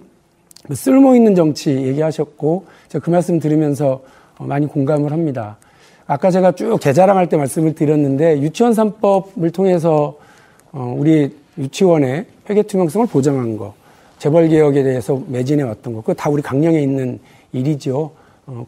[0.66, 4.02] 그 쓸모 있는 정치 얘기하셨고 제가 그 말씀 들으면서
[4.38, 5.58] 어, 많이 공감을 합니다.
[6.06, 10.16] 아까 제가 쭉 재자랑할 때 말씀을 드렸는데 유치원 3법을 통해서
[10.72, 13.74] 어, 우리 유치원의 회계 투명성을 보장한 거,
[14.18, 17.18] 재벌 개혁에 대해서 매진해 왔던 거, 그거 다 우리 강령에 있는
[17.52, 18.12] 일이죠.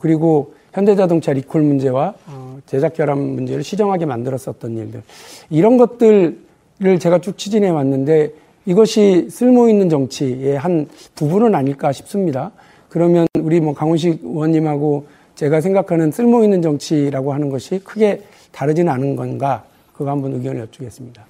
[0.00, 5.02] 그리고 현대자동차 리콜 문제와 어, 제작 결함 문제를 시정하게 만들었었던 일들
[5.48, 8.32] 이런 것들을 제가 쭉 추진해 왔는데
[8.66, 12.52] 이것이 쓸모 있는 정치의 한 부분은 아닐까 싶습니다.
[12.88, 18.22] 그러면 우리 뭐 강훈식 의원님하고 제가 생각하는 쓸모 있는 정치라고 하는 것이 크게
[18.52, 19.64] 다르지는 않은 건가
[19.94, 21.29] 그거 한번 의견을 여쭈겠습니다.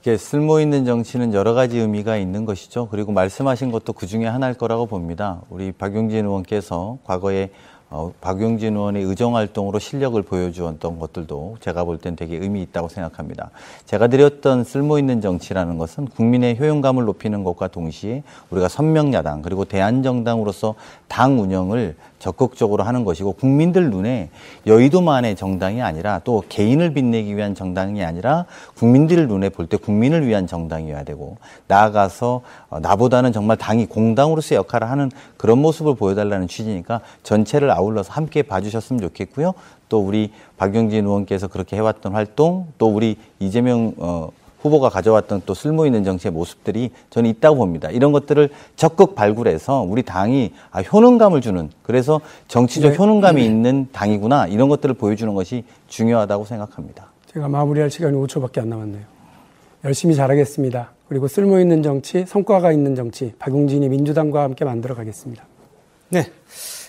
[0.00, 2.88] 이게 쓸모 있는 정치는 여러 가지 의미가 있는 것이죠.
[2.90, 5.42] 그리고 말씀하신 것도 그 중에 하나일 거라고 봅니다.
[5.50, 7.50] 우리 박용진 의원께서 과거에
[7.90, 13.50] 어, 박용진 의원의 의정 활동으로 실력을 보여주었던 것들도 제가 볼 땐 되게 의미 있다고 생각합니다.
[13.86, 19.64] 제가 드렸던 쓸모 있는 정치라는 것은 국민의 효용감을 높이는 것과 동시에 우리가 선명 야당 그리고
[19.64, 20.74] 대한 정당으로서
[21.08, 24.30] 당 운영을 적극적으로 하는 것이고 국민들 눈에
[24.66, 28.44] 여의도만의 정당이 아니라 또 개인을 빛내기 위한 정당이 아니라
[28.76, 32.40] 국민들 눈에 볼 때 국민을 위한 정당이어야 되고 나아가서
[32.70, 39.00] 어, 나보다는 정말 당이 공당으로서 역할을 하는 그런 모습을 보여달라는 취지니까 전체를 아울러서 함께 봐주셨으면
[39.02, 39.52] 좋겠고요.
[39.88, 44.30] 또 우리 박영진 의원께서 그렇게 해왔던 활동 또 우리 이재명 어,
[44.60, 47.90] 후보가 가져왔던 또 쓸모 있는 정치의 모습들이 저는 있다고 봅니다.
[47.90, 52.98] 이런 것들을 적극 발굴해서 우리 당이 아, 효능감을 주는 그래서 정치적 네.
[52.98, 53.46] 효능감이 네.
[53.46, 57.12] 있는 당이구나 이런 것들을 보여주는 것이 중요하다고 생각합니다.
[57.26, 59.02] 제가 마무리할 시간이 5초밖에 안 남았네요.
[59.84, 60.92] 열심히 잘하겠습니다.
[61.08, 65.44] 그리고 쓸모 있는 정치, 성과가 있는 정치, 박용진이 민주당과 함께 만들어 가겠습니다.
[66.10, 66.26] 네.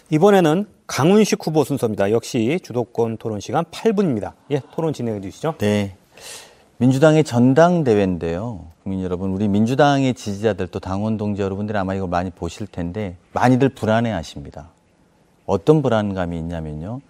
[0.10, 2.12] 이번에는 강훈식 후보 순서입니다.
[2.12, 4.34] 역시 주도권 토론 시간 8분입니다.
[4.52, 5.56] 예, 토론 진행해 주시죠.
[5.60, 5.96] 네.
[6.82, 8.62] 민주당의 전당대회인데요.
[8.84, 13.68] 국민 여러분, 우리 민주당의 지지자들 또 당원 동지 여러분들이 아마 이걸 많이 보실 텐데 많이들
[13.68, 14.70] 불안해 하십니다.
[15.46, 17.02] 어떤 불안감이 있냐면요.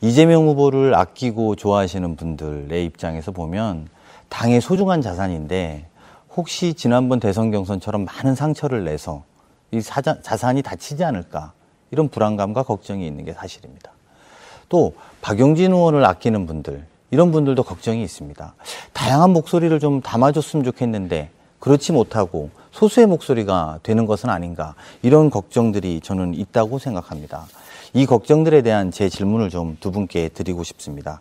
[0.00, 3.86] 이재명 후보를 아끼고 좋아하시는 분들의 입장에서 보면
[4.28, 5.86] 당의 소중한 자산인데
[6.34, 9.22] 혹시 지난번 대선 경선처럼 많은 상처를 내서
[9.70, 11.52] 이 사자, 자산이 다치지 않을까
[11.92, 13.92] 이런 불안감과 걱정이 있는 게 사실입니다.
[14.68, 18.54] 또 박용진 의원을 아끼는 분들 이런 분들도 걱정이 있습니다.
[18.92, 26.34] 다양한 목소리를 좀 담아줬으면 좋겠는데 그렇지 못하고 소수의 목소리가 되는 것은 아닌가 이런 걱정들이 저는
[26.34, 27.46] 있다고 생각합니다.
[27.94, 31.20] 이 걱정들에 대한 제 질문을 좀 두 분께 드리고 싶습니다.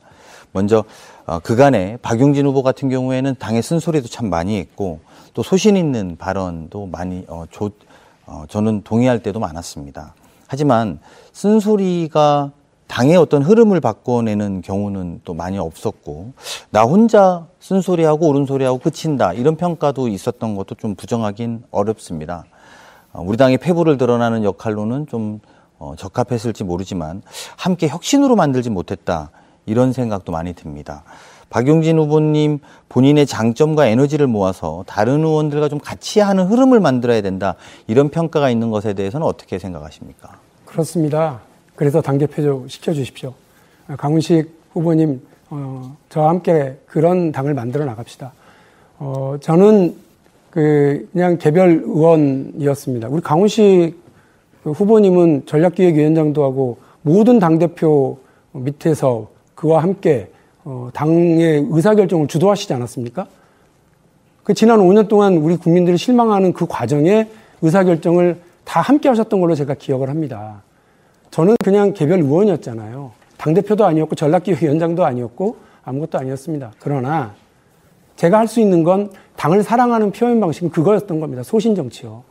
[0.52, 0.84] 먼저
[1.26, 5.00] 어, 그간에 박용진 후보 같은 경우에는 당의 쓴소리도 참 많이 했고
[5.34, 7.72] 또 소신 있는 발언도 많이 어, 조,
[8.26, 10.14] 어, 저는 동의할 때도 많았습니다.
[10.48, 11.00] 하지만
[11.34, 12.52] 쓴소리가
[12.88, 16.34] 당의 어떤 흐름을 바꿔내는 경우는 또 많이 없었고
[16.70, 22.46] 나 혼자 쓴소리하고 옳은소리하고 그친다 이런 평가도 있었던 것도 좀 부정하긴 어렵습니다.
[23.12, 25.40] 어, 우리 당의 패부를 드러나는 역할로는 좀
[25.78, 27.22] 어, 적합했을지 모르지만
[27.58, 29.32] 함께 혁신으로 만들지 못했다
[29.66, 31.04] 이런 생각도 많이 듭니다.
[31.50, 37.56] 박용진 후보님 본인의 장점과 에너지를 모아서 다른 의원들과 좀 같이 하는 흐름을 만들어야 된다
[37.88, 40.40] 이런 평가가 있는 것에 대해서는 어떻게 생각하십니까?
[40.66, 41.42] 그렇습니다.
[41.76, 43.34] 그래서 당대표 시켜주십시오.
[43.98, 48.32] 강훈식 후보님, 어, 저와 함께 그런 당을 만들어 나갑시다.
[48.98, 49.96] 어, 저는
[50.50, 53.10] 그 그냥 개별 의원이었습니다.
[53.10, 53.96] 우리 강훈식
[54.64, 58.18] 후보님은 전략기획위원장도 하고 모든 당대표
[58.54, 60.30] 밑에서 그와 함께
[60.64, 63.28] 어, 당의 의사결정을 주도하시지 않았습니까?
[64.44, 67.28] 그 지난 5년 동안 우리 국민들이 실망하는 그 과정에
[67.62, 70.64] 의사결정을 다 함께 하셨던 걸로 제가 기억을 합니다.
[71.36, 73.12] 저는 그냥 개별 의원이었잖아요.
[73.36, 76.72] 당대표도 아니었고 전략기획위원장도 아니었고 아무것도 아니었습니다.
[76.80, 77.34] 그러나
[78.16, 81.44] 제가 할 수 있는 건 당을 사랑하는 표현 방식은 그거였던 겁니다.
[81.44, 82.24] 소신 정치요.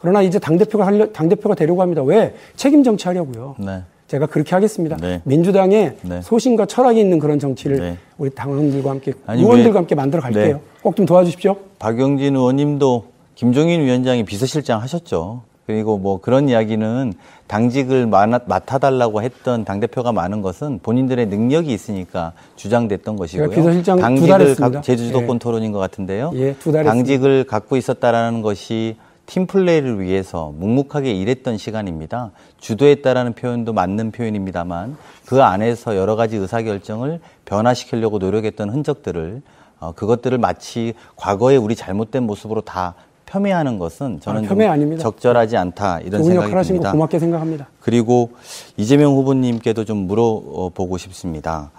[0.00, 2.02] 그러나 이제 당대표가 하려, 당대표가 되려고 합니다.
[2.02, 2.34] 왜?
[2.56, 3.54] 책임 정치 하려고요.
[3.60, 3.82] 네.
[4.08, 4.96] 제가 그렇게 하겠습니다.
[4.96, 5.20] 네.
[5.22, 6.20] 민주당의 네.
[6.22, 7.96] 소신과 철학이 있는 그런 정치를 네.
[8.16, 10.56] 우리 당원들과 함께 아니, 의원들과 왜- 함께 만들어 갈게요.
[10.56, 10.62] 네.
[10.82, 11.56] 꼭좀 도와주십시오.
[11.78, 13.04] 박용진 의원님도
[13.36, 15.42] 김종인 위원장이 비서실장 하셨죠.
[15.68, 17.12] 그리고 뭐 그런 이야기는
[17.46, 23.48] 당직을 맡아- 맡아달라고 했던 당대표가 많은 것은 본인들의 능력이 있으니까 주장됐던 것이고요.
[23.50, 24.54] 제가 비서실장 당직을.
[24.56, 25.38] 각- 제주도권 예.
[25.38, 26.30] 토론인 것 같은데요.
[26.36, 32.30] 예, 당직을 갖고 있었다라는 것이 팀플레이를 위해서 묵묵하게 일했던 시간입니다.
[32.60, 39.42] 주도했다라는 표현도 맞는 표현입니다만 그 안에서 여러 가지 의사결정을 변화시키려고 노력했던 흔적들을
[39.80, 42.94] 어, 그것들을 마치 과거의 우리 잘못된 모습으로 다
[43.28, 45.02] 폄훼하는 것은 저는 아, 폄훼 좀 아닙니다.
[45.02, 46.92] 적절하지 않다 이런 생각이 듭니다.
[46.92, 47.68] 고맙게 생각합니다.
[47.80, 48.30] 그리고
[48.76, 51.70] 이재명 후보님께도 좀 물어보고 싶습니다.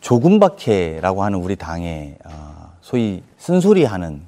[0.00, 4.22] 조금박해라고 하는 우리 당에 어, 소위 쓴소리하는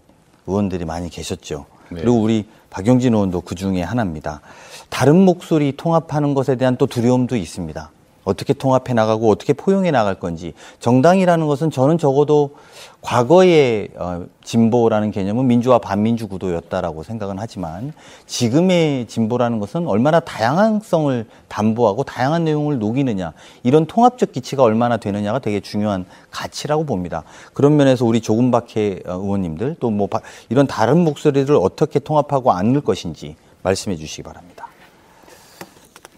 [0.46, 1.66] 의원들이 많이 계셨죠.
[1.90, 2.00] 네.
[2.00, 4.40] 그리고 우리 박용진 의원도 그 중에 하나입니다.
[4.88, 7.90] 다른 목소리 통합하는 것에 대한 또 두려움도 있습니다.
[8.28, 12.56] 어떻게 통합해 나가고 어떻게 포용해 나갈 건지 정당이라는 것은 저는 적어도
[13.00, 17.92] 과거의 어, 진보라는 개념은 민주화 반민주 구도였다라고 생각은 하지만
[18.26, 25.60] 지금의 진보라는 것은 얼마나 다양성을 담보하고 다양한 내용을 녹이느냐 이런 통합적 기치가 얼마나 되느냐가 되게
[25.60, 27.22] 중요한 가치라고 봅니다.
[27.52, 30.08] 그런 면에서 우리 조금박해 어, 의원님들 또 뭐
[30.48, 34.68] 이런 다른 목소리를 어떻게 통합하고 안을 것인지 말씀해 주시기 바랍니다.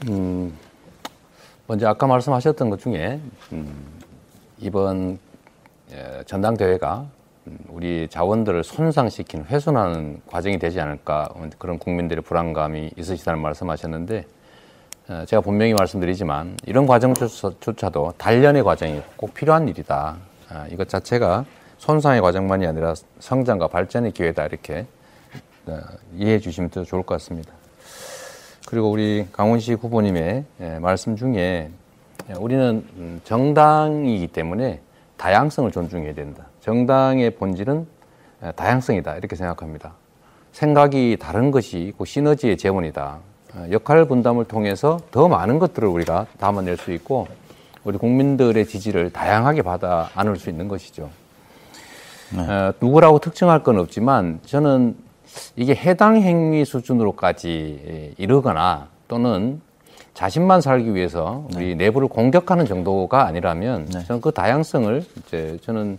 [0.08, 0.56] 음,
[1.70, 3.20] 먼저 아까 말씀하셨던 것 중에
[3.52, 3.72] 음,
[4.58, 5.20] 이번
[5.92, 7.06] 에, 전당대회가
[7.46, 14.26] 음, 우리 자원들을 손상시키는 훼손하는 과정이 되지 않을까 그런 국민들의 불안감이 있으시다는 말씀하셨는데
[15.10, 20.16] 어, 제가 분명히 말씀드리지만 이런 과정조차도 단련의 과정이 꼭 필요한 일이다.
[20.48, 21.44] 아, 이것 자체가
[21.78, 24.86] 손상의 과정만이 아니라 성장과 발전의 기회다 이렇게
[25.66, 25.78] 어,
[26.16, 27.59] 이해해 주시면 더 좋을 것 같습니다.
[28.70, 31.70] 그리고 우리 강훈식 후보님의 예, 말씀 중에
[32.28, 34.80] 예, 우리는 음, 정당이기 때문에
[35.16, 36.44] 다양성을 존중해야 된다.
[36.60, 37.84] 정당의 본질은
[38.44, 39.16] 예, 다양성이다.
[39.16, 39.94] 이렇게 생각합니다.
[40.52, 43.18] 생각이 다른 것이 곧 시너지의 재원이다.
[43.56, 47.26] 어, 역할 분담을 통해서 더 많은 것들을 우리가 담아낼 수 있고
[47.82, 51.10] 우리 국민들의 지지를 다양하게 받아 안을 수 있는 것이죠.
[52.36, 54.94] 어, 누구라고 특정할 건 없지만 저는
[55.56, 59.60] 이게 해당 행위 수준으로까지 예, 이르거나 또는
[60.14, 65.98] 자신만 살기 위해서 우리 내부를 공격하는 정도가 아니라면 저는 그 다양성을 이제 저는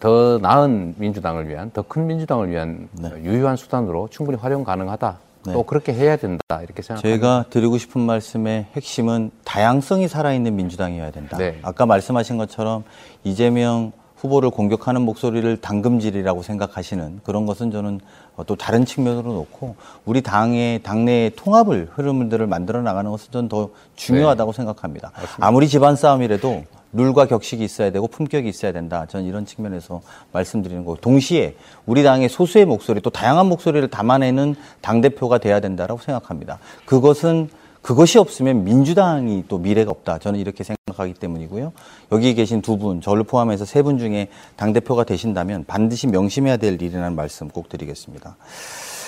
[0.00, 2.88] 더 나은 민주당을 위한 더 큰 민주당을 위한
[3.22, 5.18] 유효한 수단으로 충분히 활용 가능하다.
[5.52, 7.00] 또 그렇게 해야 된다 이렇게 생각합니다.
[7.08, 11.38] 제가 드리고 싶은 말씀의 핵심은 다양성이 살아있는 민주당이어야 된다.
[11.38, 11.58] 네.
[11.62, 12.84] 아까 말씀하신 것처럼
[13.24, 20.22] 이재명 후보를 공격하는 목소리를 당금질이라고 생각하시는 그런 것은 저는 어, 또 다른 측면으로 놓고 우리
[20.22, 25.12] 당의 당내의 통합을 흐름들을 만들어 나가는 것은 저는 더 중요하다고 생각합니다.
[25.40, 29.06] 아무리 집안 싸움이라도 룰과 격식이 있어야 되고 품격이 있어야 된다.
[29.06, 30.00] 저는 이런 측면에서
[30.32, 31.54] 말씀드리는 거고 동시에
[31.86, 36.58] 우리 당의 소수의 목소리 또 다양한 목소리를 담아내는 당 대표가 돼야 된다라고 생각합니다.
[36.86, 37.50] 그것은
[37.82, 40.18] 그것이 없으면 민주당이 또 미래가 없다.
[40.18, 41.72] 저는 이렇게 생각하기 때문이고요.
[42.12, 47.14] 여기 계신 두 분, 저를 포함해서 세 분 중에 당대표가 되신다면 반드시 명심해야 될 일이라는
[47.14, 48.36] 말씀 꼭 드리겠습니다.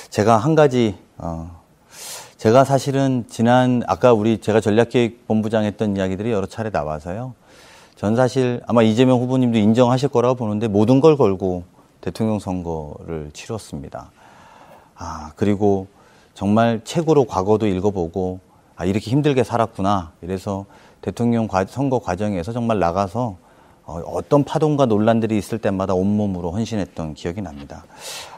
[0.09, 1.61] 제가 한 가지, 어,
[2.39, 7.35] 제가 사실은 지난 아까 우리 제가 전략기획본부장 했던 이야기들이 여러 차례 나와서요.
[7.97, 11.65] 전 사실 아마 이재명 후보님도 인정하실 거라고 보는데 모든 걸 걸고
[12.01, 14.11] 대통령 선거를 치렀습니다.
[14.97, 15.87] 아, 그리고
[16.33, 18.41] 정말 책으로 과거도 읽어보고
[18.81, 20.13] 아, 이렇게 힘들게 살았구나.
[20.23, 20.65] 이래서
[21.03, 23.37] 대통령 과- 선거 과정에서 정말 나가서
[23.85, 27.85] 어, 어떤 파동과 논란들이 있을 때마다 온몸으로 헌신했던 기억이 납니다.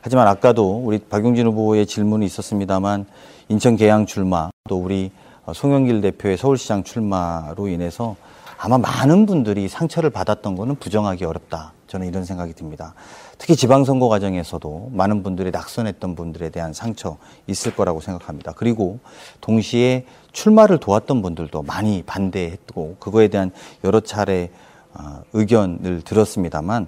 [0.00, 3.06] 하지만 아까도 우리 박용진 후보의 질문이 있었습니다만
[3.50, 5.12] 인천 계양 출마 또 우리
[5.46, 8.16] 어, 송영길 대표의 서울시장 출마로 인해서
[8.58, 11.72] 아마 많은 분들이 상처를 받았던 거는 부정하기 어렵다.
[11.86, 12.94] 저는 이런 생각이 듭니다.
[13.42, 17.16] 특히 지방선거 과정에서도 많은 분들이 낙선했던 분들에 대한 상처
[17.48, 18.52] 있을 거라고 생각합니다.
[18.52, 19.00] 그리고
[19.40, 23.50] 동시에 출마를 도왔던 분들도 많이 반대했고 그거에 대한
[23.82, 24.50] 여러 차례
[24.94, 26.86] 어, 의견을 들었습니다만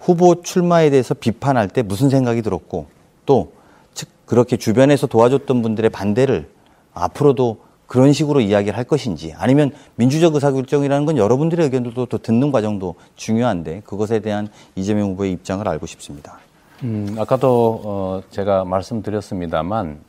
[0.00, 2.86] 후보 출마에 대해서 비판할 때 무슨 생각이 들었고
[3.24, 6.50] 또즉 그렇게 주변에서 도와줬던 분들의 반대를
[6.94, 12.94] 앞으로도 그런 식으로 이야기를 할 것인지 아니면 민주적 의사결정이라는 건 여러분들의 의견들도 또 듣는 과정도
[13.16, 16.38] 중요한데 그것에 대한 이재명 후보의 입장을 알고 싶습니다.
[16.84, 20.00] 음, 아까도 어, 제가 말씀드렸습니다만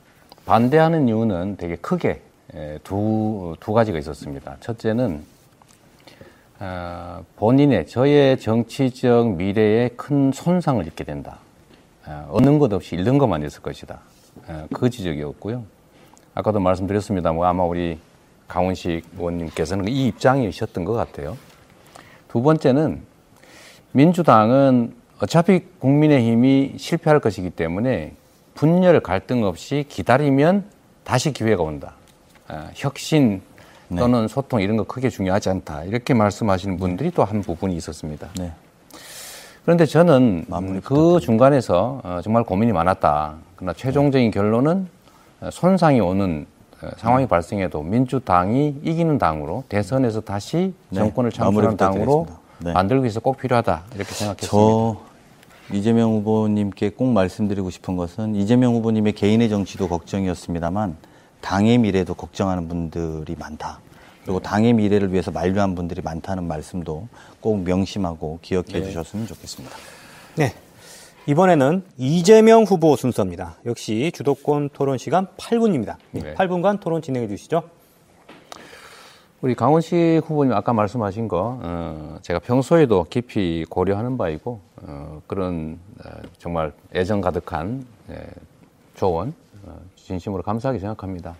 [0.46, 2.22] 반대하는 이유는 되게 크게
[2.54, 4.56] 에, 두, 두 가지가 있었습니다.
[4.60, 5.24] 첫째는
[6.60, 11.38] 어, 본인의 저의 정치적 미래에 큰 손상을 입게 된다.
[12.06, 14.00] 어, 얻는 것 없이 잃는 것만 있을 것이다.
[14.48, 15.64] 어, 그 지적이었고요.
[16.34, 17.98] 아까도 말씀드렸습니다만 아마 우리
[18.48, 21.36] 강원식 의원님께서는 이 입장이셨던 것 같아요.
[22.28, 23.00] 두 번째는
[23.92, 28.14] 민주당은 어차피 국민의힘이 실패할 것이기 때문에
[28.54, 30.64] 분열 갈등 없이 기다리면
[31.04, 31.94] 다시 기회가 온다.
[32.48, 33.40] 아, 혁신
[33.96, 35.84] 또는 소통 이런 거 크게 중요하지 않다.
[35.84, 38.28] 이렇게 말씀하시는 분들이 또 한 부분이 있었습니다.
[38.38, 38.52] 네.
[39.64, 43.36] 그런데 저는 음, 그 중간에서 어, 정말 고민이 많았다.
[43.56, 44.93] 그러나 최종적인 결론은 어,
[45.50, 46.46] 손상이 오는
[46.82, 52.26] 어, 상황이 발생해도 민주당이 이기는 당으로 대선에서 다시 네, 정권을 창출하는 당으로.
[52.58, 52.72] 네.
[52.72, 53.84] 만들기 위해서 꼭 필요하다.
[53.94, 54.46] 이렇게 생각했습니다.
[54.50, 54.96] 저
[55.72, 60.96] 이재명 후보님께 꼭 말씀드리고 싶은 것은 이재명 후보님의 개인의 정치도 걱정이었습니다만
[61.40, 63.80] 당의 미래도 걱정하는 분들이 많다.
[64.22, 67.08] 그리고 당의 미래를 위해서 만류한 분들이 많다는 말씀도
[67.40, 68.84] 꼭 명심하고 기억해 네.
[68.84, 69.76] 주셨으면 좋겠습니다.
[70.36, 70.54] 네.
[71.26, 73.56] 이번에는 이재명 후보 순서입니다.
[73.64, 75.96] 역시 주도권 토론 시간 8분입니다.
[76.10, 76.34] 네.
[76.34, 77.62] 8분간 토론 진행해 주시죠.
[79.40, 86.10] 우리 강원식 후보님 아까 말씀하신 거 어, 제가 평소에도 깊이 고려하는 바이고 어, 그런 어,
[86.38, 88.26] 정말 애정 가득한 예,
[88.94, 91.36] 조언 어, 진심으로 감사하게 생각합니다.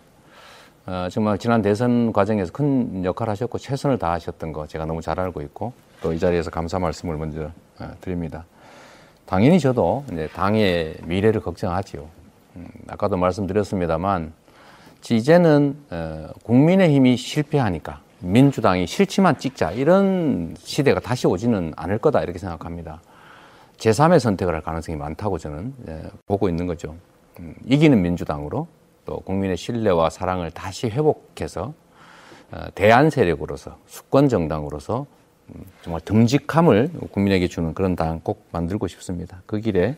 [0.86, 5.40] 어, 정말 지난 대선 과정에서 큰 역할을 하셨고 최선을 다하셨던 거 제가 너무 잘 알고
[5.42, 5.72] 있고
[6.02, 8.44] 또 이 자리에서 감사 말씀을 먼저 어, 드립니다.
[9.26, 12.06] 당연히 저도 이제 당의 미래를 걱정하지요.
[12.56, 14.32] 음, 아까도 말씀드렸습니다만
[15.10, 23.00] 이제는 어, 국민의힘이 실패하니까 민주당이 실치만 찍자 이런 시대가 다시 오지는 않을 거다 이렇게 생각합니다.
[23.76, 26.96] 제3의 선택을 할 가능성이 많다고 저는 예, 보고 있는 거죠.
[27.40, 28.66] 음, 이기는 민주당으로
[29.04, 31.74] 또 국민의 신뢰와 사랑을 다시 회복해서
[32.52, 35.06] 어, 대안 세력으로서 수권 정당으로서 음,
[35.82, 39.42] 정말 듬직함을 국민에게 주는 그런 당 꼭 만들고 싶습니다.
[39.46, 39.96] 그 길에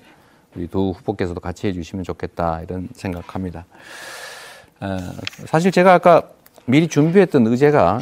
[0.55, 3.66] 우리 두 후보께서도 같이 해주시면 좋겠다 이런 생각합니다.
[4.81, 4.99] 어,
[5.47, 6.28] 사실 제가 아까
[6.65, 8.00] 미리 준비했던 의제가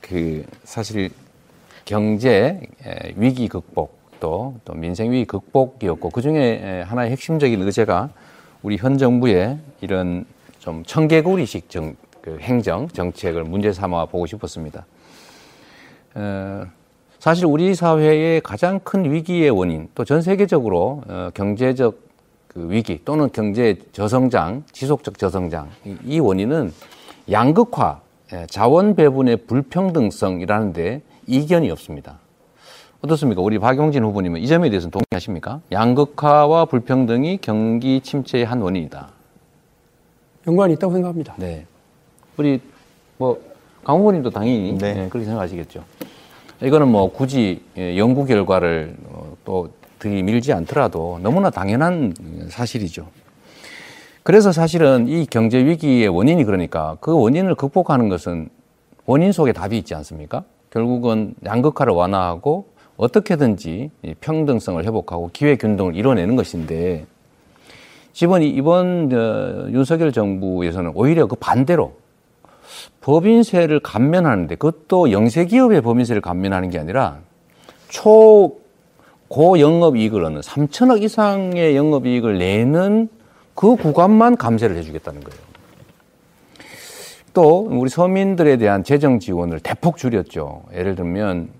[0.00, 1.10] 그 사실
[1.84, 8.10] 경제 에, 위기 극복 또, 또 민생 위기 극복이었고 그 중에 하나의 핵심적인 의제가
[8.62, 10.24] 우리 현 정부의 이런
[10.60, 14.86] 좀 청개구리식 정, 그 행정 정책을 문제 삼아 보고 싶었습니다.
[16.14, 16.64] 어,
[17.24, 21.98] 사실 우리 사회의 가장 큰 위기의 원인 또 전 세계적으로 어, 경제적
[22.48, 26.70] 그 위기 또는 경제 저성장, 지속적 저성장 이- 이 원인은
[27.30, 28.02] 양극화,
[28.34, 32.18] 예, 자원 배분의 불평등성이라는데 이견이 없습니다.
[33.00, 33.40] 어떻습니까?
[33.40, 35.62] 우리 박용진 후보님은 이 점에 대해서는 동의하십니까?
[35.72, 39.08] 양극화와 불평등이 경기 침체의 한 원인이다.
[40.46, 41.36] 연관이 있다고 생각합니다.
[41.38, 41.64] 네.
[42.36, 42.60] 우리
[43.16, 43.38] 뭐
[43.82, 45.82] 강 후보님도 당연히 예, 그렇게 생각하시겠죠.
[46.62, 52.14] 이거는 뭐 굳이 예, 연구 결과를 어, 또 들이밀지 않더라도 너무나 당연한
[52.48, 53.06] 사실이죠.
[54.22, 58.48] 그래서 사실은 이 경제 위기의 원인이 그러니까 그 원인을 극복하는 것은
[59.06, 60.44] 원인 속에 답이 있지 않습니까?
[60.70, 62.66] 결국은 양극화를 완화하고
[62.96, 67.06] 어떻게든지 이 평등성을 회복하고 기회 균등을 이뤄내는 것인데
[68.22, 71.94] 이번 이번 어, 윤석열 정부에서는 오히려 그 반대로
[73.00, 77.18] 법인세를 감면하는데 그것도 영세 기업의 법인세를 감면하는 게 아니라
[77.88, 78.56] 초
[79.28, 83.08] 고영업 이익을 얻는 3천억 이상의 영업 이익을 내는
[83.54, 85.40] 그 구간만 감세를 해주겠다는 거예요.
[87.32, 90.62] 또 우리 서민들에 대한 재정 지원을 대폭 줄였죠.
[90.72, 91.50] 예를 들면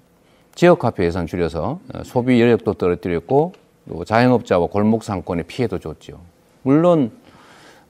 [0.54, 3.52] 지역화폐 예산 줄여서 어, 소비 여력도 떨어뜨렸고
[3.88, 6.20] 또 자영업자와 골목 상권에 피해도 줬죠.
[6.62, 7.10] 물론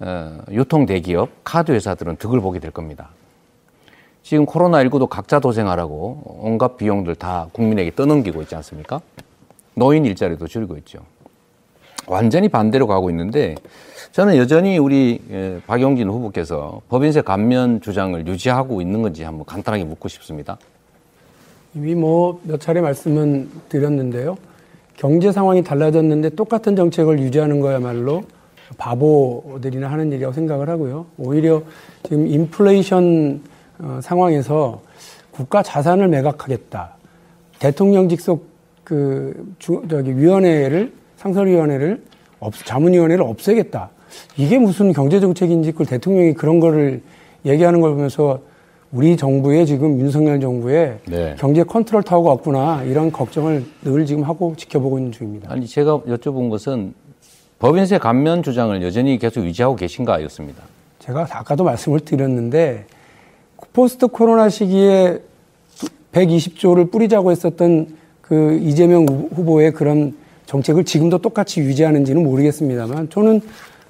[0.00, 3.10] 어, 유통 대기업, 카드 회사들은 득을 보게 될 겁니다.
[4.24, 9.02] 지금 코로나19도 각자 도생하라고 온갖 비용들 다 국민에게 떠넘기고 있지 않습니까?
[9.74, 11.00] 노인 일자리도 줄이고 있죠.
[12.06, 13.54] 완전히 반대로 가고 있는데
[14.12, 20.08] 저는 여전히 우리 예, 박용진 후보께서 법인세 감면 주장을 유지하고 있는 건지 한번 간단하게 묻고
[20.08, 20.56] 싶습니다.
[21.74, 24.38] 이미 뭐 몇 차례 말씀은 드렸는데요.
[24.96, 28.22] 경제 상황이 달라졌는데 똑같은 정책을 유지하는 거야말로
[28.78, 31.04] 바보들이나 하는 일이라고 생각을 하고요.
[31.18, 31.62] 오히려
[32.04, 33.42] 지금 인플레이션
[33.78, 34.82] 어, 상황에서
[35.30, 36.94] 국가 자산을 매각하겠다.
[37.58, 38.46] 대통령 직속
[38.84, 42.02] 그 주, 저기 위원회를 상설위원회를
[42.40, 43.90] 없, 자문위원회를 없애겠다.
[44.36, 47.02] 이게 무슨 경제 정책인지 그걸 대통령이 그런 거를
[47.44, 48.40] 얘기하는 걸 보면서
[48.92, 51.34] 우리 정부의 지금 윤석열 정부의 네.
[51.36, 55.50] 경제 컨트롤 타워가 없구나 이런 걱정을 늘 지금 하고 지켜보고 있는 중입니다.
[55.52, 56.94] 아니 제가 여쭤본 것은
[57.58, 60.62] 법인세 감면 주장을 여전히 계속 유지하고 계신가였습니다.
[61.00, 62.86] 제가 아까도 말씀을 드렸는데
[63.72, 65.20] 포스트 코로나 시기에
[66.12, 67.88] 120조를 뿌리자고 했었던
[68.20, 70.14] 그 이재명 후보의 그런
[70.46, 73.40] 정책을 지금도 똑같이 유지하는지는 모르겠습니다만 저는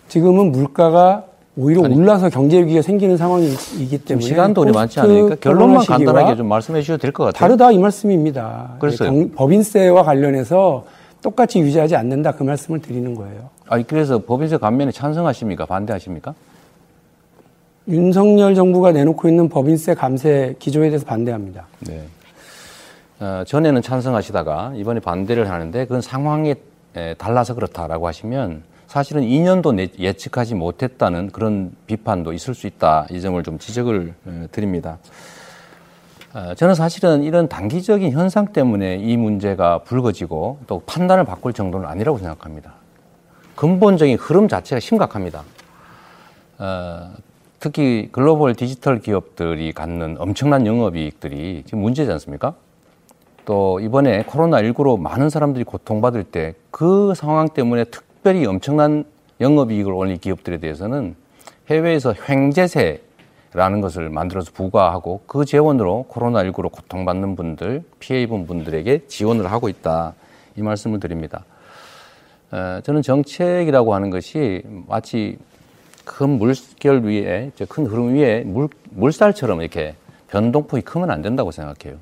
[0.08, 1.24] 지금은 물가가
[1.56, 6.48] 오히려 아니, 올라서 경제 위기가 생기는 상황이기 때문에 시간도 우리 많지 않으니까 결론만 간단하게 좀
[6.48, 7.38] 말씀해 주셔도 될 것 같아요.
[7.38, 8.76] 다르다 이 말씀입니다.
[8.80, 9.10] 그랬어요.
[9.10, 10.84] 경- 법인세와 관련해서
[11.22, 13.50] 똑같이 유지하지 않는다 그 말씀을 드리는 거예요.
[13.68, 15.66] 아니 그래서 법인세 감면에 찬성하십니까?
[15.66, 16.34] 반대하십니까?
[17.88, 21.66] 윤석열 정부가 내놓고 있는 법인세 감세 기조에 대해서 반대합니다.
[21.80, 22.04] 네.
[23.20, 26.54] 어, 전에는 찬성하시다가 이번에 반대를 하는데 그건 상황에
[26.96, 33.06] 에, 달라서 그렇다라고 하시면 사실은 2년도 내- 예측하지 못했다는 그런 비판도 있을 수 있다.
[33.10, 34.98] 이 점을 좀 지적을 어, 드립니다.
[36.32, 42.18] 어, 저는 사실은 이런 단기적인 현상 때문에 이 문제가 불거지고 또 판단을 바꿀 정도는 아니라고
[42.18, 42.72] 생각합니다.
[43.56, 45.44] 근본적인 흐름 자체가 심각합니다.
[46.58, 47.12] 어,
[47.64, 52.52] 특히 글로벌 디지털 기업들이 갖는 엄청난 영업이익들이 지금 문제지 않습니까?
[53.46, 59.04] 또 이번에 코로나19로 많은 사람들이 고통받을 때 그 상황 때문에 특별히 엄청난
[59.40, 61.14] 영업이익을 올린 기업들에 대해서는
[61.70, 69.70] 해외에서 횡재세라는 것을 만들어서 부과하고 그 재원으로 코로나19로 고통받는 분들, 피해 입은 분들에게 지원을 하고
[69.70, 70.12] 있다.
[70.56, 71.44] 이 말씀을 드립니다.
[72.50, 75.38] 어, 저는 정책이라고 하는 것이 마치
[76.04, 79.94] 큰 물결 위에, 저큰 흐름 위에 물, 물살처럼 이렇게
[80.28, 81.98] 변동폭이 크면 안 된다고 생각해요.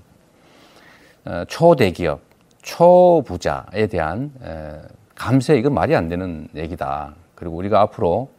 [1.24, 2.20] 어, 초대기업,
[2.62, 4.80] 초부자에 대한 에,
[5.14, 7.14] 감세 이건 말이 안 되는 얘기다.
[7.34, 8.30] 그리고 우리가 앞으로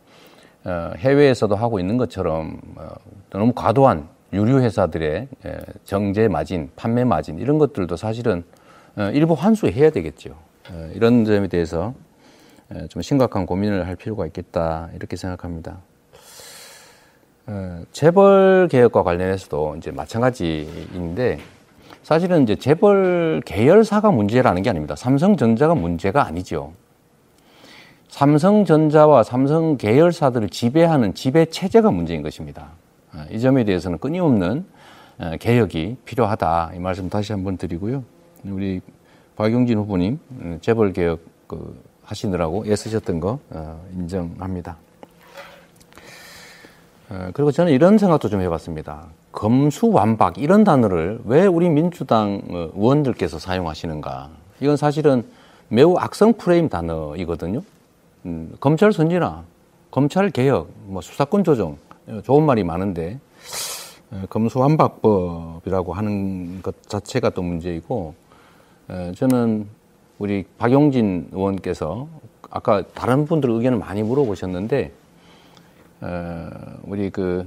[0.66, 2.90] 어, 해외에서도 하고 있는 것처럼 어,
[3.30, 8.43] 너무 과도한 유류 회사들의 에, 정제 마진, 판매 마진 이런 것들도 사실은
[8.95, 10.35] 어, 일부 환수해야 되겠죠.
[10.72, 12.02] 어, 이런 점에 대해서 에,
[12.89, 15.79] 좀 심각한 고민을 할 필요가 있겠다 이렇게 생각합니다.
[17.45, 21.39] 어, 재벌 개혁과 관련해서도 이제 마찬가지인데
[22.03, 24.95] 사실은 이제 재벌 계열사가 문제라는 게 아닙니다.
[24.95, 26.73] 삼성전자가 문제가 아니죠.
[28.09, 32.71] 삼성전자와 삼성 계열사들을 지배하는 지배 체제가 문제인 것입니다.
[33.11, 34.65] 아, 이 점에 대해서는 끊임없는
[35.19, 38.03] 어, 개혁이 필요하다 이 말씀 다시 한번 드리고요.
[38.45, 38.81] 우리
[39.35, 44.77] 박용진 후보님 음, 재벌 개혁 그 하시느라고 애쓰셨던 거 어, 인정합니다.
[47.09, 49.07] 어, 그리고 저는 이런 생각도 좀 해봤습니다.
[49.32, 54.30] 검수완박 이런 단어를 왜 우리 민주당 어, 의원들께서 사용하시는가?
[54.59, 55.23] 이건 사실은
[55.69, 57.61] 매우 악성 프레임 단어이거든요.
[58.25, 59.43] 음, 검찰 선진화,
[59.91, 63.19] 검찰 개혁, 뭐 수사권 조정 어, 좋은 말이 많은데
[64.11, 68.14] 어, 검수완박법이라고 하는 것 자체가 또 문제이고
[68.90, 69.67] 어, 저는
[70.23, 72.07] 우리 박용진 의원께서
[72.49, 74.91] 아까 다른 분들 의견을 많이 물어보셨는데
[75.99, 76.49] 어,
[76.85, 77.45] 우리 그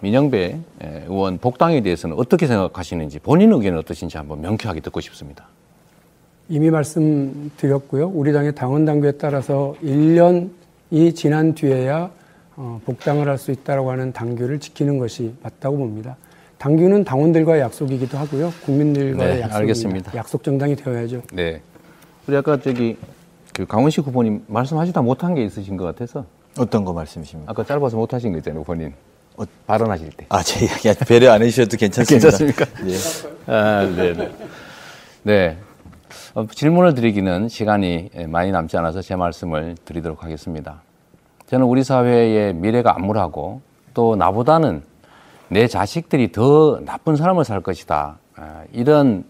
[0.00, 5.46] 민영배 에, 의원 복당에 대해서는 어떻게 생각하시는지 본인 의견은 어떠신지 한번 명쾌하게 듣고 싶습니다.
[6.48, 8.08] 이미 말씀드렸고요.
[8.08, 12.10] 우리 당의 당원 당규에 따라서 1년이 지난 뒤에야
[12.56, 16.16] 어, 복당을 할 수 있다고 하는 당규를 지키는 것이 맞다고 봅니다.
[16.58, 18.52] 당규는 당원들과의 약속이기도 하고요.
[18.64, 19.56] 국민들과의 네, 약속입니다.
[19.56, 20.14] 알겠습니다.
[20.16, 21.22] 약속 정당이 되어야죠.
[21.32, 21.60] 네.
[22.26, 22.96] 우리 아까 저기
[23.54, 26.24] 그 강원식 후보님 말씀하시다 못한 게 있으신 것 같아서
[26.58, 27.50] 어떤 거 말씀이십니까?
[27.50, 28.94] 아까 짧아서 못하신 거 있잖아요, 본인.
[29.66, 30.26] 발언하실 때.
[30.28, 32.28] 아, 제 이야기 배려 안 해주셔도 괜찮습니다.
[32.28, 32.66] 괜찮습니까?
[32.86, 33.52] 예.
[33.52, 34.30] 아, 네, 네.
[35.22, 35.58] 네.
[36.34, 40.82] 어, 질문을 드리기는 시간이 많이 남지 않아서 제 말씀을 드리도록 하겠습니다.
[41.46, 43.62] 저는 우리 사회의 미래가 암울하고
[43.94, 44.82] 또 나보다는
[45.48, 48.18] 내 자식들이 더 나쁜 사람을 살 것이다.
[48.36, 49.24] 아, 이런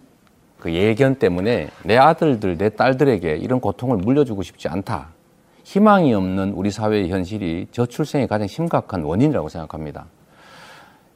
[0.61, 5.09] 그 예견 때문에 내 아들들, 내 딸들에게 이런 고통을 물려주고 싶지 않다.
[5.65, 10.07] 희망이 없는 우리 사회의 현실이 저출생의 가장 심각한 원인이라고 생각합니다.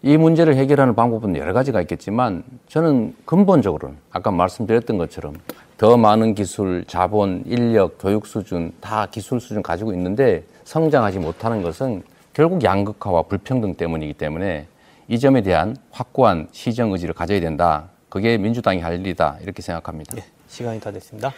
[0.03, 5.35] 이 문제를 해결하는 방법은 여러 가지가 있겠지만 저는 근본적으로는 아까 말씀드렸던 것처럼
[5.79, 12.03] 더 많은 기술, 자본, 인력, 교육 수준 다 기술 수준 가지고 있는데 성장하지 못하는 것은
[12.33, 14.67] 결국 양극화와 불평등 때문이기 때문에
[15.09, 17.89] 이 점에 대한 확고한 시정 의지를 가져야 된다.
[18.15, 19.39] 그게 민주당이 할 일이다.
[19.43, 20.15] 이렇게 생각합니다.
[20.15, 21.33] 네, 시간이 다 됐습니다.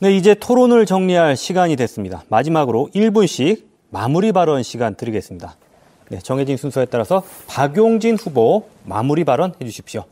[0.00, 2.24] 네, 이제 토론을 정리할 시간이 됐습니다.
[2.28, 5.54] 마지막으로 1분씩 마무리 발언 시간 드리겠습니다.
[6.08, 10.02] 네, 정해진 순서에 따라서 박용진 후보 마무리 발언 해주십시오.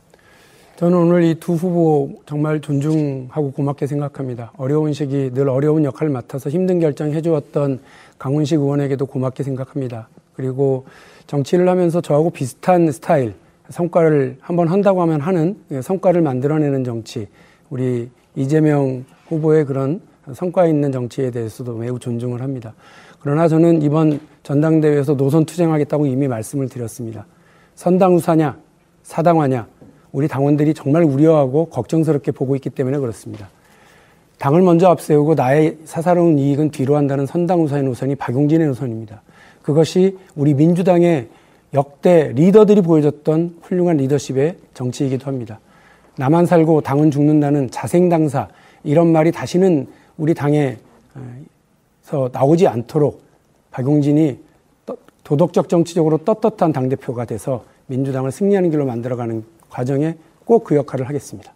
[0.77, 4.53] 저는 오늘 이 두 후보 정말 존중하고 고맙게 생각합니다.
[4.55, 7.81] 어려운 시기 늘 어려운 역할을 맡아서 힘든 결정 해주었던
[8.17, 10.07] 강훈식 의원에게도 고맙게 생각합니다.
[10.33, 10.85] 그리고
[11.27, 13.33] 정치를 하면서 저하고 비슷한 스타일,
[13.69, 17.27] 성과를 한번 한다고 하면 하는 예, 성과를 만들어내는 정치,
[17.69, 20.01] 우리 이재명 후보의 그런
[20.33, 22.73] 성과 있는 정치에 대해서도 매우 존중을 합니다.
[23.19, 27.25] 그러나 저는 이번 전당대회에서 노선 투쟁하겠다고 이미 말씀을 드렸습니다.
[27.75, 28.57] 선당우사냐,
[29.03, 29.67] 사당화냐,
[30.11, 33.49] 우리 당원들이 정말 우려하고 걱정스럽게 보고 있기 때문에 그렇습니다.
[34.39, 39.21] 당을 먼저 앞세우고 나의 사사로운 이익은 뒤로 한다는 선당우사의 노선이 박용진의 노선입니다.
[39.61, 41.27] 그것이 우리 민주당의
[41.73, 45.59] 역대 리더들이 보여줬던 훌륭한 리더십의 정치이기도 합니다.
[46.17, 48.49] 나만 살고 당은 죽는다는 자생당사
[48.83, 50.77] 이런 말이 다시는 우리 당에서
[52.31, 53.21] 나오지 않도록
[53.71, 54.39] 박용진이
[55.23, 60.15] 도덕적 정치적으로 떳떳한 당대표가 돼서 민주당을 승리하는 길로 만들어가는 과정에
[60.45, 61.53] 꼭 그 역할을 하겠습니다.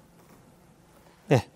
[1.27, 1.47] 네.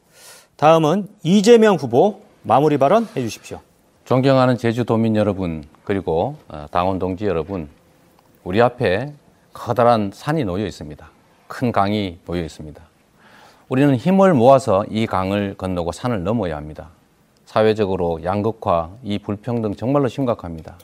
[0.56, 3.60] 다음은 이재명 후보 마무리 발언 해주십시오.
[4.06, 7.68] 존경하는 제주도민 여러분, 그리고 어, 당원 동지 여러분,
[8.48, 9.11] 우리 앞에
[9.51, 11.09] 커다란 산이 놓여 있습니다.
[11.50, 12.82] 큰 강이 놓여 있습니다.
[13.67, 16.88] 우리는 힘을 모아서 이 강을 건너고 산을 넘어야 합니다.
[17.43, 20.77] 사회적으로 양극화, 이 불평등 정말로 심각합니다.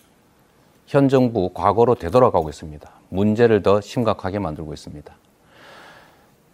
[0.88, 2.92] 현 정부 과거로 되돌아가고 있습니다.
[3.08, 5.14] 문제를 더 심각하게 만들고 있습니다.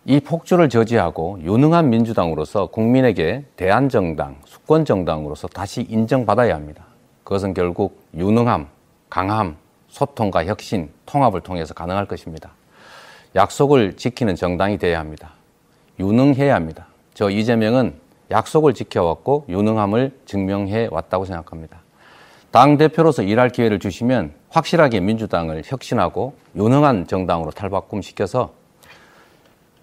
[0.05, 6.85] 이 폭주를 저지하고 유능한 민주당으로서 국민에게 대한정당, 수권정당으로서 다시 인정받아야 합니다.
[7.23, 8.67] 그것은 결국 유능함,
[9.09, 9.57] 강함,
[9.89, 12.51] 소통과 혁신, 통합을 통해서 가능할 것입니다.
[13.35, 15.31] 약속을 지키는 정당이 되어야 합니다.
[15.99, 16.87] 유능해야 합니다.
[17.13, 17.93] 저 이재명은
[18.31, 21.81] 약속을 지켜왔고 유능함을 증명해 왔다고 생각합니다.
[22.51, 28.53] 당 대표로서 일할 기회를 주시면 확실하게 민주당을 혁신하고 유능한 정당으로 탈바꿈시켜서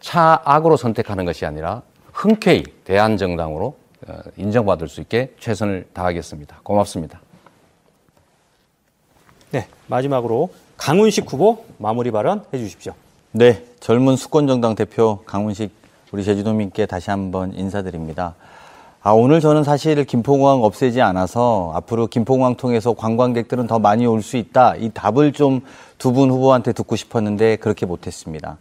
[0.00, 3.76] 차악으로 선택하는 것이 아니라 흔쾌히 대한 정당으로
[4.08, 6.60] 어, 인정받을 수 있게 최선을 다하겠습니다.
[6.62, 7.20] 고맙습니다.
[9.56, 12.92] 네, 마지막으로 강훈식 후보 마무리 발언 해주십시오.
[13.32, 15.70] 네, 젊은 수권정당 대표 강훈식
[16.12, 18.34] 우리 제주도민께 다시 한번 인사드립니다.
[19.02, 24.36] 아, 오늘 저는 사실 김포공항 없애지 않아서 앞으로 김포공항 통해서 관광객들은 더 많이 올 수
[24.36, 24.76] 있다.
[24.76, 25.62] 이 답을 좀
[25.96, 28.58] 두 분 후보한테 듣고 싶었는데 그렇게 못했습니다.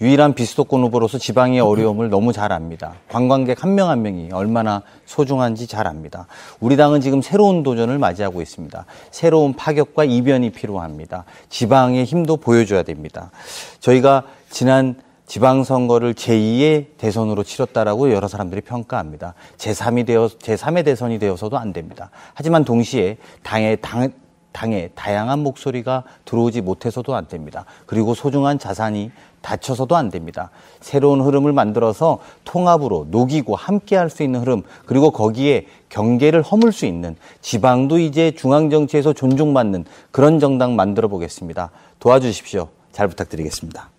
[0.00, 2.94] 유일한 비수도권 후보로서 지방의 어려움을 너무 잘 압니다.
[3.08, 6.28] 관광객 한 명한 한 명이 얼마나 소중한지 잘 압니다.
[6.60, 8.84] 우리 당은 지금 새로운 도전을 맞이하고 있습니다.
[9.10, 11.24] 새로운 파격과 이변이 필요합니다.
[11.48, 13.32] 지방의 힘도 보여줘야 됩니다.
[13.80, 14.94] 저희가 지난
[15.26, 19.34] 지방선거를 제2의 대선으로 치렀다라고 여러 사람들이 평가합니다.
[19.56, 22.10] 제3이 되어, 제3의 대선이 되어서도 안 됩니다.
[22.34, 24.12] 하지만 동시에 당의, 당,
[24.52, 27.64] 당에 다양한 목소리가 들어오지 못해서도 안 됩니다.
[27.86, 29.10] 그리고 소중한 자산이
[29.48, 30.50] 다쳐서도 안 됩니다.
[30.80, 36.86] 새로운 흐름을 만들어서 통합으로 녹이고 함께 할 수 있는 흐름, 그리고 거기에 경계를 허물 수
[36.86, 41.70] 있는 지방도 이제 중앙정치에서 존중받는 그런 정당 만들어 보겠습니다.
[41.98, 42.68] 도와주십시오.
[42.92, 43.90] 잘 부탁드리겠습니다.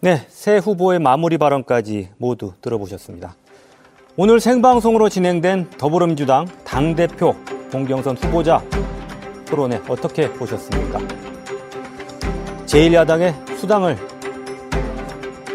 [0.00, 3.34] 네, 새 후보의 마무리 발언까지 모두 들어보셨습니다.
[4.16, 7.34] 오늘 생방송으로 진행된 더불어민주당 당대표
[7.70, 8.62] 공경선 후보자
[9.46, 10.98] 토론회 어떻게 보셨습니까?
[12.66, 14.15] 제1야당의 수당을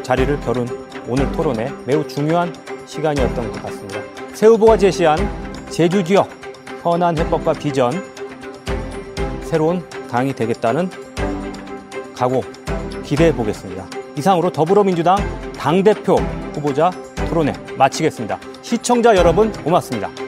[0.03, 0.67] 자리를 겨룬
[1.07, 2.53] 오늘 토론회 매우 중요한
[2.85, 3.99] 시간이었던 것 같습니다.
[4.33, 5.17] 새 후보가 제시한
[5.69, 6.29] 제주 지역
[6.83, 7.91] 현안 해법과 비전
[9.43, 10.89] 새로운 당이 되겠다는
[12.15, 12.41] 각오
[13.03, 13.85] 기대해 보겠습니다.
[14.17, 15.17] 이상으로 더불어민주당
[15.57, 16.15] 당대표
[16.53, 16.91] 후보자
[17.27, 18.39] 토론회 마치겠습니다.
[18.61, 20.20] 시청자 여러분 고맙습니다.